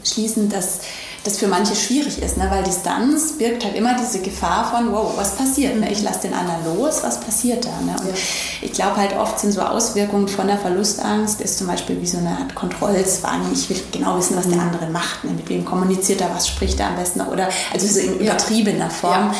schließen, 0.05 0.49
dass 0.49 0.81
das 1.27 1.39
für 1.39 1.49
manche 1.49 1.75
schwierig 1.75 2.23
ist, 2.23 2.37
ne? 2.37 2.47
weil 2.51 2.63
Distanz 2.63 3.33
birgt 3.33 3.65
halt 3.65 3.75
immer 3.75 3.97
diese 3.99 4.21
Gefahr 4.21 4.71
von, 4.71 4.93
wow, 4.93 5.13
was 5.17 5.35
passiert? 5.35 5.79
Ne? 5.79 5.91
Ich 5.91 6.03
lasse 6.03 6.21
den 6.21 6.35
anderen 6.35 6.77
los, 6.77 7.03
was 7.03 7.21
passiert 7.21 7.65
da? 7.65 7.81
Ne? 7.85 7.97
Und 7.99 8.09
ja. 8.09 8.15
ich 8.63 8.73
glaube 8.73 8.97
halt 8.97 9.17
oft 9.17 9.39
sind 9.39 9.53
so 9.53 9.61
Auswirkungen 9.61 10.29
von 10.29 10.47
der 10.47 10.59
Verlustangst, 10.59 11.41
ist 11.41 11.59
zum 11.59 11.67
Beispiel 11.67 12.01
wie 12.01 12.07
so 12.07 12.19
eine 12.19 12.31
Art 12.31 12.55
Kontrollzwang. 12.55 13.41
Ich 13.53 13.69
will 13.69 13.81
genau 13.91 14.19
wissen, 14.19 14.37
was 14.37 14.47
der 14.47 14.57
mhm. 14.57 14.69
andere 14.69 14.87
macht, 14.87 15.25
ne? 15.25 15.33
mit 15.33 15.49
wem 15.49 15.65
kommuniziert 15.65 16.21
er, 16.21 16.33
was 16.35 16.47
spricht 16.47 16.79
er 16.79 16.89
am 16.89 16.97
besten 16.97 17.21
oder 17.21 17.49
also 17.73 17.87
so 17.87 18.01
in 18.01 18.21
übertriebener 18.21 18.91
Form. 18.91 19.33
Ja. 19.33 19.35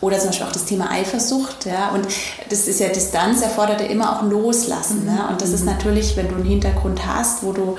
Oder 0.00 0.18
zum 0.18 0.28
Beispiel 0.28 0.46
auch 0.46 0.52
das 0.52 0.64
Thema 0.64 0.92
Eifersucht. 0.92 1.66
Ja? 1.66 1.90
Und 1.90 2.06
das 2.48 2.68
ist 2.68 2.78
ja 2.78 2.88
Distanz, 2.88 3.42
erfordert 3.42 3.80
ja 3.80 3.88
immer 3.88 4.16
auch 4.16 4.22
Loslassen. 4.22 5.04
Ne? 5.04 5.26
Und 5.28 5.42
das 5.42 5.50
ist 5.50 5.62
mhm. 5.62 5.72
natürlich, 5.72 6.16
wenn 6.16 6.28
du 6.28 6.36
einen 6.36 6.44
Hintergrund 6.44 7.04
hast, 7.04 7.42
wo 7.42 7.52
du 7.52 7.76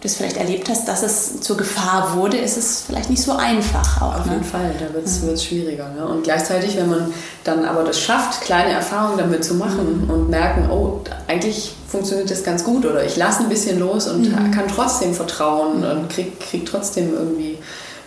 das 0.00 0.14
vielleicht 0.14 0.36
erlebt 0.36 0.68
hast, 0.68 0.86
dass 0.86 1.02
es 1.02 1.40
zur 1.40 1.56
Gefahr 1.56 2.14
wurde, 2.16 2.36
ist 2.36 2.56
es 2.56 2.82
vielleicht 2.86 3.10
nicht 3.10 3.22
so 3.22 3.32
einfach 3.32 4.00
auch. 4.00 4.20
Auf 4.20 4.26
ne? 4.26 4.34
jeden 4.34 4.44
Fall, 4.44 4.72
da 4.78 4.92
wird 4.94 5.06
es 5.06 5.22
ja. 5.26 5.36
schwieriger. 5.36 5.88
Ne? 5.90 6.06
Und 6.06 6.22
gleichzeitig, 6.22 6.76
wenn 6.76 6.88
man 6.88 7.12
dann 7.42 7.64
aber 7.64 7.82
das 7.82 8.00
schafft, 8.00 8.42
kleine 8.42 8.72
Erfahrungen 8.72 9.18
damit 9.18 9.44
zu 9.44 9.54
machen 9.54 10.04
mhm. 10.04 10.10
und 10.10 10.30
merken, 10.30 10.70
oh, 10.70 11.00
eigentlich 11.26 11.74
funktioniert 11.88 12.30
das 12.30 12.44
ganz 12.44 12.62
gut 12.62 12.86
oder 12.86 13.04
ich 13.04 13.16
lasse 13.16 13.42
ein 13.42 13.48
bisschen 13.48 13.80
los 13.80 14.06
und 14.06 14.28
mhm. 14.28 14.50
kann 14.52 14.68
trotzdem 14.68 15.14
vertrauen 15.14 15.82
und 15.82 16.08
krieg, 16.08 16.38
krieg 16.38 16.64
trotzdem 16.64 17.12
irgendwie 17.14 17.58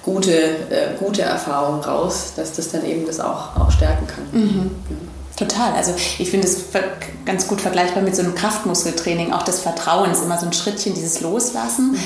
gute, 0.04 0.32
äh, 0.32 0.96
gute 0.98 1.24
Erfahrungen 1.24 1.82
raus, 1.82 2.34
dass 2.36 2.54
das 2.54 2.72
dann 2.72 2.86
eben 2.86 3.06
das 3.06 3.20
auch, 3.20 3.58
auch 3.58 3.72
stärken 3.72 4.08
kann. 4.08 4.42
Mhm. 4.42 4.72
Total. 5.36 5.74
Also 5.74 5.94
ich 6.20 6.30
finde 6.30 6.48
es 6.48 6.66
ganz 7.26 7.48
gut 7.48 7.62
vergleichbar 7.62 8.04
mit 8.04 8.16
so 8.16 8.22
einem 8.22 8.36
Kraftmuskeltraining. 8.36 9.34
Auch 9.34 9.44
das 9.44 9.62
Vertrauen 9.62 10.12
ist 10.12 10.24
immer 10.24 10.38
so 10.38 10.46
ein 10.46 10.54
Schrittchen, 10.54 10.94
dieses 10.94 11.22
Loslassen, 11.22 11.94
mhm. 11.94 11.98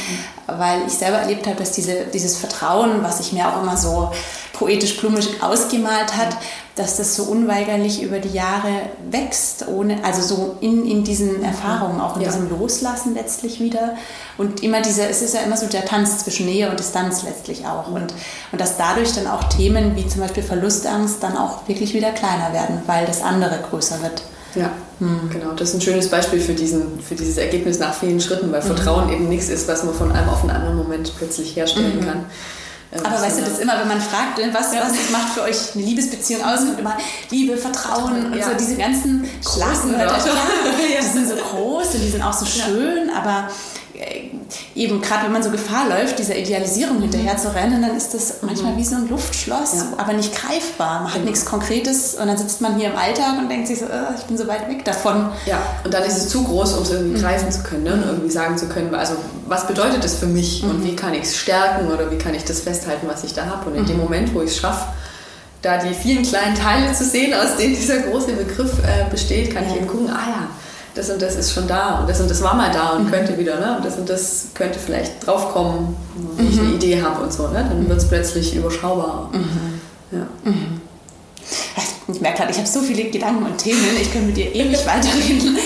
weil 0.47 0.85
ich 0.87 0.93
selber 0.93 1.17
erlebt 1.17 1.47
habe, 1.47 1.57
dass 1.57 1.71
diese, 1.71 2.05
dieses 2.13 2.37
Vertrauen, 2.37 3.03
was 3.03 3.19
ich 3.19 3.33
mir 3.33 3.47
auch 3.47 3.61
immer 3.61 3.77
so 3.77 4.11
poetisch 4.57 4.93
plumig 4.93 5.41
ausgemalt 5.41 6.15
hat, 6.15 6.37
dass 6.75 6.97
das 6.97 7.15
so 7.15 7.23
unweigerlich 7.23 8.01
über 8.01 8.19
die 8.19 8.33
Jahre 8.33 8.69
wächst, 9.09 9.67
ohne, 9.67 10.03
also 10.03 10.21
so 10.21 10.57
in, 10.59 10.85
in 10.85 11.03
diesen 11.03 11.41
Erfahrungen, 11.41 12.01
auch 12.01 12.17
in 12.17 12.23
ja. 12.23 12.29
diesem 12.29 12.49
Loslassen 12.49 13.13
letztlich 13.13 13.61
wieder. 13.61 13.95
Und 14.37 14.61
immer 14.61 14.81
dieser, 14.81 15.09
es 15.09 15.21
ist 15.21 15.33
ja 15.33 15.41
immer 15.41 15.55
so 15.55 15.67
der 15.67 15.85
Tanz 15.85 16.19
zwischen 16.19 16.45
Nähe 16.45 16.69
und 16.69 16.77
Distanz 16.77 17.23
letztlich 17.23 17.65
auch. 17.65 17.87
Und, 17.87 18.13
und 18.51 18.59
dass 18.59 18.77
dadurch 18.77 19.13
dann 19.13 19.27
auch 19.27 19.45
Themen 19.45 19.95
wie 19.95 20.05
zum 20.07 20.21
Beispiel 20.21 20.43
Verlustangst 20.43 21.23
dann 21.23 21.37
auch 21.37 21.67
wirklich 21.67 21.93
wieder 21.93 22.11
kleiner 22.11 22.51
werden, 22.51 22.81
weil 22.87 23.05
das 23.05 23.21
andere 23.21 23.59
größer 23.69 24.01
wird. 24.01 24.23
Ja, 24.55 24.71
hm. 24.99 25.29
genau. 25.29 25.53
Das 25.53 25.69
ist 25.69 25.75
ein 25.75 25.81
schönes 25.81 26.09
Beispiel 26.09 26.39
für, 26.39 26.53
diesen, 26.53 26.99
für 26.99 27.15
dieses 27.15 27.37
Ergebnis 27.37 27.79
nach 27.79 27.93
vielen 27.93 28.19
Schritten, 28.19 28.51
weil 28.51 28.61
mhm. 28.61 28.67
Vertrauen 28.67 29.09
eben 29.11 29.29
nichts 29.29 29.49
ist, 29.49 29.67
was 29.67 29.83
man 29.83 29.93
von 29.93 30.11
einem 30.11 30.29
auf 30.29 30.41
einen 30.41 30.51
anderen 30.51 30.77
Moment 30.77 31.11
plötzlich 31.17 31.55
herstellen 31.55 31.99
mhm. 31.99 32.05
kann. 32.05 32.25
Aber 33.03 33.21
weißt 33.21 33.39
du, 33.39 33.41
das 33.43 33.59
immer, 33.59 33.79
wenn 33.79 33.87
man 33.87 34.01
fragt, 34.01 34.37
ne, 34.37 34.49
was, 34.51 34.71
was 34.71 35.09
macht 35.11 35.33
für 35.33 35.41
euch 35.43 35.75
eine 35.75 35.83
Liebesbeziehung 35.83 36.43
aus, 36.43 36.59
kommt 36.59 36.79
immer 36.79 36.97
Liebe, 37.29 37.57
Vertrauen 37.57 38.25
und 38.25 38.37
ja. 38.37 38.49
so 38.49 38.55
diese 38.57 38.75
ganzen 38.75 39.29
Schlagwörter. 39.41 40.15
Ja, 40.95 41.01
die 41.01 41.07
sind 41.07 41.27
so 41.27 41.35
groß 41.35 41.95
und 41.95 42.01
die 42.01 42.09
sind 42.09 42.21
auch 42.21 42.33
so 42.33 42.45
schön, 42.45 43.09
aber 43.09 43.49
eben 44.75 45.01
gerade 45.01 45.25
wenn 45.25 45.31
man 45.31 45.43
so 45.43 45.49
Gefahr 45.49 45.87
läuft, 45.87 46.19
dieser 46.19 46.35
Idealisierung 46.37 47.01
hinterher 47.01 47.37
zu 47.37 47.53
rennen, 47.53 47.81
dann 47.81 47.95
ist 47.95 48.13
das 48.13 48.41
manchmal 48.41 48.73
mhm. 48.73 48.77
wie 48.77 48.83
so 48.83 48.95
ein 48.95 49.09
Luftschloss, 49.09 49.73
ja. 49.75 49.93
aber 49.97 50.13
nicht 50.13 50.35
greifbar. 50.35 50.99
Man 50.99 51.07
hat 51.07 51.13
genau. 51.15 51.25
nichts 51.25 51.45
Konkretes 51.45 52.15
und 52.15 52.27
dann 52.27 52.37
sitzt 52.37 52.61
man 52.61 52.77
hier 52.77 52.89
im 52.89 52.97
Alltag 52.97 53.37
und 53.39 53.49
denkt 53.49 53.67
sich 53.67 53.79
so, 53.79 53.85
oh, 53.85 54.13
ich 54.17 54.23
bin 54.23 54.37
so 54.37 54.47
weit 54.47 54.67
weg 54.69 54.83
davon. 54.85 55.29
Ja, 55.45 55.59
und 55.83 55.93
dann 55.93 56.03
ist 56.03 56.17
es 56.17 56.29
zu 56.29 56.43
groß, 56.43 56.73
um 56.73 56.83
es 56.83 56.91
irgendwie 56.91 57.17
mhm. 57.17 57.21
greifen 57.21 57.51
zu 57.51 57.63
können 57.63 57.83
ne? 57.83 57.93
und 57.93 58.03
irgendwie 58.03 58.31
sagen 58.31 58.57
zu 58.57 58.67
können, 58.67 58.93
also 58.93 59.15
was 59.47 59.67
bedeutet 59.67 60.03
das 60.03 60.15
für 60.15 60.27
mich 60.27 60.63
mhm. 60.63 60.69
und 60.71 60.83
wie 60.83 60.95
kann 60.95 61.13
ich 61.13 61.23
es 61.23 61.37
stärken 61.37 61.87
oder 61.91 62.11
wie 62.11 62.17
kann 62.17 62.33
ich 62.33 62.43
das 62.43 62.61
festhalten, 62.61 63.07
was 63.07 63.23
ich 63.23 63.33
da 63.33 63.45
habe. 63.45 63.69
Und 63.69 63.75
in 63.75 63.85
dem 63.85 63.97
mhm. 63.97 64.03
Moment, 64.03 64.33
wo 64.33 64.41
ich 64.41 64.51
es 64.51 64.57
schaffe, 64.57 64.87
da 65.61 65.77
die 65.77 65.93
vielen 65.93 66.23
kleinen 66.23 66.55
Teile 66.55 66.93
zu 66.93 67.03
sehen, 67.03 67.33
aus 67.33 67.57
denen 67.57 67.75
dieser 67.75 67.99
große 67.99 68.33
Begriff 68.33 68.73
äh, 68.79 69.09
besteht, 69.09 69.53
kann 69.53 69.65
ich 69.67 69.75
eben 69.75 69.87
gucken, 69.87 70.09
ah 70.09 70.29
ja, 70.29 70.47
das 70.95 71.09
und 71.09 71.21
das 71.21 71.35
ist 71.35 71.51
schon 71.51 71.67
da 71.67 71.99
und 71.99 72.09
das 72.09 72.21
und 72.21 72.31
das 72.31 72.41
war 72.41 72.55
mal 72.55 72.71
da 72.71 72.91
und 72.91 73.05
mhm. 73.05 73.11
könnte 73.11 73.37
wieder, 73.37 73.59
ne? 73.59 73.77
Und 73.77 73.85
das 73.85 73.97
und 73.97 74.09
das 74.09 74.47
könnte 74.53 74.79
vielleicht 74.79 75.25
draufkommen, 75.25 75.95
wenn 76.37 76.49
ich 76.49 76.57
eine 76.57 76.69
mhm. 76.69 76.75
Idee 76.75 77.01
habe 77.01 77.21
und 77.21 77.31
so, 77.31 77.49
ne? 77.49 77.65
Dann 77.69 77.87
wird 77.87 77.99
es 77.99 78.07
plötzlich 78.07 78.55
überschaubar. 78.55 79.29
Mhm. 79.33 80.17
Ja. 80.17 80.27
Mhm. 80.49 80.81
Ich 82.07 82.21
merke 82.21 82.37
gerade, 82.37 82.51
ich 82.51 82.57
habe 82.57 82.67
so 82.67 82.81
viele 82.81 83.09
Gedanken 83.09 83.45
und 83.45 83.57
Themen, 83.57 83.81
ich 83.99 84.11
könnte 84.11 84.27
mit 84.27 84.37
dir 84.37 84.53
ewig 84.55 84.85
weiterreden. 84.85 85.57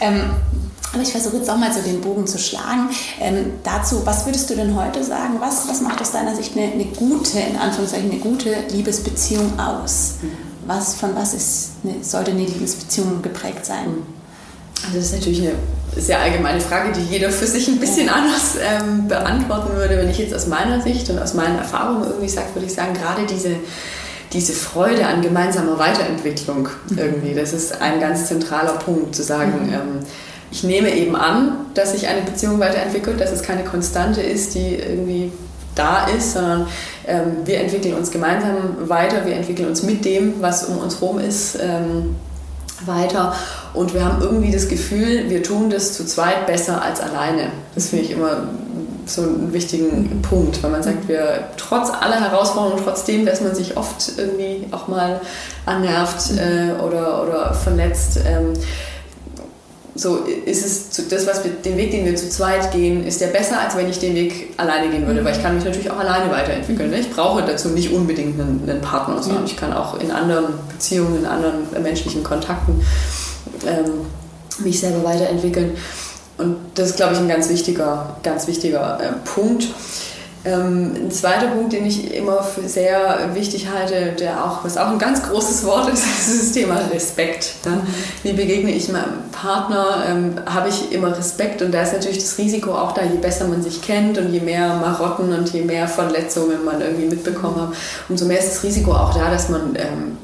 Ähm, 0.00 0.30
aber 0.92 1.02
ich 1.02 1.10
versuche 1.10 1.36
jetzt 1.36 1.48
auch 1.48 1.56
mal 1.56 1.72
so 1.72 1.80
den 1.80 2.00
Bogen 2.00 2.26
zu 2.26 2.38
schlagen. 2.38 2.90
Ähm, 3.20 3.52
dazu, 3.62 4.04
was 4.04 4.26
würdest 4.26 4.50
du 4.50 4.54
denn 4.54 4.74
heute 4.76 5.02
sagen? 5.02 5.36
Was, 5.40 5.68
was 5.68 5.80
macht 5.80 6.00
aus 6.00 6.12
deiner 6.12 6.34
Sicht 6.34 6.56
eine, 6.56 6.72
eine 6.72 6.84
gute, 6.86 7.38
in 7.38 7.56
Anführungszeichen, 7.56 8.10
eine 8.10 8.20
gute 8.20 8.54
Liebesbeziehung 8.70 9.58
aus? 9.58 10.14
Mhm. 10.22 10.28
Was, 10.66 10.96
von 10.96 11.14
was 11.14 11.34
ist 11.34 11.70
eine, 11.84 12.02
sollte 12.02 12.32
eine 12.32 12.44
Liebesbeziehung 12.44 13.22
geprägt 13.22 13.64
sein? 13.64 13.94
Also 14.84 14.98
das 14.98 15.06
ist 15.06 15.14
natürlich 15.14 15.40
eine 15.40 15.52
sehr 15.96 16.20
allgemeine 16.20 16.60
Frage, 16.60 16.92
die 16.92 17.02
jeder 17.02 17.30
für 17.30 17.46
sich 17.46 17.68
ein 17.68 17.78
bisschen 17.78 18.08
anders 18.08 18.56
ähm, 18.60 19.08
beantworten 19.08 19.74
würde. 19.76 19.96
Wenn 19.96 20.10
ich 20.10 20.18
jetzt 20.18 20.34
aus 20.34 20.46
meiner 20.46 20.80
Sicht 20.82 21.08
und 21.10 21.18
aus 21.18 21.34
meinen 21.34 21.58
Erfahrungen 21.58 22.04
irgendwie 22.04 22.28
sage, 22.28 22.48
würde 22.54 22.66
ich 22.66 22.74
sagen, 22.74 22.92
gerade 22.94 23.26
diese, 23.26 23.56
diese 24.32 24.52
Freude 24.52 25.06
an 25.06 25.22
gemeinsamer 25.22 25.78
Weiterentwicklung 25.78 26.68
mhm. 26.90 26.98
irgendwie, 26.98 27.34
das 27.34 27.52
ist 27.52 27.80
ein 27.80 28.00
ganz 28.00 28.26
zentraler 28.26 28.74
Punkt, 28.74 29.14
zu 29.14 29.22
sagen, 29.22 29.66
mhm. 29.66 29.72
ähm, 29.72 29.98
ich 30.50 30.62
nehme 30.62 30.94
eben 30.94 31.16
an, 31.16 31.66
dass 31.74 31.92
sich 31.92 32.06
eine 32.06 32.22
Beziehung 32.22 32.60
weiterentwickelt, 32.60 33.20
dass 33.20 33.32
es 33.32 33.42
keine 33.42 33.64
Konstante 33.64 34.20
ist, 34.20 34.54
die 34.54 34.76
irgendwie 34.76 35.32
da 35.74 36.06
ist, 36.06 36.32
sondern 36.34 36.66
ähm, 37.06 37.38
wir 37.44 37.60
entwickeln 37.60 37.94
uns 37.94 38.10
gemeinsam 38.10 38.88
weiter, 38.88 39.26
wir 39.26 39.34
entwickeln 39.34 39.68
uns 39.68 39.82
mit 39.82 40.04
dem, 40.04 40.34
was 40.40 40.64
um 40.64 40.78
uns 40.78 41.00
herum 41.00 41.18
ist, 41.18 41.58
ähm, 41.60 42.16
weiter. 42.84 43.34
Und 43.74 43.94
wir 43.94 44.04
haben 44.04 44.20
irgendwie 44.20 44.50
das 44.50 44.68
Gefühl, 44.68 45.30
wir 45.30 45.42
tun 45.42 45.70
das 45.70 45.94
zu 45.94 46.04
zweit 46.04 46.46
besser 46.46 46.82
als 46.82 47.00
alleine. 47.00 47.50
Das 47.74 47.88
finde 47.88 48.04
ich 48.04 48.10
immer 48.10 48.48
so 49.06 49.22
einen 49.22 49.52
wichtigen 49.52 50.20
Punkt, 50.22 50.62
weil 50.62 50.70
man 50.70 50.82
sagt, 50.82 51.08
wir 51.08 51.48
trotz 51.56 51.90
aller 51.90 52.20
Herausforderungen, 52.20 52.82
trotzdem, 52.84 53.24
dass 53.24 53.40
man 53.40 53.54
sich 53.54 53.76
oft 53.76 54.12
irgendwie 54.18 54.66
auch 54.72 54.88
mal 54.88 55.20
annervt 55.64 56.32
äh, 56.32 56.82
oder, 56.82 57.22
oder 57.22 57.54
verletzt, 57.54 58.18
ähm, 58.26 58.52
so 59.96 60.18
ist 60.18 60.64
es 60.64 61.08
das, 61.08 61.26
was 61.26 61.44
wir, 61.44 61.50
den 61.52 61.76
Weg, 61.76 61.90
den 61.90 62.04
wir 62.04 62.14
zu 62.16 62.28
zweit 62.28 62.70
gehen, 62.72 63.06
ist 63.06 63.20
der 63.20 63.28
besser, 63.28 63.60
als 63.60 63.76
wenn 63.76 63.88
ich 63.88 63.98
den 63.98 64.14
Weg 64.14 64.54
alleine 64.56 64.90
gehen 64.90 65.06
würde, 65.06 65.20
mhm. 65.20 65.24
weil 65.24 65.36
ich 65.36 65.42
kann 65.42 65.54
mich 65.54 65.64
natürlich 65.64 65.90
auch 65.90 65.98
alleine 65.98 66.30
weiterentwickeln. 66.30 66.90
Ne? 66.90 67.00
Ich 67.00 67.10
brauche 67.10 67.42
dazu 67.42 67.70
nicht 67.70 67.92
unbedingt 67.92 68.38
einen, 68.38 68.68
einen 68.68 68.80
Partner, 68.80 69.22
sondern 69.22 69.44
ja. 69.44 69.50
ich 69.50 69.56
kann 69.56 69.72
auch 69.72 69.98
in 70.00 70.10
anderen 70.10 70.54
Beziehungen, 70.70 71.20
in 71.20 71.26
anderen 71.26 71.66
menschlichen 71.82 72.22
Kontakten 72.22 72.82
ähm, 73.66 74.06
mich 74.64 74.80
selber 74.80 75.04
weiterentwickeln. 75.04 75.76
Und 76.38 76.56
das 76.74 76.90
ist, 76.90 76.96
glaube 76.96 77.14
ich, 77.14 77.18
ein 77.18 77.28
ganz 77.28 77.48
wichtiger, 77.48 78.16
ganz 78.22 78.46
wichtiger 78.46 78.98
äh, 79.00 79.12
Punkt. 79.24 79.68
Ähm, 80.46 80.92
ein 80.94 81.10
zweiter 81.10 81.48
Punkt, 81.48 81.72
den 81.72 81.84
ich 81.84 82.14
immer 82.14 82.40
für 82.40 82.68
sehr 82.68 83.30
wichtig 83.34 83.68
halte, 83.68 84.12
der 84.12 84.44
auch, 84.44 84.64
was 84.64 84.78
auch 84.78 84.88
ein 84.88 84.98
ganz 84.98 85.22
großes 85.24 85.64
Wort 85.64 85.92
ist, 85.92 86.04
ist 86.28 86.40
das 86.40 86.52
Thema 86.52 86.78
Respekt. 86.92 87.54
Ne? 87.64 87.80
Wie 88.22 88.32
begegne 88.32 88.70
ich 88.70 88.88
meinem 88.88 89.28
Partner? 89.32 90.04
Ähm, 90.08 90.34
Habe 90.46 90.68
ich 90.68 90.92
immer 90.92 91.16
Respekt? 91.16 91.62
Und 91.62 91.72
da 91.72 91.82
ist 91.82 91.94
natürlich 91.94 92.18
das 92.18 92.38
Risiko 92.38 92.72
auch 92.72 92.92
da, 92.92 93.02
je 93.02 93.18
besser 93.18 93.48
man 93.48 93.60
sich 93.60 93.82
kennt 93.82 94.18
und 94.18 94.32
je 94.32 94.38
mehr 94.40 94.74
Marotten 94.74 95.32
und 95.32 95.52
je 95.52 95.62
mehr 95.62 95.88
Verletzungen 95.88 96.64
man 96.64 96.80
irgendwie 96.80 97.06
mitbekommen 97.06 97.62
hat, 97.62 97.72
umso 98.08 98.26
mehr 98.26 98.38
ist 98.38 98.52
das 98.52 98.62
Risiko 98.62 98.92
auch 98.92 99.12
da, 99.14 99.28
dass 99.30 99.48
man 99.48 99.74
ähm, 99.74 100.16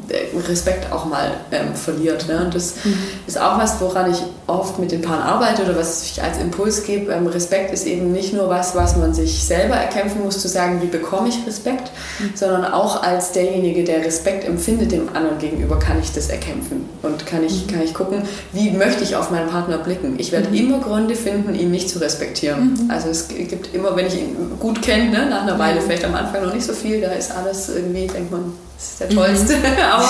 Respekt 0.48 0.92
auch 0.92 1.06
mal 1.06 1.32
ähm, 1.50 1.74
verliert. 1.74 2.28
Ne? 2.28 2.44
Und 2.44 2.54
das 2.54 2.76
mhm. 2.84 2.98
ist 3.26 3.40
auch 3.40 3.58
was, 3.58 3.80
woran 3.80 4.10
ich 4.10 4.18
oft 4.46 4.78
mit 4.78 4.92
den 4.92 5.02
Paaren 5.02 5.22
arbeite 5.22 5.62
oder 5.62 5.76
was 5.76 6.04
ich 6.04 6.22
als 6.22 6.38
Impuls 6.38 6.84
gebe. 6.84 7.12
Ähm, 7.12 7.26
Respekt 7.26 7.72
ist 7.72 7.86
eben 7.86 8.12
nicht 8.12 8.32
nur 8.34 8.48
was, 8.48 8.74
was 8.74 8.96
man 8.96 9.14
sich 9.14 9.42
selber 9.42 9.74
erkämpft, 9.74 10.02
kämpfen 10.02 10.24
muss, 10.24 10.40
zu 10.40 10.48
sagen, 10.48 10.82
wie 10.82 10.86
bekomme 10.86 11.28
ich 11.28 11.46
Respekt, 11.46 11.90
mhm. 12.18 12.32
sondern 12.34 12.64
auch 12.64 13.02
als 13.02 13.32
derjenige, 13.32 13.84
der 13.84 14.04
Respekt 14.04 14.44
empfindet 14.44 14.92
dem 14.92 15.08
anderen 15.14 15.38
gegenüber, 15.38 15.78
kann 15.78 16.00
ich 16.00 16.12
das 16.12 16.28
erkämpfen 16.28 16.88
und 17.02 17.26
kann 17.26 17.44
ich, 17.44 17.66
mhm. 17.66 17.70
kann 17.70 17.82
ich 17.82 17.94
gucken, 17.94 18.22
wie 18.52 18.70
möchte 18.70 19.04
ich 19.04 19.16
auf 19.16 19.30
meinen 19.30 19.48
Partner 19.48 19.78
blicken. 19.78 20.14
Ich 20.18 20.32
werde 20.32 20.48
mhm. 20.48 20.54
immer 20.54 20.78
Gründe 20.80 21.14
finden, 21.14 21.54
ihn 21.54 21.70
nicht 21.70 21.88
zu 21.88 22.00
respektieren. 22.00 22.74
Mhm. 22.74 22.90
Also 22.90 23.08
es 23.08 23.28
gibt 23.28 23.74
immer, 23.74 23.96
wenn 23.96 24.06
ich 24.06 24.18
ihn 24.18 24.36
gut 24.58 24.82
kenne, 24.82 25.10
ne, 25.10 25.26
nach 25.26 25.42
einer 25.42 25.58
Weile, 25.58 25.80
mhm. 25.80 25.84
vielleicht 25.84 26.04
am 26.04 26.14
Anfang 26.14 26.44
noch 26.44 26.54
nicht 26.54 26.66
so 26.66 26.72
viel, 26.72 27.00
da 27.00 27.12
ist 27.12 27.32
alles 27.34 27.68
irgendwie, 27.68 28.06
denkt 28.06 28.30
man, 28.30 28.52
das 28.82 28.90
ist 28.90 29.00
der 29.00 29.08
Tollste, 29.10 29.56
aber, 29.92 30.08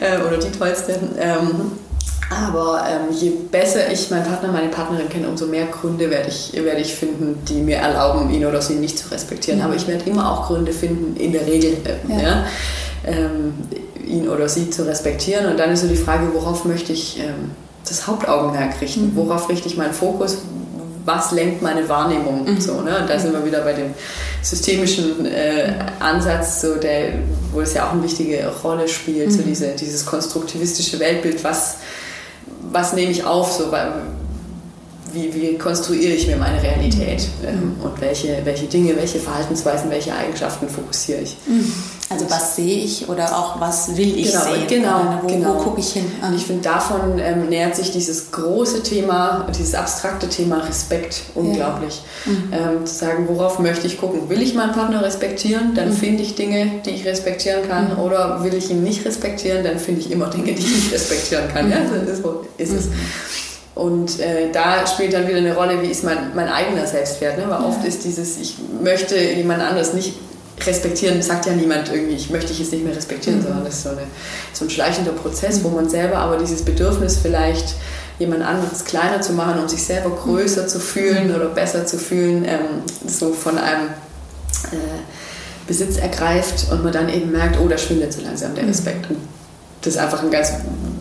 äh, 0.00 0.26
oder 0.26 0.36
die 0.36 0.50
Tollste. 0.56 0.98
Ähm, 1.18 1.72
aber 2.28 2.84
ähm, 2.88 3.14
je 3.16 3.30
besser 3.50 3.90
ich 3.90 4.10
meinen 4.10 4.24
Partner, 4.24 4.50
meine 4.50 4.68
Partnerin 4.68 5.08
kenne, 5.08 5.28
umso 5.28 5.46
mehr 5.46 5.66
Gründe 5.66 6.10
werde 6.10 6.28
ich, 6.28 6.52
werde 6.52 6.80
ich 6.80 6.94
finden, 6.94 7.38
die 7.48 7.62
mir 7.62 7.76
erlauben, 7.76 8.30
ihn 8.30 8.44
oder 8.44 8.60
sie 8.60 8.74
nicht 8.74 8.98
zu 8.98 9.10
respektieren. 9.10 9.60
Mhm. 9.60 9.64
Aber 9.66 9.74
ich 9.76 9.86
werde 9.86 10.10
immer 10.10 10.30
auch 10.30 10.48
Gründe 10.48 10.72
finden, 10.72 11.16
in 11.16 11.32
der 11.32 11.46
Regel, 11.46 11.76
äh, 11.84 12.12
ja. 12.12 12.20
Ja, 12.20 12.46
ähm, 13.06 13.54
ihn 14.04 14.28
oder 14.28 14.48
sie 14.48 14.70
zu 14.70 14.86
respektieren. 14.86 15.46
Und 15.46 15.58
dann 15.58 15.70
ist 15.70 15.82
so 15.82 15.88
die 15.88 15.96
Frage, 15.96 16.28
worauf 16.34 16.64
möchte 16.64 16.92
ich 16.92 17.20
ähm, 17.20 17.52
das 17.88 18.06
Hauptaugenmerk 18.06 18.80
richten? 18.80 19.12
Mhm. 19.12 19.16
Worauf 19.16 19.48
richte 19.48 19.68
ich 19.68 19.76
meinen 19.76 19.94
Fokus? 19.94 20.38
Was 21.06 21.32
lenkt 21.32 21.62
meine 21.62 21.88
Wahrnehmung? 21.88 22.44
Mhm. 22.44 22.60
So, 22.60 22.82
ne? 22.82 22.98
Und 23.00 23.08
da 23.08 23.18
sind 23.18 23.32
wir 23.32 23.44
wieder 23.44 23.62
bei 23.62 23.72
dem 23.72 23.94
systemischen 24.42 25.24
äh, 25.24 25.72
Ansatz, 25.98 26.60
so 26.60 26.74
der, 26.74 27.12
wo 27.52 27.62
es 27.62 27.72
ja 27.72 27.86
auch 27.86 27.92
eine 27.92 28.02
wichtige 28.02 28.46
Rolle 28.62 28.86
spielt, 28.86 29.32
so 29.32 29.38
mhm. 29.38 29.46
diese, 29.46 29.68
dieses 29.68 30.04
konstruktivistische 30.04 31.00
Weltbild, 31.00 31.42
was 31.42 31.76
was 32.72 32.92
nehme 32.92 33.10
ich 33.10 33.24
auf, 33.24 33.52
so, 33.52 33.70
wie, 35.16 35.34
wie 35.34 35.58
konstruiere 35.58 36.12
ich 36.12 36.26
mir 36.26 36.36
meine 36.36 36.62
Realität 36.62 37.26
ähm, 37.44 37.76
mhm. 37.76 37.82
und 37.82 38.00
welche, 38.00 38.40
welche 38.44 38.66
Dinge, 38.66 38.94
welche 38.96 39.18
Verhaltensweisen, 39.18 39.90
welche 39.90 40.14
Eigenschaften 40.14 40.68
fokussiere 40.68 41.22
ich. 41.22 41.36
Mhm. 41.46 41.72
Also 42.08 42.30
was 42.30 42.54
sehe 42.54 42.84
ich 42.84 43.08
oder 43.08 43.36
auch 43.36 43.60
was 43.60 43.96
will 43.96 44.16
ich 44.16 44.30
genau, 44.30 44.44
sehen? 44.44 44.66
Genau, 44.68 45.18
wo, 45.22 45.26
genau. 45.26 45.54
wo 45.54 45.58
gucke 45.58 45.80
ich 45.80 45.92
hin? 45.92 46.04
Und 46.22 46.36
ich 46.36 46.44
finde, 46.44 46.62
davon 46.62 47.18
ähm, 47.18 47.48
nähert 47.48 47.74
sich 47.74 47.90
dieses 47.90 48.30
große 48.30 48.84
Thema, 48.84 49.48
dieses 49.58 49.74
abstrakte 49.74 50.28
Thema 50.28 50.58
Respekt 50.58 51.22
unglaublich. 51.34 52.02
Ja. 52.24 52.32
Mhm. 52.32 52.52
Ähm, 52.52 52.86
zu 52.86 52.94
sagen, 52.94 53.26
worauf 53.28 53.58
möchte 53.58 53.88
ich 53.88 53.98
gucken? 53.98 54.28
Will 54.28 54.40
ich 54.40 54.54
meinen 54.54 54.72
Partner 54.72 55.02
respektieren? 55.02 55.74
Dann 55.74 55.88
mhm. 55.88 55.94
finde 55.94 56.22
ich 56.22 56.36
Dinge, 56.36 56.70
die 56.84 56.90
ich 56.90 57.04
respektieren 57.04 57.68
kann. 57.68 57.94
Mhm. 57.94 57.98
Oder 57.98 58.44
will 58.44 58.54
ich 58.54 58.70
ihn 58.70 58.84
nicht 58.84 59.04
respektieren? 59.04 59.64
Dann 59.64 59.78
finde 59.78 60.00
ich 60.02 60.10
immer 60.12 60.28
Dinge, 60.28 60.52
die 60.52 60.62
ich 60.62 60.76
nicht 60.76 60.92
respektieren 60.92 61.48
kann. 61.48 61.68
Ja, 61.70 61.80
mhm. 61.80 62.22
so 62.22 62.44
ist 62.56 62.72
es. 62.72 62.88
Und 63.76 64.20
äh, 64.20 64.50
da 64.50 64.86
spielt 64.86 65.12
dann 65.12 65.28
wieder 65.28 65.36
eine 65.36 65.54
Rolle, 65.54 65.82
wie 65.82 65.88
ist 65.88 66.02
mein, 66.02 66.34
mein 66.34 66.48
eigener 66.48 66.86
Selbstwert. 66.86 67.36
Ne? 67.36 67.44
Weil 67.44 67.60
ja. 67.60 67.68
oft 67.68 67.84
ist 67.84 68.04
dieses, 68.04 68.38
ich 68.38 68.56
möchte 68.82 69.18
jemand 69.18 69.62
anderes 69.62 69.92
nicht 69.92 70.14
respektieren, 70.66 71.20
sagt 71.20 71.44
ja 71.44 71.52
niemand 71.52 71.92
irgendwie, 71.92 72.14
ich 72.14 72.30
möchte 72.30 72.48
dich 72.48 72.60
jetzt 72.60 72.72
nicht 72.72 72.86
mehr 72.86 72.96
respektieren, 72.96 73.40
mhm. 73.40 73.42
sondern 73.42 73.64
das 73.66 73.74
ist 73.74 73.82
so, 73.82 73.90
eine, 73.90 74.04
so 74.54 74.64
ein 74.64 74.70
schleichender 74.70 75.12
Prozess, 75.12 75.58
mhm. 75.58 75.64
wo 75.64 75.68
man 75.68 75.90
selber 75.90 76.16
aber 76.16 76.38
dieses 76.38 76.62
Bedürfnis 76.62 77.18
vielleicht 77.18 77.74
jemand 78.18 78.42
anderes 78.42 78.86
kleiner 78.86 79.20
zu 79.20 79.34
machen, 79.34 79.60
um 79.60 79.68
sich 79.68 79.82
selber 79.82 80.08
größer 80.08 80.62
mhm. 80.62 80.68
zu 80.68 80.80
fühlen 80.80 81.36
oder 81.36 81.50
besser 81.50 81.84
zu 81.84 81.98
fühlen, 81.98 82.46
ähm, 82.46 82.82
so 83.06 83.34
von 83.34 83.58
einem 83.58 83.88
äh, 84.72 85.66
Besitz 85.66 85.98
ergreift 85.98 86.72
und 86.72 86.82
man 86.82 86.94
dann 86.94 87.10
eben 87.10 87.30
merkt, 87.30 87.58
oh, 87.60 87.68
da 87.68 87.76
schwindet 87.76 88.14
so 88.14 88.22
langsam 88.22 88.54
der 88.54 88.66
Respekt. 88.66 89.10
Und 89.10 89.18
das 89.86 89.94
ist 89.94 90.00
einfach 90.00 90.20
eine 90.20 90.30
ganz 90.30 90.52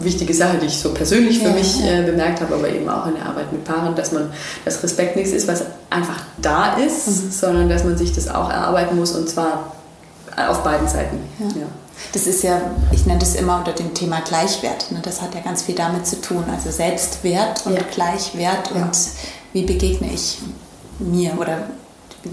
wichtige 0.01 0.33
Sache, 0.33 0.57
die 0.57 0.67
ich 0.67 0.77
so 0.77 0.93
persönlich 0.93 1.39
für 1.39 1.49
ja, 1.49 1.53
mich 1.53 1.79
ja. 1.79 1.99
Äh, 1.99 2.03
bemerkt 2.03 2.39
habe, 2.41 2.53
aber 2.53 2.69
eben 2.69 2.87
auch 2.87 3.07
in 3.07 3.15
der 3.15 3.25
Arbeit 3.25 3.51
mit 3.51 3.63
Paaren, 3.63 3.95
dass 3.95 4.11
man, 4.11 4.31
dass 4.63 4.83
Respekt 4.83 5.15
nichts 5.15 5.31
ist, 5.31 5.47
was 5.47 5.63
einfach 5.89 6.21
da 6.37 6.75
ist, 6.75 7.07
mhm. 7.07 7.31
sondern 7.31 7.69
dass 7.69 7.83
man 7.83 7.97
sich 7.97 8.13
das 8.13 8.27
auch 8.27 8.49
erarbeiten 8.49 8.95
muss 8.97 9.13
und 9.13 9.27
zwar 9.27 9.75
auf 10.37 10.63
beiden 10.63 10.87
Seiten. 10.87 11.17
Ja. 11.39 11.61
ja. 11.61 11.67
Das 12.13 12.27
ist 12.27 12.43
ja, 12.43 12.61
ich 12.91 13.05
nenne 13.07 13.19
das 13.19 13.35
immer 13.35 13.57
unter 13.57 13.71
dem 13.71 13.93
Thema 13.93 14.21
Gleichwert. 14.21 14.91
Ne? 14.91 14.99
Das 15.01 15.21
hat 15.21 15.33
ja 15.33 15.41
ganz 15.41 15.63
viel 15.63 15.75
damit 15.75 16.05
zu 16.05 16.21
tun. 16.21 16.43
Also 16.51 16.69
Selbstwert 16.69 17.65
und 17.65 17.79
Gleichwert 17.91 18.71
und 18.71 18.91
wie 19.53 19.63
begegne 19.63 20.13
ich 20.13 20.39
mir 20.99 21.33
oder 21.39 21.69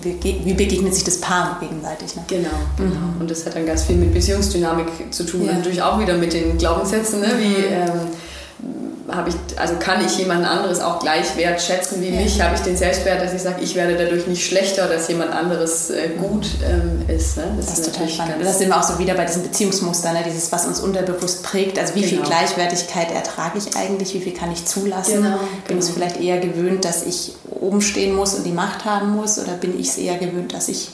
wie 0.01 0.55
begegnet 0.55 0.95
sich 0.95 1.05
das 1.05 1.21
Paar 1.21 1.59
gegenseitig. 1.61 2.17
Ne? 2.17 2.25
Genau, 2.27 2.49
genau. 2.77 2.91
Mhm. 2.91 3.21
Und 3.21 3.31
das 3.31 3.45
hat 3.45 3.55
dann 3.55 3.67
ganz 3.67 3.85
viel 3.85 3.97
mit 3.97 4.13
Beziehungsdynamik 4.15 4.87
zu 5.11 5.25
tun 5.25 5.45
ja. 5.45 5.51
und 5.51 5.59
natürlich 5.59 5.83
auch 5.83 6.01
wieder 6.01 6.17
mit 6.17 6.33
den 6.33 6.57
Glaubenssätzen, 6.59 7.21
ne? 7.21 7.29
wie 7.39 7.59
mhm. 7.59 7.73
ähm, 7.73 8.92
habe 9.11 9.31
ich, 9.31 9.37
also 9.59 9.75
kann 9.79 10.05
ich 10.05 10.17
jemand 10.19 10.47
anderes 10.47 10.81
auch 10.81 11.01
gleich 11.01 11.37
wertschätzen 11.37 12.01
wie 12.01 12.11
ja. 12.11 12.21
mich? 12.21 12.41
Habe 12.41 12.55
ich 12.55 12.61
den 12.61 12.77
Selbstwert, 12.77 13.21
dass 13.21 13.33
ich 13.33 13.43
sage, 13.43 13.63
ich 13.63 13.75
werde 13.75 13.97
dadurch 13.97 14.27
nicht 14.27 14.47
schlechter, 14.47 14.87
dass 14.89 15.09
jemand 15.09 15.33
anderes 15.33 15.91
äh, 15.91 16.11
gut 16.19 16.47
ähm, 16.65 17.03
ist. 17.09 17.37
Ne? 17.37 17.45
Das, 17.57 17.67
das, 17.67 17.79
ist 17.81 17.93
total 17.93 18.09
spannend. 18.09 18.37
Das 18.41 18.59
sind 18.59 18.69
wir 18.69 18.77
auch 18.77 18.83
so 18.83 18.99
wieder 18.99 19.15
bei 19.15 19.25
diesen 19.25 19.43
Beziehungsmustern, 19.43 20.15
ne? 20.15 20.23
dieses, 20.27 20.53
was 20.53 20.67
uns 20.67 20.81
unterbewusst 20.81 21.43
prägt. 21.43 21.79
Also 21.79 21.95
wie 21.95 22.03
genau. 22.03 22.13
viel 22.13 22.23
Gleichwertigkeit 22.23 23.11
ertrage 23.11 23.59
ich 23.59 23.77
eigentlich? 23.77 24.15
Wie 24.15 24.21
viel 24.21 24.35
kann 24.35 24.53
ich 24.53 24.65
zulassen? 24.65 25.23
Genau, 25.23 25.39
bin 25.67 25.79
ich 25.79 25.85
es 25.85 25.95
genau. 25.95 25.99
vielleicht 25.99 26.21
eher 26.21 26.39
gewöhnt, 26.39 26.85
dass 26.85 27.05
ich 27.05 27.33
oben 27.51 27.81
stehen 27.81 28.15
muss 28.15 28.35
und 28.35 28.45
die 28.45 28.53
Macht 28.53 28.85
haben 28.85 29.11
muss? 29.17 29.39
Oder 29.39 29.53
bin 29.55 29.79
ich 29.79 29.89
es 29.89 29.99
eher 29.99 30.19
gewöhnt, 30.19 30.55
dass 30.55 30.69
ich 30.69 30.91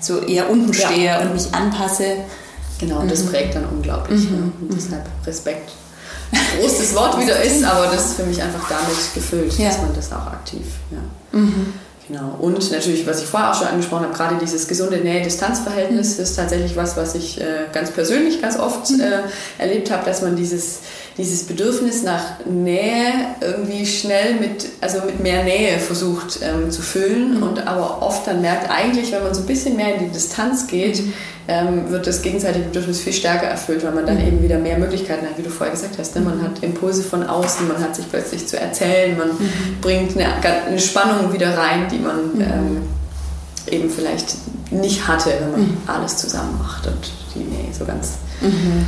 so 0.00 0.20
eher 0.20 0.48
unten 0.48 0.72
stehe 0.72 1.04
ja. 1.04 1.20
und 1.20 1.34
mich 1.34 1.54
anpasse? 1.54 2.16
Genau, 2.78 3.00
und 3.00 3.10
das 3.10 3.24
mhm. 3.24 3.28
prägt 3.28 3.54
dann 3.54 3.66
unglaublich. 3.66 4.30
Mhm. 4.30 4.36
Ne? 4.36 4.52
Und 4.62 4.74
deshalb 4.74 5.04
Respekt 5.26 5.70
groß 6.58 6.78
das 6.78 6.94
Wort 6.94 7.20
wieder 7.20 7.42
ist, 7.42 7.64
aber 7.64 7.86
das 7.86 8.06
ist 8.06 8.14
für 8.14 8.24
mich 8.24 8.42
einfach 8.42 8.68
damit 8.68 9.14
gefüllt, 9.14 9.56
ja. 9.58 9.68
dass 9.68 9.78
man 9.78 9.94
das 9.94 10.12
auch 10.12 10.26
aktiv. 10.26 10.66
Ja. 10.90 11.38
Mhm. 11.38 11.74
Genau. 12.10 12.36
Und 12.40 12.72
natürlich, 12.72 13.06
was 13.06 13.22
ich 13.22 13.28
vorher 13.28 13.52
auch 13.52 13.54
schon 13.54 13.68
angesprochen 13.68 14.04
habe, 14.04 14.14
gerade 14.14 14.36
dieses 14.36 14.66
gesunde 14.66 14.98
Nähe-Distanz-Verhältnis 14.98 16.16
mhm. 16.16 16.24
ist 16.24 16.34
tatsächlich 16.34 16.74
was, 16.76 16.96
was 16.96 17.14
ich 17.14 17.40
äh, 17.40 17.66
ganz 17.72 17.92
persönlich 17.92 18.42
ganz 18.42 18.58
oft 18.58 18.90
mhm. 18.90 19.00
äh, 19.00 19.20
erlebt 19.58 19.92
habe, 19.92 20.04
dass 20.04 20.20
man 20.20 20.34
dieses, 20.34 20.80
dieses 21.16 21.44
Bedürfnis 21.44 22.02
nach 22.02 22.44
Nähe 22.46 23.12
irgendwie 23.40 23.84
schnell 23.86 24.34
mit, 24.34 24.66
also 24.80 24.98
mit 25.04 25.20
mehr 25.20 25.44
Nähe 25.44 25.78
versucht 25.78 26.40
ähm, 26.42 26.70
zu 26.70 26.82
füllen 26.82 27.38
mhm. 27.38 27.42
und 27.42 27.66
aber 27.66 28.02
oft 28.02 28.26
dann 28.26 28.40
merkt, 28.40 28.70
eigentlich, 28.70 29.12
wenn 29.12 29.22
man 29.22 29.34
so 29.34 29.40
ein 29.40 29.46
bisschen 29.46 29.76
mehr 29.76 29.96
in 29.96 30.06
die 30.06 30.12
Distanz 30.12 30.66
geht, 30.66 31.04
mhm 31.04 31.12
ähm, 31.50 31.90
wird 31.90 32.06
das 32.06 32.22
gegenseitige 32.22 32.66
Bedürfnis 32.66 33.00
viel 33.00 33.12
stärker 33.12 33.46
erfüllt, 33.46 33.84
weil 33.84 33.92
man 33.92 34.06
dann 34.06 34.18
mhm. 34.18 34.26
eben 34.26 34.42
wieder 34.42 34.58
mehr 34.58 34.78
Möglichkeiten 34.78 35.26
hat, 35.26 35.36
wie 35.36 35.42
du 35.42 35.50
vorher 35.50 35.74
gesagt 35.74 35.98
hast. 35.98 36.14
Ne? 36.14 36.20
Man 36.22 36.40
hat 36.42 36.62
Impulse 36.62 37.02
von 37.02 37.24
außen, 37.24 37.66
man 37.66 37.78
hat 37.78 37.96
sich 37.96 38.08
plötzlich 38.08 38.46
zu 38.46 38.58
erzählen, 38.58 39.18
man 39.18 39.30
mhm. 39.30 39.50
bringt 39.80 40.16
eine, 40.16 40.32
eine, 40.66 40.78
Spannung 40.78 41.32
wieder 41.32 41.58
rein, 41.58 41.88
die 41.90 41.98
man 41.98 42.34
mhm. 42.34 42.40
ähm, 42.40 42.82
eben 43.66 43.90
vielleicht 43.90 44.36
nicht 44.70 45.08
hatte, 45.08 45.32
wenn 45.40 45.50
man 45.50 45.60
mhm. 45.60 45.76
alles 45.86 46.18
zusammen 46.18 46.56
macht 46.58 46.86
und 46.86 47.12
die 47.34 47.40
Nähe 47.40 47.74
so 47.76 47.84
ganz 47.84 48.18
mhm. 48.40 48.86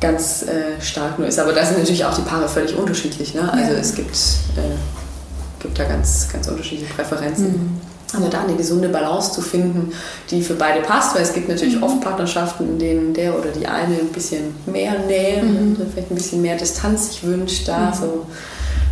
Ganz 0.00 0.42
äh, 0.42 0.80
stark 0.80 1.18
nur 1.18 1.28
ist. 1.28 1.38
Aber 1.38 1.52
da 1.52 1.64
sind 1.64 1.78
natürlich 1.78 2.04
auch 2.04 2.14
die 2.14 2.22
Paare 2.22 2.48
völlig 2.48 2.76
unterschiedlich. 2.76 3.34
Ne? 3.34 3.52
Also 3.52 3.72
ja. 3.72 3.78
es 3.78 3.94
gibt, 3.94 4.14
äh, 4.56 5.60
gibt 5.60 5.78
da 5.78 5.84
ganz, 5.84 6.28
ganz 6.32 6.48
unterschiedliche 6.48 6.92
Präferenzen. 6.92 7.52
Mhm. 7.52 7.80
Aber 8.16 8.28
da 8.30 8.40
eine 8.40 8.56
gesunde 8.56 8.88
Balance 8.88 9.32
zu 9.32 9.42
finden, 9.42 9.92
die 10.30 10.40
für 10.40 10.54
beide 10.54 10.80
passt, 10.80 11.14
weil 11.14 11.22
es 11.22 11.34
gibt 11.34 11.48
natürlich 11.48 11.76
mhm. 11.76 11.82
oft 11.82 12.00
Partnerschaften, 12.00 12.66
in 12.66 12.78
denen 12.78 13.14
der 13.14 13.38
oder 13.38 13.50
die 13.50 13.66
eine 13.66 13.96
ein 13.96 14.12
bisschen 14.12 14.54
mehr 14.66 14.98
Nähe, 15.00 15.42
mhm. 15.42 15.76
vielleicht 15.92 16.10
ein 16.10 16.14
bisschen 16.14 16.40
mehr 16.40 16.56
Distanz 16.56 17.08
sich 17.08 17.24
wünscht, 17.24 17.68
da 17.68 17.90
mhm. 17.90 17.94
so 17.94 18.26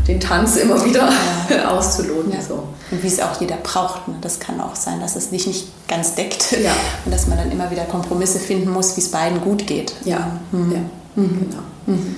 den 0.07 0.21
Tanz 0.21 0.57
immer 0.57 0.85
wieder 0.85 1.09
ja. 1.49 1.71
auszuloten. 1.77 2.33
Ja. 2.33 2.41
So. 2.41 2.63
Und 2.91 3.03
wie 3.03 3.07
es 3.07 3.21
auch 3.21 3.41
jeder 3.41 3.57
braucht. 3.57 4.09
Ne? 4.09 4.15
Das 4.21 4.39
kann 4.39 4.61
auch 4.61 4.77
sein, 4.77 5.01
dass 5.01 5.17
es 5.17 5.31
sich 5.31 5.47
nicht 5.47 5.89
ganz 5.89 6.15
deckt 6.15 6.53
ja. 6.53 6.73
und 7.05 7.13
dass 7.13 7.27
man 7.27 7.39
dann 7.39 7.51
immer 7.51 7.71
wieder 7.71 7.85
Kompromisse 7.85 8.39
finden 8.39 8.71
muss, 8.71 8.97
wie 8.97 9.01
es 9.01 9.11
beiden 9.11 9.41
gut 9.41 9.67
geht. 9.67 9.95
Ja, 10.05 10.39
mhm. 10.53 10.73
ja. 10.73 10.79
Mhm. 11.23 11.51
genau. 11.51 11.63
Mhm. 11.87 12.17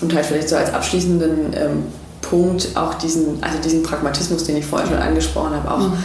Und 0.00 0.14
halt 0.14 0.26
vielleicht 0.26 0.48
so 0.48 0.56
als 0.56 0.72
abschließenden 0.72 1.54
ähm, 1.54 1.84
Punkt 2.20 2.70
auch 2.74 2.94
diesen, 2.94 3.42
also 3.42 3.58
diesen 3.58 3.82
Pragmatismus, 3.82 4.44
den 4.44 4.56
ich 4.56 4.66
vorher 4.66 4.88
schon 4.88 4.98
angesprochen 4.98 5.54
habe, 5.54 5.70
auch 5.70 5.78
mhm. 5.78 5.98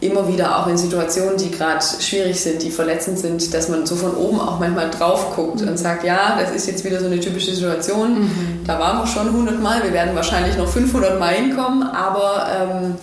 Immer 0.00 0.28
wieder 0.28 0.58
auch 0.58 0.68
in 0.68 0.78
Situationen, 0.78 1.36
die 1.36 1.50
gerade 1.50 1.84
schwierig 2.00 2.40
sind, 2.40 2.62
die 2.62 2.70
verletzend 2.70 3.18
sind, 3.18 3.52
dass 3.52 3.68
man 3.68 3.84
so 3.84 3.96
von 3.96 4.14
oben 4.14 4.40
auch 4.40 4.60
manchmal 4.60 4.90
drauf 4.90 5.34
guckt 5.34 5.60
mhm. 5.60 5.68
und 5.68 5.78
sagt, 5.78 6.04
ja, 6.04 6.38
das 6.40 6.54
ist 6.54 6.68
jetzt 6.68 6.84
wieder 6.84 7.00
so 7.00 7.06
eine 7.06 7.18
typische 7.18 7.52
Situation, 7.52 8.20
mhm. 8.20 8.60
da 8.64 8.78
waren 8.78 8.98
wir 8.98 9.06
schon 9.06 9.26
100 9.26 9.60
Mal, 9.60 9.82
wir 9.82 9.92
werden 9.92 10.14
wahrscheinlich 10.14 10.56
noch 10.56 10.68
500 10.68 11.18
Mal 11.18 11.34
hinkommen, 11.34 11.82
aber 11.82 12.46
ähm, 12.48 12.94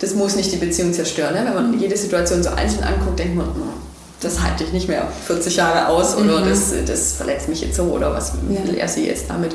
das 0.00 0.14
muss 0.14 0.34
nicht 0.34 0.50
die 0.50 0.56
Beziehung 0.56 0.92
zerstören. 0.92 1.34
Ne? 1.34 1.42
Wenn 1.44 1.54
man 1.54 1.78
jede 1.78 1.96
Situation 1.96 2.42
so 2.42 2.50
einzeln 2.50 2.82
anguckt, 2.82 3.18
denkt 3.18 3.36
man, 3.36 3.46
hm, 3.46 3.62
das 4.20 4.42
halte 4.42 4.64
ich 4.64 4.72
nicht 4.72 4.88
mehr 4.88 5.06
40 5.26 5.56
Jahre 5.56 5.88
aus 5.88 6.16
oder 6.16 6.40
mhm. 6.40 6.48
das, 6.48 6.72
das 6.86 7.12
verletzt 7.12 7.48
mich 7.48 7.60
jetzt 7.60 7.76
so 7.76 7.84
oder 7.84 8.12
was 8.12 8.32
will 8.48 8.76
er 8.76 8.88
sie 8.88 9.06
jetzt 9.06 9.30
damit. 9.30 9.54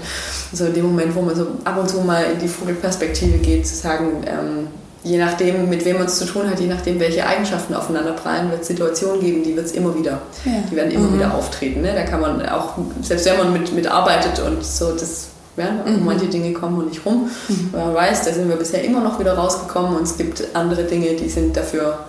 Also 0.51 0.65
in 0.65 0.73
dem 0.73 0.85
Moment, 0.85 1.13
wo 1.13 1.21
man 1.21 1.35
so 1.35 1.47
ab 1.65 1.77
und 1.77 1.89
zu 1.89 1.99
mal 2.01 2.23
in 2.23 2.39
die 2.39 2.47
Vogelperspektive 2.47 3.37
geht, 3.39 3.67
zu 3.67 3.75
sagen, 3.75 4.23
ähm, 4.25 4.67
je 5.05 5.17
nachdem, 5.19 5.69
mit 5.69 5.85
wem 5.85 5.97
man 5.97 6.07
es 6.07 6.17
zu 6.17 6.25
tun 6.25 6.49
hat, 6.49 6.59
je 6.59 6.67
nachdem, 6.67 6.99
welche 6.99 7.25
Eigenschaften 7.25 7.75
aufeinander 7.75 8.13
prallen, 8.13 8.49
wird 8.49 8.61
es 8.61 8.67
Situationen 8.67 9.21
geben, 9.21 9.43
die 9.43 9.55
wird 9.55 9.67
es 9.67 9.71
immer 9.71 9.95
wieder, 9.95 10.23
ja. 10.43 10.63
die 10.69 10.75
werden 10.75 10.91
immer 10.91 11.07
mhm. 11.07 11.15
wieder 11.15 11.33
auftreten. 11.33 11.81
Ne? 11.81 11.93
Da 11.93 12.03
kann 12.03 12.19
man 12.19 12.43
auch, 12.49 12.73
selbst 13.01 13.25
wenn 13.27 13.37
man 13.37 13.53
mit, 13.53 13.71
mitarbeitet 13.73 14.43
und 14.45 14.65
so, 14.65 14.91
das 14.91 15.27
ja, 15.57 15.71
mhm. 15.71 16.03
manche 16.03 16.25
Dinge 16.25 16.51
kommen 16.53 16.79
und 16.79 16.89
nicht 16.89 17.05
rum. 17.05 17.29
Mhm. 17.47 17.69
Man 17.71 17.93
weiß, 17.93 18.23
da 18.23 18.33
sind 18.33 18.49
wir 18.49 18.55
bisher 18.55 18.83
immer 18.83 18.99
noch 18.99 19.19
wieder 19.19 19.35
rausgekommen 19.35 19.95
und 19.95 20.03
es 20.03 20.17
gibt 20.17 20.43
andere 20.53 20.83
Dinge, 20.83 21.13
die 21.13 21.29
sind 21.29 21.55
dafür 21.55 21.99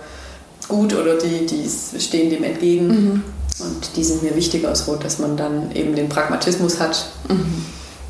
gut 0.67 0.93
oder 0.93 1.15
die, 1.15 1.45
die 1.45 1.69
stehen 1.99 2.29
dem 2.29 2.43
entgegen. 2.43 2.87
Mhm. 2.87 3.23
Und 3.59 3.95
die 3.95 4.03
sind 4.03 4.21
mir 4.21 4.35
wichtiger 4.35 4.69
als 4.69 4.87
Rot, 4.87 5.03
dass 5.03 5.17
man 5.17 5.35
dann 5.35 5.71
eben 5.73 5.95
den 5.95 6.09
Pragmatismus 6.09 6.79
hat, 6.79 7.07
mhm. 7.27 7.65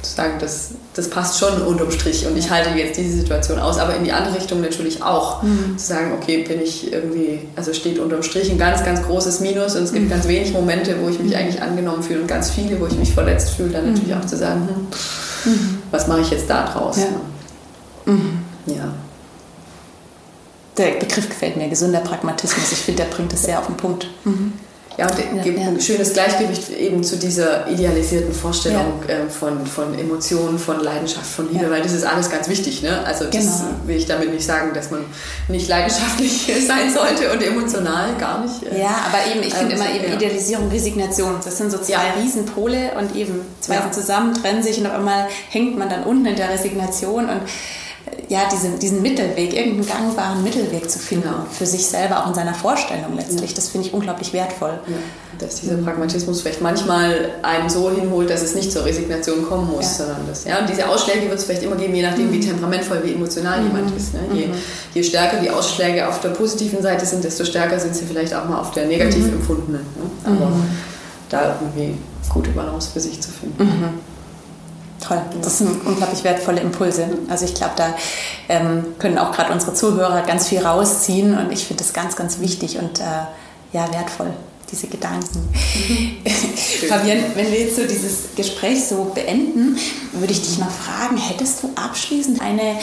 Zu 0.08 0.16
sagen, 0.16 0.34
das, 0.39 0.70
das 0.93 1.10
passt 1.10 1.39
schon 1.39 1.62
unterm 1.62 1.91
Strich 1.91 2.26
und 2.26 2.38
ich 2.38 2.49
halte 2.49 2.70
jetzt 2.72 2.97
diese 2.97 3.18
Situation 3.18 3.60
aus, 3.60 3.78
aber 3.78 3.95
in 3.95 4.03
die 4.03 4.12
andere 4.12 4.36
Richtung 4.36 4.62
natürlich 4.62 5.03
auch. 5.03 5.43
Mhm. 5.43 5.78
Zu 5.78 5.86
sagen, 5.86 6.14
okay, 6.14 6.43
bin 6.43 6.62
ich 6.62 6.91
irgendwie, 6.91 7.41
also 7.55 7.74
steht 7.74 7.99
unterm 7.99 8.24
Strich 8.24 8.49
ein 8.49 8.58
ganz, 8.58 8.84
ganz 8.84 9.03
großes 9.03 9.39
Minus 9.39 9.76
und 9.76 9.84
es 9.84 9.93
gibt 9.93 10.05
mhm. 10.05 10.10
ganz 10.10 10.28
wenig 10.28 10.53
Momente, 10.53 10.95
wo 11.01 11.10
ich 11.10 11.20
mich 11.20 11.32
mhm. 11.32 11.38
eigentlich 11.38 11.62
angenommen 11.62 12.03
fühle 12.03 12.22
und 12.22 12.28
ganz 12.28 12.49
viele, 12.49 12.80
wo 12.80 12.88
ich 12.88 12.97
mich 12.97 13.14
verletzt 13.14 13.51
fühle, 13.51 13.70
dann 13.70 13.91
natürlich 13.91 14.16
mhm. 14.16 14.22
auch 14.22 14.26
zu 14.26 14.38
sagen, 14.38 14.68
hm, 15.43 15.78
was 15.91 16.08
mache 16.08 16.22
ich 16.22 16.32
jetzt 16.32 16.49
da 16.49 16.66
draus? 16.66 16.97
Ja. 16.97 18.14
ja 18.74 18.93
der 20.78 20.91
Begriff 20.91 21.28
gefällt 21.30 21.58
mir, 21.58 21.68
gesunder 21.70 21.99
Pragmatismus. 21.99 22.72
Ich 22.72 22.78
finde, 22.80 23.03
der 23.03 23.10
bringt 23.10 23.34
es 23.34 23.43
sehr 23.43 23.60
auf 23.60 23.66
den 23.66 23.78
Punkt. 23.78 24.08
Ja, 24.98 25.06
und 25.06 25.45
ja, 25.45 25.68
ein 25.68 25.80
schönes 25.80 26.14
Gleichgewicht 26.14 26.72
eben 26.72 27.04
zu 27.04 27.18
dieser 27.18 27.68
idealisierten 27.70 28.34
Vorstellung 28.34 29.04
äh, 29.08 29.30
von, 29.30 29.64
von 29.68 29.98
Emotionen, 29.98 30.58
von 30.58 30.80
Leidenschaft, 30.80 31.28
von 31.28 31.54
Liebe, 31.54 31.70
weil 31.70 31.84
das 31.84 31.93
ist 31.93 32.04
alles 32.04 32.32
ganz 32.32 32.50
wichtig. 32.50 32.82
Ne? 32.82 33.06
Also 33.06 33.26
das 33.26 33.34
genau. 33.34 33.76
will 33.86 33.95
ich 33.95 34.08
damit 34.08 34.34
nicht 34.34 34.45
sagen, 34.45 34.74
dass 34.74 34.89
man 34.89 35.06
nicht 35.50 35.68
leidenschaftlich 35.68 36.52
sein 36.68 36.91
sollte 36.91 37.32
und 37.32 37.43
emotional, 37.43 38.16
gar 38.18 38.43
nicht. 38.43 38.64
Äh, 38.64 38.82
ja, 38.82 39.06
aber 39.08 39.32
eben, 39.32 39.45
ich 39.45 39.54
finde 39.54 39.76
ähm, 39.76 39.82
immer 39.82 39.93
eben 39.93 40.14
Idealisierung, 40.14 40.70
Resignation, 40.70 41.36
das 41.45 41.60
sind 41.60 41.72
so 41.72 41.78
zwei 41.78 42.14
Riesenpole 42.20 42.93
und 42.98 43.16
eben 43.16 43.41
zwei 43.62 43.78
sind 43.82 43.93
zusammen, 43.93 44.34
trennen 44.34 44.64
sich 44.64 44.80
und 44.80 44.88
auf 44.88 44.95
einmal 44.95 45.28
hängt 45.50 45.78
man 45.78 45.89
dann 45.89 46.06
unten 46.06 46.26
in 46.26 46.36
der 46.36 46.50
Resignation 46.50 47.30
und 47.30 47.41
ja, 48.30 48.41
diesen, 48.51 48.80
diesen 48.80 49.01
Mittelweg, 49.01 49.53
irgendeinen 49.53 49.88
gangbaren 49.88 50.43
Mittelweg 50.43 50.89
zu 50.89 50.99
finden, 50.99 51.30
genau. 51.30 51.45
für 51.51 51.66
sich 51.66 51.86
selber, 51.86 52.24
auch 52.24 52.30
in 52.30 52.34
seiner 52.34 52.53
Vorstellung 52.53 53.16
letztlich, 53.16 53.53
das 53.53 53.70
finde 53.70 53.88
ich 53.88 53.93
unglaublich 53.93 54.34
wertvoll. 54.34 54.80
Ja, 54.88 54.95
dass 55.39 55.62
dieser 55.62 55.78
Pragmatismus 55.78 56.41
vielleicht 56.41 56.62
manchmal 56.62 57.30
einen 57.43 57.70
so 57.70 57.91
hinholt, 57.91 58.30
dass 58.30 58.41
es 58.41 58.55
nicht 58.55 58.72
zur 58.72 58.86
Resignation 58.86 59.47
kommen 59.47 59.70
muss, 59.70 59.99
ja. 59.99 60.05
sondern 60.05 60.28
das, 60.28 60.45
ja, 60.45 60.60
und 60.60 60.70
diese 60.70 60.88
Ausschläge 60.88 61.28
wird 61.28 61.38
es 61.38 61.45
vielleicht 61.45 61.64
immer 61.64 61.76
geben, 61.76 61.93
je 61.95 62.01
nachdem, 62.01 62.32
wie 62.32 62.38
mhm. 62.38 62.41
temperamentvoll, 62.41 63.01
wie 63.03 63.14
emotional 63.14 63.62
mhm. 63.62 63.68
jemand 63.68 63.95
ist. 63.95 64.14
Ne? 64.14 64.22
Je, 64.34 64.47
mhm. 64.47 64.53
je, 64.93 65.03
stärker 65.03 65.39
die 65.39 65.49
Ausschläge 65.49 66.08
auf 66.08 66.20
der 66.22 66.30
positiven 66.30 66.82
Seite 66.82 67.05
sind, 67.05 67.24
desto 67.24 67.45
stärker 67.45 67.80
sind 67.80 67.95
sie 67.95 68.05
vielleicht 68.05 68.34
auch 68.34 68.45
mal 68.45 68.60
auf 68.60 68.72
der 68.72 68.88
negativ 68.88 69.26
mhm. 69.26 69.34
empfundenen. 69.34 69.82
Ne? 69.82 70.10
Aber 70.24 70.47
mhm. 70.47 70.64
da 71.30 71.58
irgendwie 71.62 71.97
gute 72.30 72.49
Balance 72.51 72.89
für 72.91 72.99
sich 72.99 73.22
zu 73.22 73.30
finden. 73.30 73.64
Mhm. 73.64 73.89
Toll, 75.00 75.22
das 75.41 75.60
sind 75.60 75.86
unglaublich 75.86 76.24
wertvolle 76.24 76.60
Impulse. 76.60 77.08
Also 77.30 77.45
ich 77.45 77.54
glaube, 77.54 77.74
da 77.76 77.93
ähm, 78.50 78.84
können 78.98 79.18
auch 79.20 79.32
gerade 79.32 79.54
unsere 79.54 79.74
Zuhörer 79.74 80.24
ganz 80.24 80.48
viel 80.48 80.60
rausziehen 80.66 81.38
und 81.38 81.52
ich 81.52 81.66
finde 81.66 81.84
das 81.84 81.93
ganz, 81.93 82.16
ganz 82.16 82.39
wichtig 82.39 82.80
und 82.80 83.00
äh, 83.00 83.04
ja, 83.74 83.91
wertvoll, 83.93 84.34
diese 84.72 84.88
Gedanken. 84.88 85.48
Fabian, 86.89 87.20
wenn 87.36 87.52
wir 87.52 87.62
jetzt 87.62 87.76
so 87.76 87.84
dieses 87.84 88.36
Gespräch 88.36 88.86
so 88.86 89.12
beenden, 89.14 89.78
würde 90.14 90.34
ich 90.34 90.41
dich 90.41 90.58
noch 90.58 90.72
fragen, 90.72 91.18
hättest 91.18 91.62
du 91.62 91.70
abschließend 91.76 92.41
eine, 92.41 92.74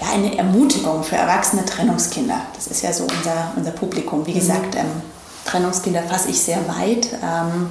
ja, 0.00 0.12
eine 0.12 0.38
Ermutigung 0.38 1.02
für 1.02 1.16
erwachsene 1.16 1.64
Trennungskinder? 1.64 2.40
Das 2.54 2.68
ist 2.68 2.82
ja 2.82 2.92
so 2.92 3.04
unser, 3.04 3.52
unser 3.56 3.72
Publikum. 3.72 4.24
Wie 4.26 4.32
mhm. 4.32 4.38
gesagt, 4.38 4.76
ähm, 4.76 5.02
Trennungskinder 5.44 6.02
fasse 6.02 6.30
ich 6.30 6.40
sehr 6.40 6.60
weit. 6.68 7.08
Ähm, 7.22 7.70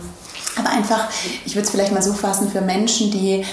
aber 0.58 0.70
einfach, 0.70 1.10
ich 1.46 1.56
würde 1.56 1.66
es 1.66 1.72
vielleicht 1.72 1.92
mal 1.92 2.04
so 2.04 2.14
fassen, 2.14 2.50
für 2.50 2.62
Menschen, 2.62 3.12
die 3.12 3.46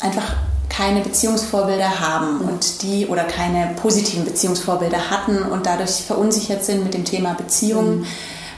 einfach 0.00 0.34
keine 0.68 1.02
Beziehungsvorbilder 1.02 2.00
haben 2.00 2.40
und 2.40 2.82
die 2.82 3.06
oder 3.06 3.24
keine 3.24 3.74
positiven 3.74 4.24
Beziehungsvorbilder 4.24 5.10
hatten 5.10 5.38
und 5.38 5.66
dadurch 5.66 6.02
verunsichert 6.02 6.64
sind 6.64 6.82
mit 6.82 6.94
dem 6.94 7.04
Thema 7.04 7.34
Beziehung. 7.34 8.00
Mhm. 8.00 8.06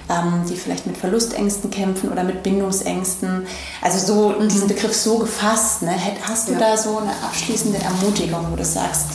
Ähm, 0.08 0.44
die 0.48 0.54
vielleicht 0.54 0.86
mit 0.86 0.96
Verlustängsten 0.96 1.68
kämpfen 1.68 2.12
oder 2.12 2.22
mit 2.22 2.44
Bindungsängsten. 2.44 3.44
Also 3.82 4.06
so 4.06 4.38
mhm. 4.38 4.48
diesen 4.48 4.68
Begriff 4.68 4.94
so 4.94 5.18
gefasst. 5.18 5.82
Ne? 5.82 5.96
Hast 6.22 6.46
du 6.46 6.52
ja. 6.52 6.60
da 6.60 6.76
so 6.76 6.98
eine 6.98 7.10
abschließende 7.24 7.78
Ermutigung, 7.78 8.46
wo 8.48 8.54
du 8.54 8.64
sagst, 8.64 9.08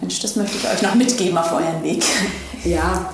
Mensch, 0.00 0.18
das 0.20 0.36
möchte 0.36 0.56
ich 0.56 0.66
euch 0.66 0.80
noch 0.80 0.94
mitgeben 0.94 1.36
auf 1.36 1.52
euren 1.52 1.82
Weg? 1.82 2.04
Ja, 2.64 3.10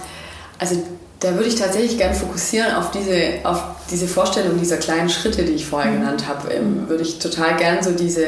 also 0.58 0.82
da 1.20 1.34
würde 1.34 1.48
ich 1.48 1.56
tatsächlich 1.56 1.96
gerne 1.96 2.14
fokussieren 2.14 2.74
auf 2.74 2.90
diese, 2.90 3.38
auf 3.44 3.62
diese 3.90 4.06
Vorstellung 4.06 4.58
dieser 4.58 4.76
kleinen 4.76 5.08
Schritte, 5.08 5.44
die 5.44 5.52
ich 5.52 5.66
vorher 5.66 5.90
mhm. 5.90 6.00
genannt 6.00 6.28
habe. 6.28 6.52
Ähm, 6.52 6.88
würde 6.88 7.02
ich 7.02 7.18
total 7.18 7.56
gern 7.56 7.82
so 7.82 7.92
diese 7.92 8.26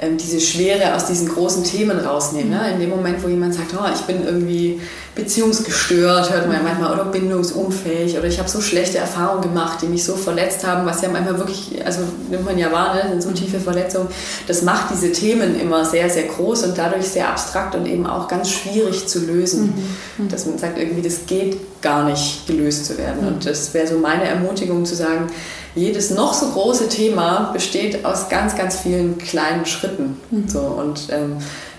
ähm, 0.00 0.16
diese 0.16 0.40
Schwere 0.40 0.94
aus 0.94 1.04
diesen 1.04 1.28
großen 1.28 1.62
Themen 1.62 1.98
rausnehmen. 1.98 2.50
Ne? 2.50 2.72
In 2.72 2.80
dem 2.80 2.88
Moment, 2.88 3.22
wo 3.22 3.28
jemand 3.28 3.54
sagt, 3.54 3.74
oh, 3.74 3.84
ich 3.94 4.00
bin 4.02 4.24
irgendwie 4.24 4.80
beziehungsgestört, 5.14 6.32
hört 6.32 6.46
man 6.46 6.56
ja 6.56 6.62
manchmal, 6.62 6.94
oder 6.94 7.04
bindungsunfähig, 7.04 8.16
oder 8.16 8.26
ich 8.26 8.38
habe 8.38 8.48
so 8.48 8.62
schlechte 8.62 8.96
Erfahrungen 8.96 9.42
gemacht, 9.42 9.82
die 9.82 9.86
mich 9.86 10.02
so 10.02 10.16
verletzt 10.16 10.66
haben, 10.66 10.86
was 10.86 11.02
ja 11.02 11.10
manchmal 11.10 11.36
wirklich, 11.36 11.84
also 11.84 12.00
nimmt 12.30 12.46
man 12.46 12.56
ja 12.56 12.72
wahr, 12.72 12.94
ne? 12.94 13.10
sind 13.10 13.22
so 13.22 13.30
tiefe 13.32 13.60
Verletzungen. 13.60 14.08
Das 14.46 14.62
macht 14.62 14.90
diese 14.90 15.12
Themen 15.12 15.60
immer 15.60 15.84
sehr, 15.84 16.08
sehr 16.08 16.24
groß 16.24 16.62
und 16.64 16.78
dadurch 16.78 17.06
sehr 17.06 17.28
abstrakt 17.28 17.74
und 17.74 17.84
eben 17.84 18.06
auch 18.06 18.26
ganz 18.26 18.50
schwierig 18.50 19.06
zu 19.06 19.18
lösen. 19.26 19.74
Mhm. 20.16 20.28
Dass 20.30 20.46
man 20.46 20.56
sagt, 20.56 20.78
irgendwie, 20.78 21.02
das 21.02 21.26
geht 21.26 21.58
gar 21.82 22.04
nicht 22.04 22.46
gelöst 22.46 22.86
zu 22.86 22.96
werden. 22.96 23.22
Mhm. 23.22 23.28
Und 23.28 23.46
das 23.46 23.74
wäre 23.74 23.86
so 23.86 23.98
meine 23.98 24.24
Ermutigung 24.24 24.86
zu 24.86 24.94
sagen, 24.94 25.26
jedes 25.74 26.10
noch 26.10 26.34
so 26.34 26.46
große 26.50 26.88
Thema 26.88 27.50
besteht 27.52 28.04
aus 28.04 28.28
ganz, 28.28 28.56
ganz 28.56 28.80
vielen 28.80 29.18
kleinen 29.18 29.66
Schritten. 29.66 30.20
Mhm. 30.30 30.48
So, 30.48 30.60
und 30.60 31.08
ähm, 31.10 31.36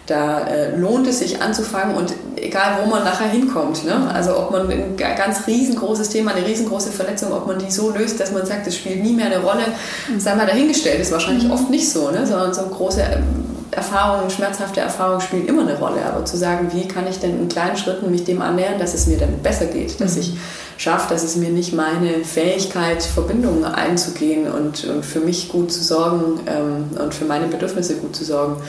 da 0.07 0.41
äh, 0.47 0.75
lohnt 0.75 1.07
es 1.07 1.19
sich 1.19 1.41
anzufangen 1.41 1.95
und 1.95 2.13
egal, 2.35 2.79
wo 2.81 2.89
man 2.89 3.03
nachher 3.03 3.29
hinkommt. 3.29 3.85
Ne? 3.85 4.09
Also 4.13 4.37
ob 4.37 4.51
man 4.51 4.69
ein 4.69 4.97
ganz 4.97 5.47
riesengroßes 5.47 6.09
Thema, 6.09 6.33
eine 6.33 6.45
riesengroße 6.45 6.91
Verletzung, 6.91 7.31
ob 7.31 7.47
man 7.47 7.59
die 7.59 7.71
so 7.71 7.91
löst, 7.91 8.19
dass 8.19 8.31
man 8.31 8.45
sagt, 8.45 8.67
das 8.67 8.75
spielt 8.75 9.03
nie 9.03 9.13
mehr 9.13 9.27
eine 9.27 9.39
Rolle, 9.39 9.63
mhm. 10.09 10.19
sei 10.19 10.35
mal 10.35 10.47
dahingestellt, 10.47 10.99
ist 10.99 11.11
wahrscheinlich 11.11 11.45
mhm. 11.45 11.51
oft 11.51 11.69
nicht 11.69 11.89
so, 11.89 12.11
ne? 12.11 12.25
sondern 12.25 12.53
so 12.53 12.63
große 12.63 13.01
ähm, 13.01 13.50
Erfahrungen, 13.71 14.29
schmerzhafte 14.29 14.81
Erfahrungen 14.81 15.21
spielen 15.21 15.47
immer 15.47 15.61
eine 15.61 15.77
Rolle. 15.77 16.05
Aber 16.05 16.25
zu 16.25 16.37
sagen, 16.37 16.71
wie 16.73 16.87
kann 16.87 17.07
ich 17.07 17.19
denn 17.19 17.39
in 17.39 17.49
kleinen 17.49 17.77
Schritten 17.77 18.11
mich 18.11 18.23
dem 18.23 18.41
annähern, 18.41 18.79
dass 18.79 18.93
es 18.93 19.07
mir 19.07 19.17
damit 19.17 19.41
besser 19.43 19.65
geht, 19.65 19.99
dass 20.01 20.15
mhm. 20.15 20.21
ich 20.21 20.33
schaffe, 20.77 21.13
dass 21.13 21.23
es 21.23 21.35
mir 21.35 21.49
nicht 21.49 21.73
meine 21.73 22.23
Fähigkeit, 22.23 23.03
Verbindungen 23.03 23.63
einzugehen 23.65 24.51
und, 24.51 24.83
und 24.85 25.05
für 25.05 25.19
mich 25.19 25.49
gut 25.49 25.71
zu 25.71 25.83
sorgen 25.83 26.39
ähm, 26.47 27.01
und 27.01 27.13
für 27.13 27.25
meine 27.25 27.47
Bedürfnisse 27.47 27.95
gut 27.95 28.15
zu 28.15 28.25
sorgen, 28.25 28.61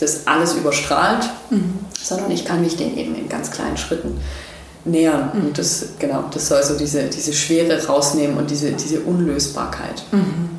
das 0.00 0.26
alles 0.26 0.54
überstrahlt, 0.54 1.30
mhm. 1.50 1.78
sondern 2.00 2.30
ich 2.30 2.44
kann 2.44 2.60
mich 2.60 2.76
dem 2.76 2.96
eben 2.96 3.14
in 3.14 3.28
ganz 3.28 3.50
kleinen 3.50 3.76
Schritten 3.76 4.20
nähern. 4.84 5.30
Mhm. 5.32 5.46
Und 5.46 5.58
das, 5.58 5.86
genau, 5.98 6.24
das 6.32 6.48
soll 6.48 6.62
so 6.62 6.76
diese, 6.76 7.04
diese 7.04 7.32
Schwere 7.32 7.86
rausnehmen 7.86 8.36
und 8.36 8.50
diese, 8.50 8.72
diese 8.72 9.00
Unlösbarkeit. 9.00 10.04
Mhm. 10.12 10.53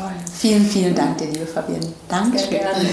Toll. 0.00 0.12
Vielen, 0.32 0.64
vielen 0.64 0.94
Dank 0.94 1.18
dir, 1.18 1.26
liebe 1.26 1.46
Fabienne. 1.46 1.92
Danke. 2.08 2.38
Sehr 2.38 2.48
gerne. 2.48 2.88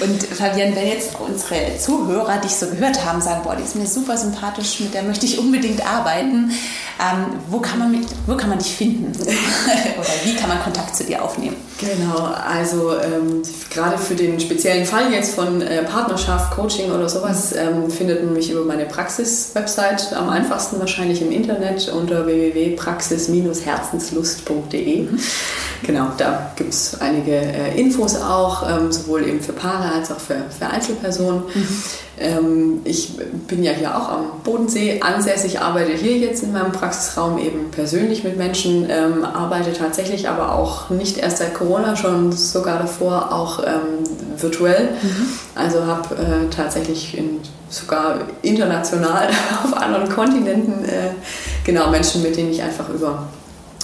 Und 0.00 0.22
Fabian, 0.22 0.74
wenn 0.74 0.88
jetzt 0.88 1.10
unsere 1.18 1.76
Zuhörer 1.78 2.38
dich 2.38 2.54
so 2.54 2.66
gehört 2.66 3.04
haben, 3.04 3.20
sagen, 3.20 3.42
boah, 3.44 3.56
die 3.56 3.62
ist 3.62 3.76
mir 3.76 3.86
super 3.86 4.16
sympathisch, 4.16 4.80
mit 4.80 4.94
der 4.94 5.02
möchte 5.02 5.26
ich 5.26 5.38
unbedingt 5.38 5.86
arbeiten, 5.86 6.50
ähm, 7.00 7.26
wo, 7.48 7.58
kann 7.58 7.78
man 7.78 7.90
mit, 7.90 8.06
wo 8.26 8.36
kann 8.36 8.50
man 8.50 8.58
dich 8.58 8.74
finden? 8.74 9.12
Oder 9.16 10.08
wie 10.24 10.36
kann 10.36 10.48
man 10.48 10.62
Kontakt 10.62 10.96
zu 10.96 11.04
dir 11.04 11.22
aufnehmen? 11.22 11.56
Genau, 11.80 12.28
also 12.48 12.92
ähm, 13.00 13.42
gerade 13.70 13.98
für 13.98 14.14
den 14.14 14.38
speziellen 14.38 14.86
Fall 14.86 15.12
jetzt 15.12 15.34
von 15.34 15.60
äh, 15.60 15.82
Partnerschaft, 15.82 16.54
Coaching 16.54 16.92
oder 16.92 17.08
sowas, 17.08 17.52
ähm, 17.52 17.90
findet 17.90 18.24
man 18.24 18.34
mich 18.34 18.52
über 18.52 18.64
meine 18.64 18.84
Praxis-Website 18.84 20.12
am 20.14 20.30
einfachsten 20.30 20.78
wahrscheinlich 20.78 21.20
im 21.20 21.32
Internet 21.32 21.88
unter 21.88 22.26
www.praxis-herzenslust.de. 22.26 25.02
Mhm. 25.02 25.18
Genau, 25.82 26.12
da 26.16 26.52
gibt 26.56 26.72
es 26.72 27.00
einige 27.00 27.34
äh, 27.34 27.76
Infos 27.78 28.14
auch, 28.16 28.66
ähm, 28.68 28.90
sowohl 28.92 29.26
eben 29.26 29.40
für 29.40 29.52
Paare 29.52 29.83
als 29.92 30.10
auch 30.10 30.18
für, 30.18 30.36
für 30.56 30.66
Einzelpersonen. 30.66 31.42
Mhm. 31.54 31.82
Ähm, 32.18 32.80
ich 32.84 33.16
bin 33.48 33.64
ja 33.64 33.72
hier 33.72 33.96
auch 33.96 34.08
am 34.08 34.24
Bodensee 34.44 35.00
ansässig, 35.00 35.60
arbeite 35.60 35.92
hier 35.92 36.16
jetzt 36.18 36.42
in 36.42 36.52
meinem 36.52 36.72
Praxisraum 36.72 37.38
eben 37.38 37.70
persönlich 37.70 38.22
mit 38.22 38.36
Menschen, 38.36 38.88
ähm, 38.88 39.24
arbeite 39.24 39.72
tatsächlich 39.72 40.28
aber 40.28 40.54
auch 40.54 40.90
nicht 40.90 41.18
erst 41.18 41.38
seit 41.38 41.54
Corona, 41.54 41.96
schon 41.96 42.32
sogar 42.32 42.78
davor 42.78 43.32
auch 43.32 43.60
ähm, 43.60 44.04
virtuell. 44.36 44.90
Mhm. 45.02 45.28
Also 45.54 45.84
habe 45.86 46.14
äh, 46.14 46.54
tatsächlich 46.54 47.18
in, 47.18 47.40
sogar 47.68 48.20
international 48.42 49.28
auf 49.64 49.76
anderen 49.76 50.08
Kontinenten 50.08 50.84
äh, 50.84 51.10
genau 51.64 51.90
Menschen, 51.90 52.22
mit 52.22 52.36
denen 52.36 52.50
ich 52.50 52.62
einfach 52.62 52.88
über 52.88 53.26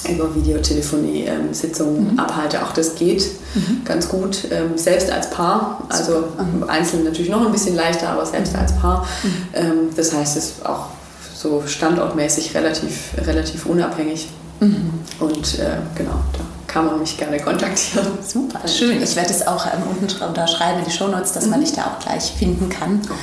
über 0.09 0.35
Videotelefonie 0.35 1.25
ähm, 1.25 1.53
Sitzungen 1.53 2.13
mhm. 2.13 2.19
abhalte. 2.19 2.63
Auch 2.63 2.73
das 2.73 2.95
geht 2.95 3.25
mhm. 3.55 3.83
ganz 3.85 4.09
gut, 4.09 4.47
ähm, 4.51 4.77
selbst 4.77 5.11
als 5.11 5.31
Paar. 5.31 5.85
Also 5.89 6.25
mhm. 6.39 6.65
einzeln 6.69 7.05
natürlich 7.05 7.31
noch 7.31 7.45
ein 7.45 7.53
bisschen 7.53 7.77
leichter, 7.77 8.09
aber 8.11 8.25
selbst 8.25 8.55
als 8.57 8.73
Paar. 8.77 9.07
Mhm. 9.23 9.31
Ähm, 9.55 9.75
das 9.97 10.15
heißt, 10.15 10.37
es 10.37 10.45
ist 10.45 10.67
auch 10.67 10.87
so 11.35 11.63
standortmäßig 11.67 12.55
relativ, 12.55 13.13
relativ 13.27 13.67
unabhängig. 13.67 14.29
Mhm. 14.61 14.93
Und 15.19 15.59
äh, 15.59 15.79
genau, 15.95 16.21
da 16.33 16.41
kann 16.67 16.87
man 16.87 16.99
mich 17.01 17.17
gerne 17.17 17.41
kontaktieren. 17.41 18.07
Super, 18.27 18.67
schön. 18.69 19.03
Ich 19.03 19.17
werde 19.17 19.31
es 19.31 19.47
auch 19.47 19.67
ähm, 19.67 19.83
unten 19.89 20.23
unterschreiben 20.23 20.81
in 20.81 20.85
die 20.85 20.91
Shownotes, 20.91 21.33
dass 21.33 21.47
man 21.47 21.61
mhm. 21.61 21.65
dich 21.65 21.75
da 21.75 21.83
auch 21.83 21.99
gleich 21.99 22.33
finden 22.39 22.69
kann. 22.69 23.01
Okay. 23.03 23.15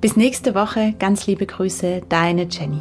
Bis 0.00 0.16
nächste 0.16 0.54
Woche. 0.54 0.94
Ganz 0.98 1.26
liebe 1.26 1.46
Grüße, 1.46 2.02
deine 2.08 2.46
Jenny. 2.50 2.80